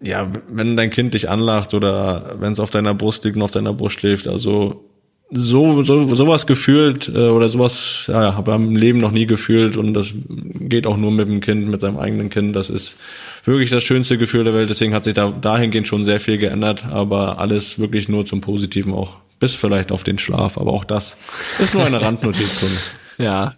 ja, 0.00 0.30
wenn 0.48 0.76
dein 0.76 0.90
Kind 0.90 1.14
dich 1.14 1.28
anlacht 1.28 1.74
oder 1.74 2.36
wenn 2.38 2.52
es 2.52 2.60
auf 2.60 2.70
deiner 2.70 2.94
Brust 2.94 3.24
liegt 3.24 3.36
und 3.36 3.42
auf 3.42 3.50
deiner 3.50 3.72
Brust 3.72 3.98
schläft, 3.98 4.28
also 4.28 4.84
so, 5.30 5.82
so 5.82 6.14
sowas 6.14 6.46
gefühlt 6.46 7.08
äh, 7.08 7.28
oder 7.28 7.48
sowas 7.48 8.04
ja, 8.08 8.34
habe 8.34 8.50
ich 8.50 8.56
im 8.56 8.76
Leben 8.76 8.98
noch 8.98 9.10
nie 9.10 9.26
gefühlt 9.26 9.76
und 9.76 9.92
das 9.92 10.14
geht 10.26 10.86
auch 10.86 10.96
nur 10.96 11.10
mit 11.10 11.28
dem 11.28 11.40
Kind, 11.40 11.68
mit 11.68 11.80
seinem 11.80 11.98
eigenen 11.98 12.30
Kind. 12.30 12.56
Das 12.56 12.70
ist 12.70 12.96
wirklich 13.44 13.70
das 13.70 13.84
schönste 13.84 14.16
Gefühl 14.16 14.44
der 14.44 14.54
Welt. 14.54 14.70
Deswegen 14.70 14.94
hat 14.94 15.04
sich 15.04 15.14
da 15.14 15.30
dahingehend 15.30 15.86
schon 15.86 16.04
sehr 16.04 16.20
viel 16.20 16.38
geändert, 16.38 16.86
aber 16.86 17.38
alles 17.38 17.78
wirklich 17.78 18.08
nur 18.08 18.24
zum 18.24 18.40
Positiven 18.40 18.94
auch. 18.94 19.16
Bis 19.38 19.54
vielleicht 19.54 19.92
auf 19.92 20.02
den 20.02 20.18
Schlaf, 20.18 20.58
aber 20.58 20.72
auch 20.72 20.84
das 20.84 21.16
ist 21.60 21.74
nur 21.74 21.84
eine 21.84 22.02
Randnotiz. 22.02 22.64
ja, 23.18 23.54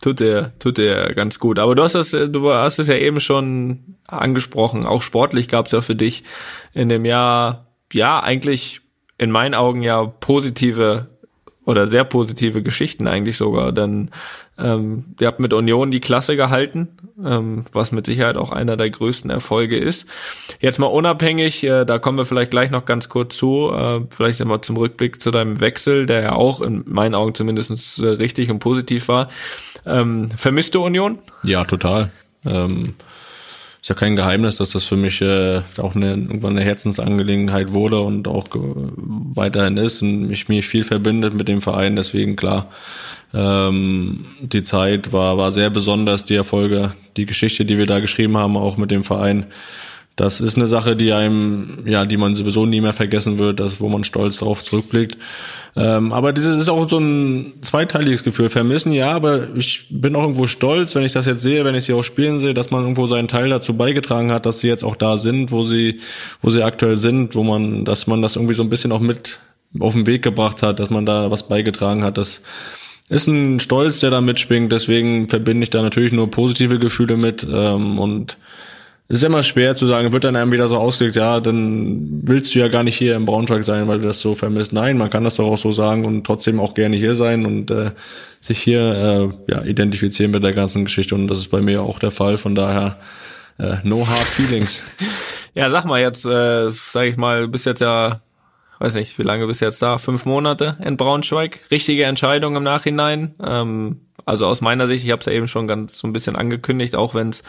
tut 0.00 0.20
dir, 0.20 0.52
tut 0.58 0.78
dir 0.78 1.12
ganz 1.14 1.38
gut. 1.38 1.58
Aber 1.58 1.74
du 1.74 1.82
hast 1.82 1.94
es, 1.94 2.12
du 2.12 2.50
hast 2.50 2.78
es 2.78 2.86
ja 2.86 2.94
eben 2.94 3.20
schon 3.20 3.96
angesprochen. 4.06 4.86
Auch 4.86 5.02
sportlich 5.02 5.48
gab 5.48 5.66
es 5.66 5.72
ja 5.72 5.82
für 5.82 5.96
dich 5.96 6.24
in 6.72 6.88
dem 6.88 7.04
Jahr 7.04 7.66
ja 7.92 8.20
eigentlich 8.20 8.80
in 9.22 9.30
meinen 9.30 9.54
Augen 9.54 9.82
ja 9.82 10.04
positive 10.04 11.06
oder 11.64 11.86
sehr 11.86 12.02
positive 12.02 12.60
Geschichten 12.60 13.06
eigentlich 13.06 13.36
sogar, 13.36 13.70
denn 13.70 14.10
ähm, 14.58 15.14
ihr 15.20 15.28
habt 15.28 15.38
mit 15.38 15.52
Union 15.52 15.92
die 15.92 16.00
Klasse 16.00 16.36
gehalten, 16.36 16.88
ähm, 17.24 17.64
was 17.72 17.92
mit 17.92 18.04
Sicherheit 18.04 18.36
auch 18.36 18.50
einer 18.50 18.76
der 18.76 18.90
größten 18.90 19.30
Erfolge 19.30 19.78
ist. 19.78 20.06
Jetzt 20.58 20.80
mal 20.80 20.86
unabhängig, 20.86 21.62
äh, 21.62 21.84
da 21.84 22.00
kommen 22.00 22.18
wir 22.18 22.24
vielleicht 22.24 22.50
gleich 22.50 22.72
noch 22.72 22.84
ganz 22.84 23.08
kurz 23.08 23.36
zu, 23.36 23.70
äh, 23.72 24.00
vielleicht 24.10 24.40
einmal 24.40 24.60
zum 24.60 24.76
Rückblick 24.76 25.22
zu 25.22 25.30
deinem 25.30 25.60
Wechsel, 25.60 26.06
der 26.06 26.22
ja 26.22 26.32
auch 26.32 26.60
in 26.60 26.82
meinen 26.86 27.14
Augen 27.14 27.34
zumindest 27.34 28.00
äh, 28.00 28.06
richtig 28.06 28.50
und 28.50 28.58
positiv 28.58 29.06
war. 29.06 29.28
Ähm, 29.86 30.30
vermisst 30.32 30.74
du 30.74 30.84
Union? 30.84 31.18
Ja, 31.44 31.64
total. 31.64 32.10
Ähm 32.44 32.96
ist 33.82 33.88
ja 33.88 33.96
kein 33.96 34.14
Geheimnis, 34.14 34.58
dass 34.58 34.70
das 34.70 34.84
für 34.84 34.96
mich 34.96 35.20
äh, 35.20 35.60
auch 35.78 35.96
eine, 35.96 36.12
irgendwann 36.12 36.56
eine 36.56 36.64
Herzensangelegenheit 36.64 37.72
wurde 37.72 38.00
und 38.00 38.28
auch 38.28 38.46
weiterhin 38.54 39.76
ist 39.76 40.02
und 40.02 40.28
mich, 40.28 40.48
mich 40.48 40.68
viel 40.68 40.84
verbindet 40.84 41.34
mit 41.34 41.48
dem 41.48 41.60
Verein. 41.60 41.96
Deswegen 41.96 42.36
klar, 42.36 42.70
ähm, 43.34 44.26
die 44.40 44.62
Zeit 44.62 45.12
war, 45.12 45.36
war 45.36 45.50
sehr 45.50 45.68
besonders, 45.68 46.24
die 46.24 46.36
Erfolge, 46.36 46.94
die 47.16 47.26
Geschichte, 47.26 47.64
die 47.64 47.76
wir 47.76 47.86
da 47.86 47.98
geschrieben 47.98 48.38
haben, 48.38 48.56
auch 48.56 48.76
mit 48.76 48.92
dem 48.92 49.02
Verein. 49.02 49.46
Das 50.16 50.40
ist 50.40 50.56
eine 50.56 50.66
Sache, 50.66 50.94
die 50.94 51.12
einem, 51.12 51.78
ja, 51.86 52.04
die 52.04 52.18
man 52.18 52.34
sowieso 52.34 52.66
nie 52.66 52.80
mehr 52.80 52.92
vergessen 52.92 53.38
wird, 53.38 53.60
das, 53.60 53.80
wo 53.80 53.88
man 53.88 54.04
stolz 54.04 54.36
drauf 54.36 54.62
zurückblickt. 54.62 55.16
Ähm, 55.74 56.12
aber 56.12 56.34
dieses 56.34 56.60
ist 56.60 56.68
auch 56.68 56.86
so 56.88 56.98
ein 56.98 57.54
zweiteiliges 57.62 58.22
Gefühl. 58.22 58.50
Vermissen, 58.50 58.92
ja, 58.92 59.10
aber 59.10 59.56
ich 59.56 59.86
bin 59.88 60.14
auch 60.14 60.22
irgendwo 60.22 60.46
stolz, 60.46 60.94
wenn 60.94 61.04
ich 61.04 61.12
das 61.12 61.24
jetzt 61.24 61.40
sehe, 61.40 61.64
wenn 61.64 61.74
ich 61.74 61.84
sie 61.84 61.94
auch 61.94 62.02
spielen 62.02 62.40
sehe, 62.40 62.52
dass 62.52 62.70
man 62.70 62.82
irgendwo 62.82 63.06
seinen 63.06 63.28
Teil 63.28 63.48
dazu 63.48 63.74
beigetragen 63.74 64.32
hat, 64.32 64.44
dass 64.44 64.58
sie 64.58 64.68
jetzt 64.68 64.84
auch 64.84 64.96
da 64.96 65.16
sind, 65.16 65.50
wo 65.50 65.64
sie, 65.64 66.00
wo 66.42 66.50
sie 66.50 66.62
aktuell 66.62 66.98
sind, 66.98 67.34
wo 67.34 67.42
man, 67.42 67.86
dass 67.86 68.06
man 68.06 68.20
das 68.20 68.36
irgendwie 68.36 68.54
so 68.54 68.62
ein 68.62 68.68
bisschen 68.68 68.92
auch 68.92 69.00
mit 69.00 69.40
auf 69.80 69.94
den 69.94 70.06
Weg 70.06 70.22
gebracht 70.22 70.62
hat, 70.62 70.78
dass 70.78 70.90
man 70.90 71.06
da 71.06 71.30
was 71.30 71.48
beigetragen 71.48 72.04
hat. 72.04 72.18
Das 72.18 72.42
ist 73.08 73.26
ein 73.26 73.58
Stolz, 73.58 74.00
der 74.00 74.10
da 74.10 74.20
mitschwingt. 74.20 74.70
Deswegen 74.70 75.30
verbinde 75.30 75.64
ich 75.64 75.70
da 75.70 75.80
natürlich 75.80 76.12
nur 76.12 76.30
positive 76.30 76.78
Gefühle 76.78 77.16
mit 77.16 77.46
ähm, 77.50 77.98
und 77.98 78.36
ist 79.08 79.24
immer 79.24 79.42
schwer 79.42 79.74
zu 79.74 79.86
sagen, 79.86 80.12
wird 80.12 80.24
dann 80.24 80.36
einem 80.36 80.52
wieder 80.52 80.68
so 80.68 80.78
ausgelegt, 80.78 81.16
ja, 81.16 81.40
dann 81.40 82.22
willst 82.22 82.54
du 82.54 82.60
ja 82.60 82.68
gar 82.68 82.82
nicht 82.82 82.96
hier 82.96 83.14
im 83.14 83.26
Braunschweig 83.26 83.62
sein, 83.62 83.86
weil 83.88 83.98
du 83.98 84.06
das 84.06 84.20
so 84.20 84.34
vermisst. 84.34 84.72
Nein, 84.72 84.96
man 84.96 85.10
kann 85.10 85.24
das 85.24 85.36
doch 85.36 85.50
auch 85.50 85.58
so 85.58 85.70
sagen 85.72 86.04
und 86.04 86.24
trotzdem 86.24 86.60
auch 86.60 86.74
gerne 86.74 86.96
hier 86.96 87.14
sein 87.14 87.44
und 87.44 87.70
äh, 87.70 87.90
sich 88.40 88.58
hier 88.58 88.80
äh, 89.48 89.52
ja, 89.52 89.62
identifizieren 89.62 90.30
mit 90.30 90.42
der 90.42 90.54
ganzen 90.54 90.84
Geschichte 90.84 91.14
und 91.14 91.28
das 91.28 91.38
ist 91.38 91.48
bei 91.48 91.60
mir 91.60 91.82
auch 91.82 91.98
der 91.98 92.10
Fall. 92.10 92.38
Von 92.38 92.54
daher 92.54 92.96
äh, 93.58 93.76
no 93.82 94.06
hard 94.06 94.18
feelings. 94.18 94.82
ja, 95.54 95.68
sag 95.68 95.84
mal 95.84 96.00
jetzt, 96.00 96.24
äh, 96.24 96.70
sag 96.70 97.04
ich 97.04 97.16
mal, 97.16 97.48
bist 97.48 97.66
jetzt 97.66 97.80
ja 97.80 98.22
weiß 98.82 98.96
nicht, 98.96 99.16
wie 99.18 99.22
lange 99.22 99.46
bist 99.46 99.60
du 99.60 99.64
jetzt 99.64 99.80
da? 99.80 99.98
Fünf 99.98 100.26
Monate 100.26 100.76
in 100.84 100.96
Braunschweig. 100.96 101.60
Richtige 101.70 102.04
Entscheidung 102.04 102.56
im 102.56 102.64
Nachhinein. 102.64 103.34
Ähm, 103.40 104.00
also 104.24 104.46
aus 104.46 104.60
meiner 104.60 104.86
Sicht, 104.86 105.04
ich 105.04 105.10
habe 105.10 105.20
es 105.20 105.26
ja 105.26 105.32
eben 105.32 105.48
schon 105.48 105.66
ganz 105.66 105.98
so 105.98 106.06
ein 106.06 106.12
bisschen 106.12 106.36
angekündigt, 106.36 106.96
auch 106.96 107.14
wenn 107.14 107.30
es 107.30 107.42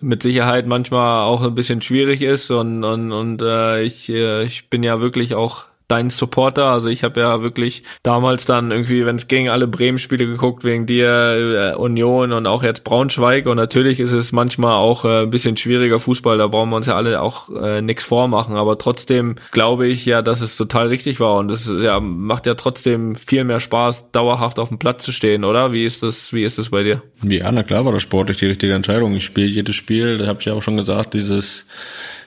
mit 0.00 0.22
Sicherheit 0.22 0.66
manchmal 0.66 1.24
auch 1.24 1.42
ein 1.42 1.54
bisschen 1.54 1.82
schwierig 1.82 2.22
ist 2.22 2.50
und 2.50 2.84
und 2.84 3.12
und 3.12 3.42
äh, 3.42 3.82
ich 3.82 4.08
äh, 4.08 4.44
ich 4.44 4.68
bin 4.68 4.82
ja 4.82 5.00
wirklich 5.00 5.34
auch 5.34 5.66
dein 5.94 6.10
Supporter. 6.10 6.66
Also 6.66 6.88
ich 6.88 7.04
habe 7.04 7.20
ja 7.20 7.40
wirklich 7.40 7.84
damals 8.02 8.44
dann 8.44 8.70
irgendwie, 8.70 9.06
wenn 9.06 9.16
es 9.16 9.28
gegen 9.28 9.48
alle 9.48 9.68
Bremen-Spiele 9.68 10.26
geguckt, 10.26 10.64
wegen 10.64 10.86
dir, 10.86 11.72
äh, 11.72 11.76
Union 11.76 12.32
und 12.32 12.46
auch 12.46 12.62
jetzt 12.62 12.82
Braunschweig. 12.84 13.46
Und 13.46 13.56
natürlich 13.56 14.00
ist 14.00 14.12
es 14.12 14.32
manchmal 14.32 14.74
auch 14.74 15.04
äh, 15.04 15.22
ein 15.22 15.30
bisschen 15.30 15.56
schwieriger 15.56 16.00
Fußball, 16.00 16.38
da 16.38 16.48
brauchen 16.48 16.70
wir 16.70 16.76
uns 16.76 16.86
ja 16.86 16.96
alle 16.96 17.20
auch 17.22 17.48
äh, 17.50 17.80
nichts 17.80 18.04
vormachen. 18.04 18.56
Aber 18.56 18.76
trotzdem 18.76 19.36
glaube 19.52 19.86
ich 19.86 20.04
ja, 20.04 20.20
dass 20.22 20.40
es 20.40 20.56
total 20.56 20.88
richtig 20.88 21.20
war. 21.20 21.36
Und 21.36 21.50
es 21.50 21.70
ja, 21.80 22.00
macht 22.00 22.46
ja 22.46 22.54
trotzdem 22.54 23.14
viel 23.14 23.44
mehr 23.44 23.60
Spaß, 23.60 24.10
dauerhaft 24.10 24.58
auf 24.58 24.68
dem 24.68 24.78
Platz 24.78 25.04
zu 25.04 25.12
stehen, 25.12 25.44
oder? 25.44 25.72
Wie 25.72 25.84
ist 25.84 26.02
das, 26.02 26.32
wie 26.32 26.42
ist 26.42 26.58
das 26.58 26.70
bei 26.70 26.82
dir? 26.82 27.02
Ja, 27.22 27.52
na 27.52 27.62
klar 27.62 27.84
war 27.84 27.92
das 27.92 28.02
sportlich 28.02 28.38
die 28.38 28.46
richtige 28.46 28.74
Entscheidung. 28.74 29.14
Ich 29.14 29.24
spiele 29.24 29.46
jedes 29.46 29.76
Spiel, 29.76 30.18
da 30.18 30.26
habe 30.26 30.40
ich 30.40 30.46
ja 30.46 30.54
auch 30.54 30.62
schon 30.62 30.76
gesagt, 30.76 31.14
dieses 31.14 31.66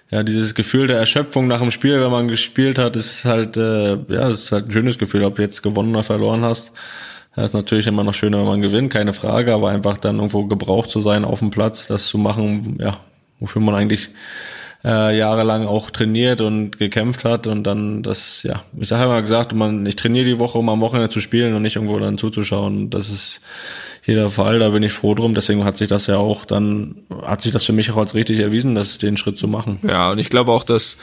ja, 0.10 0.24
dieses 0.24 0.56
Gefühl 0.56 0.88
der 0.88 0.98
Erschöpfung 0.98 1.48
nach 1.48 1.60
dem 1.60 1.72
Spiel, 1.72 2.02
wenn 2.02 2.12
man 2.12 2.28
gespielt 2.28 2.78
hat, 2.78 2.96
ist 2.96 3.26
halt, 3.26 3.58
äh, 3.58 3.98
ja, 4.08 4.30
ist 4.30 4.52
halt 4.52 4.68
ein 4.68 4.72
schönes 4.72 4.98
Gefühl, 4.98 5.24
ob 5.24 5.36
du 5.36 5.42
jetzt 5.42 5.64
gewonnen 5.64 5.94
oder 5.94 6.04
verloren 6.04 6.44
hast. 6.44 6.72
Das 7.36 7.52
ist 7.52 7.54
natürlich 7.54 7.86
immer 7.88 8.04
noch 8.04 8.14
schöner, 8.14 8.40
wenn 8.40 8.48
man 8.48 8.62
gewinnt, 8.62 8.92
keine 8.92 9.14
Frage, 9.14 9.54
aber 9.54 9.70
einfach 9.70 9.98
dann 9.98 10.16
irgendwo 10.16 10.46
gebraucht 10.46 10.90
zu 10.90 11.02
sein 11.02 11.24
auf 11.24 11.40
dem 11.40 11.52
Platz, 11.52 11.88
das 11.88 12.08
zu 12.08 12.18
machen, 12.18 12.78
ja, 12.80 13.00
wofür 13.40 13.62
man 13.62 13.76
eigentlich 13.76 14.10
äh, 14.84 15.18
jahrelang 15.18 15.68
auch 15.68 15.92
trainiert 15.92 16.42
und 16.42 16.78
gekämpft 16.78 17.26
hat 17.26 17.46
und 17.46 17.64
dann 17.64 18.02
das, 18.02 18.44
ja, 18.44 18.64
ich 18.80 18.88
sage 18.88 19.06
immer 19.06 19.22
gesagt, 19.22 19.54
man, 19.54 19.86
ich 19.86 19.96
trainiere 19.96 20.26
die 20.26 20.40
Woche, 20.40 20.58
um 20.58 20.70
am 20.70 20.82
Wochenende 20.82 21.10
zu 21.10 21.20
spielen 21.20 21.54
und 21.54 21.62
nicht 21.62 21.76
irgendwo 21.76 22.00
dann 22.00 22.18
zuzuschauen. 22.18 22.90
Das 22.90 23.10
ist 23.10 23.42
jeder 24.08 24.30
Fall, 24.30 24.60
da 24.60 24.70
bin 24.70 24.84
ich 24.84 24.94
froh 24.94 25.14
drum. 25.14 25.34
Deswegen 25.34 25.66
hat 25.66 25.76
sich 25.76 25.90
das 25.90 26.08
ja 26.08 26.16
auch 26.16 26.46
dann, 26.46 26.96
hat 27.24 27.42
sich 27.42 27.52
das 27.52 27.66
für 27.66 27.74
mich 27.74 27.92
auch 27.92 27.98
als 27.98 28.16
richtig 28.16 28.40
erwiesen, 28.40 28.74
das 28.74 28.98
den 28.98 29.18
Schritt 29.18 29.38
zu 29.38 29.50
machen. 29.50 29.80
Ja, 29.86 30.12
und 30.12 30.18
ich 30.18 30.30
glaube 30.30 30.54
auch, 30.54 30.64
dass 30.64 30.98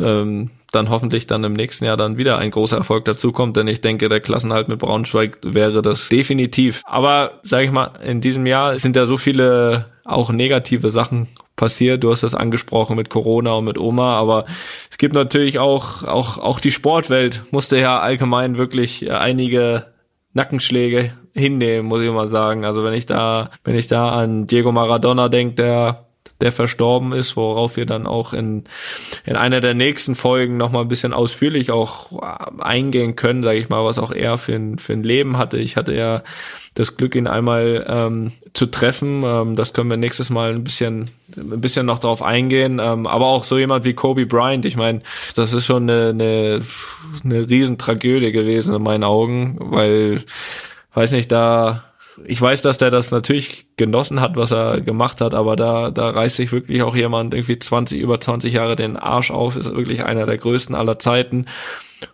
ähm, 0.00 0.50
dann 0.72 0.90
hoffentlich 0.90 1.28
dann 1.28 1.44
im 1.44 1.52
nächsten 1.52 1.84
Jahr 1.84 1.96
dann 1.96 2.16
wieder 2.16 2.38
ein 2.38 2.50
großer 2.50 2.76
Erfolg 2.76 3.04
dazukommt, 3.04 3.56
denn 3.56 3.68
ich 3.68 3.80
denke, 3.80 4.08
der 4.08 4.18
Klassenhalt 4.18 4.68
mit 4.68 4.80
Braunschweig 4.80 5.38
wäre 5.44 5.80
das 5.80 6.08
definitiv. 6.08 6.82
Aber 6.86 7.40
sage 7.44 7.66
ich 7.66 7.70
mal, 7.70 7.92
in 8.04 8.20
diesem 8.20 8.46
Jahr 8.46 8.76
sind 8.78 8.96
ja 8.96 9.06
so 9.06 9.16
viele 9.16 9.86
auch 10.04 10.30
negative 10.30 10.90
Sachen 10.90 11.28
passiert. 11.54 12.02
Du 12.02 12.10
hast 12.10 12.24
das 12.24 12.34
angesprochen 12.34 12.96
mit 12.96 13.10
Corona 13.10 13.52
und 13.52 13.64
mit 13.64 13.78
Oma, 13.78 14.16
aber 14.16 14.44
es 14.90 14.98
gibt 14.98 15.14
natürlich 15.14 15.60
auch, 15.60 16.02
auch, 16.02 16.38
auch 16.38 16.58
die 16.58 16.72
Sportwelt 16.72 17.42
musste 17.52 17.78
ja 17.78 18.00
allgemein 18.00 18.58
wirklich 18.58 19.08
einige 19.12 19.86
Nackenschläge 20.32 21.12
hinnehmen, 21.34 21.88
muss 21.88 22.02
ich 22.02 22.10
mal 22.10 22.28
sagen. 22.28 22.64
Also 22.64 22.84
wenn 22.84 22.94
ich 22.94 23.06
da, 23.06 23.50
wenn 23.64 23.74
ich 23.74 23.86
da 23.86 24.10
an 24.10 24.46
Diego 24.46 24.72
Maradona 24.72 25.28
denke, 25.28 25.54
der 25.54 26.06
der 26.40 26.52
verstorben 26.52 27.12
ist, 27.12 27.36
worauf 27.36 27.76
wir 27.76 27.86
dann 27.86 28.06
auch 28.06 28.32
in, 28.32 28.64
in 29.26 29.36
einer 29.36 29.60
der 29.60 29.74
nächsten 29.74 30.14
Folgen 30.14 30.56
nochmal 30.56 30.82
ein 30.82 30.88
bisschen 30.88 31.12
ausführlich 31.12 31.70
auch 31.70 32.22
eingehen 32.58 33.16
können, 33.16 33.42
sage 33.42 33.58
ich 33.58 33.68
mal, 33.68 33.84
was 33.84 33.98
auch 33.98 34.10
er 34.10 34.38
für 34.38 34.54
ein, 34.54 34.78
für 34.78 34.94
ein 34.94 35.02
Leben 35.02 35.36
hatte. 35.36 35.58
Ich 35.58 35.76
hatte 35.76 35.94
ja 35.94 36.22
das 36.74 36.96
Glück, 36.96 37.14
ihn 37.14 37.26
einmal 37.26 37.84
ähm, 37.88 38.32
zu 38.54 38.66
treffen. 38.66 39.22
Ähm, 39.24 39.56
das 39.56 39.74
können 39.74 39.90
wir 39.90 39.96
nächstes 39.96 40.30
Mal 40.30 40.54
ein 40.54 40.64
bisschen, 40.64 41.06
ein 41.36 41.60
bisschen 41.60 41.84
noch 41.84 41.98
darauf 41.98 42.22
eingehen. 42.22 42.80
Ähm, 42.82 43.06
aber 43.06 43.26
auch 43.26 43.44
so 43.44 43.58
jemand 43.58 43.84
wie 43.84 43.94
Kobe 43.94 44.24
Bryant, 44.24 44.64
ich 44.64 44.76
meine, 44.76 45.02
das 45.34 45.52
ist 45.52 45.66
schon 45.66 45.90
eine, 45.90 46.10
eine, 46.10 46.62
eine 47.24 47.50
Riesentragödie 47.50 48.32
gewesen 48.32 48.74
in 48.74 48.82
meinen 48.82 49.04
Augen, 49.04 49.56
weil, 49.58 50.22
weiß 50.94 51.12
nicht, 51.12 51.30
da 51.32 51.84
ich 52.24 52.40
weiß, 52.40 52.62
dass 52.62 52.78
der 52.78 52.90
das 52.90 53.10
natürlich 53.10 53.66
genossen 53.76 54.20
hat, 54.20 54.36
was 54.36 54.50
er 54.50 54.80
gemacht 54.80 55.20
hat, 55.20 55.34
aber 55.34 55.56
da, 55.56 55.90
da 55.90 56.10
reißt 56.10 56.36
sich 56.36 56.52
wirklich 56.52 56.82
auch 56.82 56.94
jemand 56.94 57.34
irgendwie 57.34 57.58
20, 57.58 58.00
über 58.00 58.20
20 58.20 58.52
Jahre 58.52 58.76
den 58.76 58.96
Arsch 58.96 59.30
auf, 59.30 59.56
ist 59.56 59.74
wirklich 59.74 60.04
einer 60.04 60.26
der 60.26 60.36
größten 60.36 60.74
aller 60.74 60.98
Zeiten 60.98 61.46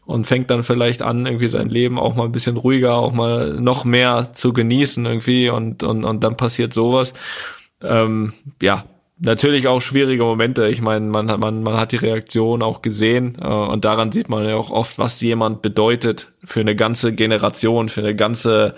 und 0.05 0.27
fängt 0.27 0.51
dann 0.51 0.63
vielleicht 0.63 1.03
an, 1.03 1.27
irgendwie 1.27 1.49
sein 1.49 1.69
Leben 1.69 1.99
auch 1.99 2.15
mal 2.15 2.25
ein 2.25 2.33
bisschen 2.33 2.57
ruhiger, 2.57 2.95
auch 2.95 3.13
mal 3.13 3.55
noch 3.55 3.85
mehr 3.85 4.33
zu 4.33 4.53
genießen 4.53 5.05
irgendwie 5.05 5.49
und, 5.49 5.83
und, 5.83 6.05
und 6.05 6.23
dann 6.23 6.37
passiert 6.37 6.73
sowas. 6.73 7.13
Ähm, 7.83 8.33
ja, 8.63 8.85
natürlich 9.19 9.69
auch 9.69 9.81
schwierige 9.81 10.25
Momente. 10.25 10.69
Ich 10.69 10.81
meine, 10.81 11.07
man 11.07 11.31
hat, 11.31 11.41
man, 11.41 11.63
man 11.63 11.77
hat 11.77 11.93
die 11.93 11.97
Reaktion 11.97 12.63
auch 12.63 12.83
gesehen 12.83 13.37
äh, 13.41 13.47
und 13.47 13.85
daran 13.85 14.13
sieht 14.13 14.29
man 14.29 14.47
ja 14.47 14.57
auch 14.57 14.71
oft, 14.71 14.99
was 14.99 15.21
jemand 15.21 15.63
bedeutet 15.63 16.29
für 16.45 16.61
eine 16.61 16.77
ganze 16.77 17.13
Generation, 17.13 17.89
für 17.89 18.01
eine 18.01 18.15
ganze 18.15 18.75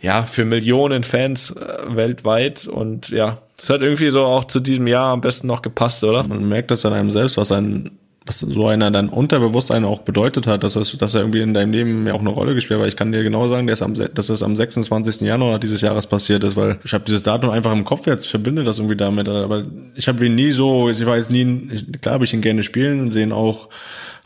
ja, 0.00 0.22
für 0.22 0.44
Millionen 0.44 1.02
Fans 1.02 1.50
äh, 1.50 1.96
weltweit 1.96 2.68
und 2.68 3.08
ja, 3.08 3.38
es 3.56 3.68
hat 3.68 3.80
irgendwie 3.80 4.10
so 4.10 4.24
auch 4.24 4.44
zu 4.44 4.60
diesem 4.60 4.86
Jahr 4.86 5.12
am 5.12 5.20
besten 5.20 5.48
noch 5.48 5.62
gepasst, 5.62 6.04
oder? 6.04 6.22
Man 6.22 6.48
merkt 6.48 6.70
das 6.70 6.86
an 6.86 6.92
einem 6.92 7.10
selbst, 7.10 7.36
was 7.36 7.50
ein 7.50 7.98
was 8.28 8.40
so 8.40 8.66
einer 8.66 8.90
dann 8.90 9.08
unterbewusst 9.08 9.72
einen 9.72 9.84
auch 9.84 10.00
bedeutet 10.00 10.46
hat, 10.46 10.62
dass, 10.62 10.74
das, 10.74 10.96
dass 10.96 11.14
er 11.14 11.22
irgendwie 11.22 11.40
in 11.40 11.54
deinem 11.54 11.72
Leben 11.72 12.06
ja 12.06 12.14
auch 12.14 12.20
eine 12.20 12.28
Rolle 12.28 12.54
gespielt 12.54 12.78
hat. 12.78 12.82
Weil 12.82 12.88
ich 12.88 12.96
kann 12.96 13.10
dir 13.10 13.24
genau 13.24 13.48
sagen, 13.48 13.66
ist 13.68 13.82
am, 13.82 13.94
dass 13.94 14.28
es 14.28 14.42
am 14.42 14.54
26. 14.54 15.22
Januar 15.22 15.58
dieses 15.58 15.80
Jahres 15.80 16.06
passiert 16.06 16.44
ist, 16.44 16.54
weil 16.56 16.78
ich 16.84 16.92
habe 16.92 17.04
dieses 17.04 17.22
Datum 17.22 17.50
einfach 17.50 17.72
im 17.72 17.84
Kopf 17.84 18.06
jetzt, 18.06 18.28
verbinde 18.28 18.64
das 18.64 18.78
irgendwie 18.78 18.96
damit. 18.96 19.28
Aber 19.28 19.64
ich 19.96 20.06
habe 20.08 20.24
ihn 20.24 20.34
nie 20.34 20.50
so, 20.50 20.90
ich 20.90 21.04
war 21.06 21.16
jetzt 21.16 21.30
nie, 21.30 21.66
klar 22.00 22.14
habe 22.14 22.24
ich 22.24 22.34
ihn 22.34 22.42
gerne 22.42 22.62
spielen 22.62 23.00
und 23.00 23.10
sehen 23.10 23.32
auch 23.32 23.68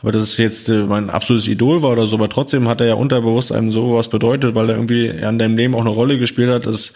aber 0.03 0.11
das 0.11 0.23
ist 0.23 0.37
jetzt 0.37 0.67
äh, 0.67 0.83
mein 0.83 1.09
absolutes 1.09 1.47
Idol 1.47 1.81
war 1.81 1.91
oder 1.91 2.07
so, 2.07 2.17
aber 2.17 2.27
trotzdem 2.27 2.67
hat 2.67 2.81
er 2.81 2.87
ja 2.87 2.93
unterbewusst 2.95 3.53
einem 3.53 3.71
sowas 3.71 4.09
bedeutet, 4.09 4.53
weil 4.53 4.69
er 4.69 4.75
irgendwie 4.75 5.09
an 5.09 5.39
deinem 5.39 5.55
Leben 5.55 5.75
auch 5.75 5.79
eine 5.79 5.91
Rolle 5.91 6.19
gespielt 6.19 6.49
hat, 6.49 6.65
dass 6.65 6.91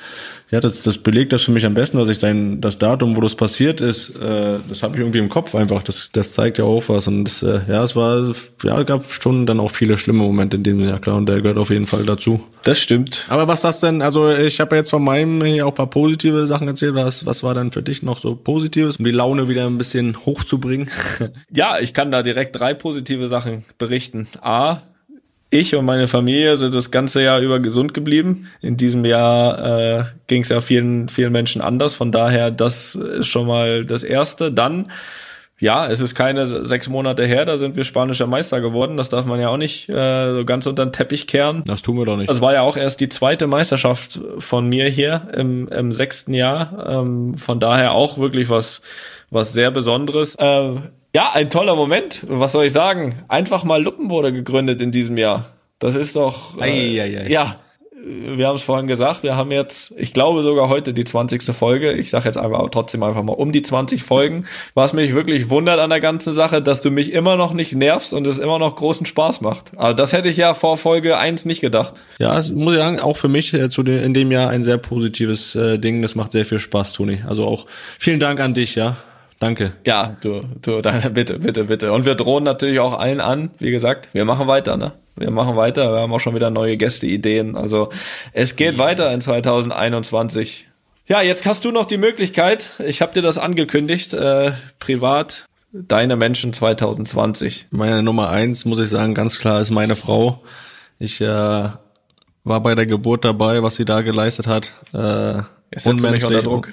ja, 0.50 0.60
das, 0.60 0.84
das 0.84 0.98
belegt 0.98 1.34
das 1.34 1.44
für 1.44 1.52
mich 1.52 1.66
am 1.66 1.74
besten, 1.74 1.98
dass 1.98 2.10
ich 2.10 2.20
sein, 2.20 2.62
das 2.62 2.78
Datum, 2.78 3.16
wo 3.16 3.22
das 3.22 3.36
passiert 3.36 3.82
ist, 3.82 4.16
äh, 4.16 4.58
das 4.68 4.84
habe 4.84 4.96
ich 4.96 5.00
irgendwie 5.00 5.20
im 5.20 5.30
Kopf 5.30 5.56
einfach. 5.56 5.84
Das, 5.84 6.12
das 6.12 6.34
zeigt 6.34 6.58
ja 6.58 6.66
auch 6.66 6.88
was. 6.88 7.08
Und 7.08 7.26
das, 7.26 7.44
äh, 7.44 7.62
ja, 7.68 7.84
es 7.84 7.96
war, 7.96 8.34
ja, 8.64 8.84
gab 8.84 9.06
schon 9.06 9.46
dann 9.46 9.60
auch 9.60 9.72
viele 9.72 9.98
schlimme 9.98 10.20
Momente 10.20 10.58
in 10.58 10.64
dem 10.64 10.80
Jahr, 10.80 11.00
klar, 11.00 11.18
und 11.18 11.28
der 11.28 11.42
gehört 11.42 11.58
auf 11.58 11.70
jeden 11.70 11.88
Fall 11.88 12.04
dazu. 12.04 12.42
Das 12.64 12.80
stimmt. 12.80 13.26
Aber 13.30 13.48
was 13.48 13.62
das 13.62 13.80
denn, 13.80 14.02
also 14.02 14.32
ich 14.32 14.60
habe 14.60 14.76
ja 14.76 14.82
jetzt 14.82 14.90
von 14.90 15.04
meinem 15.04 15.44
hier 15.44 15.66
auch 15.66 15.78
paar 15.78 15.90
positive 15.90 16.48
Sachen 16.48 16.68
erzählt. 16.68 16.96
Was, 16.96 17.26
was 17.26 17.44
war 17.44 17.54
dann 17.54 17.72
für 17.72 17.84
dich 17.84 18.02
noch 18.02 18.20
so 18.20 18.36
Positives, 18.36 18.98
um 18.98 19.06
die 19.06 19.12
Laune 19.12 19.48
wieder 19.48 19.66
ein 19.66 19.78
bisschen 19.78 20.26
hochzubringen? 20.26 20.90
ja, 21.54 21.78
ich 21.80 21.94
kann 21.94 22.12
da 22.12 22.24
direkt 22.24 22.60
drei 22.60 22.74
positive 22.74 23.28
Sachen 23.28 23.64
berichten. 23.78 24.28
A, 24.42 24.82
ich 25.50 25.76
und 25.76 25.86
meine 25.86 26.08
Familie 26.08 26.58
sind 26.58 26.74
das 26.74 26.92
ganze 26.92 27.22
Jahr 27.22 27.40
über 27.40 27.60
gesund 27.60 27.94
geblieben. 27.94 28.48
In 28.62 28.76
diesem 28.76 29.06
Jahr 29.06 30.00
äh, 30.00 30.04
ging 30.28 30.42
es 30.42 30.50
ja 30.50 30.60
vielen, 30.60 31.08
vielen 31.08 31.32
Menschen 31.32 31.62
anders. 31.62 31.96
Von 31.96 32.12
daher, 32.12 32.52
das 32.52 32.96
ist 32.96 33.28
schon 33.28 33.48
mal 33.48 33.86
das 33.86 34.04
Erste. 34.04 34.52
Dann, 34.52 34.92
ja, 35.58 35.88
es 35.88 36.02
ist 36.02 36.16
keine 36.16 36.68
sechs 36.68 36.90
Monate 36.90 37.26
her, 37.26 37.46
da 37.46 37.58
sind 37.58 37.78
wir 37.78 37.86
spanischer 37.86 38.28
Meister 38.28 38.60
geworden. 38.60 38.98
Das 38.98 39.08
darf 39.08 39.26
man 39.26 39.40
ja 39.40 39.48
auch 39.48 39.58
nicht 39.58 39.88
äh, 39.88 40.34
so 40.34 40.44
ganz 40.44 40.68
unter 40.68 40.86
den 40.86 40.92
Teppich 40.92 41.28
kehren. 41.28 41.64
Das 41.66 41.82
tun 41.82 41.98
wir 41.98 42.06
doch 42.06 42.18
nicht. 42.18 42.30
Das 42.30 42.42
war 42.42 42.54
ja 42.54 42.62
auch 42.62 42.76
erst 42.76 43.00
die 43.00 43.10
zweite 43.10 43.48
Meisterschaft 43.48 44.20
von 44.40 44.68
mir 44.68 44.90
hier 44.90 45.30
im, 45.34 45.70
im 45.70 45.94
sechsten 45.94 46.34
Jahr. 46.34 46.86
Ähm, 46.90 47.38
von 47.38 47.62
daher 47.62 47.94
auch 47.94 48.18
wirklich 48.18 48.50
was, 48.50 48.82
was 49.30 49.54
sehr 49.54 49.72
Besonderes. 49.72 50.36
Ähm, 50.40 50.90
ja, 51.14 51.32
ein 51.34 51.50
toller 51.50 51.76
Moment. 51.76 52.26
Was 52.28 52.52
soll 52.52 52.66
ich 52.66 52.74
sagen? 52.74 53.24
Einfach 53.28 53.64
mal 53.64 53.82
Luppen 53.82 54.10
wurde 54.10 54.32
gegründet 54.32 54.82
in 54.82 54.92
diesem 54.92 55.18
Jahr. 55.18 55.46
Das 55.80 55.96
ist 55.96 56.16
doch. 56.16 56.58
Äh, 56.58 56.62
ei, 56.62 57.02
ei, 57.02 57.20
ei. 57.22 57.28
Ja, 57.30 57.60
wir 58.08 58.48
haben 58.48 58.56
es 58.56 58.64
vorhin 58.64 58.88
gesagt, 58.88 59.24
wir 59.24 59.36
haben 59.36 59.52
jetzt, 59.52 59.94
ich 59.98 60.14
glaube 60.14 60.44
sogar 60.44 60.70
heute 60.70 60.94
die 60.94 61.04
20. 61.04 61.44
Folge. 61.56 61.94
Ich 61.94 62.10
sage 62.10 62.26
jetzt 62.26 62.38
einfach 62.38 62.70
trotzdem 62.72 63.04
einfach 63.04 63.24
mal 63.24 63.34
um 63.34 63.52
die 63.52 63.62
20 63.62 64.04
Folgen. 64.04 64.46
Was 64.76 64.94
mich 64.94 65.14
wirklich 65.14 65.50
wundert 65.50 65.80
an 65.80 65.90
der 65.90 66.00
ganzen 66.00 66.34
Sache, 66.34 66.62
dass 66.62 66.82
du 66.82 66.92
mich 66.92 67.12
immer 67.12 67.36
noch 67.36 67.54
nicht 67.54 67.74
nervst 67.74 68.14
und 68.14 68.26
es 68.28 68.38
immer 68.38 68.60
noch 68.60 68.76
großen 68.76 69.06
Spaß 69.06 69.42
macht. 69.42 69.78
Also 69.78 69.94
das 69.94 70.14
hätte 70.14 70.30
ich 70.30 70.38
ja 70.38 70.54
vor 70.54 70.78
Folge 70.78 71.18
1 71.18 71.46
nicht 71.46 71.62
gedacht. 71.62 71.96
Ja, 72.20 72.38
es 72.38 72.52
muss 72.52 72.74
ich 72.74 72.80
sagen, 72.80 73.00
auch 73.00 73.18
für 73.18 73.28
mich 73.30 73.54
äh, 73.54 73.70
zu 73.70 73.84
den, 73.84 74.02
in 74.04 74.14
dem 74.14 74.32
Jahr 74.32 74.50
ein 74.50 74.64
sehr 74.64 74.78
positives 74.78 75.56
äh, 75.56 75.78
Ding. 75.78 76.02
Das 76.02 76.16
macht 76.16 76.32
sehr 76.32 76.46
viel 76.46 76.60
Spaß, 76.60 76.94
Toni. 76.94 77.24
Also 77.28 77.46
auch 77.46 77.66
vielen 78.00 78.20
Dank 78.20 78.40
an 78.40 78.54
dich, 78.54 78.76
ja. 78.76 78.98
Danke. 79.40 79.74
Ja, 79.86 80.14
du, 80.22 80.42
du, 80.62 80.82
bitte, 81.14 81.40
bitte, 81.40 81.66
bitte. 81.66 81.94
Und 81.94 82.06
wir 82.06 82.16
drohen 82.16 82.44
natürlich 82.44 82.80
auch 82.80 82.98
allen 82.98 83.22
an. 83.22 83.52
Wie 83.60 83.72
gesagt, 83.72 84.10
wir 84.14 84.26
machen 84.26 84.48
weiter, 84.48 84.78
ne? 84.78 84.94
Wir 85.16 85.32
machen 85.32 85.56
weiter. 85.56 85.94
Wir 85.94 86.02
haben 86.02 86.14
auch 86.14 86.20
schon 86.20 86.36
wieder 86.36 86.50
neue 86.50 86.78
Gästeideen. 86.78 87.56
Also 87.56 87.90
es 88.34 88.56
geht 88.56 88.78
weiter 88.78 89.12
in 89.12 89.22
2021. 89.22 90.68
Ja, 91.08 91.22
jetzt 91.22 91.46
hast 91.46 91.66
du 91.66 91.72
noch 91.72 91.86
die 91.86 91.98
Möglichkeit. 91.98 92.72
Ich 92.86 93.02
habe 93.02 93.14
dir 93.14 93.22
das 93.22 93.38
angekündigt, 93.38 94.14
äh, 94.14 94.52
privat. 94.80 95.46
Deine 95.72 96.16
Menschen 96.16 96.54
2020. 96.54 97.68
Meine 97.72 98.02
Nummer 98.02 98.30
eins, 98.30 98.66
muss 98.66 98.80
ich 98.80 98.90
sagen, 98.90 99.14
ganz 99.14 99.38
klar 99.40 99.62
ist 99.62 99.70
meine 99.70 99.96
Frau. 99.96 100.42
Ich 100.98 101.22
äh, 101.22 101.26
war 101.26 102.62
bei 102.62 102.74
der 102.74 102.86
Geburt 102.86 103.26
dabei, 103.26 103.62
was 103.64 103.76
sie 103.76 103.86
da 103.86 104.02
geleistet 104.02 104.48
hat. 104.48 104.74
Äh, 104.94 105.42
Jetzt 105.72 105.84
setzt 105.84 106.10
mich 106.10 106.24
unter 106.26 106.42
Druck. 106.42 106.70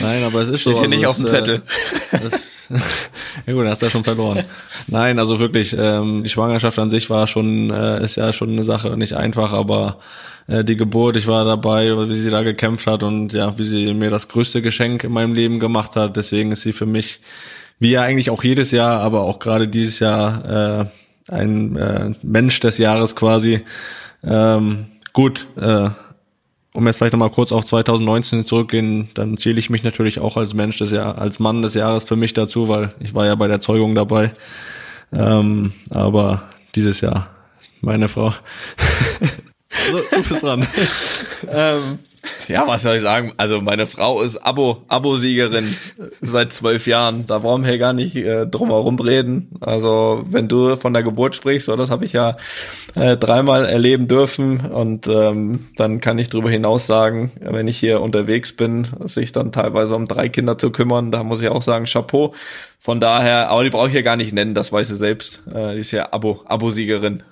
Nein, 0.00 0.24
aber 0.24 0.40
es 0.40 0.48
ist 0.48 0.62
Steht 0.62 0.76
so. 0.76 0.82
hier 0.82 0.82
also 0.82 0.94
nicht 0.94 1.06
auf 1.06 1.16
dem 1.16 1.26
Zettel. 1.26 1.62
Äh, 2.12 2.18
das, 2.22 2.68
ja 3.46 3.52
gut, 3.52 3.66
hast 3.66 3.82
du 3.82 3.86
ja 3.86 3.90
schon 3.90 4.04
verloren. 4.04 4.44
Nein, 4.86 5.18
also 5.18 5.40
wirklich, 5.40 5.74
ähm, 5.78 6.22
die 6.22 6.30
Schwangerschaft 6.30 6.78
an 6.78 6.90
sich 6.90 7.10
war 7.10 7.26
schon, 7.26 7.70
äh, 7.70 8.02
ist 8.02 8.16
ja 8.16 8.32
schon 8.32 8.50
eine 8.50 8.62
Sache, 8.62 8.96
nicht 8.96 9.14
einfach, 9.14 9.52
aber 9.52 9.98
äh, 10.46 10.64
die 10.64 10.76
Geburt, 10.76 11.16
ich 11.16 11.26
war 11.26 11.44
dabei, 11.44 11.90
wie 12.08 12.14
sie 12.14 12.30
da 12.30 12.42
gekämpft 12.42 12.86
hat 12.86 13.02
und 13.02 13.32
ja, 13.32 13.58
wie 13.58 13.64
sie 13.64 13.94
mir 13.94 14.10
das 14.10 14.28
größte 14.28 14.62
Geschenk 14.62 15.04
in 15.04 15.12
meinem 15.12 15.34
Leben 15.34 15.60
gemacht 15.60 15.96
hat. 15.96 16.16
Deswegen 16.16 16.52
ist 16.52 16.62
sie 16.62 16.72
für 16.72 16.86
mich, 16.86 17.20
wie 17.78 17.90
ja 17.90 18.02
eigentlich 18.02 18.30
auch 18.30 18.44
jedes 18.44 18.70
Jahr, 18.70 19.00
aber 19.00 19.22
auch 19.22 19.38
gerade 19.38 19.68
dieses 19.68 20.00
Jahr, 20.00 20.80
äh, 20.80 20.86
ein 21.30 21.76
äh, 21.76 22.10
Mensch 22.22 22.60
des 22.60 22.78
Jahres 22.78 23.14
quasi. 23.16 23.62
Ähm, 24.24 24.86
gut, 25.12 25.46
äh, 25.56 25.90
um 26.72 26.86
jetzt 26.86 26.98
vielleicht 26.98 27.12
nochmal 27.12 27.30
kurz 27.30 27.52
auf 27.52 27.64
2019 27.64 28.46
zurückgehen, 28.46 29.10
dann 29.14 29.36
zähle 29.36 29.58
ich 29.58 29.70
mich 29.70 29.82
natürlich 29.82 30.20
auch 30.20 30.36
als 30.36 30.54
Mensch 30.54 30.78
des 30.78 30.92
Jahres, 30.92 31.18
als 31.18 31.38
Mann 31.38 31.62
des 31.62 31.74
Jahres 31.74 32.04
für 32.04 32.16
mich 32.16 32.32
dazu, 32.32 32.68
weil 32.68 32.94
ich 33.00 33.14
war 33.14 33.26
ja 33.26 33.34
bei 33.34 33.48
der 33.48 33.60
Zeugung 33.60 33.94
dabei. 33.94 34.32
Ähm, 35.12 35.72
aber 35.90 36.44
dieses 36.74 37.00
Jahr 37.00 37.28
meine 37.80 38.08
Frau. 38.08 38.34
also, 39.92 40.04
du 40.12 40.28
bist 40.28 40.42
dran. 40.42 40.66
ähm, 41.48 41.98
ja, 42.48 42.66
was 42.66 42.82
soll 42.82 42.96
ich 42.96 43.02
sagen? 43.02 43.32
Also 43.36 43.60
meine 43.60 43.86
Frau 43.86 44.20
ist 44.20 44.36
Abo, 44.38 44.82
Abo-Siegerin 44.88 45.76
seit 46.20 46.52
zwölf 46.52 46.86
Jahren. 46.86 47.26
Da 47.26 47.38
brauchen 47.38 47.64
wir 47.64 47.78
gar 47.78 47.92
nicht 47.92 48.16
äh, 48.16 48.46
drum 48.46 48.68
herum 48.68 48.98
reden. 48.98 49.50
Also 49.60 50.24
wenn 50.28 50.48
du 50.48 50.76
von 50.76 50.92
der 50.92 51.02
Geburt 51.02 51.36
sprichst, 51.36 51.66
so 51.66 51.76
das 51.76 51.90
habe 51.90 52.04
ich 52.04 52.12
ja 52.12 52.32
äh, 52.94 53.16
dreimal 53.16 53.66
erleben 53.66 54.08
dürfen 54.08 54.60
und 54.60 55.06
ähm, 55.06 55.68
dann 55.76 56.00
kann 56.00 56.18
ich 56.18 56.28
darüber 56.28 56.50
hinaus 56.50 56.86
sagen, 56.86 57.32
wenn 57.40 57.68
ich 57.68 57.78
hier 57.78 58.00
unterwegs 58.00 58.52
bin, 58.52 58.86
sich 59.04 59.32
dann 59.32 59.52
teilweise 59.52 59.94
um 59.94 60.06
drei 60.06 60.28
Kinder 60.28 60.58
zu 60.58 60.70
kümmern, 60.70 61.10
da 61.10 61.22
muss 61.22 61.42
ich 61.42 61.48
auch 61.48 61.62
sagen, 61.62 61.86
Chapeau. 61.86 62.34
Von 62.82 62.98
daher, 62.98 63.50
aber 63.50 63.62
die 63.62 63.68
brauche 63.68 63.88
ich 63.88 63.94
ja 63.94 64.00
gar 64.00 64.16
nicht 64.16 64.32
nennen, 64.32 64.54
das 64.54 64.72
weiß 64.72 64.88
sie 64.88 64.96
selbst. 64.96 65.42
Äh, 65.52 65.74
die 65.74 65.80
ist 65.80 65.90
ja 65.90 66.12
Abo, 66.12 66.40
Abo-Siegerin. 66.46 67.22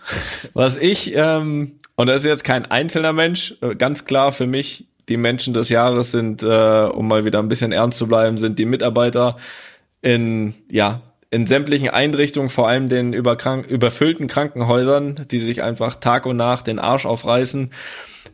Was 0.53 0.77
ich 0.77 1.15
ähm, 1.17 1.78
und 1.99 2.07
das 2.07 2.19
ist 2.23 2.27
jetzt 2.27 2.45
kein 2.45 2.65
einzelner 2.71 3.13
Mensch. 3.13 3.57
Äh, 3.61 3.75
ganz 3.75 4.05
klar 4.05 4.31
für 4.31 4.47
mich, 4.47 4.87
die 5.09 5.17
Menschen 5.17 5.53
des 5.53 5.69
Jahres 5.69 6.13
sind, 6.13 6.45
äh, 6.45 6.85
um 6.85 7.09
mal 7.09 7.25
wieder 7.25 7.41
ein 7.41 7.49
bisschen 7.49 7.73
ernst 7.73 7.99
zu 7.99 8.07
bleiben, 8.07 8.39
sind 8.39 8.61
die 8.61 8.67
Mitarbeiter 8.67 9.37
in, 10.01 10.55
ja, 10.71 11.01
in 11.31 11.49
sämtlichen 11.49 11.91
Einrichtungen, 11.91 12.51
vor 12.51 12.69
allem 12.69 12.89
den 12.89 13.13
überkrank 13.13 13.67
überfüllten 13.67 14.29
Krankenhäusern, 14.29 15.27
die 15.29 15.41
sich 15.41 15.65
einfach 15.65 15.97
Tag 15.97 16.25
und 16.27 16.37
Nacht 16.37 16.69
den 16.69 16.79
Arsch 16.79 17.05
aufreißen 17.05 17.73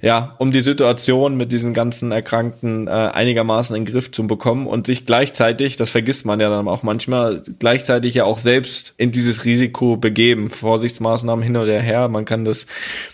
ja, 0.00 0.34
um 0.38 0.52
die 0.52 0.60
Situation 0.60 1.36
mit 1.36 1.52
diesen 1.52 1.74
ganzen 1.74 2.12
Erkrankten 2.12 2.88
äh, 2.88 2.90
einigermaßen 2.90 3.74
in 3.76 3.84
den 3.84 3.92
Griff 3.92 4.10
zu 4.10 4.26
bekommen 4.26 4.66
und 4.66 4.86
sich 4.86 5.06
gleichzeitig, 5.06 5.76
das 5.76 5.90
vergisst 5.90 6.26
man 6.26 6.40
ja 6.40 6.50
dann 6.50 6.68
auch 6.68 6.82
manchmal, 6.82 7.42
gleichzeitig 7.58 8.14
ja 8.14 8.24
auch 8.24 8.38
selbst 8.38 8.94
in 8.96 9.12
dieses 9.12 9.44
Risiko 9.44 9.96
begeben. 9.96 10.50
Vorsichtsmaßnahmen 10.50 11.42
hin 11.44 11.56
oder 11.56 11.80
her, 11.80 12.08
man 12.08 12.24
kann 12.24 12.44
das 12.44 12.66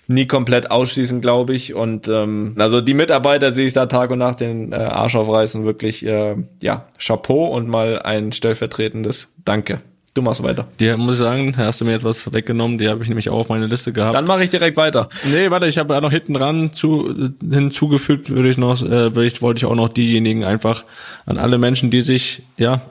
nie 0.07 0.27
komplett 0.27 0.71
ausschließen, 0.71 1.21
glaube 1.21 1.55
ich. 1.55 1.75
Und 1.75 2.09
ähm, 2.09 2.55
also 2.59 2.81
die 2.81 2.95
Mitarbeiter 2.95 3.53
sehe 3.53 3.67
ich 3.67 3.73
da 3.73 3.87
Tag 3.87 4.11
und 4.11 4.19
Nacht 4.19 4.41
den 4.41 4.73
äh, 4.73 4.77
Arsch 4.77 5.17
aufreißen, 5.17 5.65
wirklich 5.65 6.05
äh, 6.05 6.37
ja, 6.63 6.87
Chapeau 6.99 7.47
und 7.47 7.69
mal 7.69 8.01
ein 8.03 8.33
stellvertretendes 8.33 9.29
Danke. 9.45 9.81
Du 10.13 10.23
machst 10.23 10.43
weiter. 10.43 10.67
Die 10.81 10.93
muss 10.97 11.15
ich 11.15 11.21
sagen, 11.21 11.57
hast 11.57 11.81
du 11.81 11.85
mir 11.85 11.93
jetzt 11.93 12.05
was 12.05 12.33
weggenommen, 12.33 12.79
die 12.79 12.89
habe 12.89 13.03
ich 13.03 13.09
nämlich 13.09 13.29
auch 13.29 13.39
auf 13.39 13.49
meine 13.49 13.67
Liste 13.67 13.93
gehabt. 13.93 14.17
Dann 14.17 14.27
mache 14.27 14.43
ich 14.43 14.51
direkt 14.51 14.77
weiter. 14.77 15.09
Nee, 15.31 15.51
warte, 15.51 15.69
ich 15.69 15.79
habe 15.79 15.95
ja 15.95 16.01
noch 16.01 16.11
hinten 16.11 16.35
dran 16.35 16.73
zu, 16.73 17.33
hinzugefügt, 17.49 18.31
würde 18.31 18.51
ich 18.51 18.59
noch, 18.59 18.83
äh, 18.83 19.25
ich, 19.25 19.41
wollte 19.41 19.59
ich 19.59 19.65
auch 19.67 19.77
noch 19.77 19.89
diejenigen 19.89 20.43
einfach 20.43 20.85
an 21.27 21.39
alle 21.39 21.59
Menschen, 21.59 21.93
die 21.93 22.03
sich 22.03 22.43
ja 22.57 22.83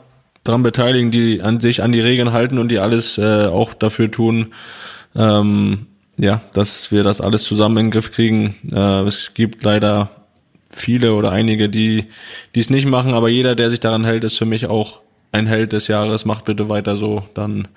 dran 0.46 0.64
beteiligen, 0.64 1.12
die 1.12 1.42
an 1.42 1.60
sich 1.60 1.84
an 1.84 1.92
die 1.92 2.00
Regeln 2.00 2.32
halten 2.32 2.58
und 2.58 2.70
die 2.70 2.80
alles 2.80 3.18
äh, 3.18 3.48
auch 3.48 3.74
dafür 3.74 4.10
tun, 4.10 4.54
ähm, 5.14 5.88
ja, 6.18 6.42
dass 6.54 6.90
wir 6.90 7.04
das 7.04 7.20
alles 7.20 7.44
zusammen 7.44 7.78
in 7.78 7.86
den 7.88 7.92
Griff 7.92 8.14
kriegen. 8.14 8.56
Äh, 8.72 9.02
es 9.02 9.34
gibt 9.34 9.64
leider 9.66 10.10
viele 10.74 11.14
oder 11.14 11.32
einige, 11.32 11.68
die 11.68 12.06
die 12.56 12.62
es 12.62 12.70
nicht 12.70 12.88
machen, 12.88 13.14
aber 13.14 13.28
jeder, 13.28 13.56
der 13.56 13.70
sich 13.70 13.82
daran 13.82 14.06
hält, 14.06 14.24
ist 14.24 14.38
für 14.38 14.46
mich 14.46 14.68
auch 14.68 15.02
ein 15.32 15.48
Held 15.48 15.74
des 15.74 15.88
Jahres, 15.88 16.26
macht 16.26 16.46
bitte 16.46 16.70
weiter 16.70 16.96
so, 16.96 17.24
dann 17.34 17.68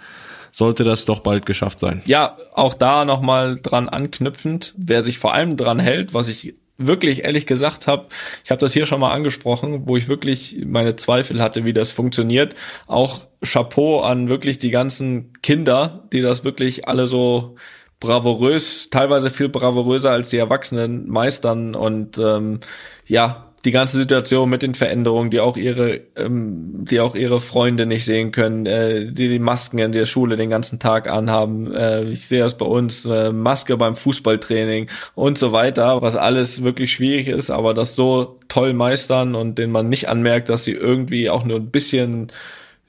sollte 0.51 0.85
das 0.85 1.05
doch 1.05 1.21
bald 1.21 1.47
geschafft 1.47 1.79
sein. 1.79 2.03
Ja, 2.05 2.37
auch 2.53 2.75
da 2.75 3.05
nochmal 3.05 3.59
dran 3.61 3.89
anknüpfend, 3.89 4.75
wer 4.77 5.03
sich 5.03 5.19
vor 5.19 5.35
allem 5.35 5.57
dran 5.57 5.79
hält, 5.79 6.15
was 6.15 6.29
ich 6.29 6.55
wirklich 6.79 7.25
ehrlich 7.25 7.47
gesagt 7.47 7.87
habe, 7.87 8.07
ich 8.45 8.51
habe 8.51 8.59
das 8.59 8.73
hier 8.73 8.87
schon 8.87 9.01
mal 9.01 9.13
angesprochen, 9.13 9.83
wo 9.87 9.97
ich 9.97 10.09
wirklich 10.09 10.63
meine 10.65 10.97
Zweifel 10.97 11.41
hatte, 11.41 11.65
wie 11.65 11.73
das 11.73 11.91
funktioniert. 11.91 12.55
Auch 12.87 13.21
Chapeau 13.45 14.01
an 14.01 14.29
wirklich 14.29 14.59
die 14.59 14.71
ganzen 14.71 15.33
Kinder, 15.43 16.05
die 16.13 16.21
das 16.21 16.45
wirklich 16.45 16.89
alle 16.89 17.07
so 17.07 17.57
bravourös, 18.01 18.91
teilweise 18.91 19.31
viel 19.31 19.49
bravouröser 19.49 20.11
als 20.11 20.29
die 20.29 20.39
Erwachsenen 20.39 21.09
meistern 21.09 21.75
und 21.75 22.19
ähm, 22.19 22.59
ja, 23.07 23.52
die 23.65 23.71
ganze 23.71 23.97
Situation 23.97 24.51
mit 24.51 24.63
den 24.63 24.75
Veränderungen, 24.75 25.31
die 25.31 25.39
auch 25.39 25.57
ihre, 25.57 26.01
ähm, 26.17 26.85
die 26.85 27.01
auch 27.01 27.15
ihre 27.15 27.41
Freunde 27.41 27.87
nicht 27.87 28.05
sehen 28.05 28.33
können, 28.33 28.67
äh, 28.67 29.13
die 29.13 29.29
die 29.29 29.39
Masken 29.39 29.79
in 29.79 29.93
der 29.93 30.07
Schule 30.07 30.37
den 30.37 30.51
ganzen 30.51 30.81
Tag 30.81 31.09
anhaben. 31.09 31.73
Äh, 31.73 32.05
ich 32.05 32.27
sehe 32.27 32.41
das 32.41 32.59
bei 32.59 32.67
uns, 32.67 33.05
äh, 33.05 33.31
Maske 33.31 33.77
beim 33.77 33.95
Fußballtraining 33.95 34.89
und 35.15 35.39
so 35.39 35.53
weiter, 35.53 36.03
was 36.03 36.17
alles 36.17 36.63
wirklich 36.65 36.93
schwierig 36.93 37.29
ist, 37.29 37.51
aber 37.51 37.73
das 37.73 37.95
so 37.95 38.41
toll 38.49 38.73
meistern 38.73 39.37
und 39.37 39.59
den 39.59 39.71
man 39.71 39.89
nicht 39.89 40.09
anmerkt, 40.09 40.49
dass 40.49 40.65
sie 40.65 40.73
irgendwie 40.73 41.31
auch 41.31 41.45
nur 41.45 41.59
ein 41.59 41.71
bisschen, 41.71 42.33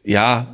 ja, 0.03 0.47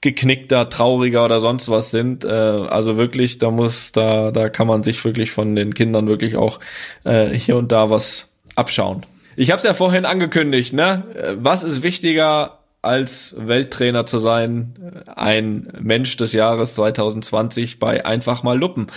geknickter, 0.00 0.68
trauriger 0.68 1.24
oder 1.24 1.40
sonst 1.40 1.68
was 1.68 1.90
sind. 1.90 2.24
Äh, 2.24 2.28
also 2.28 2.96
wirklich, 2.96 3.38
da 3.38 3.50
muss, 3.50 3.90
da, 3.90 4.30
da 4.30 4.48
kann 4.48 4.68
man 4.68 4.84
sich 4.84 5.04
wirklich 5.04 5.32
von 5.32 5.56
den 5.56 5.74
Kindern 5.74 6.06
wirklich 6.06 6.36
auch 6.36 6.60
äh, 7.02 7.30
hier 7.30 7.56
und 7.56 7.72
da 7.72 7.90
was 7.90 8.28
abschauen. 8.54 9.04
Ich 9.40 9.52
habe 9.52 9.58
es 9.58 9.64
ja 9.64 9.72
vorhin 9.72 10.04
angekündigt, 10.04 10.72
ne? 10.72 11.04
Was 11.40 11.62
ist 11.62 11.84
wichtiger 11.84 12.58
als 12.82 13.36
Welttrainer 13.38 14.04
zu 14.04 14.18
sein, 14.18 15.04
ein 15.14 15.72
Mensch 15.78 16.16
des 16.16 16.32
Jahres 16.32 16.74
2020 16.74 17.78
bei 17.78 18.04
Einfach 18.04 18.42
mal 18.42 18.58
Luppen. 18.58 18.88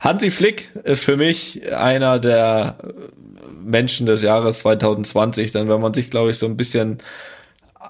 Hansi 0.00 0.30
Flick 0.30 0.70
ist 0.84 1.02
für 1.02 1.16
mich 1.16 1.72
einer 1.72 2.18
der 2.18 2.76
Menschen 3.58 4.04
des 4.04 4.20
Jahres 4.20 4.58
2020, 4.58 5.52
denn 5.52 5.66
wenn 5.70 5.80
man 5.80 5.94
sich, 5.94 6.10
glaube 6.10 6.30
ich, 6.30 6.38
so 6.38 6.44
ein 6.44 6.58
bisschen 6.58 6.98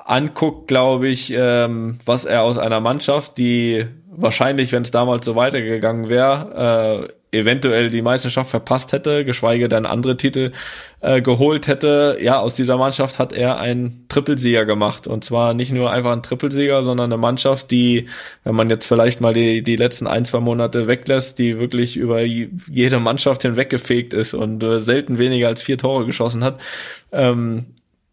anguckt, 0.04 0.68
glaube 0.68 1.08
ich, 1.08 1.32
ähm, 1.32 1.98
was 2.04 2.24
er 2.24 2.42
aus 2.42 2.56
einer 2.56 2.78
Mannschaft, 2.78 3.36
die 3.36 3.84
wahrscheinlich, 4.12 4.70
wenn 4.70 4.82
es 4.82 4.92
damals 4.92 5.26
so 5.26 5.34
weitergegangen 5.34 6.08
wäre, 6.08 7.08
äh, 7.08 7.12
eventuell 7.36 7.90
die 7.90 8.02
Meisterschaft 8.02 8.50
verpasst 8.50 8.92
hätte, 8.92 9.24
geschweige 9.24 9.68
denn 9.68 9.86
andere 9.86 10.16
Titel 10.16 10.52
äh, 11.00 11.20
geholt 11.22 11.66
hätte. 11.66 12.18
Ja, 12.20 12.38
aus 12.38 12.54
dieser 12.54 12.76
Mannschaft 12.76 13.18
hat 13.18 13.32
er 13.32 13.58
einen 13.58 14.06
Trippelsieger 14.08 14.64
gemacht. 14.64 15.06
Und 15.06 15.24
zwar 15.24 15.54
nicht 15.54 15.72
nur 15.72 15.90
einfach 15.90 16.12
ein 16.12 16.22
Trippelsieger, 16.22 16.82
sondern 16.82 17.12
eine 17.12 17.20
Mannschaft, 17.20 17.70
die, 17.70 18.06
wenn 18.44 18.54
man 18.54 18.70
jetzt 18.70 18.86
vielleicht 18.86 19.20
mal 19.20 19.34
die, 19.34 19.62
die 19.62 19.76
letzten 19.76 20.06
ein, 20.06 20.24
zwei 20.24 20.40
Monate 20.40 20.86
weglässt, 20.86 21.38
die 21.38 21.58
wirklich 21.58 21.96
über 21.96 22.22
jede 22.22 22.98
Mannschaft 22.98 23.42
hinweggefegt 23.42 24.14
ist 24.14 24.34
und 24.34 24.62
äh, 24.62 24.80
selten 24.80 25.18
weniger 25.18 25.48
als 25.48 25.62
vier 25.62 25.78
Tore 25.78 26.06
geschossen 26.06 26.42
hat. 26.42 26.60
Ähm, 27.12 27.66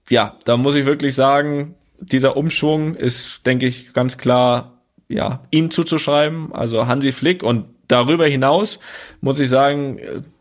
ja, 0.09 0.35
da 0.45 0.57
muss 0.57 0.75
ich 0.75 0.85
wirklich 0.85 1.15
sagen, 1.15 1.75
dieser 1.99 2.37
Umschwung 2.37 2.95
ist, 2.95 3.45
denke 3.45 3.65
ich, 3.65 3.93
ganz 3.93 4.17
klar 4.17 4.73
ja, 5.07 5.41
ihm 5.51 5.71
zuzuschreiben, 5.71 6.53
also 6.53 6.87
Hansi 6.87 7.11
Flick 7.11 7.43
und 7.43 7.65
darüber 7.88 8.26
hinaus 8.26 8.80
muss 9.22 9.39
ich 9.39 9.49
sagen, 9.49 9.99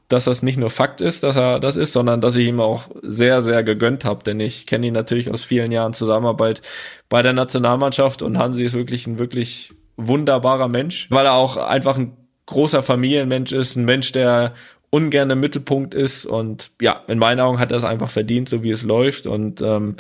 dass 0.09 0.25
das 0.25 0.43
nicht 0.43 0.59
nur 0.59 0.71
Fakt 0.71 1.01
ist, 1.01 1.23
dass 1.23 1.37
er 1.37 1.59
das 1.59 1.77
ist, 1.77 1.95
sondern 1.95 2.21
dass 2.21 2.37
ich 2.37 2.47
ihm 2.47 2.61
auch 2.61 2.89
sehr, 3.03 3.41
sehr 3.41 3.63
gegönnt 3.63 4.05
habe, 4.05 4.23
denn 4.23 4.41
ich 4.41 4.67
kenne 4.67 4.87
ihn 4.87 4.93
natürlich 4.93 5.31
aus 5.31 5.43
vielen 5.43 5.73
Jahren 5.73 5.95
Zusammenarbeit 5.95 6.61
bei 7.09 7.23
der 7.23 7.33
Nationalmannschaft 7.33 8.23
und 8.23 8.39
Hansi 8.39 8.65
ist 8.65 8.75
wirklich 8.75 9.07
ein 9.07 9.19
wirklich 9.19 9.73
wunderbarer 9.97 10.69
Mensch, 10.69 11.11
weil 11.11 11.27
er 11.27 11.35
auch 11.35 11.57
einfach 11.57 11.97
ein 11.97 12.17
großer 12.47 12.83
Familienmensch 12.83 13.53
ist, 13.53 13.77
ein 13.77 13.85
Mensch, 13.85 14.13
der 14.13 14.53
ungern 14.91 15.31
im 15.31 15.41
Mittelpunkt 15.41 15.95
ist 15.95 16.27
und 16.27 16.71
ja, 16.81 17.03
in 17.09 17.19
meinen 17.19 17.41
Augen 17.41 17.59
hat 17.59 17.71
er 17.71 17.79
es 17.79 17.85
einfach 17.85 18.11
verdient, 18.11 18.51
so 18.51 18.63
wie 18.63 18.71
es 18.71 18.83
läuft 18.83 19.27
und 19.27 19.63
ähm, 19.63 19.97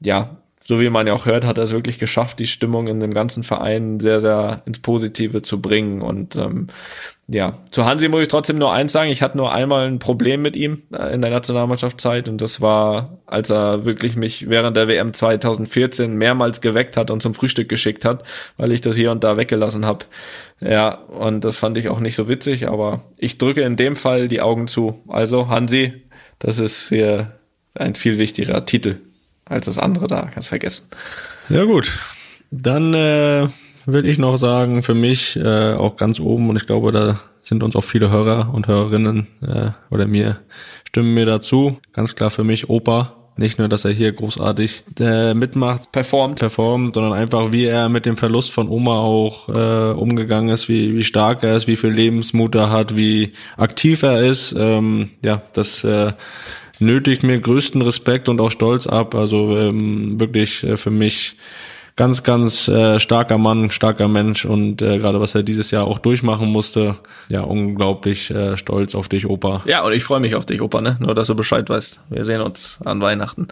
ja, 0.00 0.36
so 0.66 0.80
wie 0.80 0.90
man 0.90 1.06
ja 1.06 1.12
auch 1.12 1.26
hört, 1.26 1.44
hat 1.44 1.58
er 1.58 1.64
es 1.64 1.70
wirklich 1.70 2.00
geschafft, 2.00 2.40
die 2.40 2.48
Stimmung 2.48 2.88
in 2.88 2.98
dem 2.98 3.14
ganzen 3.14 3.44
Verein 3.44 4.00
sehr, 4.00 4.20
sehr 4.20 4.62
ins 4.66 4.80
Positive 4.80 5.40
zu 5.42 5.62
bringen. 5.62 6.02
Und 6.02 6.34
ähm, 6.34 6.66
ja, 7.28 7.58
zu 7.70 7.84
Hansi 7.84 8.08
muss 8.08 8.22
ich 8.22 8.28
trotzdem 8.28 8.58
nur 8.58 8.72
eins 8.72 8.90
sagen, 8.90 9.08
ich 9.08 9.22
hatte 9.22 9.36
nur 9.36 9.52
einmal 9.52 9.86
ein 9.86 10.00
Problem 10.00 10.42
mit 10.42 10.56
ihm 10.56 10.82
äh, 10.92 11.14
in 11.14 11.22
der 11.22 11.30
Nationalmannschaftszeit 11.30 12.28
und 12.28 12.42
das 12.42 12.60
war, 12.60 13.18
als 13.26 13.48
er 13.48 13.84
wirklich 13.84 14.16
mich 14.16 14.50
während 14.50 14.76
der 14.76 14.88
WM 14.88 15.14
2014 15.14 16.16
mehrmals 16.16 16.60
geweckt 16.60 16.96
hat 16.96 17.12
und 17.12 17.22
zum 17.22 17.34
Frühstück 17.34 17.68
geschickt 17.68 18.04
hat, 18.04 18.24
weil 18.56 18.72
ich 18.72 18.80
das 18.80 18.96
hier 18.96 19.12
und 19.12 19.22
da 19.22 19.36
weggelassen 19.36 19.86
habe. 19.86 20.06
Ja, 20.60 20.96
und 20.96 21.44
das 21.44 21.58
fand 21.58 21.78
ich 21.78 21.90
auch 21.90 22.00
nicht 22.00 22.16
so 22.16 22.26
witzig, 22.28 22.66
aber 22.66 23.04
ich 23.18 23.38
drücke 23.38 23.62
in 23.62 23.76
dem 23.76 23.94
Fall 23.94 24.26
die 24.26 24.40
Augen 24.40 24.66
zu. 24.66 25.00
Also 25.06 25.46
Hansi, 25.46 25.92
das 26.40 26.58
ist 26.58 26.88
hier 26.88 27.34
ein 27.74 27.94
viel 27.94 28.18
wichtigerer 28.18 28.66
Titel 28.66 28.96
als 29.46 29.66
das 29.66 29.78
andere 29.78 30.06
da. 30.06 30.28
Kannst 30.32 30.48
vergessen. 30.48 30.88
Ja 31.48 31.64
gut, 31.64 31.90
dann 32.50 32.92
äh, 32.94 33.48
will 33.86 34.04
ich 34.04 34.18
noch 34.18 34.36
sagen, 34.36 34.82
für 34.82 34.94
mich 34.94 35.36
äh, 35.36 35.72
auch 35.74 35.96
ganz 35.96 36.20
oben 36.20 36.50
und 36.50 36.56
ich 36.56 36.66
glaube, 36.66 36.92
da 36.92 37.20
sind 37.42 37.62
uns 37.62 37.76
auch 37.76 37.84
viele 37.84 38.10
Hörer 38.10 38.52
und 38.52 38.66
Hörerinnen 38.66 39.28
äh, 39.42 39.70
oder 39.90 40.06
mir 40.06 40.40
stimmen 40.88 41.14
mir 41.14 41.26
dazu. 41.26 41.78
Ganz 41.92 42.16
klar 42.16 42.30
für 42.30 42.44
mich 42.44 42.68
Opa. 42.68 43.12
Nicht 43.38 43.58
nur, 43.58 43.68
dass 43.68 43.84
er 43.84 43.90
hier 43.90 44.12
großartig 44.12 44.84
äh, 44.98 45.34
mitmacht, 45.34 45.92
performt, 45.92 46.38
performt, 46.38 46.94
sondern 46.94 47.12
einfach, 47.12 47.52
wie 47.52 47.66
er 47.66 47.90
mit 47.90 48.06
dem 48.06 48.16
Verlust 48.16 48.50
von 48.50 48.66
Oma 48.70 49.00
auch 49.00 49.50
äh, 49.50 49.92
umgegangen 49.92 50.48
ist, 50.48 50.70
wie, 50.70 50.96
wie 50.96 51.04
stark 51.04 51.42
er 51.42 51.54
ist, 51.54 51.66
wie 51.66 51.76
viel 51.76 51.90
Lebensmut 51.90 52.54
er 52.54 52.70
hat, 52.70 52.96
wie 52.96 53.34
aktiv 53.58 54.02
er 54.02 54.22
ist. 54.22 54.54
Ähm, 54.56 55.10
ja, 55.22 55.42
das 55.52 55.84
äh, 55.84 56.14
nötigt 56.78 57.22
mir 57.22 57.40
größten 57.40 57.82
Respekt 57.82 58.28
und 58.28 58.40
auch 58.40 58.50
Stolz 58.50 58.86
ab. 58.86 59.14
Also 59.14 59.56
ähm, 59.56 60.20
wirklich 60.20 60.62
äh, 60.64 60.76
für 60.76 60.90
mich 60.90 61.36
ganz, 61.96 62.22
ganz 62.22 62.68
äh, 62.68 63.00
starker 63.00 63.38
Mann, 63.38 63.70
starker 63.70 64.06
Mensch 64.06 64.44
und 64.44 64.82
äh, 64.82 64.98
gerade 64.98 65.20
was 65.20 65.34
er 65.34 65.42
dieses 65.42 65.70
Jahr 65.70 65.86
auch 65.86 65.98
durchmachen 65.98 66.46
musste, 66.46 66.96
ja, 67.28 67.40
unglaublich 67.40 68.30
äh, 68.30 68.56
stolz 68.56 68.94
auf 68.94 69.08
dich, 69.08 69.26
Opa. 69.26 69.62
Ja, 69.64 69.82
und 69.82 69.94
ich 69.94 70.04
freue 70.04 70.20
mich 70.20 70.34
auf 70.34 70.44
dich, 70.44 70.60
Opa, 70.60 70.82
ne? 70.82 70.98
Nur, 71.00 71.14
dass 71.14 71.26
du 71.26 71.34
Bescheid 71.34 71.68
weißt. 71.68 72.00
Wir 72.10 72.24
sehen 72.26 72.42
uns 72.42 72.78
an 72.84 73.00
Weihnachten. 73.00 73.48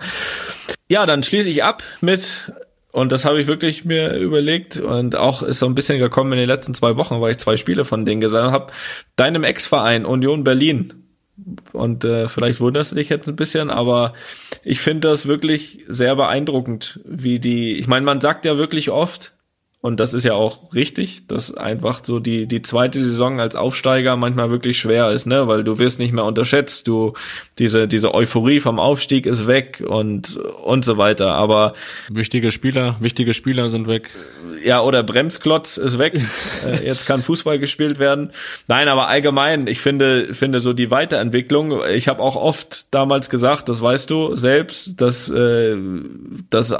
Ja, 0.88 1.06
dann 1.06 1.22
schließe 1.22 1.48
ich 1.48 1.64
ab 1.64 1.82
mit 2.02 2.52
und 2.92 3.10
das 3.10 3.24
habe 3.24 3.40
ich 3.40 3.46
wirklich 3.46 3.86
mir 3.86 4.14
überlegt 4.14 4.78
und 4.78 5.16
auch 5.16 5.42
ist 5.42 5.58
so 5.58 5.66
ein 5.66 5.74
bisschen 5.74 5.98
gekommen 5.98 6.32
in 6.32 6.38
den 6.38 6.48
letzten 6.48 6.74
zwei 6.74 6.96
Wochen, 6.96 7.20
weil 7.20 7.32
ich 7.32 7.38
zwei 7.38 7.56
Spiele 7.56 7.84
von 7.86 8.04
denen 8.04 8.20
gesagt 8.20 8.52
habe. 8.52 8.72
Deinem 9.16 9.42
Ex-Verein 9.42 10.04
Union 10.04 10.44
Berlin 10.44 11.03
und 11.72 12.04
äh, 12.04 12.28
vielleicht 12.28 12.60
wunderst 12.60 12.92
du 12.92 12.96
dich 12.96 13.08
jetzt 13.08 13.28
ein 13.28 13.36
bisschen, 13.36 13.70
aber 13.70 14.14
ich 14.62 14.80
finde 14.80 15.08
das 15.08 15.26
wirklich 15.26 15.84
sehr 15.88 16.14
beeindruckend, 16.16 17.00
wie 17.04 17.38
die, 17.38 17.76
ich 17.76 17.86
meine, 17.86 18.06
man 18.06 18.20
sagt 18.20 18.44
ja 18.44 18.56
wirklich 18.56 18.90
oft, 18.90 19.33
und 19.84 20.00
das 20.00 20.14
ist 20.14 20.24
ja 20.24 20.32
auch 20.32 20.72
richtig, 20.74 21.26
dass 21.26 21.54
einfach 21.54 22.02
so 22.02 22.18
die, 22.18 22.46
die 22.46 22.62
zweite 22.62 23.04
Saison 23.04 23.38
als 23.38 23.54
Aufsteiger 23.54 24.16
manchmal 24.16 24.50
wirklich 24.50 24.78
schwer 24.78 25.10
ist, 25.10 25.26
ne, 25.26 25.46
weil 25.46 25.62
du 25.62 25.78
wirst 25.78 25.98
nicht 25.98 26.14
mehr 26.14 26.24
unterschätzt, 26.24 26.88
du, 26.88 27.12
diese, 27.58 27.86
diese 27.86 28.14
Euphorie 28.14 28.60
vom 28.60 28.80
Aufstieg 28.80 29.26
ist 29.26 29.46
weg 29.46 29.84
und, 29.86 30.38
und 30.38 30.86
so 30.86 30.96
weiter, 30.96 31.32
aber. 31.32 31.74
Wichtige 32.08 32.50
Spieler, 32.50 32.96
wichtige 33.00 33.34
Spieler 33.34 33.68
sind 33.68 33.86
weg. 33.86 34.08
Ja, 34.64 34.80
oder 34.80 35.02
Bremsklotz 35.02 35.76
ist 35.76 35.98
weg, 35.98 36.18
äh, 36.66 36.82
jetzt 36.82 37.04
kann 37.04 37.20
Fußball 37.20 37.58
gespielt 37.58 37.98
werden. 37.98 38.30
Nein, 38.68 38.88
aber 38.88 39.08
allgemein, 39.08 39.66
ich 39.66 39.80
finde, 39.80 40.32
finde 40.32 40.60
so 40.60 40.72
die 40.72 40.90
Weiterentwicklung, 40.90 41.84
ich 41.92 42.08
habe 42.08 42.22
auch 42.22 42.36
oft 42.36 42.86
damals 42.90 43.28
gesagt, 43.28 43.68
das 43.68 43.82
weißt 43.82 44.08
du 44.08 44.34
selbst, 44.34 44.98
dass, 44.98 45.28
äh, 45.28 45.76
dass, 46.48 46.74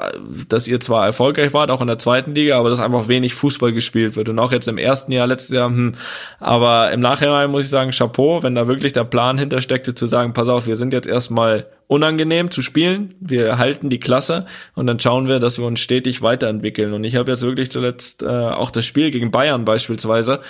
dass 0.49 0.69
ihr 0.69 0.81
zwar 0.81 1.05
erfolgreich 1.05 1.53
wart, 1.53 1.71
auch 1.71 1.83
in 1.83 1.87
der 1.87 1.99
zweiten 1.99 2.35
Liga, 2.35 2.59
aber 2.59 2.71
das 2.71 2.81
einfach 2.81 2.94
einfach 2.95 3.09
wenig 3.09 3.35
Fußball 3.35 3.73
gespielt 3.73 4.17
wird. 4.17 4.29
Und 4.29 4.39
auch 4.39 4.53
jetzt 4.53 4.69
im 4.69 4.79
ersten 4.79 5.13
Jahr, 5.13 5.27
letztes 5.27 5.51
Jahr, 5.51 5.69
hm, 5.69 5.95
aber 6.41 6.93
im 6.93 7.01
Nachhinein 7.01 7.51
muss 7.51 7.65
ich 7.65 7.71
sagen, 7.71 7.91
Chapeau, 7.91 8.43
wenn 8.43 8.55
da 8.55 8.67
wirklich 8.67 8.93
der 8.93 9.05
Plan 9.05 9.39
hintersteckte, 9.39 9.95
zu 9.95 10.07
sagen, 10.07 10.33
pass 10.33 10.49
auf, 10.49 10.67
wir 10.67 10.77
sind 10.77 10.93
jetzt 10.93 11.09
erstmal 11.09 11.67
unangenehm 11.87 12.51
zu 12.51 12.63
spielen, 12.63 13.15
wir 13.21 13.59
halten 13.59 13.91
die 13.91 14.01
Klasse 14.01 14.47
und 14.75 14.87
dann 14.87 14.99
schauen 15.01 15.29
wir, 15.29 15.39
dass 15.39 15.59
wir 15.59 15.67
uns 15.67 15.81
stetig 15.81 16.23
weiterentwickeln. 16.23 16.93
Und 16.93 17.05
ich 17.05 17.17
habe 17.17 17.31
jetzt 17.31 17.43
wirklich 17.43 17.71
zuletzt 17.71 18.23
äh, 18.23 18.27
auch 18.27 18.71
das 18.71 18.87
Spiel 18.87 19.11
gegen 19.11 19.31
Bayern 19.31 19.65
beispielsweise 19.65 20.41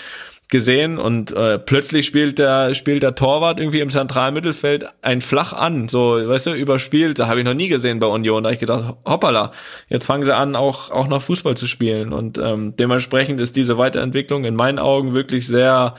gesehen 0.54 0.98
und 0.98 1.32
äh, 1.32 1.58
plötzlich 1.58 2.06
spielt 2.06 2.38
der 2.38 2.74
spielt 2.74 3.02
der 3.02 3.16
Torwart 3.16 3.58
irgendwie 3.58 3.80
im 3.80 3.90
zentralen 3.90 4.34
Mittelfeld 4.34 4.86
ein 5.02 5.20
flach 5.20 5.52
an, 5.52 5.88
so 5.88 6.12
weißt 6.12 6.46
du, 6.46 6.52
überspielt, 6.52 7.18
da 7.18 7.26
habe 7.26 7.40
ich 7.40 7.44
noch 7.44 7.54
nie 7.54 7.66
gesehen 7.66 7.98
bei 7.98 8.06
Union, 8.06 8.44
da 8.44 8.50
habe 8.50 8.54
ich 8.54 8.60
gedacht, 8.60 8.94
hoppala, 9.04 9.50
jetzt 9.88 10.06
fangen 10.06 10.22
sie 10.22 10.32
an 10.32 10.54
auch 10.54 10.92
auch 10.92 11.08
noch 11.08 11.22
Fußball 11.22 11.56
zu 11.56 11.66
spielen. 11.66 12.12
Und 12.12 12.38
ähm, 12.38 12.76
dementsprechend 12.76 13.40
ist 13.40 13.56
diese 13.56 13.78
Weiterentwicklung 13.78 14.44
in 14.44 14.54
meinen 14.54 14.78
Augen 14.78 15.12
wirklich 15.12 15.48
sehr 15.48 15.96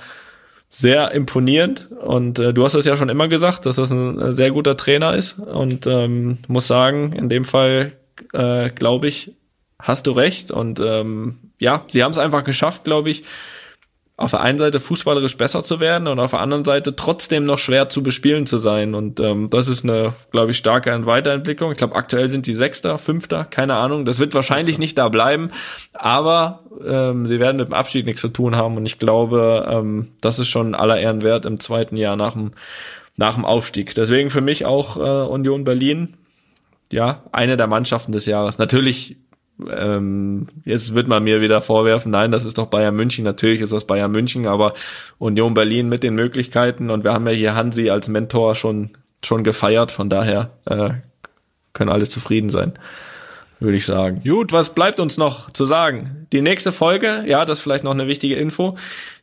sehr 0.70 1.12
imponierend. 1.12 1.90
Und 1.92 2.40
äh, 2.40 2.54
du 2.54 2.64
hast 2.64 2.76
es 2.76 2.86
ja 2.86 2.96
schon 2.96 3.10
immer 3.10 3.28
gesagt, 3.28 3.66
dass 3.66 3.76
das 3.76 3.92
ein 3.92 4.22
äh, 4.22 4.34
sehr 4.34 4.52
guter 4.52 4.78
Trainer 4.78 5.16
ist. 5.16 5.38
Und 5.38 5.86
ähm, 5.86 6.38
muss 6.48 6.68
sagen, 6.68 7.12
in 7.12 7.28
dem 7.28 7.44
Fall 7.44 7.92
äh, 8.32 8.70
glaube 8.70 9.10
ich, 9.10 9.34
hast 9.80 10.08
du 10.08 10.12
recht. 10.12 10.50
Und 10.50 10.80
ähm, 10.80 11.40
ja, 11.60 11.84
sie 11.90 12.06
haben 12.06 12.12
es 12.12 12.18
einfach 12.18 12.46
geschafft, 12.46 12.86
glaube 12.86 13.10
ich, 13.10 13.26
auf 14.18 14.32
der 14.32 14.42
einen 14.42 14.58
Seite 14.58 14.80
fußballerisch 14.80 15.36
besser 15.36 15.62
zu 15.62 15.82
werden 15.82 16.08
und 16.08 16.20
auf 16.20 16.32
der 16.32 16.40
anderen 16.40 16.64
Seite 16.64 16.96
trotzdem 16.96 17.44
noch 17.44 17.60
schwer 17.60 17.90
zu 17.90 18.02
bespielen 18.02 18.46
zu 18.46 18.60
sein. 18.60 18.96
Und 18.96 19.20
ähm, 19.20 19.50
das 19.50 19.68
ist 19.68 19.84
eine, 19.84 20.14
glaube 20.32 20.52
ich, 20.52 20.58
starke 20.58 21.06
Weiterentwicklung. 21.06 21.72
Ich 21.72 21.78
glaube, 21.78 21.96
aktuell 21.96 22.30
sind 22.30 22.48
die 22.48 22.54
Sechster, 22.54 22.98
Fünfter, 22.98 23.44
keine 23.44 23.76
Ahnung. 23.76 24.06
Das 24.06 24.18
wird 24.18 24.34
wahrscheinlich 24.34 24.80
nicht 24.80 24.98
da 24.98 25.10
bleiben, 25.10 25.52
aber 25.92 26.62
ähm, 26.86 27.26
sie 27.26 27.42
werden 27.42 27.58
mit 27.58 27.68
dem 27.68 27.74
Abschied 27.74 28.06
nichts 28.06 28.22
zu 28.22 28.30
tun 28.30 28.56
haben. 28.56 28.78
Und 28.78 28.86
ich 28.86 29.00
glaube, 29.00 29.68
ähm, 29.70 30.08
das 30.22 30.40
ist 30.40 30.48
schon 30.48 30.76
aller 30.76 30.98
Ehren 30.98 31.22
wert 31.22 31.46
im 31.46 31.60
zweiten 31.60 31.98
Jahr 31.98 32.16
nach 32.16 32.34
dem, 32.34 32.52
nach 33.18 33.36
dem 33.36 33.44
Aufstieg. 33.44 33.96
Deswegen 33.96 34.30
für 34.30 34.42
mich 34.42 34.66
auch 34.66 34.96
äh, 34.96 35.30
Union 35.30 35.66
Berlin. 35.66 36.16
Ja, 36.94 37.24
eine 37.34 37.58
der 37.58 37.68
Mannschaften 37.68 38.14
des 38.14 38.28
Jahres. 38.28 38.60
Natürlich 38.60 39.18
ähm, 39.70 40.48
jetzt 40.64 40.94
wird 40.94 41.08
man 41.08 41.24
mir 41.24 41.42
wieder 41.42 41.62
vorwerfen, 41.62 42.12
nein, 42.12 42.32
das 42.32 42.46
ist 42.46 42.58
doch 42.58 42.68
Bayern 42.68 42.96
München. 42.96 43.24
Natürlich 43.24 43.62
ist 43.62 43.72
das 43.72 43.86
Bayern 43.86 44.12
München, 44.12 44.48
aber 44.48 44.74
Union 45.18 45.54
Berlin 45.54 45.90
mit 45.90 46.04
den 46.04 46.16
Möglichkeiten 46.16 46.90
und 46.90 47.04
wir 47.04 47.14
haben 47.14 47.28
ja 47.28 47.34
hier 47.34 47.56
Hansi 47.56 47.90
als 47.90 48.08
Mentor 48.10 48.56
schon 48.56 48.92
schon 49.24 49.44
gefeiert. 49.44 49.92
Von 49.92 50.10
daher 50.10 50.52
äh, 50.66 50.90
können 51.74 51.90
alle 51.90 52.06
zufrieden 52.06 52.50
sein, 52.50 52.74
würde 53.60 53.78
ich 53.78 53.86
sagen. 53.86 54.22
Gut, 54.24 54.52
was 54.52 54.76
bleibt 54.76 55.00
uns 55.00 55.18
noch 55.18 55.50
zu 55.52 55.66
sagen? 55.66 56.28
Die 56.32 56.42
nächste 56.42 56.72
Folge, 56.72 57.24
ja, 57.26 57.46
das 57.46 57.60
ist 57.60 57.64
vielleicht 57.64 57.84
noch 57.84 57.94
eine 57.94 58.08
wichtige 58.08 58.36
Info. 58.36 58.78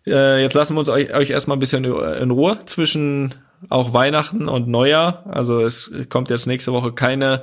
Äh, 0.06 0.42
jetzt 0.42 0.54
lassen 0.54 0.74
wir 0.74 0.80
uns 0.80 0.88
euch, 0.88 1.14
euch 1.14 1.30
erstmal 1.30 1.56
ein 1.56 1.60
bisschen 1.60 1.84
in 1.84 2.30
Ruhe 2.30 2.58
zwischen 2.64 3.34
auch 3.68 3.92
Weihnachten 3.92 4.48
und 4.48 4.68
Neujahr. 4.68 5.24
Also 5.28 5.60
es 5.60 5.90
kommt 6.08 6.30
jetzt 6.30 6.46
nächste 6.46 6.72
Woche 6.72 6.92
keine 6.92 7.42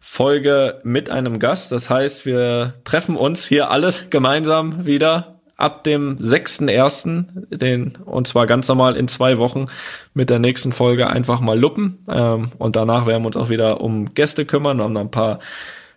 Folge 0.00 0.80
mit 0.82 1.10
einem 1.10 1.38
Gast. 1.38 1.72
Das 1.72 1.90
heißt, 1.90 2.26
wir 2.26 2.74
treffen 2.84 3.16
uns 3.16 3.46
hier 3.46 3.70
alles 3.70 4.10
gemeinsam 4.10 4.86
wieder 4.86 5.40
ab 5.60 5.84
dem 5.84 6.16
6.1., 6.18 7.56
den, 7.56 7.92
und 8.04 8.26
zwar 8.26 8.46
ganz 8.46 8.66
normal 8.68 8.96
in 8.96 9.08
zwei 9.08 9.38
Wochen 9.38 9.66
mit 10.14 10.30
der 10.30 10.38
nächsten 10.38 10.72
Folge 10.72 11.08
einfach 11.08 11.40
mal 11.40 11.58
luppen. 11.58 11.98
Ähm, 12.08 12.52
und 12.58 12.76
danach 12.76 13.06
werden 13.06 13.22
wir 13.22 13.26
uns 13.26 13.36
auch 13.36 13.50
wieder 13.50 13.80
um 13.80 14.14
Gäste 14.14 14.46
kümmern. 14.46 14.80
Haben 14.80 14.94
da 14.94 15.00
ein 15.02 15.10
paar, 15.10 15.38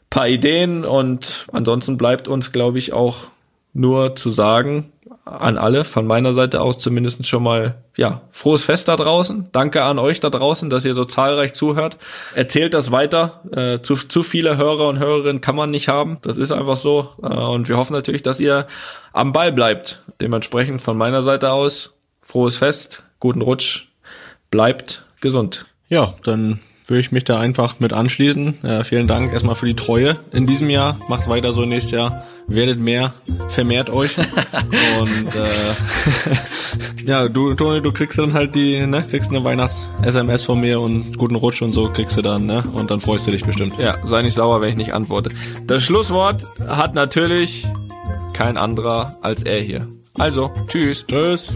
paar 0.10 0.28
Ideen 0.28 0.84
und 0.84 1.48
ansonsten 1.52 1.98
bleibt 1.98 2.28
uns, 2.28 2.52
glaube 2.52 2.78
ich, 2.78 2.94
auch 2.94 3.30
nur 3.74 4.16
zu 4.16 4.32
sagen, 4.32 4.91
an 5.26 5.58
alle, 5.58 5.86
von 5.86 6.06
meiner 6.06 6.34
Seite 6.34 6.60
aus 6.60 6.80
zumindest 6.80 7.26
schon 7.28 7.44
mal, 7.44 7.76
ja, 7.95 8.22
frohes 8.32 8.64
Fest 8.64 8.90
da 8.90 8.98
draußen. 8.98 9.48
Danke 9.54 9.84
an 9.84 9.98
euch 9.98 10.20
da 10.20 10.30
draußen, 10.30 10.70
dass 10.70 10.84
ihr 10.84 10.94
so 10.94 11.06
zahlreich 11.06 11.54
zuhört. 11.54 11.98
Erzählt 12.36 12.74
das 12.74 12.91
weiter. 12.91 13.41
Äh, 13.52 13.82
zu, 13.82 13.95
zu 13.95 14.22
viele 14.22 14.58
Hörer 14.58 14.88
und 14.88 15.00
Hörerinnen 15.00 15.41
kann 15.41 15.56
man 15.56 15.70
nicht 15.70 15.88
haben. 15.88 16.18
Das 16.24 16.38
ist 16.38 16.52
einfach 16.52 16.76
so. 16.76 17.10
Äh, 17.22 17.28
und 17.28 17.70
wir 17.70 17.78
hoffen 17.78 17.94
natürlich, 17.94 18.22
dass 18.22 18.41
ihr 18.41 18.68
am 19.14 19.32
Ball 19.32 19.54
bleibt. 19.54 20.04
Dementsprechend 20.20 20.82
von 20.82 20.98
meiner 20.98 21.22
Seite 21.22 21.52
aus, 21.52 21.94
frohes 22.22 22.58
Fest, 22.58 23.04
guten 23.20 23.41
Rutsch, 23.41 23.88
bleibt 24.52 25.06
gesund. 25.22 25.66
Ja, 25.88 26.16
dann 26.24 26.60
würde 26.94 27.02
ich 27.02 27.11
mich 27.11 27.24
da 27.24 27.40
einfach 27.40 27.80
mit 27.80 27.91
anschließen. 27.91 28.64
Äh, 28.64 28.84
vielen 28.84 29.07
Dank 29.07 29.34
erstmal 29.34 29.56
für 29.56 29.65
die 29.65 29.76
Treue 29.76 30.15
in 30.32 30.45
diesem 30.45 30.70
Jahr. 30.70 30.99
Macht 31.10 31.28
weiter 31.28 31.52
so 31.52 31.65
nächstes 31.65 31.91
Jahr. 31.91 32.28
Werdet 32.45 32.78
mehr, 32.78 33.15
vermehrt 33.49 33.90
euch. 33.90 34.15
Und 34.99 35.36
äh, 35.36 37.07
ja, 37.07 37.28
du, 37.30 37.56
Toni, 37.56 37.82
du 37.82 37.91
kriegst 37.91 38.20
dann 38.20 38.34
halt 38.34 38.53
die, 38.53 38.86
ne, 38.86 39.03
kriegst 39.10 39.32
eine 39.32 39.44
Weihnachts-SMS 39.44 40.44
von 40.44 40.61
mir 40.61 40.80
und 40.80 41.18
guten 41.18 41.36
Rutsch 41.36 41.64
und 41.64 41.72
so 41.72 41.90
kriegst 41.90 42.15
du 42.15 42.22
dann, 42.22 42.45
ne? 42.45 42.64
Und 42.74 42.91
dann 42.91 43.02
freust 43.02 43.26
du 43.26 43.32
dich 43.32 43.44
bestimmt. 43.44 43.80
Ja, 43.80 43.98
sei 44.03 44.22
nicht 44.22 44.36
sauer, 44.36 44.61
wenn 44.61 44.70
ich 44.70 44.76
nicht 44.76 44.94
antworte. 44.94 45.32
Das 45.65 45.82
Schlusswort 45.82 46.45
hat 46.68 46.94
natürlich 46.94 47.65
kein 48.34 48.57
anderer 48.57 49.18
als 49.22 49.41
er 49.41 49.60
hier. 49.61 49.88
Also, 50.19 50.52
tschüss. 50.68 51.06
Tschüss. 51.07 51.52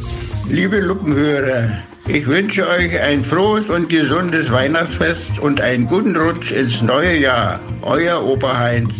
Liebe 0.49 0.79
Luppenhörer, 0.79 1.69
ich 2.07 2.25
wünsche 2.25 2.67
euch 2.67 2.99
ein 2.99 3.23
frohes 3.23 3.69
und 3.69 3.88
gesundes 3.88 4.51
Weihnachtsfest 4.51 5.38
und 5.39 5.61
einen 5.61 5.88
guten 5.88 6.15
Rutsch 6.15 6.51
ins 6.51 6.81
neue 6.81 7.17
Jahr. 7.19 7.59
Euer 7.84 8.23
Opa 8.23 8.57
Heinz. 8.57 8.93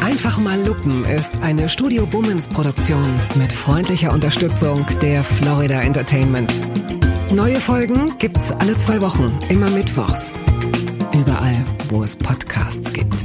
Einfach 0.00 0.38
mal 0.38 0.58
Luppen 0.66 1.04
ist 1.04 1.42
eine 1.42 1.68
Studio 1.68 2.06
Bummens 2.06 2.48
Produktion 2.48 3.14
mit 3.34 3.52
freundlicher 3.52 4.12
Unterstützung 4.12 4.86
der 5.02 5.22
Florida 5.22 5.82
Entertainment. 5.82 6.52
Neue 7.30 7.60
Folgen 7.60 8.16
gibt's 8.18 8.50
alle 8.52 8.78
zwei 8.78 9.00
Wochen, 9.02 9.38
immer 9.48 9.68
mittwochs. 9.68 10.32
Überall, 11.12 11.64
wo 11.90 12.02
es 12.04 12.16
Podcasts 12.16 12.92
gibt. 12.92 13.24